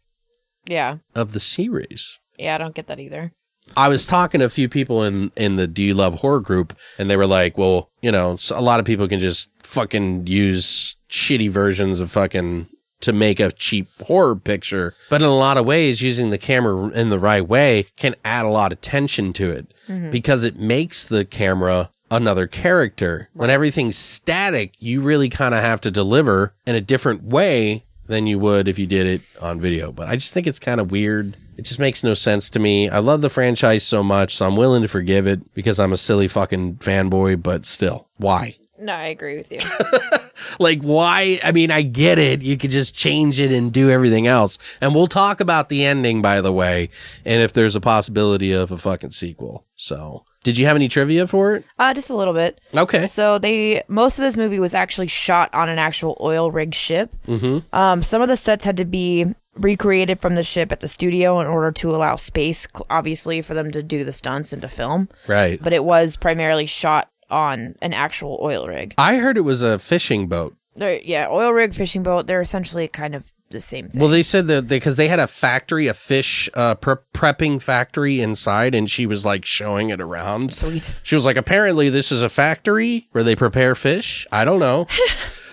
Yeah. 0.66 0.98
of 1.14 1.32
the 1.32 1.40
series? 1.40 2.18
Yeah, 2.38 2.54
I 2.54 2.58
don't 2.58 2.74
get 2.74 2.88
that 2.88 3.00
either. 3.00 3.32
I 3.74 3.88
was 3.88 4.06
talking 4.06 4.40
to 4.40 4.44
a 4.44 4.50
few 4.50 4.68
people 4.68 5.02
in 5.02 5.32
in 5.36 5.56
the 5.56 5.66
Do 5.66 5.82
You 5.82 5.94
Love 5.94 6.16
Horror 6.16 6.40
group, 6.40 6.76
and 6.98 7.08
they 7.08 7.16
were 7.16 7.26
like, 7.26 7.56
"Well, 7.56 7.90
you 8.02 8.12
know, 8.12 8.36
a 8.50 8.60
lot 8.60 8.80
of 8.80 8.86
people 8.86 9.08
can 9.08 9.18
just 9.20 9.50
fucking 9.62 10.26
use 10.26 10.96
shitty 11.08 11.48
versions 11.48 11.98
of 11.98 12.10
fucking 12.10 12.66
to 13.00 13.12
make 13.12 13.40
a 13.40 13.50
cheap 13.52 13.88
horror 14.02 14.36
picture, 14.36 14.94
but 15.08 15.22
in 15.22 15.28
a 15.28 15.34
lot 15.34 15.56
of 15.56 15.64
ways, 15.64 16.02
using 16.02 16.30
the 16.30 16.38
camera 16.38 16.88
in 16.88 17.08
the 17.08 17.18
right 17.18 17.46
way 17.48 17.86
can 17.96 18.14
add 18.24 18.44
a 18.44 18.48
lot 18.48 18.72
of 18.72 18.80
tension 18.80 19.32
to 19.32 19.50
it 19.50 19.72
mm-hmm. 19.88 20.10
because 20.10 20.44
it 20.44 20.56
makes 20.56 21.06
the 21.06 21.24
camera 21.24 21.90
another 22.12 22.46
character. 22.46 23.28
When 23.32 23.50
everything's 23.50 23.96
static, 23.96 24.74
you 24.78 25.00
really 25.00 25.28
kind 25.28 25.54
of 25.54 25.60
have 25.60 25.80
to 25.82 25.90
deliver 25.90 26.54
in 26.66 26.74
a 26.74 26.80
different 26.80 27.24
way 27.24 27.84
than 28.06 28.26
you 28.26 28.38
would 28.38 28.68
if 28.68 28.78
you 28.78 28.86
did 28.86 29.06
it 29.06 29.22
on 29.40 29.60
video. 29.60 29.90
But 29.92 30.08
I 30.08 30.16
just 30.16 30.34
think 30.34 30.46
it's 30.46 30.58
kind 30.58 30.80
of 30.80 30.90
weird. 30.90 31.36
It 31.56 31.62
just 31.62 31.80
makes 31.80 32.04
no 32.04 32.14
sense 32.14 32.50
to 32.50 32.58
me. 32.58 32.88
I 32.88 32.98
love 32.98 33.20
the 33.22 33.30
franchise 33.30 33.84
so 33.84 34.02
much, 34.02 34.36
so 34.36 34.46
I'm 34.46 34.56
willing 34.56 34.82
to 34.82 34.88
forgive 34.88 35.26
it 35.26 35.54
because 35.54 35.80
I'm 35.80 35.92
a 35.92 35.98
silly 35.98 36.28
fucking 36.28 36.76
fanboy, 36.76 37.42
but 37.42 37.64
still, 37.64 38.08
why? 38.16 38.56
No, 38.78 38.92
I 38.92 39.06
agree 39.06 39.36
with 39.36 39.52
you. 39.52 39.58
Like, 40.58 40.82
why? 40.82 41.40
I 41.42 41.52
mean, 41.52 41.70
I 41.70 41.82
get 41.82 42.18
it. 42.18 42.42
You 42.42 42.56
could 42.56 42.70
just 42.70 42.96
change 42.96 43.40
it 43.40 43.52
and 43.52 43.72
do 43.72 43.90
everything 43.90 44.26
else. 44.26 44.58
And 44.80 44.94
we'll 44.94 45.06
talk 45.06 45.40
about 45.40 45.68
the 45.68 45.84
ending, 45.84 46.22
by 46.22 46.40
the 46.40 46.52
way, 46.52 46.90
and 47.24 47.40
if 47.40 47.52
there's 47.52 47.76
a 47.76 47.80
possibility 47.80 48.52
of 48.52 48.70
a 48.70 48.78
fucking 48.78 49.12
sequel. 49.12 49.64
So, 49.76 50.24
did 50.42 50.58
you 50.58 50.66
have 50.66 50.76
any 50.76 50.88
trivia 50.88 51.26
for 51.26 51.54
it? 51.56 51.64
uh, 51.78 51.94
just 51.94 52.10
a 52.10 52.16
little 52.16 52.34
bit. 52.34 52.60
Okay. 52.74 53.06
So 53.06 53.38
they 53.38 53.82
most 53.88 54.18
of 54.18 54.22
this 54.22 54.36
movie 54.36 54.58
was 54.58 54.74
actually 54.74 55.08
shot 55.08 55.52
on 55.54 55.68
an 55.68 55.78
actual 55.78 56.16
oil 56.20 56.50
rig 56.50 56.74
ship. 56.74 57.14
Mm-hmm. 57.26 57.74
Um, 57.74 58.02
some 58.02 58.22
of 58.22 58.28
the 58.28 58.36
sets 58.36 58.64
had 58.64 58.76
to 58.76 58.84
be 58.84 59.34
recreated 59.54 60.20
from 60.20 60.34
the 60.34 60.42
ship 60.42 60.72
at 60.72 60.80
the 60.80 60.88
studio 60.88 61.40
in 61.40 61.46
order 61.46 61.70
to 61.72 61.94
allow 61.94 62.16
space, 62.16 62.66
obviously, 62.88 63.42
for 63.42 63.54
them 63.54 63.70
to 63.70 63.82
do 63.82 64.04
the 64.04 64.12
stunts 64.12 64.52
and 64.52 64.62
to 64.62 64.68
film. 64.68 65.08
Right. 65.28 65.62
But 65.62 65.72
it 65.72 65.84
was 65.84 66.16
primarily 66.16 66.66
shot 66.66 67.10
on 67.30 67.76
an 67.82 67.92
actual 67.92 68.38
oil 68.42 68.66
rig. 68.66 68.94
I 68.98 69.16
heard 69.16 69.36
it 69.36 69.42
was 69.42 69.62
a 69.62 69.78
fishing 69.78 70.26
boat. 70.26 70.56
They're, 70.74 71.00
yeah, 71.02 71.28
oil 71.30 71.52
rig, 71.52 71.74
fishing 71.74 72.02
boat. 72.02 72.26
They're 72.26 72.40
essentially 72.40 72.88
kind 72.88 73.14
of 73.14 73.30
the 73.52 73.60
same 73.60 73.88
thing. 73.88 74.00
Well, 74.00 74.08
they 74.10 74.22
said 74.22 74.46
that 74.48 74.68
because 74.68 74.96
they, 74.96 75.08
had 75.08 75.20
a 75.20 75.26
factory, 75.26 75.86
a 75.86 75.94
fish 75.94 76.48
uh, 76.54 76.74
pre- 76.74 76.96
prepping 77.14 77.62
factory 77.62 78.20
inside, 78.20 78.74
and 78.74 78.90
she 78.90 79.06
was 79.06 79.24
like 79.24 79.44
showing 79.44 79.90
it 79.90 80.00
around. 80.00 80.54
Sweet. 80.54 80.94
She 81.02 81.14
was 81.14 81.24
like, 81.24 81.36
apparently, 81.36 81.88
this 81.88 82.10
is 82.10 82.22
a 82.22 82.28
factory 82.28 83.08
where 83.12 83.22
they 83.24 83.36
prepare 83.36 83.74
fish. 83.74 84.26
I 84.32 84.44
don't 84.44 84.58
know. 84.58 84.86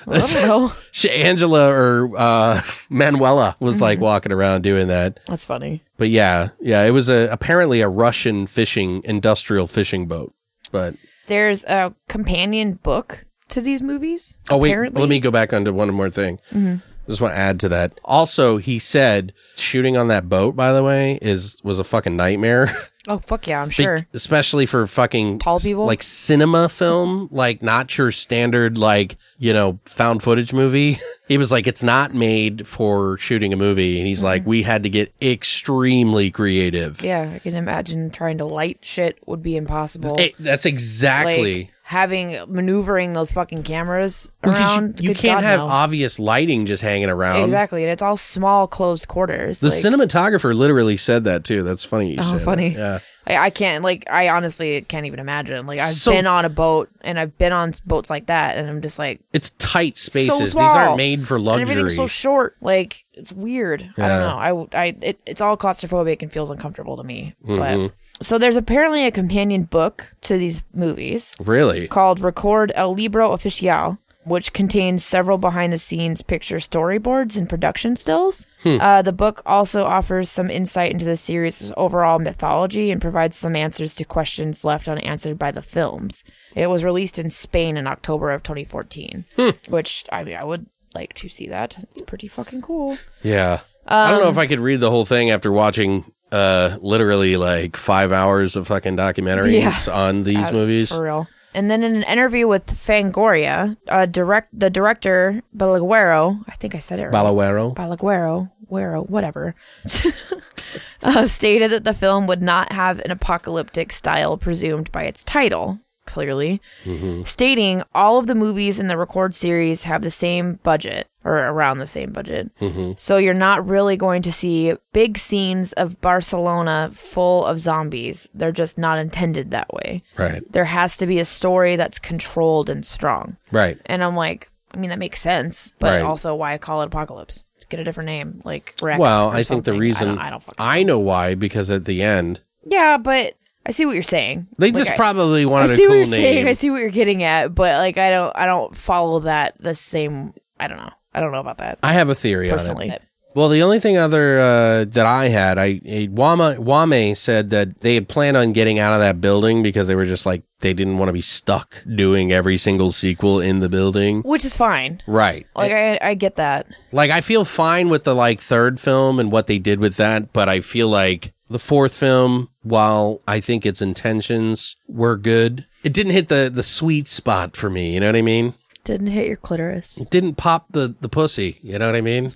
I 0.08 0.20
don't 0.20 0.34
know. 0.34 0.74
she, 0.92 1.10
Angela 1.12 1.70
or 1.70 2.18
uh, 2.18 2.62
Manuela 2.90 3.56
was 3.60 3.82
like 3.82 4.00
walking 4.00 4.32
around 4.32 4.62
doing 4.64 4.88
that. 4.88 5.20
That's 5.28 5.46
funny. 5.46 5.84
But 5.98 6.10
yeah, 6.10 6.50
yeah, 6.60 6.84
it 6.84 6.92
was 6.92 7.10
a 7.10 7.28
apparently 7.32 7.82
a 7.82 7.90
Russian 7.90 8.48
fishing 8.48 9.02
industrial 9.04 9.68
fishing 9.68 10.08
boat. 10.08 10.34
But 10.72 10.96
There's 11.28 11.64
a 11.66 11.94
companion 12.08 12.74
book 12.74 13.26
to 13.50 13.62
these 13.62 13.82
movies. 13.82 14.38
oh 14.50 14.58
wait, 14.58 14.94
let 14.94 15.10
me 15.10 15.20
go 15.20 15.32
back 15.32 15.54
onto 15.54 15.74
one 15.74 15.94
more 15.94 16.10
thing. 16.10 16.40
I 16.54 16.80
just 17.10 17.22
want 17.22 17.34
to 17.34 17.38
add 17.40 17.60
to 17.62 17.70
that. 17.70 18.00
Also, 18.06 18.58
he 18.58 18.80
said 18.80 19.34
shooting 19.56 19.98
on 19.98 20.08
that 20.10 20.30
boat, 20.30 20.56
by 20.56 20.72
the 20.72 20.84
way, 20.84 21.20
is 21.22 21.58
was 21.64 21.80
a 21.80 21.84
fucking 21.84 22.16
nightmare. 22.16 22.76
Oh 23.08 23.18
fuck 23.18 23.48
yeah, 23.48 23.62
I'm 23.62 23.70
Be- 23.70 23.74
sure. 23.76 24.06
especially 24.14 24.68
for 24.68 24.86
fucking 24.86 25.40
Tall 25.40 25.60
people? 25.60 25.86
like 25.88 26.04
cinema 26.04 26.70
film, 26.70 27.28
like 27.32 27.64
not 27.64 27.98
your 27.98 28.12
standard 28.12 28.78
like 28.78 29.18
you 29.40 29.52
know 29.52 29.80
found 29.86 30.22
footage 30.22 30.54
movie. 30.54 31.00
he 31.28 31.40
was 31.40 31.52
like, 31.52 31.66
it's 31.66 31.82
not 31.82 32.14
made 32.14 32.68
for 32.68 33.18
shooting 33.18 33.52
a 33.52 33.56
movie, 33.56 33.98
and 33.98 34.06
he's 34.06 34.22
like, 34.22 34.46
we 34.46 34.62
had 34.62 34.84
to 34.84 34.90
get 34.90 35.12
extremely 35.22 36.30
creative. 36.30 37.02
Yeah, 37.02 37.32
I 37.34 37.40
can 37.40 37.56
imagine 37.56 38.12
trying 38.12 38.38
to 38.40 38.46
light 38.46 38.80
shit 38.82 39.18
would 39.26 39.42
be 39.42 39.56
impossible. 39.56 40.16
Eh, 40.20 40.30
that's 40.38 40.66
exactly. 40.68 41.62
Like 41.64 41.74
having 41.90 42.38
maneuvering 42.48 43.14
those 43.14 43.32
fucking 43.32 43.64
cameras 43.64 44.30
around. 44.44 45.02
you, 45.02 45.10
you 45.10 45.16
can't 45.16 45.42
God, 45.42 45.44
have 45.44 45.60
no. 45.62 45.66
obvious 45.66 46.20
lighting 46.20 46.68
just 46.68 46.84
hanging 46.84 47.10
around. 47.10 47.42
exactly, 47.44 47.82
and 47.82 47.92
it's 47.92 48.04
all 48.04 48.16
small, 48.16 48.68
closed 48.68 49.08
quarters. 49.08 49.60
The 49.60 49.70
like, 49.70 49.76
cinematographer 49.76 50.54
literally 50.56 50.98
said 50.98 51.24
that 51.24 51.44
too. 51.44 51.64
That's 51.64 51.84
funny. 51.84 52.12
You 52.12 52.18
Oh, 52.20 52.34
said 52.34 52.42
funny. 52.42 52.70
that. 52.76 52.78
Yeah. 52.80 53.00
I, 53.30 53.38
I 53.46 53.50
can't 53.50 53.84
like. 53.84 54.10
I 54.10 54.30
honestly 54.30 54.82
can't 54.82 55.06
even 55.06 55.20
imagine. 55.20 55.66
Like 55.68 55.78
I've 55.80 55.94
So- 55.94 56.12
been 56.12 56.28
on 56.28 56.46
a 56.46 56.50
boat 56.50 56.90
and 57.02 57.20
I've 57.20 57.38
been 57.38 57.54
on 57.54 57.74
boats 57.86 58.10
like 58.10 58.26
that, 58.26 58.58
and 58.58 58.68
I'm 58.70 58.82
just 58.82 58.98
like 59.00 59.22
It's 59.34 59.52
tight 59.52 59.98
spaces. 59.98 60.40
These 60.40 60.52
small. 60.54 60.70
aren't 60.76 60.98
made 60.98 61.28
for 61.28 61.36
And 61.36 61.46
luxury. 61.46 61.62
everything's 61.72 61.96
so 61.96 62.08
short. 62.08 62.56
Like 62.62 63.06
it's 63.14 63.32
weird. 63.32 63.82
I 63.98 64.02
Yeah. 64.02 64.08
don't 64.08 64.20
know. 64.20 64.68
I, 64.78 64.82
I 64.84 64.96
it, 65.02 65.20
it's 65.26 65.42
all 65.42 65.56
claustrophobic 65.58 66.22
and 66.22 66.32
feels 66.32 66.50
uncomfortable 66.50 66.98
to 66.98 67.04
me. 67.04 67.36
Mm-hmm. 67.46 67.88
But 67.88 67.94
so 68.26 68.38
there's 68.38 68.56
apparently 68.58 69.06
a 69.06 69.12
companion 69.12 69.64
book 69.64 70.16
to 70.22 70.38
these 70.38 70.64
movies 70.74 71.36
really? 71.40 71.88
called 71.88 72.20
Record 72.20 72.72
El 72.76 72.94
Libro 72.96 73.30
Oficial, 73.32 73.98
which 74.30 74.54
contains 74.54 75.04
several 75.04 75.38
behind 75.38 75.74
the 75.74 75.78
scenes 75.78 76.22
picture 76.22 76.58
storyboards 76.58 77.36
and 77.36 77.50
production 77.50 77.96
stills. 77.96 78.46
Uh, 78.66 79.02
the 79.02 79.12
book 79.12 79.42
also 79.46 79.84
offers 79.84 80.30
some 80.30 80.50
insight 80.50 80.92
into 80.92 81.06
the 81.06 81.18
series' 81.18 81.72
overall 81.76 82.20
mythology 82.20 82.92
and 82.92 83.02
provides 83.02 83.36
some 83.36 83.56
answers 83.56 83.96
to 83.96 84.06
questions 84.06 84.64
left 84.64 84.88
unanswered 84.88 85.38
by 85.40 85.52
the 85.52 85.62
films. 85.62 86.24
It 86.56 86.68
was 86.70 86.84
released 86.84 87.20
in 87.20 87.30
Spain 87.30 87.76
in 87.78 87.88
October 87.88 88.32
of 88.32 88.44
2014, 88.44 89.26
which 89.70 90.06
I 90.12 90.24
mean, 90.24 90.36
I 90.36 90.44
would 90.44 90.66
like 90.94 91.14
to 91.16 91.30
see 91.30 91.48
that. 91.48 91.78
It's 91.84 92.02
pretty 92.02 92.28
fucking 92.28 92.62
cool. 92.62 92.98
Yeah. 93.24 93.60
I 93.88 94.12
don't 94.12 94.22
know 94.22 94.30
if 94.30 94.38
Um, 94.38 94.42
I 94.42 94.48
could 94.48 94.60
read 94.60 94.80
the 94.82 94.90
whole 94.92 95.06
thing 95.06 95.32
after 95.32 95.52
watching 95.52 96.12
uh 96.32 96.78
literally 96.82 97.38
like 97.38 97.76
five 97.76 98.12
hours 98.12 98.56
of 98.56 98.68
fucking 98.68 98.96
documentaries 98.96 99.88
Yeah. 99.88 99.94
on 99.94 100.22
these 100.24 100.50
Uh, 100.50 100.52
movies. 100.52 100.92
For 100.94 101.02
real. 101.04 101.28
And 101.54 101.70
then 101.70 101.84
in 101.84 101.96
an 101.96 102.04
interview 102.04 102.48
with 102.48 102.68
Fangoria, 102.68 103.78
uh, 103.88 104.06
direct 104.06 104.58
the 104.58 104.70
director 104.70 105.42
Balagueró, 105.56 106.44
I 106.48 106.56
think 106.56 106.76
I 106.76 106.80
said 106.80 107.00
it 107.00 107.06
right. 107.06 107.14
Balagueró. 107.14 107.76
Balagueró, 107.76 108.52
Guero, 108.70 109.04
whatever, 109.04 109.56
uh, 111.04 111.26
stated 111.28 111.72
that 111.72 111.84
the 111.84 111.94
film 111.94 112.28
would 112.28 112.42
not 112.42 112.72
have 112.72 113.00
an 113.00 113.12
apocalyptic 113.12 113.92
style 113.92 114.38
presumed 114.38 114.92
by 114.92 115.04
its 115.04 115.24
title. 115.24 115.80
Clearly, 116.10 116.60
mm-hmm. 116.86 117.22
stating 117.24 117.84
all 117.94 118.18
of 118.18 118.26
the 118.26 118.34
movies 118.34 118.80
in 118.80 118.88
the 118.88 118.98
record 118.98 119.36
series 119.36 119.84
have 119.84 120.02
the 120.02 120.10
same 120.10 120.56
budget 120.64 121.08
or 121.24 121.36
around 121.36 121.78
the 121.78 121.86
same 121.86 122.12
budget. 122.12 122.50
Mm-hmm. 122.60 122.94
So 122.98 123.18
you're 123.18 123.36
not 123.36 123.68
really 123.68 123.96
going 123.96 124.24
to 124.24 124.32
see 124.32 124.74
big 124.92 125.20
scenes 125.20 125.72
of 125.74 126.02
Barcelona 126.02 126.90
full 126.92 127.46
of 127.46 127.60
zombies. 127.60 128.28
They're 128.34 128.52
just 128.52 128.80
not 128.80 128.98
intended 128.98 129.52
that 129.52 129.72
way. 129.72 130.02
Right. 130.18 130.42
There 130.52 130.66
has 130.66 130.98
to 130.98 131.06
be 131.06 131.20
a 131.20 131.26
story 131.26 131.76
that's 131.76 132.00
controlled 132.00 132.72
and 132.72 132.84
strong. 132.84 133.38
Right. 133.52 133.78
And 133.86 134.04
I'm 134.04 134.16
like, 134.16 134.50
I 134.74 134.78
mean, 134.78 134.90
that 134.90 134.98
makes 134.98 135.22
sense, 135.22 135.74
but 135.78 135.92
Right. 135.92 136.02
also 136.02 136.34
why 136.34 136.58
call 136.58 136.82
it 136.82 136.88
Apocalypse? 136.88 137.44
Let's 137.54 137.66
get 137.66 137.80
a 137.80 137.84
different 137.84 138.08
name, 138.08 138.42
like 138.44 138.74
Well, 138.82 139.30
I 139.30 139.44
think 139.44 139.66
the 139.66 139.74
reason 139.74 140.10
I 140.10 140.12
don't, 140.12 140.20
I 140.20 140.30
don't. 140.32 140.44
I 140.58 140.84
know 140.84 140.98
why 140.98 141.36
because 141.36 141.70
at 141.70 141.86
the 141.86 142.02
end 142.02 142.42
yeah, 142.66 142.98
but 142.98 143.36
I 143.70 143.72
see 143.72 143.86
what 143.86 143.94
you're 143.94 144.02
saying. 144.02 144.48
they 144.58 144.68
Like, 144.68 144.76
just 144.78 144.90
I- 144.92 144.96
probably 144.96 145.44
I 145.44 145.46
wanted 145.46 145.70
a 145.70 145.76
see 145.76 145.84
cool 145.84 145.90
what 145.90 145.96
you're 145.98 146.06
name. 146.08 146.10
saying. 146.36 146.48
I 146.48 146.54
see 146.54 146.72
what 146.72 146.82
you're 146.82 146.90
getting 146.90 147.22
at, 147.22 147.54
but 147.54 147.76
like, 147.78 148.00
I 148.00 148.10
don't. 148.10 148.36
I 148.36 148.48
don't 148.48 148.76
follow 148.76 149.20
that 149.20 149.56
the 149.60 149.76
same. 149.76 150.34
I 150.60 150.68
don't 150.68 150.78
know. 150.78 150.90
I 151.14 151.20
don't 151.20 151.32
know 151.32 151.40
about 151.40 151.60
that 151.60 151.78
I 151.84 151.94
have 151.94 152.10
a 152.10 152.16
theory 152.16 152.50
personally. 152.50 152.88
on 152.90 152.96
it. 152.96 153.02
Well, 153.36 153.50
the 153.50 153.62
only 153.62 153.80
thing 153.80 153.96
other 153.98 154.40
uh, 154.40 154.86
that 154.86 155.06
I 155.06 155.28
had, 155.30 155.60
I 155.60 155.80
Wama 155.80 156.58
Jaume 156.58 157.16
said 157.16 157.52
that 157.52 157.82
they 157.82 157.94
had 157.94 158.10
planned 158.10 158.36
on 158.38 158.54
getting 158.54 158.80
out 158.80 158.92
of 158.94 159.00
that 159.00 159.22
building 159.22 159.62
because 159.62 159.88
they 159.88 159.94
were 159.96 160.06
just 160.06 160.26
like 160.26 160.42
they 160.62 160.74
didn't 160.74 160.98
want 160.98 161.10
to 161.10 161.14
be 161.14 161.22
stuck 161.22 161.84
doing 161.96 162.32
every 162.32 162.58
single 162.58 162.92
sequel 162.92 163.40
in 163.40 163.60
the 163.60 163.70
building. 163.70 164.22
Which 164.24 164.44
is 164.46 164.56
fine. 164.56 165.02
Right. 165.06 165.46
Like 165.56 165.72
I, 165.72 166.00
I 166.02 166.14
get 166.16 166.38
that. 166.38 166.66
Like 166.92 167.12
I 167.12 167.22
feel 167.22 167.46
fine 167.46 167.90
with 167.90 168.04
the 168.04 168.16
like 168.16 168.42
third 168.42 168.80
film 168.80 169.20
and 169.20 169.32
what 169.32 169.46
they 169.46 169.60
did 169.60 169.80
with 169.80 169.98
that, 169.98 170.34
but 170.34 170.50
I 170.50 170.62
feel 170.62 170.88
like 170.88 171.32
the 171.52 171.60
fourth 171.60 171.94
film, 171.94 172.50
while 172.70 173.22
I 173.28 173.40
think 173.40 173.66
its 173.66 173.82
intentions 173.82 174.76
were 174.88 175.18
good, 175.18 175.66
it 175.84 175.94
didn't 175.94 176.14
hit 176.14 176.30
the 176.30 176.50
the 176.54 176.64
sweet 176.64 177.08
spot 177.08 177.56
for 177.56 177.70
me. 177.70 177.94
You 177.94 178.00
know 178.00 178.08
what 178.08 178.16
I 178.16 178.22
mean? 178.22 178.54
Didn't 178.84 179.08
hit 179.08 179.28
your 179.28 179.38
clitoris. 179.38 180.00
It 180.00 180.10
didn't 180.10 180.36
pop 180.36 180.68
the 180.72 180.96
the 181.02 181.10
pussy. 181.10 181.58
You 181.62 181.80
know 181.80 181.88
what 181.88 181.96
I 181.96 182.02
mean? 182.02 182.34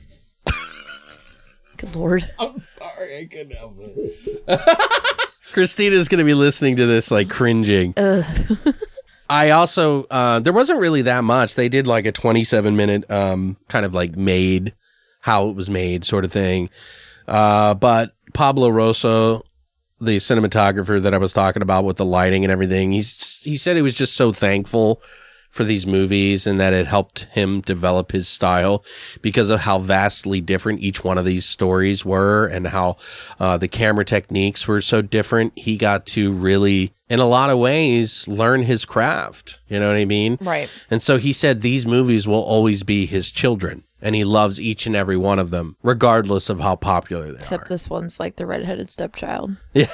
Good 1.78 1.96
lord. 1.96 2.30
I'm 2.40 2.58
sorry, 2.58 3.20
I 3.20 3.26
couldn't 3.26 3.56
help 3.56 3.76
it. 3.80 5.30
Christina's 5.54 6.10
gonna 6.10 6.24
be 6.24 6.34
listening 6.34 6.78
to 6.78 6.86
this 6.86 7.12
like 7.12 7.30
cringing. 7.30 7.94
I 9.30 9.52
also 9.52 10.04
uh, 10.06 10.40
there 10.40 10.54
wasn't 10.54 10.80
really 10.80 11.04
that 11.04 11.24
much. 11.24 11.56
They 11.56 11.70
did 11.70 11.88
like 11.88 12.06
a 12.06 12.12
27 12.12 12.76
minute 12.76 13.10
um, 13.12 13.58
kind 13.68 13.86
of 13.86 13.94
like 13.94 14.16
made 14.16 14.74
how 15.22 15.50
it 15.50 15.56
was 15.56 15.70
made 15.70 16.06
sort 16.06 16.26
of 16.26 16.32
thing. 16.32 16.70
Uh, 17.28 17.74
but 17.74 18.14
Pablo 18.34 18.70
Rosso, 18.70 19.44
the 20.04 20.18
cinematographer 20.18 21.02
that 21.02 21.14
I 21.14 21.18
was 21.18 21.34
talking 21.34 21.62
about 21.62 21.86
with 21.86 21.98
the 21.98 22.06
lighting 22.06 22.44
and 22.44 22.52
everything, 22.52 22.92
he's 22.92 23.42
he 23.44 23.58
said 23.58 23.76
he 23.76 23.82
was 23.82 23.96
just 23.96 24.16
so 24.16 24.32
thankful 24.32 25.02
for 25.54 25.64
these 25.64 25.86
movies 25.86 26.48
and 26.48 26.60
that 26.60 26.74
it 26.74 26.88
helped 26.88 27.26
him 27.26 27.62
develop 27.62 28.12
his 28.12 28.28
style 28.28 28.84
because 29.22 29.52
of 29.52 29.60
how 29.60 29.78
vastly 29.78 30.42
different 30.42 30.80
each 30.80 31.04
one 31.04 31.20
of 31.20 31.26
these 31.26 31.46
stories 31.46 32.04
were 32.04 32.48
and 32.48 32.66
how 32.66 32.98
uh, 33.40 33.56
the 33.56 33.68
camera 33.68 34.04
techniques 34.04 34.68
were 34.68 34.82
so 34.82 35.00
different. 35.04 35.54
He 35.56 35.78
got 35.78 36.08
to 36.08 36.34
really, 36.34 36.92
in 37.08 37.20
a 37.20 37.28
lot 37.28 37.52
of 37.52 37.60
ways, 37.60 38.28
learn 38.28 38.64
his 38.64 38.84
craft. 38.84 39.60
You 39.68 39.80
know 39.80 39.90
what 39.90 39.98
I 39.98 40.06
mean? 40.06 40.40
Right. 40.42 40.70
And 40.90 41.04
so 41.04 41.20
he 41.20 41.32
said 41.32 41.62
these 41.62 41.86
movies 41.86 42.28
will 42.28 42.42
always 42.42 42.82
be 42.82 43.06
his 43.06 43.30
children. 43.30 43.84
And 44.04 44.14
he 44.16 44.26
loves 44.26 44.60
each 44.60 44.86
and 44.86 44.96
every 44.96 45.18
one 45.18 45.40
of 45.40 45.50
them, 45.50 45.78
regardless 45.82 46.50
of 46.50 46.60
how 46.60 46.76
popular 46.76 47.28
they 47.28 47.32
are. 47.32 47.36
Except 47.38 47.66
are. 47.66 47.70
this 47.70 47.90
one's 47.90 48.20
like 48.20 48.36
the 48.36 48.46
redheaded 48.46 48.90
stepchild. 48.90 49.56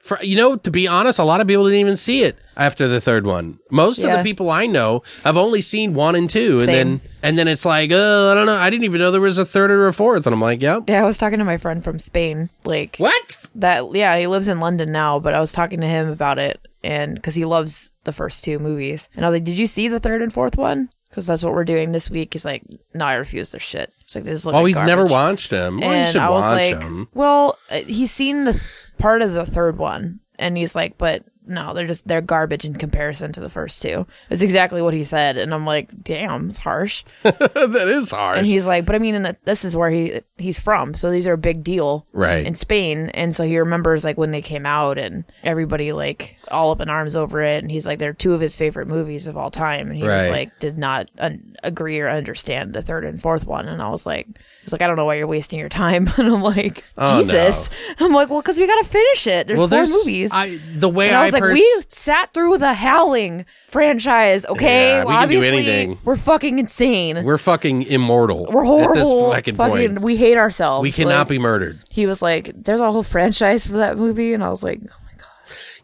For, 0.00 0.18
you 0.22 0.36
know, 0.36 0.56
to 0.56 0.70
be 0.70 0.86
honest, 0.86 1.18
a 1.18 1.24
lot 1.24 1.40
of 1.40 1.48
people 1.48 1.64
didn't 1.64 1.80
even 1.80 1.96
see 1.96 2.22
it 2.22 2.38
after 2.56 2.86
the 2.86 3.00
third 3.00 3.26
one. 3.26 3.58
Most 3.72 4.04
of 4.04 4.12
the 4.12 4.22
people 4.22 4.50
I 4.50 4.66
know 4.66 5.02
have 5.24 5.36
only 5.36 5.60
seen 5.60 5.94
one 5.94 6.14
and 6.14 6.30
two, 6.30 6.58
and 6.60 6.68
then 6.68 7.00
and 7.24 7.36
then 7.36 7.48
it's 7.48 7.64
like, 7.64 7.90
oh, 7.92 8.30
I 8.30 8.34
don't 8.34 8.46
know, 8.46 8.54
I 8.54 8.70
didn't 8.70 8.84
even 8.84 9.00
know 9.00 9.10
there 9.10 9.20
was 9.20 9.38
a 9.38 9.44
third 9.44 9.72
or 9.72 9.88
a 9.88 9.92
fourth, 9.92 10.24
and 10.26 10.32
I'm 10.32 10.40
like, 10.40 10.62
yep. 10.62 10.84
Yeah, 10.86 11.02
I 11.02 11.06
was 11.06 11.18
talking 11.18 11.40
to 11.40 11.44
my 11.44 11.56
friend 11.56 11.82
from 11.82 11.98
Spain. 11.98 12.50
Like 12.64 12.98
What? 12.98 13.48
that. 13.56 13.92
Yeah, 13.94 14.16
he 14.16 14.28
lives 14.28 14.46
in 14.46 14.60
London 14.60 14.92
now, 14.92 15.18
but 15.18 15.34
I 15.34 15.40
was 15.40 15.50
talking 15.50 15.80
to 15.80 15.88
him 15.88 16.08
about 16.08 16.38
it, 16.38 16.64
and 16.84 17.16
because 17.16 17.34
he 17.34 17.44
loves 17.44 17.90
the 18.04 18.12
first 18.12 18.44
two 18.44 18.60
movies, 18.60 19.08
and 19.16 19.24
I 19.24 19.28
was 19.28 19.34
like, 19.34 19.44
"Did 19.44 19.58
you 19.58 19.66
see 19.66 19.88
the 19.88 19.98
third 19.98 20.22
and 20.22 20.32
fourth 20.32 20.56
one?" 20.56 20.88
Because 21.16 21.26
that's 21.28 21.42
what 21.42 21.54
we're 21.54 21.64
doing 21.64 21.92
this 21.92 22.10
week. 22.10 22.34
He's 22.34 22.44
like, 22.44 22.62
"No, 22.92 23.06
I 23.06 23.14
refuse 23.14 23.50
their 23.50 23.58
shit." 23.58 23.90
It's 24.02 24.14
like 24.14 24.24
this. 24.24 24.46
Oh, 24.46 24.66
he's 24.66 24.82
never 24.82 25.06
watched 25.06 25.48
them. 25.48 25.80
Well, 25.80 25.88
you 25.88 25.96
and 25.96 26.12
should 26.12 26.20
I 26.20 26.28
was 26.28 26.44
watch 26.44 26.72
like, 26.72 26.78
them. 26.78 27.08
"Well, 27.14 27.58
uh, 27.70 27.76
he's 27.76 28.12
seen 28.12 28.44
the 28.44 28.52
th- 28.52 28.62
part 28.98 29.22
of 29.22 29.32
the 29.32 29.46
third 29.46 29.78
one, 29.78 30.20
and 30.38 30.58
he's 30.58 30.76
like, 30.76 30.98
but." 30.98 31.24
No, 31.48 31.74
they're 31.74 31.86
just 31.86 32.08
they're 32.08 32.20
garbage 32.20 32.64
in 32.64 32.74
comparison 32.74 33.30
to 33.30 33.38
the 33.38 33.48
first 33.48 33.80
two. 33.80 34.04
It's 34.30 34.42
exactly 34.42 34.82
what 34.82 34.94
he 34.94 35.04
said, 35.04 35.36
and 35.36 35.54
I'm 35.54 35.64
like, 35.64 36.02
damn, 36.02 36.48
it's 36.48 36.58
harsh. 36.58 37.04
that 37.22 37.86
is 37.86 38.10
harsh. 38.10 38.38
And 38.38 38.46
he's 38.48 38.66
like, 38.66 38.84
but 38.84 38.96
I 38.96 38.98
mean, 38.98 39.36
this 39.44 39.64
is 39.64 39.76
where 39.76 39.88
he 39.88 40.22
he's 40.38 40.58
from, 40.58 40.92
so 40.94 41.10
these 41.10 41.26
are 41.26 41.32
a 41.32 41.38
big 41.38 41.64
deal, 41.64 42.06
Right. 42.12 42.44
In 42.46 42.54
Spain, 42.54 43.08
and 43.14 43.34
so 43.34 43.44
he 43.44 43.58
remembers 43.58 44.04
like 44.04 44.18
when 44.18 44.30
they 44.32 44.42
came 44.42 44.66
out, 44.66 44.98
and 44.98 45.24
everybody 45.42 45.92
like 45.92 46.36
all 46.50 46.70
up 46.72 46.80
in 46.80 46.88
arms 46.90 47.16
over 47.16 47.42
it, 47.42 47.62
and 47.62 47.70
he's 47.70 47.86
like, 47.86 47.98
they're 47.98 48.12
two 48.12 48.34
of 48.34 48.40
his 48.40 48.54
favorite 48.56 48.86
movies 48.88 49.26
of 49.26 49.36
all 49.36 49.50
time, 49.50 49.88
and 49.88 49.96
he 49.96 50.06
Right. 50.06 50.22
was 50.22 50.28
like, 50.30 50.58
did 50.60 50.78
not 50.78 51.10
un- 51.18 51.56
agree 51.64 51.98
or 52.00 52.08
understand 52.08 52.72
the 52.74 52.82
third 52.82 53.04
and 53.04 53.20
fourth 53.20 53.46
one, 53.46 53.66
and 53.68 53.80
I 53.80 53.88
was 53.88 54.04
like, 54.06 54.28
he's 54.62 54.72
like, 54.72 54.82
I 54.82 54.86
don't 54.86 54.96
know 54.96 55.04
why 55.06 55.14
you're 55.14 55.26
wasting 55.26 55.58
your 55.58 55.68
time, 55.70 56.08
and 56.16 56.28
I'm 56.28 56.42
like, 56.42 56.84
Oh, 56.98 57.22
Jesus, 57.22 57.70
I'm 57.98 58.12
like, 58.12 58.28
well, 58.28 58.40
because 58.42 58.58
we 58.58 58.66
gotta 58.66 58.86
finish 58.86 59.26
it. 59.26 59.46
There's 59.46 59.58
well, 59.58 59.68
four 59.68 59.78
there's 59.78 59.92
movies. 59.92 60.30
I 60.34 60.58
the 60.74 60.88
way 60.88 61.08
and 61.08 61.16
I 61.16 61.24
was 61.24 61.32
like, 61.32 61.42
we 61.44 61.82
sat 61.88 62.34
through 62.34 62.58
the 62.58 62.74
Howling 62.74 63.46
franchise, 63.68 64.44
okay? 64.46 64.90
Yeah, 64.90 65.00
we 65.00 65.06
can 65.06 65.12
do 65.12 65.18
Obviously, 65.22 65.48
anything. 65.48 65.98
we're 66.04 66.16
fucking 66.16 66.58
insane. 66.58 67.24
we're 67.24 67.38
fucking 67.38 67.82
immortal. 67.84 68.46
We're 68.50 68.64
horrible. 68.64 69.32
at 69.34 69.44
this 69.44 69.54
fucking, 69.54 69.54
fucking, 69.56 69.88
point. 69.94 70.00
we 70.02 70.16
hate 70.16 70.25
ourselves. 70.34 70.82
We 70.82 70.90
cannot 70.92 71.18
Like, 71.20 71.28
be 71.28 71.38
murdered. 71.38 71.78
He 71.90 72.06
was 72.06 72.22
like, 72.22 72.50
"There's 72.54 72.80
a 72.80 72.90
whole 72.90 73.02
franchise 73.02 73.66
for 73.66 73.76
that 73.76 73.96
movie," 73.98 74.32
and 74.34 74.42
I 74.42 74.48
was 74.50 74.62
like, 74.62 74.80
"Oh 74.82 74.96
my 75.04 75.12
god." 75.18 75.26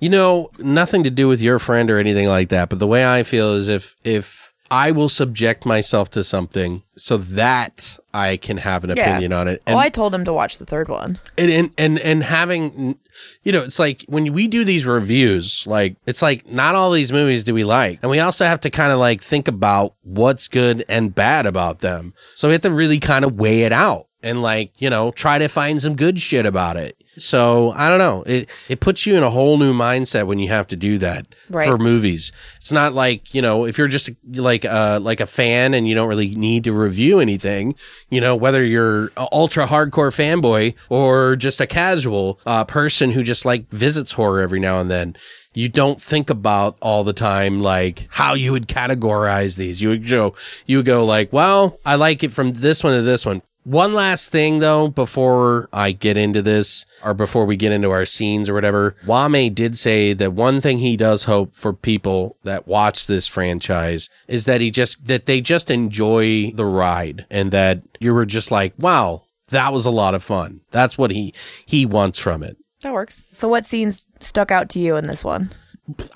You 0.01 0.09
know, 0.09 0.51
nothing 0.59 1.05
to 1.05 1.10
do 1.10 1.28
with 1.28 1.40
your 1.40 1.59
friend 1.59 1.90
or 1.90 1.98
anything 1.98 2.27
like 2.28 2.48
that. 2.48 2.69
But 2.70 2.78
the 2.81 2.86
way 2.89 3.06
I 3.06 3.23
feel 3.23 3.55
is 3.55 3.69
if 3.69 3.94
if 4.05 4.52
I 4.70 4.90
will 4.90 5.10
subject 5.10 5.66
myself 5.66 6.10
to 6.12 6.24
something 6.24 6.82
so 6.97 7.19
that 7.19 7.98
I 8.14 8.39
can 8.39 8.56
have 8.56 8.85
an 8.85 8.97
Yeah. 8.97 9.10
opinion 9.10 9.32
on 9.35 9.47
it. 9.47 9.62
And, 9.66 9.74
well, 9.74 9.85
I 9.85 9.90
told 9.90 10.14
him 10.14 10.24
to 10.24 10.32
watch 10.32 10.56
the 10.56 10.64
third 10.64 10.89
one. 10.89 11.19
and, 11.36 11.51
and 11.51 11.70
and 11.77 11.98
and 11.98 12.23
having 12.24 12.97
you 13.43 13.52
know, 13.52 13.60
it's 13.62 13.78
like 13.78 14.02
when 14.09 14.32
we 14.32 14.47
do 14.48 14.64
these 14.64 14.86
reviews, 14.86 15.64
like 15.66 15.97
it's 16.06 16.23
like 16.23 16.51
not 16.51 16.74
all 16.74 16.90
these 16.90 17.12
movies 17.12 17.44
do 17.44 17.52
we 17.52 17.62
like. 17.64 17.98
And 18.01 18.10
we 18.10 18.19
also 18.19 18.47
have 18.47 18.60
to 18.60 18.70
kind 18.70 18.90
of 18.90 18.98
like 18.98 19.20
think 19.20 19.47
about 19.47 19.94
what's 20.02 20.48
good 20.48 20.85
and 20.89 21.14
bad 21.14 21.44
about 21.44 21.81
them. 21.81 22.14
So 22.35 22.48
we 22.48 22.52
have 22.52 22.62
to 22.62 22.70
really 22.73 22.98
kind 22.98 23.24
of 23.27 23.35
weigh 23.39 23.62
it 23.64 23.73
out 23.73 24.06
and 24.23 24.43
like, 24.43 24.73
you 24.81 24.89
know, 24.90 25.11
try 25.12 25.39
to 25.39 25.49
find 25.49 25.81
some 25.82 25.97
good 25.97 26.19
shit 26.19 26.47
about 26.47 26.77
it. 26.77 26.97
So 27.19 27.73
I 27.73 27.90
don't 27.90 27.99
know. 27.99 28.23
It 28.23 28.49
it 28.70 28.81
puts 28.81 29.05
you 29.05 29.16
in 29.16 29.23
a 29.23 29.28
whole 29.28 29.59
new 29.59 29.74
mindset 29.74 30.27
when 30.27 30.39
you 30.39 30.49
have 30.49 30.66
to 30.69 30.77
do 30.77 30.97
that 30.99 31.27
Right. 31.51 31.69
for 31.69 31.77
movies. 31.77 32.32
It's 32.57 32.73
not 32.73 32.94
like 32.94 33.35
you 33.35 33.43
know 33.43 33.66
if 33.66 33.77
you're 33.77 33.86
just 33.89 34.09
like 34.32 34.65
uh 34.65 34.99
like 35.03 35.20
a 35.20 35.27
fan 35.27 35.74
and 35.74 35.86
you 35.86 35.94
don't 35.94 36.09
really 36.09 36.35
need 36.35 36.65
to 36.65 36.73
review 36.73 37.20
anything. 37.20 37.74
You 38.09 38.23
know 38.23 38.35
whether 38.35 38.65
you're 38.65 39.09
a 39.19 39.28
ultra 39.31 39.66
hardcore 39.66 40.11
fanboy 40.11 40.74
or 40.89 41.36
just 41.36 41.61
a 41.61 41.66
casual 41.66 42.40
uh, 42.47 42.65
person 42.65 43.11
who 43.11 43.23
just 43.23 43.44
like 43.44 43.69
visits 43.69 44.12
horror 44.12 44.40
every 44.40 44.61
now 44.61 44.81
and 44.81 44.90
then. 44.90 45.15
You 45.55 45.69
don't 45.69 46.01
think 46.01 46.31
about 46.31 46.78
all 46.81 47.05
the 47.05 47.12
time 47.12 47.61
like 47.61 48.07
how 48.11 48.32
you 48.32 48.53
would 48.53 48.69
categorize 48.69 49.59
these. 49.59 49.82
You 49.82 49.90
would 49.90 50.09
go, 50.09 50.35
you 50.65 50.78
would 50.78 50.86
go 50.86 51.05
like, 51.05 51.31
well, 51.31 51.78
I 51.85 51.97
like 51.97 52.24
it 52.24 52.32
from 52.32 52.53
this 52.55 52.82
one 52.82 52.94
to 52.94 53.03
this 53.03 53.27
one. 53.27 53.43
One 53.64 53.94
last 53.94 54.32
thing 54.32 54.59
though, 54.59 54.89
before 54.89 55.68
I 55.72 55.93
get 55.93 56.16
into 56.16 56.43
this 56.43 56.84
or 57.05 57.14
before 57.14 57.44
we 57.44 57.56
get 57.56 57.72
into 57.72 57.90
our 57.90 58.05
scenes 58.05 58.48
or 58.48 58.55
whatever, 58.55 58.97
Jaume 59.05 59.55
did 59.55 59.76
say 59.76 60.12
that 60.14 60.32
one 60.32 60.60
thing 60.60 60.78
he 60.78 60.97
does 60.97 61.24
hope 61.24 61.55
for 61.55 61.72
people 61.72 62.36
that 62.43 62.66
watch 62.66 63.06
this 63.06 63.28
franchise 63.28 64.09
is 64.26 64.47
that 64.47 64.60
he 64.60 64.70
just, 64.70 65.06
that 65.06 65.26
they 65.26 65.40
just 65.40 65.70
enjoy 65.70 66.51
the 66.52 66.66
ride 66.66 67.24
and 67.30 67.52
that 67.52 67.82
you 68.01 68.12
were 68.12 68.26
just 68.26 68.51
like, 68.51 68.74
wow, 68.78 69.22
that 69.51 69.72
was 69.72 69.86
a 69.86 69.90
lot 69.90 70.14
of 70.14 70.24
fun. 70.24 70.60
That's 70.70 70.98
what 70.98 71.12
he, 71.12 71.32
he 71.64 71.86
wants 71.86 72.18
from 72.18 72.43
it. 72.43 72.56
That 72.82 72.93
works. 72.93 73.24
So, 73.30 73.47
what 73.48 73.64
scenes 73.64 74.09
stuck 74.18 74.51
out 74.51 74.68
to 74.70 74.80
you 74.80 74.97
in 74.97 75.06
this 75.06 75.24
one? 75.24 75.51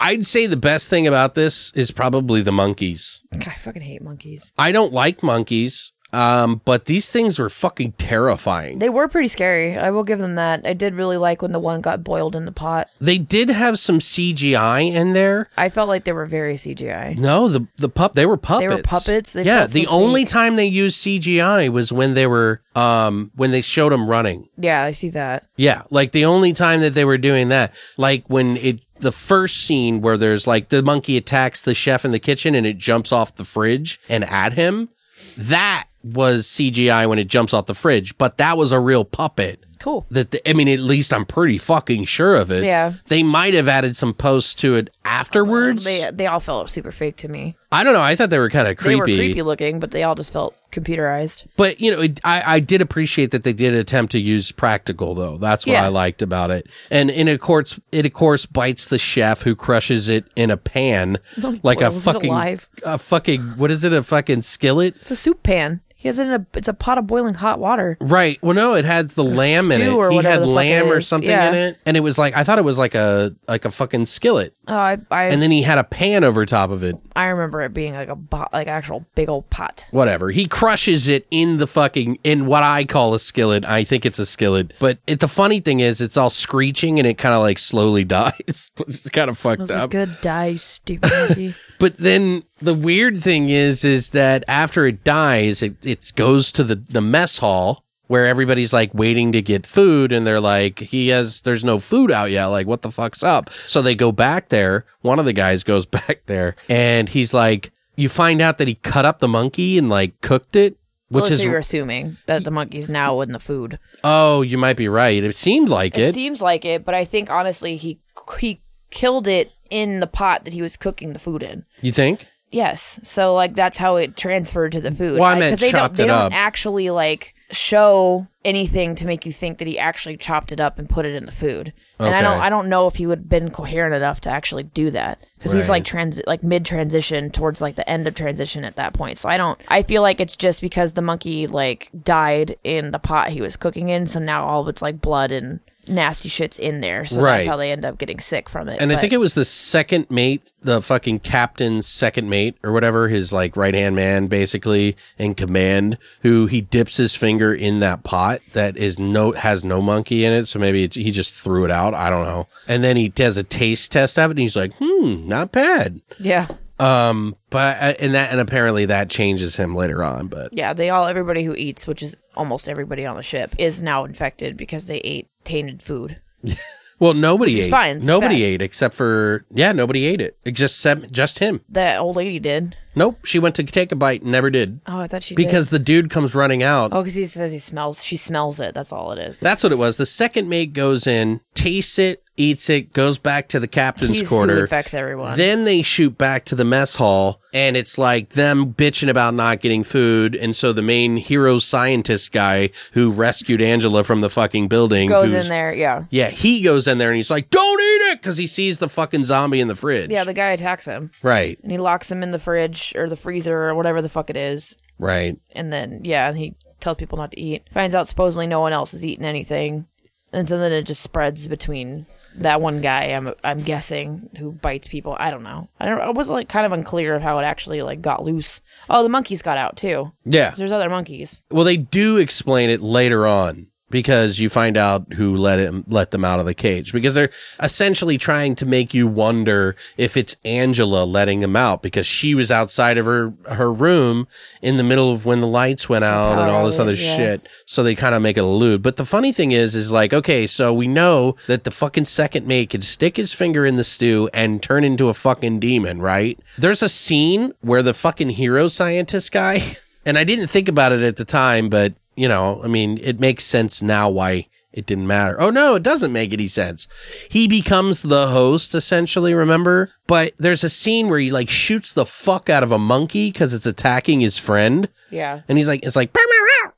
I'd 0.01 0.27
say 0.27 0.47
the 0.47 0.57
best 0.57 0.91
thing 0.91 1.07
about 1.07 1.35
this 1.35 1.73
is 1.75 1.91
probably 1.91 2.43
the 2.43 2.53
monkeys. 2.53 3.21
God, 3.33 3.49
I 3.49 3.55
fucking 3.55 3.83
hate 3.83 4.03
monkeys. 4.03 4.53
I 4.59 4.73
don't 4.73 4.93
like 4.93 5.23
monkeys. 5.23 5.93
Um, 6.17 6.63
but 6.65 6.87
these 6.87 7.11
things 7.11 7.39
were 7.39 7.51
fucking 7.51 7.93
terrifying. 7.93 8.79
They 8.79 8.89
were 8.89 9.07
pretty 9.07 9.29
scary. 9.29 9.77
I 9.77 9.91
will 9.91 10.03
give 10.03 10.19
them 10.19 10.37
that. 10.37 10.67
I 10.67 10.73
did 10.73 10.95
really 10.95 11.19
like 11.19 11.43
when 11.43 11.53
the 11.53 11.61
one 11.61 11.83
got 11.83 12.03
boiled 12.03 12.35
in 12.35 12.47
the 12.47 12.53
pot. 12.53 12.89
They 12.99 13.19
did 13.19 13.51
have 13.51 13.79
some 13.79 13.99
CGI 13.99 14.95
in 14.95 15.13
there. 15.13 15.51
I 15.59 15.69
felt 15.69 15.89
like 15.89 16.05
they 16.05 16.13
were 16.13 16.25
very 16.25 16.55
CGI. 16.55 17.19
No, 17.19 17.49
the 17.51 17.67
the 17.77 17.91
pup 17.91 18.15
they 18.15 18.25
were 18.25 18.39
puppets. 18.39 18.61
They 18.61 18.75
were 18.77 18.83
puppets? 18.83 19.33
They 19.35 19.43
yeah, 19.43 19.67
so 19.67 19.75
the 19.75 19.89
only 19.89 20.23
fake. 20.23 20.29
time 20.31 20.57
they 20.57 20.65
used 20.65 21.05
CGI 21.05 21.69
was 21.69 21.93
when 21.93 22.15
they 22.15 22.27
were 22.27 22.63
um 22.75 23.31
when 23.35 23.51
they 23.51 23.61
showed 23.61 23.93
them 23.93 24.09
running. 24.09 24.49
Yeah, 24.57 24.83
I 24.83 24.93
see 24.93 25.11
that. 25.11 25.47
Yeah, 25.57 25.83
like 25.91 26.13
the 26.13 26.25
only 26.25 26.55
time 26.55 26.81
that 26.81 26.95
they 26.95 27.05
were 27.05 27.19
doing 27.19 27.51
that, 27.51 27.75
like 27.99 28.25
when 28.29 28.57
it 28.57 28.81
the 29.01 29.13
first 29.13 29.59
scene 29.67 30.01
where 30.01 30.17
there's 30.17 30.47
like 30.47 30.71
the 30.71 30.83
monkey 30.83 31.19
attacks 31.19 31.61
the 31.61 31.75
chef 31.75 32.07
in 32.07 32.13
the 32.13 32.19
kitchen 32.19 32.55
and 32.55 32.67
it 32.67 32.79
jumps 32.79 33.13
off 33.13 33.37
the 33.37 33.45
fridge 33.45 34.01
and 34.09 34.25
at 34.25 34.55
him, 34.55 34.89
that 35.37 35.87
was 36.15 36.47
CGI 36.47 37.09
when 37.09 37.19
it 37.19 37.29
jumps 37.29 37.53
off 37.55 37.67
the 37.67 37.75
fridge, 37.75 38.17
but 38.19 38.37
that 38.39 38.57
was 38.57 38.73
a 38.73 38.81
real 38.81 39.05
puppet. 39.05 39.63
Cool. 39.79 40.07
That 40.11 40.31
the, 40.31 40.49
I 40.49 40.55
mean, 40.55 40.69
at 40.69 40.81
least 40.81 41.13
I'm 41.13 41.27
pretty 41.27 41.59
fucking 41.59 42.07
sure 42.07 42.35
of 42.35 42.51
it. 42.51 42.65
Yeah. 42.65 42.95
they 43.09 43.23
might 43.23 43.53
have 43.53 43.69
added 43.69 43.95
some 43.95 44.15
posts 44.15 44.55
to 44.57 44.75
it 44.77 44.89
afterwards. 45.05 45.85
They 45.85 46.11
they 46.13 46.27
all 46.27 46.41
felt 46.41 46.71
super 46.71 46.91
fake 46.91 47.17
to 47.19 47.29
me. 47.29 47.57
I 47.71 47.85
don't 47.85 47.93
know. 47.93 48.01
I 48.01 48.17
thought 48.17 48.31
they 48.31 48.39
were 48.39 48.49
kind 48.49 48.69
of 48.69 48.79
creepy. 48.79 48.91
They 48.95 48.97
were 48.97 49.05
creepy 49.05 49.43
looking, 49.43 49.79
but 49.79 49.91
they 49.91 50.03
all 50.03 50.15
just 50.15 50.33
felt 50.33 50.57
computerized. 50.73 51.45
But 51.57 51.79
you 51.79 51.91
know, 51.91 52.01
it, 52.01 52.21
I 52.25 52.55
I 52.57 52.61
did 52.61 52.81
appreciate 52.81 53.33
that 53.33 53.43
they 53.43 53.53
did 53.53 53.75
attempt 53.75 54.13
to 54.13 54.19
use 54.19 54.51
practical 54.51 55.15
though. 55.15 55.37
That's 55.37 55.67
what 55.67 55.73
Yeah. 55.73 55.85
I 55.85 55.89
liked 55.89 56.23
about 56.23 56.51
it. 56.51 56.69
And 56.91 57.11
and 57.11 57.29
of 57.29 57.39
course, 57.41 57.79
it 57.93 58.07
of 58.07 58.15
course 58.15 58.47
bites 58.47 58.87
the 58.87 58.99
chef 58.99 59.43
who 59.43 59.55
crushes 59.55 60.09
it 60.09 60.25
in 60.37 60.51
a 60.51 60.57
pan 60.57 61.19
like 61.63 61.83
a 61.83 61.91
fucking 61.91 62.31
alive. 62.31 62.67
a 62.83 62.97
fucking 62.99 63.43
what 63.59 63.71
is 63.71 63.85
it? 63.85 63.93
A 63.93 64.03
fucking 64.03 64.41
skillet? 64.43 64.97
It's 65.03 65.11
a 65.11 65.17
soup 65.17 65.43
pan. 65.43 65.83
He 66.07 66.09
has 66.09 66.21
it 66.21 66.29
in 66.29 66.33
a 66.35 66.47
it's 66.55 66.69
a 66.69 66.73
pot 66.73 66.99
of 66.99 67.09
boiling 67.09 67.35
hot 67.35 67.59
water. 67.59 67.97
Right. 68.01 68.39
Well, 68.41 68.55
no, 68.55 68.75
it 68.75 68.85
had 68.85 69.11
the 69.11 69.25
lamb 69.25 69.73
in 69.73 69.81
it. 69.83 69.89
or 69.89 70.09
he 70.11 70.15
whatever 70.15 70.33
had 70.35 70.41
the 70.43 70.45
fuck 70.45 70.53
it 70.53 70.55
lamb 70.55 70.87
or 70.87 70.99
is. 70.99 71.09
something 71.09 71.29
Yeah. 71.29 71.49
in 71.49 71.55
it, 71.55 71.79
and 71.85 71.97
it 71.97 72.01
was 72.01 72.17
like 72.17 72.37
I 72.37 72.45
thought 72.45 72.59
it 72.61 72.65
was 72.65 72.79
like 72.79 72.95
a 72.95 73.35
like 73.49 73.65
a 73.65 73.73
fucking 73.73 74.07
skillet, 74.07 74.55
Oh, 74.69 74.75
I 74.77 74.99
I, 75.11 75.25
and 75.25 75.43
then 75.43 75.51
he 75.51 75.63
had 75.63 75.79
a 75.79 75.85
pan 75.85 76.23
over 76.23 76.47
top 76.47 76.71
of 76.71 76.85
it. 76.85 76.95
I 77.17 77.27
remember 77.27 77.61
it 77.63 77.75
being 77.75 77.95
like 77.95 78.09
a 78.09 78.15
bo- 78.15 78.47
like 78.53 78.69
actual 78.69 79.05
big 79.17 79.29
old 79.29 79.51
pot. 79.51 79.89
Whatever. 79.91 80.31
He 80.31 80.47
crushes 80.47 81.09
it 81.09 81.27
in 81.33 81.57
the 81.57 81.67
fucking 81.67 82.19
in 82.23 82.47
what 82.47 82.63
I 82.63 82.85
call 82.85 83.15
a 83.15 83.19
skillet. 83.19 83.65
I 83.65 83.83
think 83.83 84.07
it's 84.07 84.21
a 84.21 84.27
skillet, 84.27 84.75
but 84.79 84.99
it, 85.09 85.19
the 85.19 85.27
funny 85.29 85.59
thing 85.59 85.81
is, 85.81 86.01
it's 86.01 86.17
all 86.17 86.31
screeching 86.31 87.01
and 87.01 87.09
it 87.09 87.19
kind 87.19 87.35
of 87.35 87.41
like 87.41 87.59
slowly 87.59 88.05
dies. 88.19 88.71
it's 88.87 89.09
kind 89.11 89.29
of 89.29 89.37
fucked 89.39 89.59
It 89.59 89.63
was 89.63 89.71
a 89.73 89.79
up. 89.79 89.91
good 89.91 90.17
die, 90.23 90.47
you 90.47 90.59
stupid 90.59 91.11
monkey. 91.11 91.55
But 91.79 91.97
then 91.99 92.43
the 92.61 92.75
weird 92.75 93.17
thing 93.19 93.49
is, 93.49 93.85
is 93.85 94.11
that 94.11 94.45
after 94.49 94.87
it 94.87 95.05
dies, 95.05 95.63
it, 95.63 95.85
it 95.85 96.13
goes 96.17 96.51
to 96.53 96.65
the, 96.65 96.77
the 96.77 97.01
mess 97.01 97.39
hall 97.39 97.83
where 98.09 98.25
everybody's 98.27 98.73
like 98.73 98.95
waiting 98.95 99.33
to 99.33 99.43
get 99.43 99.67
food 99.67 100.13
and 100.13 100.27
they're 100.27 100.41
like, 100.41 100.79
he 100.79 101.09
has, 101.09 101.41
there's 101.41 101.65
no 101.65 101.79
food 101.81 102.11
out 102.13 102.31
yet. 102.31 102.47
Like, 102.47 102.67
what 102.67 102.83
the 102.83 102.91
fuck's 102.93 103.23
up? 103.23 103.51
So 103.67 103.83
they 103.83 103.95
go 103.97 104.13
back 104.13 104.49
there. 104.49 104.85
One 105.01 105.19
of 105.19 105.25
the 105.25 105.33
guys 105.33 105.65
goes 105.65 105.87
back 105.99 106.23
there 106.27 106.55
and 106.69 107.09
he's 107.09 107.35
like, 107.35 107.73
you 107.97 108.09
find 108.09 108.41
out 108.41 108.59
that 108.59 108.69
he 108.69 108.75
cut 108.77 109.05
up 109.05 109.19
the 109.19 109.27
monkey 109.29 109.77
and 109.79 109.89
like 109.89 110.21
cooked 110.21 110.55
it, 110.55 110.77
which 111.09 111.25
oh, 111.25 111.27
Which 111.27 111.31
is, 111.33 111.45
you're 111.45 111.59
assuming 111.59 112.17
that 112.27 112.45
the 112.45 112.51
monkey's 112.51 112.89
now 112.89 113.21
in 113.23 113.33
the 113.33 113.41
food. 113.41 113.79
oh, 114.05 114.43
you 114.43 114.57
might 114.59 114.77
be 114.77 114.87
right. 114.89 115.23
It 115.25 115.35
seemed 115.35 115.69
like 115.69 115.97
It 115.99 116.03
it. 116.09 116.15
seems 116.15 116.41
like 116.41 116.65
it, 116.65 116.85
but 116.85 116.95
I 116.95 117.05
think 117.05 117.29
honestly 117.31 117.77
he 117.77 117.99
he 118.39 118.61
killed 118.91 119.27
it 119.29 119.53
in 119.71 120.01
the 120.01 120.07
pot 120.07 120.45
that 120.45 120.53
he 120.55 120.63
was 120.63 120.77
cooking 120.77 121.13
the 121.13 121.19
food 121.19 121.43
in. 121.43 121.65
you 121.83 121.93
think? 121.93 122.27
Yes, 122.53 123.01
so 123.03 123.35
like 123.35 123.55
that's 123.55 123.79
how 123.79 123.97
it 123.97 124.17
transferred 124.17 124.73
to 124.73 124.81
the 124.81 124.93
food. 124.93 125.19
Well, 125.19 125.29
I 125.29 125.39
meant 125.39 125.59
they 125.59 125.73
don't 125.73 125.93
they 125.95 126.05
it 126.05 126.07
don't 126.07 126.27
up. 126.27 126.33
actually 126.33 126.89
like 126.91 127.35
show 127.51 128.27
anything 128.45 128.95
to 128.95 129.07
make 129.07 129.27
you 129.27 129.33
think 129.33 129.59
that 129.59 129.67
he 129.69 129.79
actually 129.79 130.17
chopped 130.17 130.53
it 130.53 130.61
up 130.61 130.79
and 130.79 130.89
put 130.89 131.05
it 131.05 131.15
in 131.17 131.27
the 131.27 131.33
food. 131.33 131.73
And 131.99 132.15
I 132.15 132.23
don't 132.23 132.41
I 132.41 132.49
don't 132.49 132.69
know 132.69 132.87
if 132.87 132.95
he 132.97 133.07
would 133.07 133.19
have 133.19 133.29
been 133.29 133.51
coherent 133.51 133.95
enough 133.95 134.21
to 134.23 134.31
actually 134.31 134.63
do 134.63 134.91
that 134.93 135.19
because 135.37 135.53
he's 135.53 135.65
Right. 135.65 135.77
like 135.77 135.85
trans 135.85 136.21
like 136.27 136.45
mid 136.45 136.65
transition 136.65 137.31
towards 137.31 137.61
like 137.61 137.75
the 137.75 137.89
end 137.91 138.07
of 138.07 138.15
transition 138.15 138.65
at 138.65 138.77
that 138.77 138.95
point. 138.95 139.19
So 139.19 139.29
I 139.29 139.37
don't 139.37 139.61
I 139.69 139.83
feel 139.83 140.03
like 140.03 140.21
it's 140.21 140.37
just 140.37 140.61
because 140.61 140.93
the 140.95 141.03
monkey 141.03 141.49
like 141.49 141.91
died 142.05 142.57
in 142.63 142.93
the 142.93 143.01
pot 143.01 143.31
he 143.31 143.41
was 143.41 143.57
cooking 143.57 143.89
in, 143.89 144.07
so 144.07 144.21
now 144.21 144.47
all 144.47 144.63
of 144.63 144.69
it's 144.69 144.83
like 144.83 145.01
blood 145.01 145.33
and 145.33 145.59
nasty 145.89 146.29
shit's 146.29 146.59
in 146.59 146.81
there. 146.81 147.05
So 147.05 147.21
Right. 147.21 147.37
that's 147.39 147.47
how 147.47 147.57
they 147.57 147.73
end 147.73 147.85
up 147.85 147.99
getting 147.99 148.19
sick 148.21 148.49
from 148.49 148.69
it. 148.69 148.79
And 148.81 148.93
I 148.93 148.97
think 148.97 149.13
it 149.13 149.19
was 149.21 149.35
the 149.35 149.45
second 149.45 150.11
mate, 150.11 150.53
the 150.63 150.81
fucking 150.83 151.21
captain's 151.21 151.87
second 151.87 152.29
mate 152.29 152.57
or 152.63 152.73
whatever, 152.73 153.09
his 153.09 153.33
like 153.33 153.57
right 153.57 153.75
hand 153.75 153.97
man 153.97 154.27
basically 154.27 154.97
in 155.19 155.35
command, 155.35 155.99
who 156.23 156.47
he 156.47 156.61
dips 156.61 156.97
his 156.97 157.15
finger 157.15 157.55
in 157.55 157.81
that 157.81 158.03
pot 158.05 158.41
that 158.53 158.77
is 158.77 158.99
no 158.99 159.33
has 159.33 159.65
no 159.65 159.81
monkey 159.83 160.25
in 160.25 160.33
it. 160.33 160.47
So 160.47 160.59
maybe 160.59 160.85
it, 160.85 160.95
he 160.95 161.11
just 161.11 161.35
threw 161.35 161.65
it 161.65 161.71
out. 161.71 161.95
I 161.95 162.11
don't 162.11 162.25
know. 162.25 162.49
And 162.69 162.83
then 162.85 162.97
he 162.97 163.09
does 163.09 163.37
a 163.37 163.43
taste 163.45 163.93
test 163.93 164.19
of 164.19 164.31
it, 164.31 164.35
and 164.35 164.41
he's 164.41 164.57
like, 164.57 164.73
"Hmm, 164.81 165.27
not 165.29 165.53
bad." 165.53 166.01
yeah. 166.19 166.47
Um, 166.79 167.37
but 167.57 167.77
I- 167.83 167.97
and 168.01 168.15
that 168.15 168.31
and 168.33 168.41
apparently 168.41 168.85
that 168.87 169.09
changes 169.09 169.57
him 169.57 169.75
later 169.75 170.03
on. 170.05 170.27
But 170.27 170.53
Yeah, 170.53 170.75
they 170.75 170.91
all 170.91 171.07
everybody 171.07 171.43
who 171.43 171.55
eats, 171.55 171.87
which 171.87 172.03
is 172.03 172.19
almost 172.37 172.69
everybody 172.69 173.07
on 173.07 173.17
the 173.17 173.23
ship, 173.23 173.55
is 173.59 173.81
now 173.81 174.05
infected 174.05 174.59
because 174.59 174.85
they 174.85 174.99
ate 174.99 175.27
tainted 175.45 175.83
food. 175.83 176.21
well, 176.99 177.15
nobody 177.15 177.63
ate. 177.63 177.71
fine, 177.71 178.01
nobody 178.01 178.43
ate 178.43 178.61
except 178.61 178.95
for 178.95 179.47
yeah, 179.55 179.73
nobody 179.73 180.05
ate 180.05 180.21
it. 180.21 180.37
It 180.45 180.53
just 180.53 180.87
just 181.11 181.39
him. 181.39 181.63
That 181.71 181.99
old 181.99 182.17
lady 182.17 182.39
did. 182.39 182.77
Nope, 182.97 183.25
she 183.27 183.39
went 183.39 183.55
to 183.57 183.63
take 183.65 183.93
a 183.93 183.97
bite 183.97 184.23
and 184.23 184.33
never 184.33 184.51
did. 184.51 184.81
Oh, 184.87 185.01
I 185.01 185.07
thought 185.07 185.23
she 185.23 185.35
Because 185.35 185.69
the 185.69 185.79
dude 185.79 186.11
comes 186.11 186.35
running 186.35 186.63
out. 186.63 186.93
oh, 186.93 187.03
because 187.03 187.15
he 187.15 187.27
says 187.27 187.53
he 187.53 187.59
smells. 187.59 188.03
She 188.03 188.17
smells 188.17 188.59
it. 188.59 188.75
That's 188.75 188.91
all 188.93 189.13
it 189.13 189.19
is. 189.19 189.37
That's 189.41 189.63
what 189.63 189.73
it 189.73 189.79
was. 189.79 189.99
The 189.99 190.07
second 190.07 190.49
mate 190.49 190.73
goes 190.73 191.07
in, 191.07 191.41
tastes 191.55 191.99
it, 191.99 192.23
eats 192.39 192.69
it, 192.69 192.93
goes 192.93 193.19
back 193.19 193.49
to 193.49 193.61
the 193.61 193.69
captain's 193.69 194.19
He's 194.19 194.29
who 194.31 194.37
quarter. 194.37 194.61
infects 194.63 194.93
everyone. 194.95 195.37
Then 195.39 195.65
they 195.65 195.83
shoot 195.83 196.17
back 196.19 196.45
to 196.47 196.55
the 196.55 196.65
mess 196.65 196.95
hall, 196.97 197.41
and 197.55 197.77
it's 197.77 197.97
like 197.99 198.31
them 198.31 198.75
bitching 198.75 199.09
about 199.09 199.33
not 199.35 199.61
getting 199.61 199.83
food. 199.85 200.35
And 200.35 200.55
so 200.57 200.73
the 200.75 200.83
main 200.83 201.17
hero 201.17 201.59
scientist 201.59 202.33
guy 202.33 202.71
who 202.93 203.11
rescued 203.11 203.63
Angela 203.63 204.05
from 204.05 204.21
the 204.23 204.29
fucking 204.31 204.69
building 204.69 205.09
Goes 205.09 205.31
who's- 205.31 205.45
in 205.45 205.49
there. 205.51 205.73
Yeah. 205.75 206.05
Yeah, 206.11 206.29
he 206.31 206.61
goes 206.63 206.87
in 206.89 206.99
there 206.99 207.09
and 207.11 207.17
he's 207.17 207.31
like, 207.31 207.49
"Don't 207.51 207.81
eat 207.81 208.13
it," 208.13 208.21
because 208.23 208.37
he 208.37 208.47
sees 208.47 208.79
the 208.81 208.89
fucking 208.89 209.25
zombie 209.25 209.61
in 209.61 209.69
the 209.69 209.75
fridge. 209.75 210.11
Yeah, 210.11 210.25
the 210.25 210.35
guy 210.35 210.51
attacks 210.51 210.85
him 210.87 211.11
right, 211.23 211.59
and 211.63 211.73
he 211.73 211.79
locks 211.79 212.11
him 212.11 212.23
in 212.23 212.31
the 212.33 212.39
fridge 212.39 212.86
or 212.95 213.09
the 213.09 213.17
freezer 213.17 213.69
or 213.69 213.75
whatever 213.75 214.03
the 214.03 214.09
fuck 214.09 214.31
it 214.31 214.37
is. 214.37 214.77
right. 214.99 215.39
And 215.53 215.73
then, 215.73 216.03
yeah, 216.05 216.29
and 216.29 216.37
he 216.39 216.55
tells 216.81 216.97
people 216.99 217.19
not 217.19 217.33
to 217.33 217.41
eat. 217.41 217.69
Finds 217.73 217.95
out 217.95 218.09
supposedly 218.09 218.47
no 218.47 218.61
one 218.61 218.73
else 218.73 218.93
has 218.93 219.05
eaten 219.05 219.25
anything. 219.25 219.87
And 220.33 220.49
so 220.49 220.59
then 220.59 220.73
it 220.73 220.83
just 220.83 221.03
spreads 221.03 221.47
between 221.47 222.07
that 222.37 222.61
one 222.61 222.81
guy, 222.83 223.05
I'm, 223.05 223.33
I'm 223.43 223.63
guessing, 223.63 224.29
who 224.39 224.53
bites 224.53 224.89
people. 224.89 225.17
I 225.19 225.31
don't 225.31 225.43
know. 225.43 225.69
I 225.81 225.87
don't. 225.87 226.01
I 226.01 226.11
was 226.11 226.29
like 226.29 226.49
kind 226.49 226.67
of 226.67 226.73
unclear 226.73 227.15
of 227.15 227.23
how 227.23 227.39
it 227.39 227.45
actually 227.45 227.81
like 227.81 228.03
got 228.03 228.25
loose. 228.25 228.61
Oh, 228.91 229.03
the 229.03 229.09
monkeys 229.09 229.41
got 229.41 229.57
out 229.57 229.77
too. 229.77 230.13
Yeah. 230.25 230.51
There's 230.51 230.73
other 230.73 230.91
monkeys. 230.91 231.43
Well, 231.51 231.65
they 231.65 231.77
do 231.79 232.19
explain 232.19 232.69
it 232.69 232.81
later 232.83 233.27
on 233.27 233.69
because 233.91 234.39
you 234.39 234.49
find 234.49 234.77
out 234.77 235.13
who 235.13 235.37
let 235.37 235.59
him 235.59 235.85
let 235.87 236.11
them 236.11 236.25
out 236.25 236.41
of 236.41 236.47
the 236.47 236.55
cage 236.55 236.93
because 236.93 237.15
they're 237.15 237.31
essentially 237.61 238.19
trying 238.19 238.55
to 238.57 238.67
make 238.67 238.93
you 238.93 239.07
wonder 239.07 239.77
if 239.97 240.17
it's 240.17 240.37
Angela 240.45 241.05
letting 241.05 241.41
them 241.41 241.55
out 241.55 241.83
because 241.83 242.07
she 242.07 242.35
was 242.35 242.51
outside 242.51 242.99
of 242.99 243.07
her 243.07 243.33
her 243.49 243.73
room 243.73 244.27
in 244.61 244.77
the 244.77 244.83
middle 244.83 245.13
of 245.13 245.25
when 245.25 245.41
the 245.41 245.47
lights 245.47 245.89
went 245.89 246.05
out 246.05 246.39
and 246.39 246.51
all 246.51 246.67
this 246.67 246.79
other 246.79 246.95
yeah. 246.95 247.17
shit. 247.17 247.49
So 247.67 247.83
they 247.83 247.95
kind 247.95 248.15
of 248.15 248.23
make 248.23 248.37
it 248.37 248.45
allude. 248.45 248.83
But 248.83 248.97
the 248.97 249.05
funny 249.05 249.33
thing 249.33 249.53
is, 249.53 249.75
is 249.75 249.93
like, 249.93 250.13
okay, 250.13 250.47
so 250.47 250.73
we 250.73 250.89
know 250.89 251.37
that 251.47 251.65
the 251.65 251.71
fucking 251.71 252.07
second 252.07 252.47
mate 252.47 252.71
could 252.71 252.85
stick 252.85 253.17
his 253.17 253.35
finger 253.35 253.65
in 253.65 253.77
the 253.77 253.85
stew 253.85 254.29
and 254.35 254.63
turn 254.63 254.85
into 254.85 255.09
a 255.09 255.15
fucking 255.15 255.61
demon, 255.61 256.01
right? 256.01 256.39
There's 256.59 256.83
a 256.83 256.89
scene 256.89 257.53
where 257.61 257.83
the 257.83 257.95
fucking 257.95 258.31
hero 258.31 258.69
scientist 258.69 259.31
guy, 259.33 259.77
and 260.05 260.19
I 260.19 260.25
didn't 260.25 260.49
think 260.49 260.69
about 260.69 260.93
it 260.93 261.03
at 261.03 261.17
the 261.17 261.25
time, 261.25 261.69
but 261.69 261.95
you 262.17 262.29
know, 262.29 262.61
I 262.65 262.69
mean, 262.69 262.99
it 263.03 263.21
makes 263.21 263.45
sense 263.45 263.83
now 263.83 264.09
why 264.09 264.49
it 264.77 264.85
didn't 264.85 265.07
matter. 265.07 265.41
Oh 265.41 265.51
no, 265.51 265.75
it 265.75 265.83
doesn't 265.83 266.13
make 266.13 266.33
any 266.33 266.49
sense. 266.49 266.87
He 267.31 267.49
becomes 267.49 268.03
the 268.03 268.29
host 268.29 268.75
essentially, 268.75 269.33
remember? 269.33 269.91
But 270.07 270.35
there's 270.39 270.65
a 270.65 270.69
scene 270.69 271.09
where 271.09 271.19
he 271.19 271.31
like 271.31 271.49
shoots 271.49 271.95
the 271.95 272.05
fuck 272.05 272.51
out 272.51 272.63
of 272.63 272.73
a 272.73 272.79
monkey 272.79 273.33
because 273.33 273.55
it's 273.55 273.65
attacking 273.65 274.21
his 274.21 274.37
friend. 274.37 274.89
Yeah. 275.11 275.41
And 275.49 275.57
he's 275.57 275.67
like, 275.67 275.83
it's 275.83 275.97
like, 275.97 276.15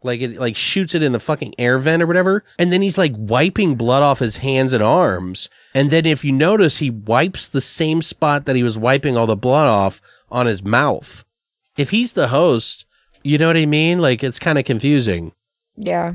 like 0.03 0.21
it 0.21 0.39
like 0.39 0.55
shoots 0.55 0.95
it 0.95 1.03
in 1.03 1.11
the 1.11 1.19
fucking 1.19 1.55
air 1.59 1.79
vent 1.79 2.03
or 2.03 2.07
whatever. 2.07 2.45
And 2.57 2.73
then 2.73 2.83
he's 2.83 2.99
like 2.99 3.15
wiping 3.17 3.75
blood 3.75 4.05
off 4.05 4.21
his 4.21 4.39
hands 4.39 4.73
and 4.73 4.83
arms. 4.83 5.49
And 5.75 5.91
then 5.91 6.07
if 6.07 6.25
you 6.25 6.31
notice, 6.31 6.79
he 6.79 6.91
wipes 6.91 7.49
the 7.49 7.61
same 7.61 8.01
spot 8.03 8.45
that 8.45 8.55
he 8.55 8.63
was 8.63 8.79
wiping 8.79 9.17
all 9.17 9.27
the 9.27 9.37
blood 9.37 9.67
off 9.67 10.01
on 10.31 10.47
his 10.47 10.63
mouth. 10.63 11.25
If 11.77 11.91
he's 11.91 12.13
the 12.13 12.29
host, 12.29 12.87
you 13.29 13.37
know 13.37 13.47
what 13.47 13.59
I 13.59 13.67
mean? 13.67 13.99
Like 13.99 14.25
it's 14.25 14.39
kind 14.39 14.59
of 14.59 14.65
confusing. 14.65 15.33
Yeah. 15.77 16.15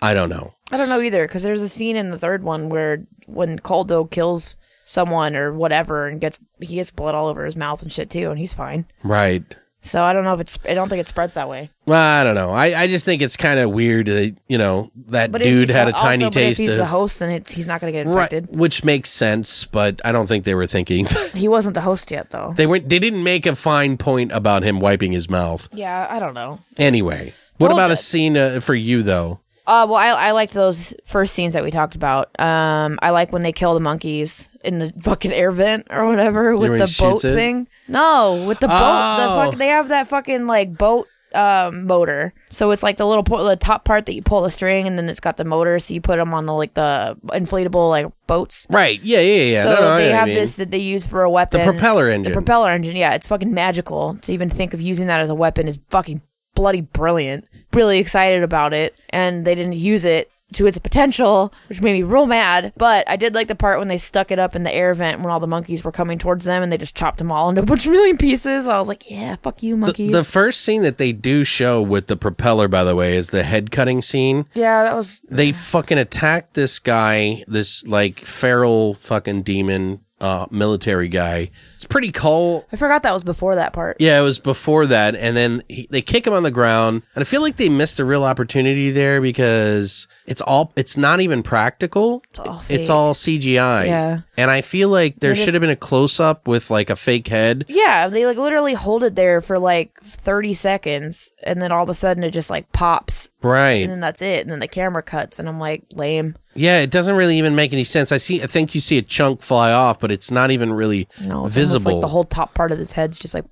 I 0.00 0.14
don't 0.14 0.30
know. 0.30 0.54
I 0.72 0.78
don't 0.78 0.88
know 0.88 1.02
either 1.02 1.26
because 1.26 1.42
there's 1.42 1.60
a 1.60 1.68
scene 1.68 1.94
in 1.94 2.08
the 2.08 2.18
third 2.18 2.42
one 2.42 2.70
where 2.70 3.04
when 3.26 3.58
Koldo 3.58 4.10
kills 4.10 4.56
someone 4.86 5.36
or 5.36 5.52
whatever 5.52 6.06
and 6.06 6.20
gets 6.20 6.38
he 6.60 6.76
gets 6.76 6.90
blood 6.90 7.14
all 7.14 7.26
over 7.26 7.44
his 7.44 7.56
mouth 7.56 7.82
and 7.82 7.92
shit 7.92 8.08
too, 8.08 8.30
and 8.30 8.38
he's 8.38 8.54
fine. 8.54 8.86
Right. 9.04 9.56
So 9.80 10.02
I 10.02 10.12
don't 10.12 10.24
know 10.24 10.34
if 10.34 10.40
it's 10.40 10.58
I 10.68 10.74
don't 10.74 10.88
think 10.88 11.00
it 11.00 11.08
spreads 11.08 11.34
that 11.34 11.48
way. 11.48 11.70
Well, 11.86 12.00
I 12.20 12.24
don't 12.24 12.34
know. 12.34 12.50
I, 12.50 12.78
I 12.82 12.86
just 12.88 13.04
think 13.04 13.22
it's 13.22 13.36
kind 13.36 13.60
of 13.60 13.70
weird 13.70 14.06
that, 14.06 14.36
you 14.48 14.58
know, 14.58 14.90
that 15.06 15.30
But 15.30 15.40
if 15.40 15.46
dude 15.46 15.68
he's 15.68 15.76
had 15.76 15.86
the- 15.88 15.94
a 15.96 15.98
tiny 15.98 16.24
also, 16.24 16.34
but 16.34 16.40
taste 16.40 16.60
If 16.60 16.66
he's 16.68 16.76
the 16.76 16.84
host, 16.86 17.20
then 17.20 17.30
it's, 17.30 17.52
he's 17.52 17.66
not 17.66 17.80
going 17.80 17.92
to 17.92 17.98
get 17.98 18.06
Right, 18.06 18.30
infected. 18.32 18.58
which 18.58 18.84
makes 18.84 19.08
sense, 19.08 19.64
but 19.66 20.00
I 20.04 20.10
don't 20.12 20.26
think 20.26 20.44
they 20.44 20.54
were 20.54 20.66
thinking. 20.66 21.06
He 21.34 21.46
wasn't 21.48 21.74
the 21.74 21.80
host 21.82 22.10
yet, 22.10 22.30
though. 22.30 22.52
they 22.56 22.66
weren't. 22.66 22.88
They 22.88 22.98
didn't 22.98 23.22
make 23.22 23.46
a 23.46 23.54
fine 23.54 23.96
point 23.98 24.32
about 24.32 24.62
him 24.64 24.80
wiping 24.80 25.12
his 25.12 25.30
mouth. 25.30 25.68
yeah, 25.72 26.06
I 26.10 26.18
don't 26.18 26.34
know. 26.34 26.58
Anyway, 26.76 27.32
what 27.58 27.68
Well, 27.68 27.76
about 27.78 27.90
a 27.92 27.96
scene 27.96 28.36
uh, 28.36 28.60
for 28.60 28.74
you 28.74 29.02
though? 29.04 29.40
Uh, 29.68 29.86
well, 29.86 29.96
I 29.96 30.28
I 30.28 30.30
liked 30.30 30.54
those 30.54 30.94
first 31.04 31.34
scenes 31.34 31.52
that 31.52 31.62
we 31.62 31.70
talked 31.70 31.94
about. 31.94 32.28
Um, 32.40 32.98
I 33.02 33.10
like 33.10 33.32
when 33.32 33.42
they 33.42 33.52
kill 33.52 33.74
the 33.74 33.80
monkeys 33.80 34.48
in 34.64 34.78
the 34.78 34.92
fucking 35.02 35.30
air 35.32 35.50
vent 35.50 35.86
or 35.90 36.06
whatever 36.06 36.56
with 36.56 36.78
the 36.78 36.96
boat 36.98 37.22
it? 37.24 37.34
thing. 37.34 37.68
No, 37.86 38.44
with 38.48 38.60
the 38.60 38.66
boat. 38.68 38.72
The 38.78 39.26
Oh. 39.28 39.50
fuck, 39.50 39.58
they 39.58 39.68
have 39.68 39.88
that 39.88 40.08
fucking 40.08 40.46
like 40.46 40.76
boat 40.76 41.06
um 41.34 41.84
motor. 41.84 42.32
So 42.48 42.70
it's 42.70 42.82
like 42.82 42.96
the 42.96 43.06
little 43.06 43.22
po- 43.22 43.44
the 43.44 43.56
top 43.56 43.84
part 43.84 44.06
that 44.06 44.14
you 44.14 44.22
pull 44.22 44.40
the 44.40 44.50
string, 44.50 44.86
and 44.86 44.96
then 44.96 45.06
it's 45.10 45.20
got 45.20 45.36
the 45.36 45.44
motor. 45.44 45.78
So 45.78 45.92
you 45.92 46.00
put 46.00 46.16
them 46.16 46.32
on 46.32 46.46
the 46.46 46.54
like 46.54 46.72
the 46.72 47.18
inflatable 47.26 47.90
like 47.90 48.06
boats. 48.26 48.66
Right? 48.70 48.98
Yeah, 49.02 49.20
yeah, 49.20 49.42
yeah. 49.42 49.62
So 49.64 49.74
no, 49.74 49.80
no, 49.82 49.96
they 49.98 50.10
have 50.12 50.28
mean. 50.28 50.36
this 50.36 50.56
that 50.56 50.70
they 50.70 50.78
use 50.78 51.06
for 51.06 51.22
a 51.24 51.30
weapon. 51.30 51.60
the 51.60 51.70
propeller 51.70 52.08
engine. 52.08 52.32
The 52.32 52.36
propeller 52.36 52.70
engine, 52.70 52.96
yeah, 52.96 53.12
it's 53.12 53.26
fucking 53.28 53.52
magical. 53.52 54.14
To 54.22 54.32
even 54.32 54.48
think 54.48 54.72
of 54.72 54.80
using 54.80 55.08
that 55.08 55.20
as 55.20 55.28
a 55.28 55.34
weapon 55.34 55.68
is 55.68 55.78
fucking 55.90 56.22
bloody 56.58 56.80
brilliant. 56.80 57.46
Really 57.72 57.98
excited 57.98 58.42
about 58.42 58.72
it, 58.74 58.98
and 59.10 59.44
they 59.44 59.54
didn't 59.54 59.74
use 59.74 60.04
it 60.04 60.32
to 60.54 60.66
its 60.66 60.78
potential, 60.78 61.52
which 61.68 61.80
made 61.82 61.92
me 61.92 62.02
real 62.02 62.26
mad. 62.26 62.72
But 62.76 63.08
I 63.08 63.16
did 63.16 63.34
like 63.34 63.46
the 63.46 63.54
part 63.54 63.78
when 63.78 63.86
they 63.88 63.98
stuck 63.98 64.30
it 64.32 64.38
up 64.38 64.56
in 64.56 64.64
the 64.64 64.74
air 64.74 64.92
vent 64.94 65.20
when 65.20 65.30
all 65.30 65.38
the 65.38 65.46
monkeys 65.46 65.84
were 65.84 65.92
coming 65.92 66.18
towards 66.18 66.46
them 66.46 66.62
and 66.62 66.72
they 66.72 66.78
just 66.78 66.96
chopped 66.96 67.18
them 67.18 67.30
all 67.30 67.48
into 67.50 67.62
a 67.62 67.66
bunch 67.66 67.86
of 67.86 67.92
million 67.92 68.16
pieces. 68.16 68.66
I 68.66 68.78
was 68.78 68.88
like, 68.88 69.08
yeah, 69.10 69.36
fuck 69.36 69.62
you, 69.62 69.76
monkeys. 69.76 70.10
The 70.10 70.24
first 70.24 70.62
scene 70.62 70.82
that 70.82 70.98
they 70.98 71.12
do 71.12 71.44
show 71.44 71.80
with 71.82 72.06
the 72.06 72.16
propeller, 72.16 72.66
by 72.66 72.82
the 72.82 72.96
way, 72.96 73.16
is 73.16 73.28
the 73.28 73.42
head 73.44 73.70
cutting 73.70 74.00
scene. 74.02 74.46
yeah, 74.54 74.82
that 74.84 74.96
was 74.96 75.20
They 75.28 75.52
fucking 75.52 75.98
attack 75.98 76.54
this 76.54 76.78
guy, 76.78 77.44
this 77.46 77.86
like 77.86 78.18
feral 78.20 78.94
fucking 78.94 79.42
demon 79.42 80.00
uh, 80.20 80.46
military 80.50 81.08
guy. 81.08 81.50
It's 81.76 81.84
pretty 81.84 82.10
cool. 82.10 82.66
I 82.72 82.76
forgot 82.76 83.04
that 83.04 83.14
was 83.14 83.22
before 83.24 83.54
that 83.54 83.72
part. 83.72 83.98
Yeah, 84.00 84.18
it 84.18 84.22
was 84.22 84.38
before 84.40 84.86
that, 84.86 85.14
and 85.14 85.36
then 85.36 85.62
he, 85.68 85.86
they 85.90 86.02
kick 86.02 86.26
him 86.26 86.32
on 86.32 86.42
the 86.42 86.50
ground, 86.50 87.02
and 87.14 87.22
I 87.22 87.24
feel 87.24 87.40
like 87.40 87.56
they 87.56 87.68
missed 87.68 88.00
a 88.00 88.04
real 88.04 88.24
opportunity 88.24 88.90
there 88.90 89.20
because 89.20 90.08
it's 90.26 90.40
all 90.40 90.72
it's 90.76 90.96
not 90.96 91.20
even 91.20 91.42
practical. 91.42 92.22
It's 92.30 92.38
all 92.40 92.62
It's 92.68 92.90
all 92.90 93.14
CGI. 93.14 93.86
Yeah. 93.86 94.20
and 94.36 94.50
I 94.50 94.60
feel 94.62 94.88
like 94.88 95.16
there 95.20 95.34
should 95.36 95.54
have 95.54 95.60
been 95.60 95.70
a 95.70 95.76
close 95.76 96.18
up 96.20 96.48
with 96.48 96.70
like 96.70 96.90
a 96.90 96.96
fake 96.96 97.28
head. 97.28 97.64
Yeah, 97.68 98.08
they 98.08 98.26
like 98.26 98.38
literally 98.38 98.74
hold 98.74 99.04
it 99.04 99.14
there 99.14 99.40
for 99.40 99.58
like 99.58 99.98
30 100.02 100.54
seconds 100.54 101.30
and 101.44 101.62
then 101.62 101.70
all 101.72 101.82
of 101.84 101.88
a 101.88 101.94
sudden 101.94 102.24
it 102.24 102.30
just 102.32 102.50
like 102.50 102.70
pops 102.72 103.30
Right. 103.42 103.82
and 103.82 103.90
then 103.92 104.00
that's 104.00 104.20
it 104.22 104.42
and 104.42 104.50
then 104.50 104.58
the 104.58 104.68
camera 104.68 105.02
cuts 105.02 105.38
and 105.38 105.48
I'm 105.48 105.60
like 105.60 105.84
lame. 105.92 106.36
Yeah, 106.58 106.80
it 106.80 106.90
doesn't 106.90 107.16
really 107.16 107.38
even 107.38 107.54
make 107.54 107.72
any 107.72 107.84
sense. 107.84 108.12
I 108.12 108.16
see. 108.18 108.42
I 108.42 108.46
think 108.46 108.74
you 108.74 108.80
see 108.80 108.98
a 108.98 109.02
chunk 109.02 109.40
fly 109.42 109.72
off, 109.72 109.98
but 110.00 110.10
it's 110.12 110.30
not 110.30 110.50
even 110.50 110.72
really 110.72 111.08
No, 111.24 111.46
it's 111.46 111.54
visible. 111.54 111.92
like 111.92 112.00
the 112.00 112.08
whole 112.08 112.24
top 112.24 112.54
part 112.54 112.72
of 112.72 112.78
his 112.78 112.92
head's 112.92 113.18
just 113.18 113.34
like 113.34 113.44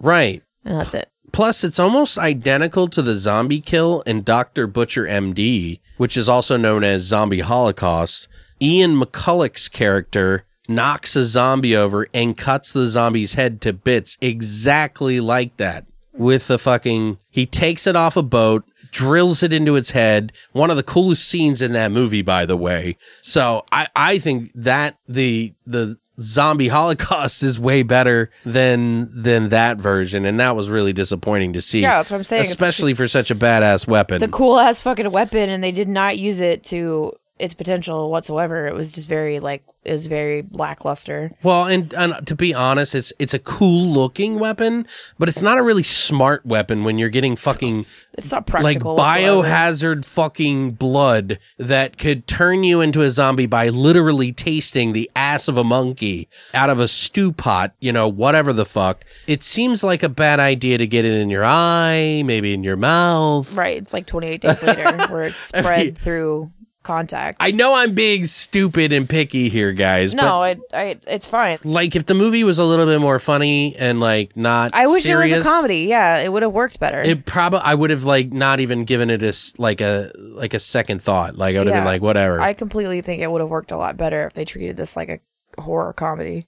right. 0.00 0.42
and 0.64 0.80
that's 0.80 0.94
it. 0.94 1.08
Plus, 1.32 1.64
it's 1.64 1.78
almost 1.78 2.18
identical 2.18 2.88
to 2.88 3.00
the 3.00 3.14
zombie 3.16 3.60
kill 3.60 4.02
in 4.02 4.22
Dr. 4.22 4.66
Butcher 4.66 5.04
MD, 5.06 5.80
which 5.96 6.16
is 6.16 6.28
also 6.28 6.58
known 6.58 6.84
as 6.84 7.02
Zombie 7.02 7.40
Holocaust. 7.40 8.28
Ian 8.60 9.00
McCulloch's 9.00 9.68
character 9.70 10.44
knocks 10.68 11.16
a 11.16 11.24
zombie 11.24 11.74
over 11.74 12.06
and 12.12 12.36
cuts 12.36 12.72
the 12.74 12.86
zombie's 12.86 13.32
head 13.34 13.60
to 13.62 13.72
bits 13.72 14.18
exactly 14.20 15.20
like 15.20 15.56
that. 15.56 15.86
With 16.14 16.48
the 16.48 16.58
fucking, 16.58 17.16
he 17.30 17.46
takes 17.46 17.86
it 17.86 17.96
off 17.96 18.18
a 18.18 18.22
boat, 18.22 18.64
drills 18.92 19.42
it 19.42 19.52
into 19.52 19.74
its 19.74 19.90
head. 19.90 20.32
One 20.52 20.70
of 20.70 20.76
the 20.76 20.82
coolest 20.84 21.28
scenes 21.28 21.60
in 21.60 21.72
that 21.72 21.90
movie, 21.90 22.22
by 22.22 22.46
the 22.46 22.56
way. 22.56 22.96
So 23.22 23.64
I, 23.72 23.88
I 23.96 24.18
think 24.18 24.52
that 24.54 24.98
the, 25.08 25.54
the, 25.66 25.98
zombie 26.20 26.68
holocaust 26.68 27.42
is 27.42 27.58
way 27.58 27.82
better 27.82 28.30
than 28.44 29.10
than 29.22 29.48
that 29.48 29.78
version 29.78 30.26
and 30.26 30.38
that 30.38 30.54
was 30.54 30.68
really 30.68 30.92
disappointing 30.92 31.54
to 31.54 31.60
see 31.60 31.80
Yeah, 31.80 31.96
that's 31.96 32.10
what 32.10 32.18
I'm 32.18 32.22
saying. 32.24 32.40
It's- 32.40 32.52
especially 32.52 32.92
for 32.92 33.08
such 33.08 33.30
a 33.30 33.34
badass 33.34 33.88
weapon 33.88 34.16
It's 34.16 34.24
a 34.24 34.28
cool 34.28 34.58
ass 34.58 34.82
fucking 34.82 35.10
weapon 35.10 35.48
and 35.48 35.64
they 35.64 35.72
did 35.72 35.88
not 35.88 36.18
use 36.18 36.42
it 36.42 36.64
to 36.64 37.14
its 37.42 37.54
potential 37.54 38.08
whatsoever. 38.08 38.66
It 38.68 38.74
was 38.74 38.92
just 38.92 39.08
very 39.08 39.40
like 39.40 39.64
it 39.84 39.90
was 39.90 40.06
very 40.06 40.44
lackluster. 40.52 41.32
well 41.42 41.64
and, 41.66 41.92
and 41.94 42.24
to 42.28 42.36
be 42.36 42.54
honest 42.54 42.94
it's 42.94 43.12
it's 43.18 43.34
a 43.34 43.38
cool 43.40 43.84
looking 43.88 44.38
weapon 44.38 44.86
but 45.18 45.28
it's 45.28 45.42
not 45.42 45.58
a 45.58 45.62
really 45.62 45.82
smart 45.82 46.46
weapon 46.46 46.84
when 46.84 46.98
you're 46.98 47.08
getting 47.08 47.34
fucking 47.34 47.84
It's 48.16 48.30
not 48.30 48.48
like 48.48 48.62
practical. 48.78 48.94
whatsoever. 48.94 49.42
biohazard 49.42 50.04
fucking 50.04 50.70
blood 50.72 51.40
that 51.58 51.98
could 51.98 52.28
turn 52.28 52.62
you 52.62 52.80
into 52.80 53.02
a 53.02 53.10
zombie 53.10 53.46
by 53.46 53.70
literally 53.70 54.32
tasting 54.32 54.92
the 54.92 55.10
ass 55.16 55.48
of 55.48 55.56
a 55.56 55.64
monkey 55.64 56.28
out 56.54 56.70
of 56.70 56.78
a 56.78 56.86
stew 56.86 57.32
pot, 57.32 57.74
you 57.80 57.90
know, 57.90 58.06
whatever 58.06 58.52
the 58.52 58.64
fuck. 58.64 59.04
It 59.26 59.42
seems 59.42 59.82
like 59.82 60.04
a 60.04 60.08
bad 60.08 60.38
idea 60.38 60.78
to 60.78 60.86
get 60.86 61.04
it 61.04 61.14
in 61.14 61.28
your 61.28 61.44
eye, 61.44 62.22
maybe 62.24 62.54
in 62.54 62.62
your 62.62 62.76
mouth. 62.76 63.52
Right, 63.56 63.76
it's 63.78 63.92
like 63.92 64.06
28 64.06 64.40
days 64.40 64.62
later 64.62 64.96
where 65.08 65.22
it's 65.22 65.36
spread 65.52 65.98
through 65.98 66.52
contact. 66.82 67.38
I 67.40 67.50
know 67.50 67.74
I'm 67.74 67.94
being 67.94 68.24
stupid 68.24 68.92
and 68.92 69.08
picky 69.08 69.48
here, 69.48 69.72
guys. 69.72 70.14
no, 70.14 70.42
I, 70.42 70.56
I, 70.72 70.98
it's 71.06 71.26
fine. 71.26 71.58
like 71.64 71.96
if 71.96 72.06
the 72.06 72.14
movie 72.14 72.44
was 72.44 72.58
a 72.58 72.64
little 72.64 72.86
bit 72.86 73.00
more 73.00 73.18
funny 73.18 73.76
and 73.76 74.00
like 74.00 74.36
not 74.36 74.74
I 74.74 74.86
wish 74.86 75.04
serious, 75.04 75.32
it 75.32 75.38
was 75.38 75.46
a 75.46 75.50
comedy. 75.50 75.80
Yeah, 75.82 76.18
it 76.18 76.32
would 76.32 76.42
have 76.42 76.52
worked 76.52 76.80
better. 76.80 77.00
It 77.02 77.24
probably 77.24 77.60
I 77.62 77.74
would 77.74 77.90
have 77.90 78.04
like 78.04 78.32
not 78.32 78.60
even 78.60 78.84
given 78.84 79.10
it 79.10 79.22
a 79.22 79.32
like 79.58 79.80
a 79.80 80.12
like 80.16 80.54
a 80.54 80.58
second 80.58 81.02
thought. 81.02 81.36
Like 81.36 81.56
I 81.56 81.58
would 81.58 81.68
have 81.68 81.76
been 81.76 81.84
like 81.84 82.02
whatever. 82.02 82.40
I 82.40 82.54
completely 82.54 83.00
think 83.00 83.22
it 83.22 83.30
would 83.30 83.40
have 83.40 83.50
worked 83.50 83.70
a 83.70 83.76
lot 83.76 83.96
better 83.96 84.26
if 84.26 84.34
they 84.34 84.44
treated 84.44 84.76
this 84.76 84.96
like 84.96 85.08
a 85.08 85.60
horror 85.60 85.92
comedy. 85.92 86.46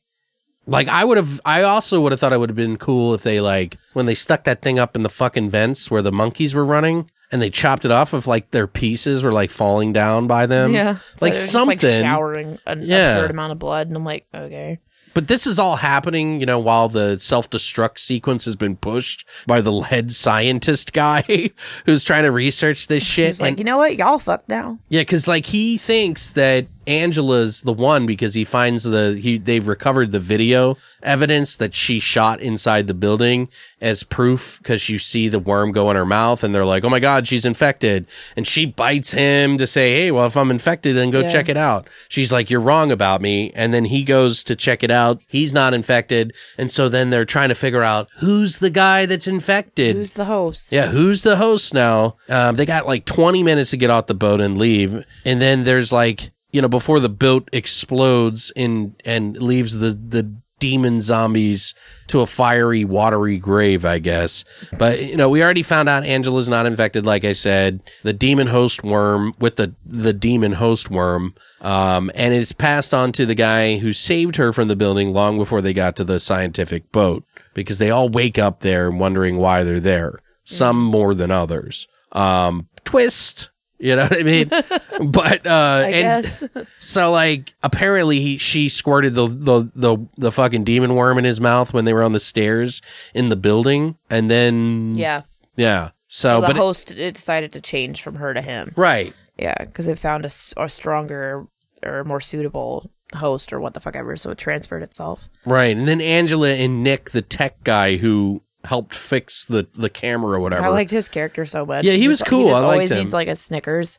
Like 0.67 0.89
I 0.89 1.05
would 1.05 1.19
have, 1.19 1.41
I 1.45 1.63
also 1.63 2.01
would 2.01 2.13
have 2.13 2.21
thought 2.21 2.33
it 2.33 2.41
would 2.41 2.49
have 2.49 2.57
been 2.57 2.79
cool 2.79 3.13
if 3.13 3.23
they 3.23 3.41
like 3.41 3.77
when 3.93 4.07
they 4.07 4.15
stuck 4.15 4.45
that 4.45 4.63
thing 4.63 4.79
up 4.79 4.97
in 4.97 5.03
the 5.03 5.11
fucking 5.11 5.51
vents 5.51 5.91
where 5.91 6.01
the 6.01 6.13
monkeys 6.13 6.55
were 6.55 6.65
running 6.65 7.11
and 7.35 7.43
they 7.43 7.51
chopped 7.51 7.85
it 7.85 7.91
off 7.91 8.13
of 8.13 8.29
like 8.29 8.53
their 8.53 8.69
pieces 8.69 9.25
were 9.25 9.33
like 9.33 9.51
falling 9.51 9.93
down 9.93 10.29
by 10.29 10.47
them. 10.47 10.73
Yeah. 10.73 10.99
like 11.21 11.31
it 11.31 11.35
was 11.35 11.39
just, 11.41 11.51
something. 11.53 11.79
showering 12.03 12.59
an 12.65 12.83
Yeah. 12.83 13.13
absurd 13.15 13.31
amount 13.33 13.51
of 13.53 13.59
blood, 13.59 13.89
and 13.89 13.97
I'm 13.97 14.05
like, 14.05 14.25
okay. 14.33 14.79
But 15.15 15.29
this 15.29 15.47
is 15.47 15.59
all 15.61 15.77
happening, 15.77 16.41
you 16.41 16.47
know, 16.47 16.59
while 16.59 16.89
the 16.89 17.19
self 17.19 17.51
destruct 17.51 17.99
sequence 17.99 18.45
has 18.47 18.57
been 18.57 18.77
pushed 18.77 19.27
by 19.47 19.61
the 19.61 19.71
lead 19.73 20.11
scientist 20.13 20.93
guy 20.93 21.51
who's 21.87 22.03
trying 22.05 22.23
to 22.25 22.31
research 22.33 22.87
this 22.89 23.05
shit. 23.05 23.31
It's 23.31 23.41
like, 23.41 23.51
And- 23.51 23.59
you 23.59 23.65
know 23.65 23.79
what, 23.79 23.97
y'all 23.97 24.19
fucked 24.19 24.49
now. 24.49 24.79
Yeah, 24.89 25.03
because 25.03 25.27
like 25.29 25.47
he 25.47 25.77
thinks 25.77 26.31
that 26.33 26.67
Angela's 26.87 27.63
the 27.63 27.73
one 27.73 28.07
because 28.07 28.35
he 28.35 28.45
finds 28.45 28.85
the 28.85 29.19
he 29.21 29.39
they've 29.39 29.67
recovered 29.67 30.13
the 30.13 30.21
video 30.21 30.77
evidence 31.03 31.57
that 31.57 31.75
she 31.75 32.01
shot 32.01 32.41
inside 32.41 32.87
the 32.87 32.95
building 32.95 33.49
as 33.81 34.03
proof 34.03 34.59
because 34.63 34.89
you 34.89 34.99
see 34.99 35.29
the 35.29 35.39
worm 35.39 35.71
go 35.71 35.91
in 35.91 35.97
her 35.97 36.07
mouth 36.07 36.43
and 36.43 36.55
they're 36.55 36.65
like, 36.65 36.83
oh 36.85 36.89
my 36.89 37.01
god, 37.01 37.29
she's 37.29 37.45
infected, 37.45 38.07
and 38.37 38.47
she 38.47 38.65
bites 38.65 39.13
him 39.13 39.59
to 39.59 39.67
say, 39.67 39.95
hey, 39.95 40.11
well 40.11 40.27
if 40.27 40.37
I'm 40.37 40.51
infected, 40.51 40.97
then 40.97 41.11
go 41.11 41.21
Yeah. 41.21 41.29
check 41.29 41.49
it 41.51 41.57
out. 41.59 41.89
She's 42.09 42.33
like, 42.33 42.49
you're 42.51 42.61
wrong 42.61 42.91
about 42.91 43.21
me, 43.21 43.53
and 43.55 43.75
then 43.75 43.85
he 43.87 44.03
goes 44.05 44.43
to 44.45 44.57
check 44.57 44.83
it 44.83 44.91
out. 44.91 45.21
He's 45.29 45.53
not 45.53 45.75
infected, 45.75 46.33
and 46.57 46.71
so 46.71 46.89
then 46.89 47.11
they're 47.11 47.25
trying 47.27 47.51
to 47.51 47.55
figure 47.55 47.83
out 47.83 48.09
who's 48.21 48.59
the 48.59 48.71
guy 48.71 49.05
that's 49.07 49.27
infected. 49.29 49.97
Who's 49.97 50.15
the 50.15 50.25
host? 50.25 50.73
Yeah, 50.73 50.87
who's 50.89 51.23
the 51.23 51.37
host 51.37 51.75
now? 51.75 52.17
Um, 52.31 52.57
they 52.57 52.65
got 52.67 52.87
like 52.87 53.05
20 53.05 53.43
minutes 53.43 53.71
to 53.73 53.77
get 53.77 53.91
off 53.91 54.07
the 54.07 54.15
boat 54.15 54.41
and 54.41 54.57
leave. 54.57 55.05
And 55.27 55.41
then 55.41 55.65
there's 55.65 55.93
like, 55.93 56.31
you 56.55 56.63
know, 56.63 56.69
before 56.69 57.01
the 57.01 57.09
boat 57.09 57.49
explodes 57.53 58.53
and, 58.55 58.95
and 59.05 59.43
leaves 59.43 59.77
the, 59.77 59.91
the 59.91 60.33
demon 60.61 61.01
zombies 61.01 61.75
to 62.07 62.21
a 62.21 62.27
fiery, 62.27 62.85
watery 62.85 63.39
grave, 63.39 63.85
I 63.85 63.99
guess. 63.99 64.45
But, 64.79 65.03
you 65.03 65.17
know, 65.17 65.29
we 65.29 65.43
already 65.43 65.65
found 65.65 65.89
out 65.89 66.05
Angela's 66.05 66.49
not 66.49 66.65
infected, 66.65 67.05
like 67.05 67.25
I 67.25 67.33
said. 67.33 67.81
The 68.05 68.13
demon 68.13 68.47
host 68.47 68.85
worm 68.85 69.35
with 69.41 69.57
the, 69.57 69.75
the 69.85 70.13
demon 70.13 70.53
host 70.53 70.93
worm. 70.93 71.35
Um, 71.61 72.13
and 72.15 72.33
it's 72.33 72.53
passed 72.53 72.95
on 72.95 73.11
to 73.13 73.27
the 73.27 73.35
guy 73.35 73.79
who 73.79 73.93
saved 73.93 74.37
her 74.37 74.53
from 74.53 74.69
the 74.69 74.77
building 74.77 75.13
long 75.13 75.39
before 75.39 75.61
they 75.61 75.73
got 75.73 75.97
to 75.97 76.05
the 76.05 76.21
scientific 76.21 76.93
boat 76.93 77.25
because 77.55 77.79
they 77.79 77.91
all 77.91 78.09
wake 78.09 78.39
up 78.39 78.61
there 78.61 78.93
wondering 78.93 79.39
why 79.39 79.65
they're 79.65 79.81
there. 79.81 80.21
Some 80.45 80.81
more 80.81 81.17
than 81.17 81.33
others. 81.33 81.89
Um, 82.13 82.69
twist. 82.85 83.51
You 83.85 83.97
know 83.97 84.05
what 84.05 84.19
I 84.19 84.23
mean? 84.23 84.49
but 85.11 85.47
uh, 85.47 85.51
I 85.85 85.91
and 85.91 86.23
guess. 86.25 86.49
so 86.79 87.13
like 87.13 87.53
apparently 87.63 88.19
he, 88.21 88.39
she 88.39 88.71
squirted 88.71 89.13
the, 89.15 89.27
the 89.27 89.71
the 89.75 89.99
the 90.17 90.33
fucking 90.33 90.65
demon 90.65 90.95
worm 90.95 91.19
in 91.19 91.25
his 91.25 91.39
mouth 91.39 91.75
when 91.75 91.85
they 91.85 91.93
were 91.93 92.03
on 92.03 92.13
the 92.13 92.19
stairs 92.21 92.81
in 93.13 93.29
the 93.29 93.37
building, 93.37 93.99
and 94.09 94.31
then 94.31 94.95
yeah. 94.95 95.21
yeah. 95.57 95.91
So 96.07 96.41
the 96.41 96.47
but 96.47 96.57
it- 96.57 96.61
host 96.61 96.93
it 96.93 97.15
decided 97.15 97.53
to 97.53 97.61
change 97.61 98.01
from 98.03 98.15
her 98.15 98.33
to 98.33 98.41
him. 98.41 98.73
right, 98.75 99.13
Yeah, 99.37 99.55
because 99.61 99.87
it 99.87 99.99
found 99.99 100.25
a, 100.25 100.33
s- 100.33 100.55
a 100.57 100.67
stronger 100.71 101.47
or 101.85 102.05
more 102.05 102.21
suitable 102.21 102.91
host 103.15 103.53
or 103.53 103.61
what 103.61 103.75
the 103.75 103.81
fuck 103.81 103.97
ever, 103.97 104.17
so 104.17 104.31
it 104.31 104.39
transferred 104.39 104.83
itself. 104.83 105.29
right, 105.45 105.77
and 105.77 105.87
then 105.87 106.01
Angela 106.01 106.51
and 106.51 106.83
Nick, 106.83 107.11
the 107.11 107.21
tech 107.21 107.63
guy 107.65 107.97
who 107.97 108.43
helped 108.65 108.95
fix 108.95 109.45
the 109.45 109.67
the 109.75 109.91
camera 109.91 110.37
or 110.37 110.41
whatever. 110.41 110.65
I 110.65 110.69
liked 110.69 110.91
his 110.91 111.09
character 111.09 111.45
so 111.47 111.67
much. 111.67 111.85
Yeah, 111.85 111.93
he 111.95 112.09
was 112.09 112.23
cool. 112.23 112.49
just 112.49 112.57
I 112.57 112.61
liked 112.61 112.73
always 112.73 112.91
him. 112.93 112.99
needs 112.99 113.13
like 113.13 113.29
a 113.29 113.37
Snickers 113.37 113.99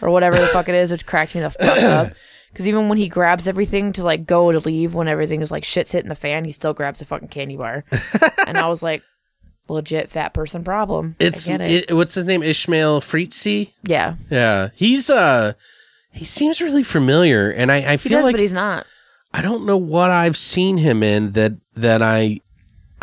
or 0.00 0.10
whatever 0.10 0.36
the 0.38 0.46
fuck 0.48 0.68
it 0.68 0.74
is, 0.74 0.90
which 0.92 1.04
cracked 1.06 1.34
me 1.34 1.40
the 1.40 1.50
fuck 1.50 1.78
up. 1.82 2.12
Because 2.50 2.68
even 2.68 2.88
when 2.88 2.98
he 2.98 3.08
grabs 3.08 3.48
everything 3.48 3.92
to 3.94 4.04
like 4.04 4.26
go 4.26 4.52
to 4.52 4.60
leave, 4.60 4.94
when 4.94 5.08
everything 5.08 5.40
is 5.40 5.50
like 5.50 5.64
shit's 5.64 5.90
hitting 5.90 6.08
the 6.08 6.14
fan, 6.14 6.44
he 6.44 6.52
still 6.52 6.72
grabs 6.74 7.00
a 7.00 7.04
fucking 7.04 7.28
candy 7.28 7.56
bar. 7.56 7.84
and 8.46 8.56
I 8.56 8.68
was 8.68 8.80
like, 8.82 9.02
legit 9.68 10.10
fat 10.10 10.32
person 10.34 10.62
problem. 10.62 11.16
it's 11.18 11.48
I 11.50 11.56
get 11.56 11.60
it. 11.68 11.90
it- 11.90 11.94
what's 11.94 12.14
his 12.14 12.24
name? 12.24 12.42
Ismael 12.42 13.00
Fritschi. 13.00 13.72
yeah, 13.82 14.14
Yeah, 14.30 14.68
he's 14.74 15.10
uh 15.10 15.54
he 16.12 16.24
seems 16.24 16.60
really 16.62 16.84
familiar, 16.84 17.50
and 17.50 17.72
I 17.72 17.76
I 17.78 17.90
he 17.92 17.96
feel 17.96 18.18
does, 18.18 18.24
like 18.26 18.34
but 18.34 18.40
he's 18.40 18.54
not. 18.54 18.86
I 19.32 19.42
don't 19.42 19.66
know 19.66 19.76
what 19.76 20.12
I've 20.12 20.36
seen 20.36 20.76
him 20.76 21.02
in 21.02 21.32
that 21.32 21.54
that 21.74 22.02
I 22.02 22.38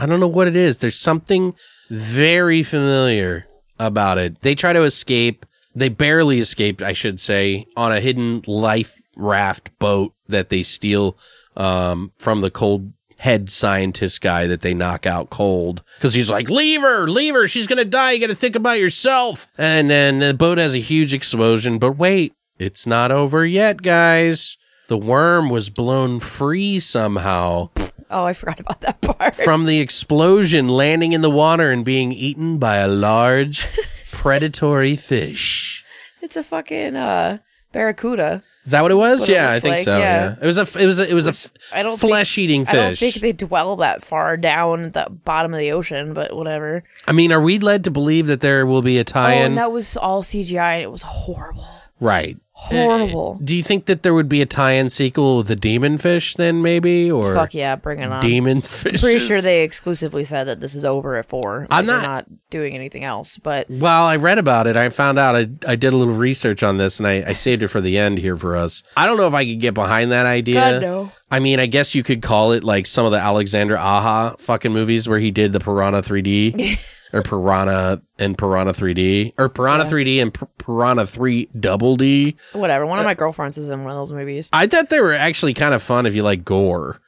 I 0.02 0.08
don't 0.08 0.20
know 0.20 0.28
what 0.28 0.48
it 0.48 0.56
is. 0.56 0.80
There's 0.80 0.98
something 0.98 1.54
very 1.92 2.64
familiar 2.64 3.48
about 3.80 4.18
it. 4.18 4.42
They 4.42 4.56
try 4.56 4.74
to 4.74 4.82
escape. 4.82 5.46
They 5.76 5.90
barely 5.90 6.40
escaped, 6.40 6.82
I 6.82 6.94
should 6.94 7.20
say, 7.20 7.66
on 7.78 7.92
a 7.92 8.02
hidden 8.02 8.42
life 8.48 8.98
raft 9.16 9.78
boat 9.78 10.14
that 10.28 10.50
they 10.50 10.64
steal 10.64 11.20
um, 11.56 12.14
from 12.18 12.42
the 12.42 12.50
cold 12.50 12.94
head 13.18 13.52
scientist 13.52 14.22
guy 14.22 14.48
that 14.48 14.62
they 14.62 14.74
knock 14.74 15.06
out 15.06 15.30
cold 15.30 15.84
because 16.00 16.16
he's 16.16 16.32
like, 16.32 16.50
"Leave 16.50 16.82
her, 16.82 17.06
leave 17.08 17.36
her. 17.36 17.48
She's 17.48 17.68
gonna 17.68 17.86
die. 17.86 18.14
You 18.14 18.22
got 18.22 18.32
to 18.32 18.36
think 18.36 18.56
about 18.56 18.80
yourself." 18.80 19.48
And 19.60 19.88
then 19.88 20.18
the 20.18 20.34
boat 20.34 20.58
has 20.58 20.74
a 20.74 20.80
huge 20.80 21.14
explosion. 21.14 21.78
But 21.78 21.92
wait, 21.92 22.34
it's 22.58 22.88
not 22.88 23.12
over 23.12 23.46
yet, 23.46 23.84
guys. 23.84 24.58
The 24.88 24.98
worm 24.98 25.50
was 25.50 25.70
blown 25.70 26.20
free 26.20 26.80
somehow 26.80 27.70
Oh, 28.12 28.26
I 28.26 28.34
forgot 28.34 28.60
about 28.60 28.82
that 28.82 29.02
part. 29.02 29.36
from 29.36 29.66
the 29.66 29.80
explosion, 29.80 30.68
landing 30.68 31.14
in 31.14 31.22
the 31.22 31.30
water 31.32 31.72
and 31.72 31.84
being 31.86 32.12
eaten 32.12 32.58
by 32.58 32.78
a 32.78 32.88
large 32.88 33.66
predatory 34.12 34.96
fish. 34.96 35.84
It's 36.22 36.36
a 36.36 36.44
fucking 36.44 36.96
uh, 36.96 37.40
barracuda. 37.72 38.44
Is 38.64 38.74
that 38.74 38.82
what 38.84 38.92
it 38.92 38.96
was? 38.96 39.22
What 39.22 39.30
it 39.30 39.34
yeah, 39.34 39.50
I 39.52 39.60
think 39.60 39.76
like, 39.78 39.84
so. 39.86 39.98
Yeah. 39.98 40.24
yeah. 40.24 40.36
it 40.40 40.46
was 40.46 40.58
a 40.60 40.62
it 40.80 40.86
was 40.86 41.00
a, 41.00 41.10
it 41.10 41.14
was 41.16 41.28
a 41.28 41.76
I 41.76 41.82
don't 41.82 41.98
think- 41.98 42.12
flesh-eating 42.12 42.68
I 42.68 42.72
don't 42.74 42.90
fish. 42.92 43.00
think 43.00 43.16
they 43.16 43.32
dwell 43.32 43.78
that 43.78 44.04
far 44.04 44.38
down 44.38 44.84
at 44.86 44.94
the 44.94 45.08
bottom 45.10 45.52
of 45.54 45.60
the 45.60 45.72
ocean, 45.72 46.14
but 46.14 46.36
whatever. 46.36 46.84
I 47.08 47.12
mean, 47.12 47.32
are 47.32 47.42
we 47.42 47.58
led 47.58 47.86
to 47.86 47.92
believe 47.92 48.28
that 48.28 48.42
there 48.42 48.68
will 48.68 48.84
be 48.84 48.98
a 48.98 49.02
Oh, 49.02 49.04
tie-in? 49.04 49.42
and 49.44 49.58
that 49.58 49.72
was 49.72 49.98
all 49.98 50.22
CGI, 50.22 50.76
and 50.76 50.84
it 50.84 50.92
was 50.92 51.02
horrible. 51.02 51.66
right. 52.00 52.38
Eh, 52.70 52.76
eh, 52.78 52.84
Horrible. 52.86 53.40
Do 53.44 53.56
you 53.56 53.64
think 53.64 53.86
that 53.88 54.04
there 54.04 54.14
would 54.14 54.30
be 54.30 54.42
a 54.42 54.46
tie-in 54.46 54.90
sequel 54.90 55.38
with 55.38 55.48
the 55.48 55.56
demon 55.56 55.98
fish 55.98 56.36
then 56.36 56.62
maybe 56.62 57.10
or 57.12 57.34
Fuck 57.34 57.54
yeah, 57.54 57.76
bring 57.76 58.00
it 58.00 58.12
on. 58.12 58.22
demon 58.22 58.62
fish? 58.62 59.02
Pretty 59.02 59.20
sure 59.20 59.42
they 59.42 59.64
exclusively 59.64 60.24
said 60.24 60.46
that 60.46 60.62
this 60.62 60.76
is 60.76 60.86
over 60.86 61.16
at 61.16 61.28
four. 61.28 61.68
I'm 61.72 61.86
not- 61.86 62.04
not 62.04 62.26
doing 62.50 62.76
anything 62.76 63.04
else. 63.04 63.38
But 63.38 63.68
Well, 63.70 64.06
I 64.06 64.18
read 64.18 64.38
about 64.38 64.68
it. 64.68 64.78
I 64.78 64.90
found 64.90 65.18
out. 65.18 65.36
I, 65.36 65.48
I 65.68 65.76
did 65.76 65.94
a 65.94 65.98
little 65.98 66.14
research 66.14 66.62
on 66.64 66.78
this, 66.78 67.00
and 67.00 67.08
I, 67.08 67.24
I 67.28 67.34
saved 67.34 67.64
it 67.64 67.70
for 67.70 67.82
the 67.82 67.98
end 67.98 68.18
here 68.20 68.36
for 68.38 68.56
us. 68.56 68.84
I 68.96 69.06
don't 69.06 69.18
know 69.18 69.28
if 69.28 69.34
I 69.34 69.46
could 69.46 69.60
get 69.60 69.74
behind 69.74 70.12
that 70.12 70.26
idea. 70.26 70.56
God, 70.56 70.82
no. 70.82 71.12
I 71.32 71.40
mean, 71.40 71.60
I 71.60 71.66
guess 71.66 71.96
you 71.96 72.04
could 72.04 72.22
call 72.22 72.52
it 72.52 72.64
like 72.64 72.86
some 72.86 73.06
of 73.06 73.12
the 73.12 73.18
Alexander 73.20 73.78
Aja 73.78 74.36
fucking 74.38 74.72
movies 74.74 75.08
where 75.08 75.20
he 75.20 75.32
did 75.32 75.54
the 75.54 75.60
Piranha 75.62 76.02
3D 76.02 76.78
or 77.14 77.22
Piranha 77.22 78.02
and 78.20 78.38
Piranha 78.38 78.72
3D 78.74 79.34
or 79.38 79.50
Piranha 79.50 79.84
3D 79.86 80.22
and 80.22 80.34
P- 80.34 80.46
Piranha 80.58 81.06
3 81.06 81.50
Double 81.60 81.96
D. 81.96 82.36
whatever. 82.54 82.86
Uh, 82.86 82.88
One 82.88 83.00
of 83.00 83.06
my 83.06 83.14
girlfriends 83.14 83.58
is 83.58 83.70
in 83.70 83.84
one 83.84 83.92
of 83.92 83.98
those 83.98 84.12
movies. 84.12 84.50
I 84.54 84.68
thought 84.68 84.90
they 84.90 85.00
were 85.02 85.14
actually 85.14 85.54
kind 85.54 85.74
of 85.74 85.82
fun 85.84 86.06
if 86.06 86.16
you 86.16 86.24
like 86.24 86.44
gore. 86.46 87.00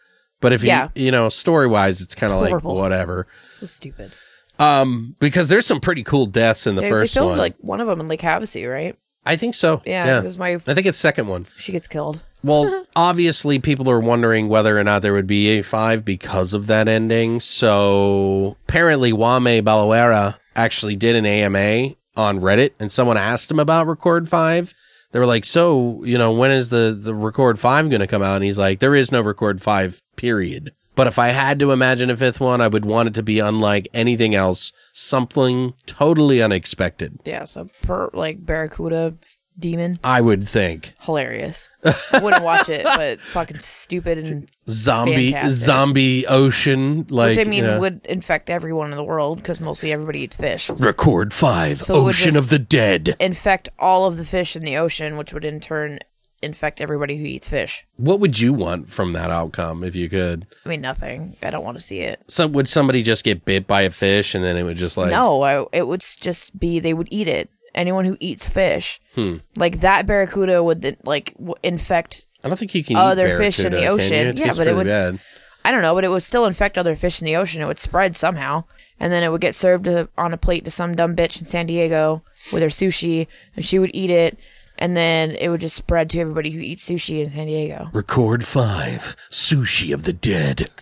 But 0.42 0.52
if 0.54 0.62
you, 0.64 0.68
Yeah. 0.70 0.90
you 0.94 1.10
know, 1.12 1.30
story 1.30 1.68
wise, 1.68 2.02
it's 2.02 2.16
kind 2.16 2.34
of 2.34 2.42
like 2.42 2.64
whatever. 2.64 3.28
so 3.44 3.66
stupid. 3.66 4.12
Um, 4.60 5.16
because 5.20 5.48
there's 5.48 5.66
some 5.66 5.80
pretty 5.80 6.04
cool 6.04 6.26
deaths 6.26 6.68
in 6.68 6.76
the 6.76 6.82
They, 6.82 6.88
they 6.88 6.92
first 6.92 7.14
filmed 7.14 7.30
one. 7.30 7.38
like 7.38 7.56
one 7.60 7.80
of 7.82 7.88
them 7.88 8.00
in 8.02 8.08
Lake 8.08 8.22
Havasu, 8.22 8.70
right? 8.72 8.96
I 9.26 9.38
think 9.38 9.56
so. 9.56 9.82
Yeah, 9.86 10.06
yeah. 10.06 10.16
this 10.20 10.32
is 10.32 10.38
my. 10.38 10.50
I 10.56 10.58
think 10.58 10.86
it's 10.86 10.98
second 10.98 11.28
one. 11.28 11.46
She 11.58 11.72
gets 11.72 11.88
killed. 11.88 12.24
Well, 12.44 12.86
obviously, 12.96 13.60
people 13.60 13.90
are 13.90 14.00
wondering 14.00 14.50
whether 14.50 14.78
or 14.78 14.84
not 14.84 15.02
there 15.02 15.14
would 15.14 15.28
be 15.28 15.48
a 15.58 15.62
five 15.62 16.04
because 16.04 16.54
of 16.54 16.68
that 16.68 16.88
ending. 16.88 17.40
So 17.40 18.58
apparently, 18.68 19.12
Jaume 19.14 19.62
Balagueró 19.62 20.36
actually 20.56 20.96
did 20.96 21.16
an 21.16 21.26
AMA 21.26 21.96
on 22.16 22.40
Reddit, 22.40 22.72
and 22.80 22.92
someone 22.92 23.18
asked 23.18 23.50
him 23.50 23.60
about 23.60 23.88
Record 23.88 24.28
Five. 24.28 24.74
They 25.12 25.20
were 25.20 25.26
like, 25.26 25.46
"So, 25.46 26.04
you 26.04 26.18
know, 26.18 26.34
when 26.34 26.52
is 26.52 26.70
the 26.70 26.98
the 27.00 27.14
Record 27.14 27.60
Five 27.60 27.90
going 27.90 28.02
to 28.02 28.08
come 28.08 28.22
out?" 28.22 28.36
And 28.36 28.44
he's 28.44 28.60
like, 28.60 28.80
"There 28.80 28.96
is 28.96 29.12
no 29.12 29.22
Record 29.22 29.62
Five, 29.62 30.02
period." 30.16 30.74
But 30.96 31.08
if 31.08 31.18
I 31.18 31.30
had 31.30 31.60
to 31.60 31.72
imagine 31.72 32.12
a 32.12 32.18
fifth 32.18 32.40
one, 32.40 32.62
I 32.62 32.68
would 32.68 32.86
want 32.86 33.08
it 33.08 33.16
to 33.16 33.24
be 33.24 33.40
unlike 33.40 33.88
anything 33.94 34.36
else, 34.36 34.72
something 34.92 35.74
totally 35.88 36.42
unexpected. 36.42 37.20
Yeah, 37.26 37.46
so 37.46 37.68
per 37.82 38.10
like 38.14 38.46
Barracuda 38.46 39.16
demon, 39.60 40.00
I 40.04 40.22
would 40.22 40.48
think. 40.48 40.94
hilarious. 41.02 41.70
I 41.84 42.20
wouldn't 42.22 42.44
watch 42.44 42.70
it, 42.70 42.84
but 42.84 43.20
fucking 43.22 43.60
stupid 43.60 44.18
and 44.20 44.50
zombie 44.70 45.32
Fantastic. 45.32 45.66
zombie 45.66 46.28
ocean 46.28 47.06
like 47.10 47.36
which 47.38 47.46
I 47.46 47.50
mean 47.50 47.64
you 47.64 47.72
know. 47.72 47.80
would 47.80 48.06
infect 48.06 48.50
everyone 48.50 48.92
in 48.92 48.98
the 48.98 49.04
world 49.04 49.38
because 49.38 49.60
mostly 49.60 49.92
everybody 49.92 50.22
eats 50.22 50.36
fish. 50.38 50.70
record 50.70 51.34
5 51.34 51.82
So 51.82 51.96
ocean 51.96 52.38
of 52.38 52.50
the 52.50 52.60
dead 52.60 53.16
Infect 53.20 53.70
all 53.78 54.06
of 54.06 54.18
the 54.18 54.26
fish 54.26 54.56
in 54.56 54.64
the 54.64 54.78
ocean, 54.78 55.18
which 55.18 55.34
would 55.34 55.46
in 55.46 55.60
turn 55.60 56.00
infect 56.42 56.82
everybody 56.82 57.18
who 57.18 57.24
eats 57.26 57.48
fish. 57.48 57.86
what 57.96 58.20
would 58.20 58.38
you 58.40 58.52
want 58.54 58.90
from 58.90 59.14
that 59.14 59.30
outcome 59.32 59.82
if 59.84 59.96
you 59.96 60.10
could 60.10 60.46
I 60.66 60.70
mean, 60.70 60.82
nothing. 60.82 61.38
I 61.42 61.50
don't 61.52 61.64
want 61.64 61.78
to 61.78 61.84
see 61.84 62.00
it. 62.00 62.22
so 62.28 62.48
would 62.48 62.68
somebody 62.68 63.02
just 63.02 63.24
get 63.24 63.46
bit 63.46 63.66
by 63.68 63.82
a 63.84 63.90
fish 63.90 64.36
and 64.36 64.44
then 64.44 64.58
it 64.58 64.64
would 64.64 64.76
just 64.78 64.98
like 64.98 65.12
no, 65.12 65.42
I, 65.42 65.66
it 65.72 65.88
would 65.88 66.02
just 66.02 66.58
be 66.60 66.80
they 66.80 66.94
would 66.94 67.08
eat 67.12 67.28
it. 67.28 67.50
Anyone 67.76 68.06
who 68.06 68.18
eats 68.20 68.48
fish, 68.48 69.00
Hmm. 69.16 69.38
like 69.56 69.80
that 69.82 70.06
barracuda, 70.06 70.64
would 70.64 70.98
like 71.06 71.34
w- 71.38 71.56
infect. 71.64 72.26
i 72.44 72.48
don't 72.48 72.58
think 72.58 72.76
you 72.76 72.84
can 72.84 72.98
Other 72.98 73.38
fish 73.38 73.60
in 73.60 73.72
the 73.72 73.88
ocean. 73.88 74.28
it 74.28 74.40
Yeah, 74.40 74.52
but 74.58 74.68
it 74.68 74.76
would- 74.76 74.86
bad 74.88 75.20
I 75.66 75.72
don't 75.72 75.82
know, 75.82 75.96
but 75.96 76.04
it 76.04 76.10
would 76.10 76.24
still 76.24 76.46
infect 76.46 76.78
other 76.78 76.94
fish 76.94 77.22
in 77.22 77.26
the 77.26 77.38
ocean. 77.38 77.62
It 77.62 77.68
would 77.70 77.80
spread 77.80 78.18
somehow, 78.18 78.64
and 79.00 79.14
then 79.14 79.24
it 79.24 79.32
would 79.32 79.40
get 79.40 79.56
served 79.56 79.86
to, 79.86 80.10
on 80.18 80.34
a 80.34 80.38
plate 80.38 80.66
to 80.66 80.72
some 80.72 80.94
dumb 80.94 81.16
bitch 81.16 81.40
in 81.40 81.46
San 81.46 81.68
Diego 81.68 82.22
with 82.52 82.62
her 82.62 82.68
sushi, 82.68 83.28
and 83.56 83.64
she 83.64 83.80
would 83.80 83.92
eat 83.94 84.12
it, 84.12 84.38
and 84.78 84.98
then 84.98 85.32
it 85.32 85.48
would 85.48 85.62
just 85.62 85.78
spread 85.78 86.10
to 86.10 86.20
everybody 86.20 86.52
who 86.52 86.60
eats 86.60 86.90
sushi 86.90 87.24
in 87.24 87.30
San 87.30 87.48
Diego. 87.48 87.88
record 87.94 88.44
5 88.44 89.16
sushi 89.32 89.94
of 89.94 90.04
the 90.04 90.12
dead 90.12 90.70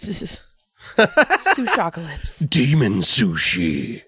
Sushocalypse. 0.96 2.50
demon 2.50 3.02
sushi 3.02 4.02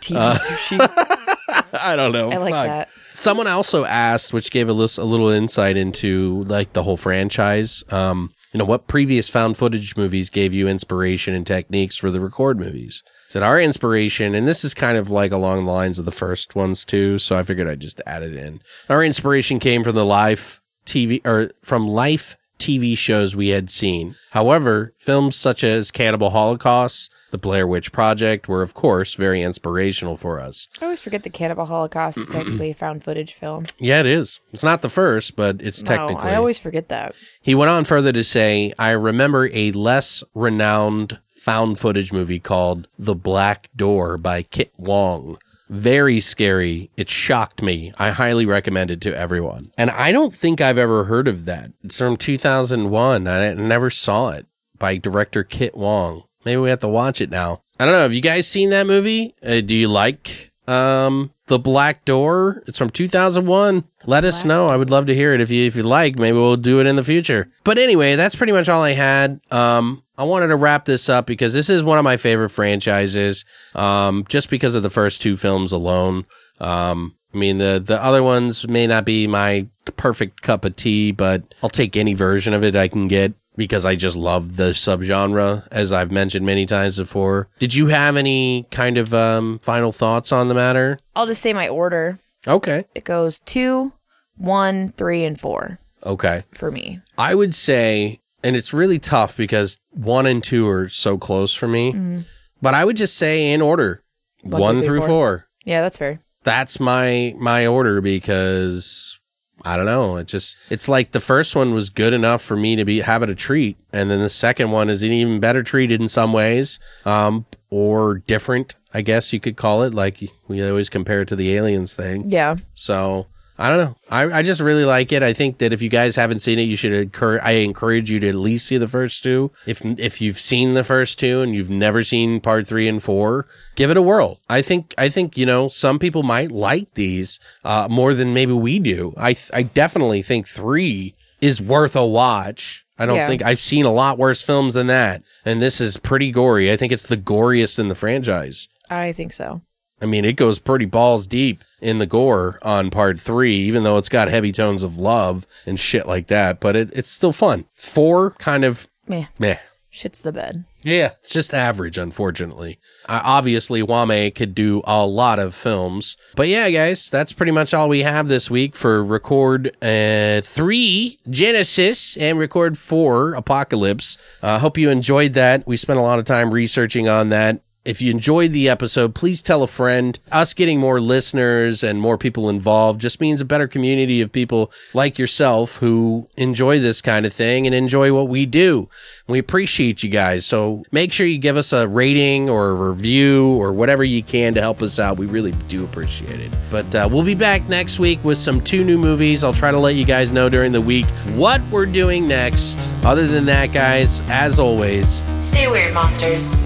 Team 0.00 0.16
Uh, 0.16 0.34
sushi. 0.34 0.78
i 1.72 1.96
don't 1.96 2.12
know 2.12 2.30
I 2.30 2.36
like 2.36 2.54
Fuck. 2.54 2.66
that. 2.66 2.88
Someone 3.12 3.48
also 3.48 3.84
asked, 3.84 4.32
which 4.32 4.50
gave 4.50 4.68
a 4.68 4.72
little, 4.72 5.04
a 5.04 5.06
little 5.06 5.30
insight 5.30 5.76
into 5.76 6.44
like 6.44 6.72
the 6.74 6.82
whole 6.84 6.96
franchise. 6.96 7.82
Um, 7.90 8.32
you 8.52 8.58
know, 8.58 8.64
what 8.64 8.86
previous 8.86 9.28
found 9.28 9.56
footage 9.56 9.96
movies 9.96 10.30
gave 10.30 10.54
you 10.54 10.68
inspiration 10.68 11.34
and 11.34 11.46
techniques 11.46 11.96
for 11.96 12.10
the 12.10 12.20
record 12.20 12.58
movies? 12.58 13.02
Said 13.26 13.42
our 13.42 13.60
inspiration, 13.60 14.34
and 14.34 14.46
this 14.46 14.64
is 14.64 14.74
kind 14.74 14.96
of 14.96 15.10
like 15.10 15.32
along 15.32 15.64
the 15.64 15.72
lines 15.72 15.98
of 15.98 16.04
the 16.04 16.12
first 16.12 16.54
ones 16.54 16.84
too. 16.84 17.18
So 17.18 17.36
I 17.36 17.42
figured 17.42 17.68
I'd 17.68 17.80
just 17.80 18.00
add 18.06 18.22
it 18.22 18.34
in. 18.34 18.60
Our 18.88 19.04
inspiration 19.04 19.58
came 19.58 19.84
from 19.84 19.94
the 19.94 20.06
live 20.06 20.60
TV 20.86 21.20
or 21.26 21.50
from 21.62 21.86
life 21.86 22.36
TV 22.60 22.96
shows 22.96 23.34
we 23.34 23.48
had 23.48 23.70
seen. 23.70 24.14
However, 24.30 24.92
films 24.98 25.34
such 25.34 25.64
as 25.64 25.90
Cannibal 25.90 26.30
Holocaust, 26.30 27.10
The 27.30 27.38
Blair 27.38 27.66
Witch 27.66 27.90
Project 27.90 28.48
were, 28.48 28.62
of 28.62 28.74
course, 28.74 29.14
very 29.14 29.42
inspirational 29.42 30.16
for 30.16 30.38
us. 30.38 30.68
I 30.80 30.84
always 30.84 31.00
forget 31.00 31.22
the 31.22 31.30
Cannibal 31.30 31.64
Holocaust 31.64 32.18
is 32.18 32.28
technically 32.28 32.70
a 32.70 32.74
found 32.74 33.02
footage 33.02 33.32
film. 33.32 33.66
Yeah, 33.78 34.00
it 34.00 34.06
is. 34.06 34.40
It's 34.52 34.62
not 34.64 34.82
the 34.82 34.88
first, 34.88 35.36
but 35.36 35.60
it's 35.62 35.82
technically. 35.82 36.24
No, 36.26 36.30
I 36.30 36.36
always 36.36 36.60
forget 36.60 36.88
that. 36.88 37.14
He 37.40 37.54
went 37.54 37.70
on 37.70 37.84
further 37.84 38.12
to 38.12 38.22
say, 38.22 38.72
I 38.78 38.90
remember 38.90 39.48
a 39.52 39.72
less 39.72 40.22
renowned 40.34 41.18
found 41.28 41.78
footage 41.78 42.12
movie 42.12 42.38
called 42.38 42.88
The 42.98 43.14
Black 43.14 43.70
Door 43.74 44.18
by 44.18 44.42
Kit 44.42 44.72
Wong. 44.76 45.38
Very 45.70 46.18
scary. 46.18 46.90
It 46.96 47.08
shocked 47.08 47.62
me. 47.62 47.92
I 47.96 48.10
highly 48.10 48.44
recommend 48.44 48.90
it 48.90 49.00
to 49.02 49.16
everyone. 49.16 49.70
And 49.78 49.88
I 49.88 50.10
don't 50.10 50.34
think 50.34 50.60
I've 50.60 50.78
ever 50.78 51.04
heard 51.04 51.28
of 51.28 51.44
that. 51.44 51.70
It's 51.84 51.98
from 51.98 52.16
2001. 52.16 53.28
I 53.28 53.54
never 53.54 53.88
saw 53.88 54.30
it 54.30 54.46
by 54.78 54.96
director 54.96 55.44
Kit 55.44 55.76
Wong. 55.76 56.24
Maybe 56.44 56.60
we 56.60 56.70
have 56.70 56.80
to 56.80 56.88
watch 56.88 57.20
it 57.20 57.30
now. 57.30 57.62
I 57.78 57.84
don't 57.84 57.94
know. 57.94 58.02
Have 58.02 58.14
you 58.14 58.20
guys 58.20 58.48
seen 58.48 58.70
that 58.70 58.88
movie? 58.88 59.36
Uh, 59.46 59.60
do 59.60 59.76
you 59.76 59.86
like 59.86 60.49
um 60.68 61.32
The 61.46 61.58
Black 61.58 62.04
Door? 62.04 62.62
It's 62.66 62.78
from 62.78 62.90
2001. 62.90 63.84
Let 64.06 64.24
us 64.24 64.44
know. 64.44 64.68
I 64.68 64.76
would 64.76 64.90
love 64.90 65.06
to 65.06 65.14
hear 65.14 65.32
it 65.34 65.40
if 65.40 65.50
you 65.50 65.66
if 65.66 65.76
you 65.76 65.82
like. 65.82 66.18
Maybe 66.18 66.36
we'll 66.36 66.56
do 66.56 66.80
it 66.80 66.86
in 66.86 66.96
the 66.96 67.04
future. 67.04 67.48
But 67.64 67.78
anyway, 67.78 68.16
that's 68.16 68.36
pretty 68.36 68.52
much 68.52 68.68
all 68.68 68.82
I 68.82 68.92
had. 68.92 69.40
Um 69.50 70.02
I 70.16 70.24
wanted 70.24 70.48
to 70.48 70.56
wrap 70.56 70.84
this 70.84 71.08
up 71.08 71.26
because 71.26 71.54
this 71.54 71.70
is 71.70 71.82
one 71.82 71.98
of 71.98 72.04
my 72.04 72.16
favorite 72.16 72.50
franchises. 72.50 73.44
Um 73.74 74.24
just 74.28 74.50
because 74.50 74.74
of 74.74 74.82
the 74.82 74.90
first 74.90 75.22
two 75.22 75.36
films 75.36 75.72
alone. 75.72 76.24
Um 76.60 77.16
I 77.32 77.38
mean 77.38 77.58
the 77.58 77.80
the 77.84 78.02
other 78.02 78.22
ones 78.22 78.66
may 78.68 78.86
not 78.86 79.04
be 79.04 79.26
my 79.26 79.66
perfect 79.96 80.42
cup 80.42 80.64
of 80.64 80.76
tea, 80.76 81.12
but 81.12 81.42
I'll 81.62 81.68
take 81.70 81.96
any 81.96 82.14
version 82.14 82.54
of 82.54 82.62
it 82.64 82.74
I 82.76 82.88
can 82.88 83.08
get 83.08 83.34
because 83.56 83.84
I 83.84 83.94
just 83.96 84.16
love 84.16 84.56
the 84.56 84.70
subgenre, 84.70 85.66
as 85.70 85.92
I've 85.92 86.10
mentioned 86.10 86.46
many 86.46 86.66
times 86.66 86.96
before. 86.98 87.48
Did 87.58 87.74
you 87.74 87.88
have 87.88 88.16
any 88.16 88.66
kind 88.70 88.96
of 88.98 89.12
um, 89.12 89.58
final 89.60 89.92
thoughts 89.92 90.32
on 90.32 90.48
the 90.48 90.54
matter? 90.54 90.98
I'll 91.14 91.26
just 91.26 91.42
say 91.42 91.52
my 91.52 91.68
order. 91.68 92.18
Okay. 92.46 92.84
It 92.94 93.04
goes 93.04 93.40
two, 93.40 93.92
one, 94.36 94.90
three, 94.92 95.24
and 95.24 95.38
four 95.38 95.78
Okay. 96.06 96.44
for 96.52 96.70
me. 96.70 97.00
I 97.18 97.34
would 97.34 97.54
say, 97.54 98.20
and 98.42 98.56
it's 98.56 98.72
really 98.72 98.98
tough 98.98 99.36
because 99.36 99.78
one 99.90 100.24
and 100.26 100.42
two 100.42 100.66
are 100.68 100.88
so 100.88 101.18
close 101.18 101.52
for 101.52 101.68
me, 101.68 102.24
but 102.62 102.72
I 102.74 102.84
would 102.84 102.96
just 102.96 103.16
say 103.16 103.52
in 103.52 103.60
order 103.60 104.02
one, 104.42 104.60
One, 104.62 104.76
three, 104.76 104.86
through 104.86 104.98
four. 105.00 105.06
four. 105.08 105.46
Yeah, 105.64 105.82
that's 105.82 105.98
fair. 105.98 106.20
That's 106.44 106.80
my 106.80 107.34
my 107.38 107.66
order 107.66 108.00
because 108.00 109.20
I 109.64 109.76
don't 109.76 109.86
know. 109.86 110.16
It 110.16 110.26
just 110.26 110.56
it's 110.70 110.88
like 110.88 111.12
the 111.12 111.20
first 111.20 111.54
one 111.54 111.74
was 111.74 111.90
good 111.90 112.12
enough 112.12 112.42
for 112.42 112.56
me 112.56 112.76
to 112.76 112.84
be 112.84 113.00
have 113.00 113.22
it 113.22 113.30
a 113.30 113.34
treat, 113.34 113.76
and 113.92 114.10
then 114.10 114.20
the 114.20 114.30
second 114.30 114.70
one 114.70 114.88
is 114.88 115.02
an 115.02 115.12
even 115.12 115.40
better 115.40 115.62
treat 115.62 115.90
in 115.90 116.08
some 116.08 116.32
ways, 116.32 116.78
um, 117.04 117.44
or 117.68 118.16
different. 118.18 118.74
I 118.92 119.02
guess 119.02 119.32
you 119.32 119.40
could 119.40 119.56
call 119.56 119.82
it. 119.82 119.94
Like 119.94 120.22
we 120.48 120.66
always 120.66 120.88
compare 120.88 121.22
it 121.22 121.28
to 121.28 121.36
the 121.36 121.54
aliens 121.54 121.94
thing. 121.94 122.30
Yeah. 122.30 122.56
So 122.74 123.26
I 123.60 123.68
don't 123.68 123.76
know. 123.78 123.96
I, 124.10 124.38
I 124.38 124.42
just 124.42 124.62
really 124.62 124.86
like 124.86 125.12
it. 125.12 125.22
I 125.22 125.34
think 125.34 125.58
that 125.58 125.74
if 125.74 125.82
you 125.82 125.90
guys 125.90 126.16
haven't 126.16 126.38
seen 126.38 126.58
it, 126.58 126.62
you 126.62 126.76
should 126.76 126.94
encourage. 126.94 127.42
I 127.44 127.50
encourage 127.56 128.10
you 128.10 128.18
to 128.20 128.28
at 128.30 128.34
least 128.34 128.66
see 128.66 128.78
the 128.78 128.88
first 128.88 129.22
two. 129.22 129.50
If 129.66 129.84
if 129.84 130.22
you've 130.22 130.38
seen 130.38 130.72
the 130.72 130.82
first 130.82 131.20
two 131.20 131.42
and 131.42 131.54
you've 131.54 131.68
never 131.68 132.02
seen 132.02 132.40
part 132.40 132.66
three 132.66 132.88
and 132.88 133.02
four, 133.02 133.44
give 133.76 133.90
it 133.90 133.98
a 133.98 134.02
whirl. 134.02 134.40
I 134.48 134.62
think 134.62 134.94
I 134.96 135.10
think 135.10 135.36
you 135.36 135.44
know 135.44 135.68
some 135.68 135.98
people 135.98 136.22
might 136.22 136.50
like 136.50 136.94
these 136.94 137.38
uh, 137.62 137.86
more 137.90 138.14
than 138.14 138.32
maybe 138.32 138.52
we 138.54 138.78
do. 138.78 139.12
I 139.18 139.36
I 139.52 139.62
definitely 139.64 140.22
think 140.22 140.48
three 140.48 141.14
is 141.42 141.60
worth 141.60 141.94
a 141.94 142.06
watch. 142.06 142.86
I 142.98 143.04
don't 143.04 143.16
Yeah. 143.16 143.26
think 143.26 143.42
I've 143.42 143.60
seen 143.60 143.84
a 143.84 143.92
lot 143.92 144.16
worse 144.16 144.40
films 144.42 144.72
than 144.72 144.86
that, 144.86 145.22
and 145.44 145.60
this 145.60 145.82
is 145.82 145.98
pretty 145.98 146.32
gory. 146.32 146.72
I 146.72 146.76
think 146.78 146.92
it's 146.92 147.06
the 147.08 147.16
goriest 147.18 147.78
in 147.78 147.88
the 147.88 147.94
franchise. 147.94 148.68
I 148.88 149.12
think 149.12 149.34
so. 149.34 149.60
I 150.02 150.06
mean, 150.06 150.24
it 150.24 150.36
goes 150.36 150.58
pretty 150.58 150.86
balls 150.86 151.26
deep 151.26 151.62
in 151.80 151.98
the 151.98 152.06
gore 152.06 152.58
on 152.62 152.90
part 152.90 153.18
three, 153.20 153.54
even 153.56 153.82
though 153.82 153.96
it's 153.96 154.08
got 154.08 154.28
heavy 154.28 154.52
tones 154.52 154.82
of 154.82 154.96
love 154.96 155.46
and 155.66 155.78
shit 155.78 156.06
like 156.06 156.28
that. 156.28 156.60
But 156.60 156.76
it, 156.76 156.90
it's 156.94 157.10
still 157.10 157.32
fun. 157.32 157.66
Four, 157.76 158.30
kind 158.32 158.64
of 158.64 158.88
Meh. 159.06 159.26
meh. 159.38 159.56
Shits 159.92 160.22
the 160.22 160.30
bed. 160.32 160.64
Yeah, 160.82 161.10
it's 161.18 161.30
just 161.30 161.52
average, 161.52 161.98
unfortunately. 161.98 162.78
Uh, 163.06 163.20
obviously, 163.24 163.82
Jaume 163.82 164.32
could 164.34 164.54
do 164.54 164.82
a 164.84 165.04
lot 165.04 165.38
of 165.40 165.52
films. 165.54 166.16
But 166.36 166.46
yeah, 166.48 166.70
guys, 166.70 167.10
that's 167.10 167.32
pretty 167.32 167.52
much 167.52 167.74
all 167.74 167.88
we 167.88 168.02
have 168.02 168.28
this 168.28 168.48
week 168.50 168.76
for 168.76 169.02
record 169.04 169.76
uh, 169.82 170.40
three 170.42 171.18
Genesis 171.28 172.16
and 172.16 172.38
record 172.38 172.78
four 172.78 173.34
Apocalypse. 173.34 174.16
Uh, 174.42 174.60
hope 174.60 174.78
you 174.78 174.90
enjoyed 174.90 175.32
that. 175.32 175.66
We 175.66 175.76
spent 175.76 175.98
a 175.98 176.02
lot 176.02 176.20
of 176.20 176.24
time 176.24 176.54
researching 176.54 177.08
on 177.08 177.30
that. 177.30 177.60
If 177.82 178.02
you 178.02 178.10
enjoyed 178.10 178.50
the 178.50 178.68
episode, 178.68 179.14
please 179.14 179.40
tell 179.40 179.62
a 179.62 179.66
friend. 179.66 180.18
Us 180.30 180.52
getting 180.52 180.78
more 180.78 181.00
listeners 181.00 181.82
and 181.82 181.98
more 181.98 182.18
people 182.18 182.50
involved 182.50 183.00
just 183.00 183.22
means 183.22 183.40
a 183.40 183.44
better 183.46 183.66
community 183.66 184.20
of 184.20 184.30
people 184.30 184.70
like 184.92 185.18
yourself 185.18 185.76
who 185.76 186.28
enjoy 186.36 186.78
this 186.78 187.00
kind 187.00 187.24
of 187.24 187.32
thing 187.32 187.64
and 187.64 187.74
enjoy 187.74 188.12
what 188.12 188.28
we 188.28 188.44
do. 188.44 188.90
We 189.28 189.38
appreciate 189.38 190.02
you 190.02 190.10
guys. 190.10 190.44
So 190.44 190.84
make 190.92 191.10
sure 191.10 191.26
you 191.26 191.38
give 191.38 191.56
us 191.56 191.72
a 191.72 191.88
rating 191.88 192.50
or 192.50 192.68
a 192.68 192.90
review 192.90 193.46
or 193.54 193.72
whatever 193.72 194.04
you 194.04 194.22
can 194.22 194.52
to 194.54 194.60
help 194.60 194.82
us 194.82 194.98
out. 194.98 195.16
We 195.16 195.24
really 195.24 195.52
do 195.68 195.82
appreciate 195.82 196.38
it. 196.38 196.52
But 196.70 196.94
uh, 196.94 197.08
we'll 197.10 197.24
be 197.24 197.34
back 197.34 197.66
next 197.70 197.98
week 197.98 198.22
with 198.22 198.36
some 198.36 198.60
two 198.60 198.84
new 198.84 198.98
movies. 198.98 199.42
I'll 199.42 199.54
try 199.54 199.70
to 199.70 199.78
let 199.78 199.94
you 199.94 200.04
guys 200.04 200.32
know 200.32 200.50
during 200.50 200.72
the 200.72 200.82
week 200.82 201.06
what 201.34 201.62
we're 201.70 201.86
doing 201.86 202.28
next. 202.28 202.92
Other 203.06 203.26
than 203.26 203.46
that, 203.46 203.72
guys, 203.72 204.20
as 204.28 204.58
always, 204.58 205.24
Stay 205.42 205.66
weird, 205.70 205.94
monsters. 205.94 206.56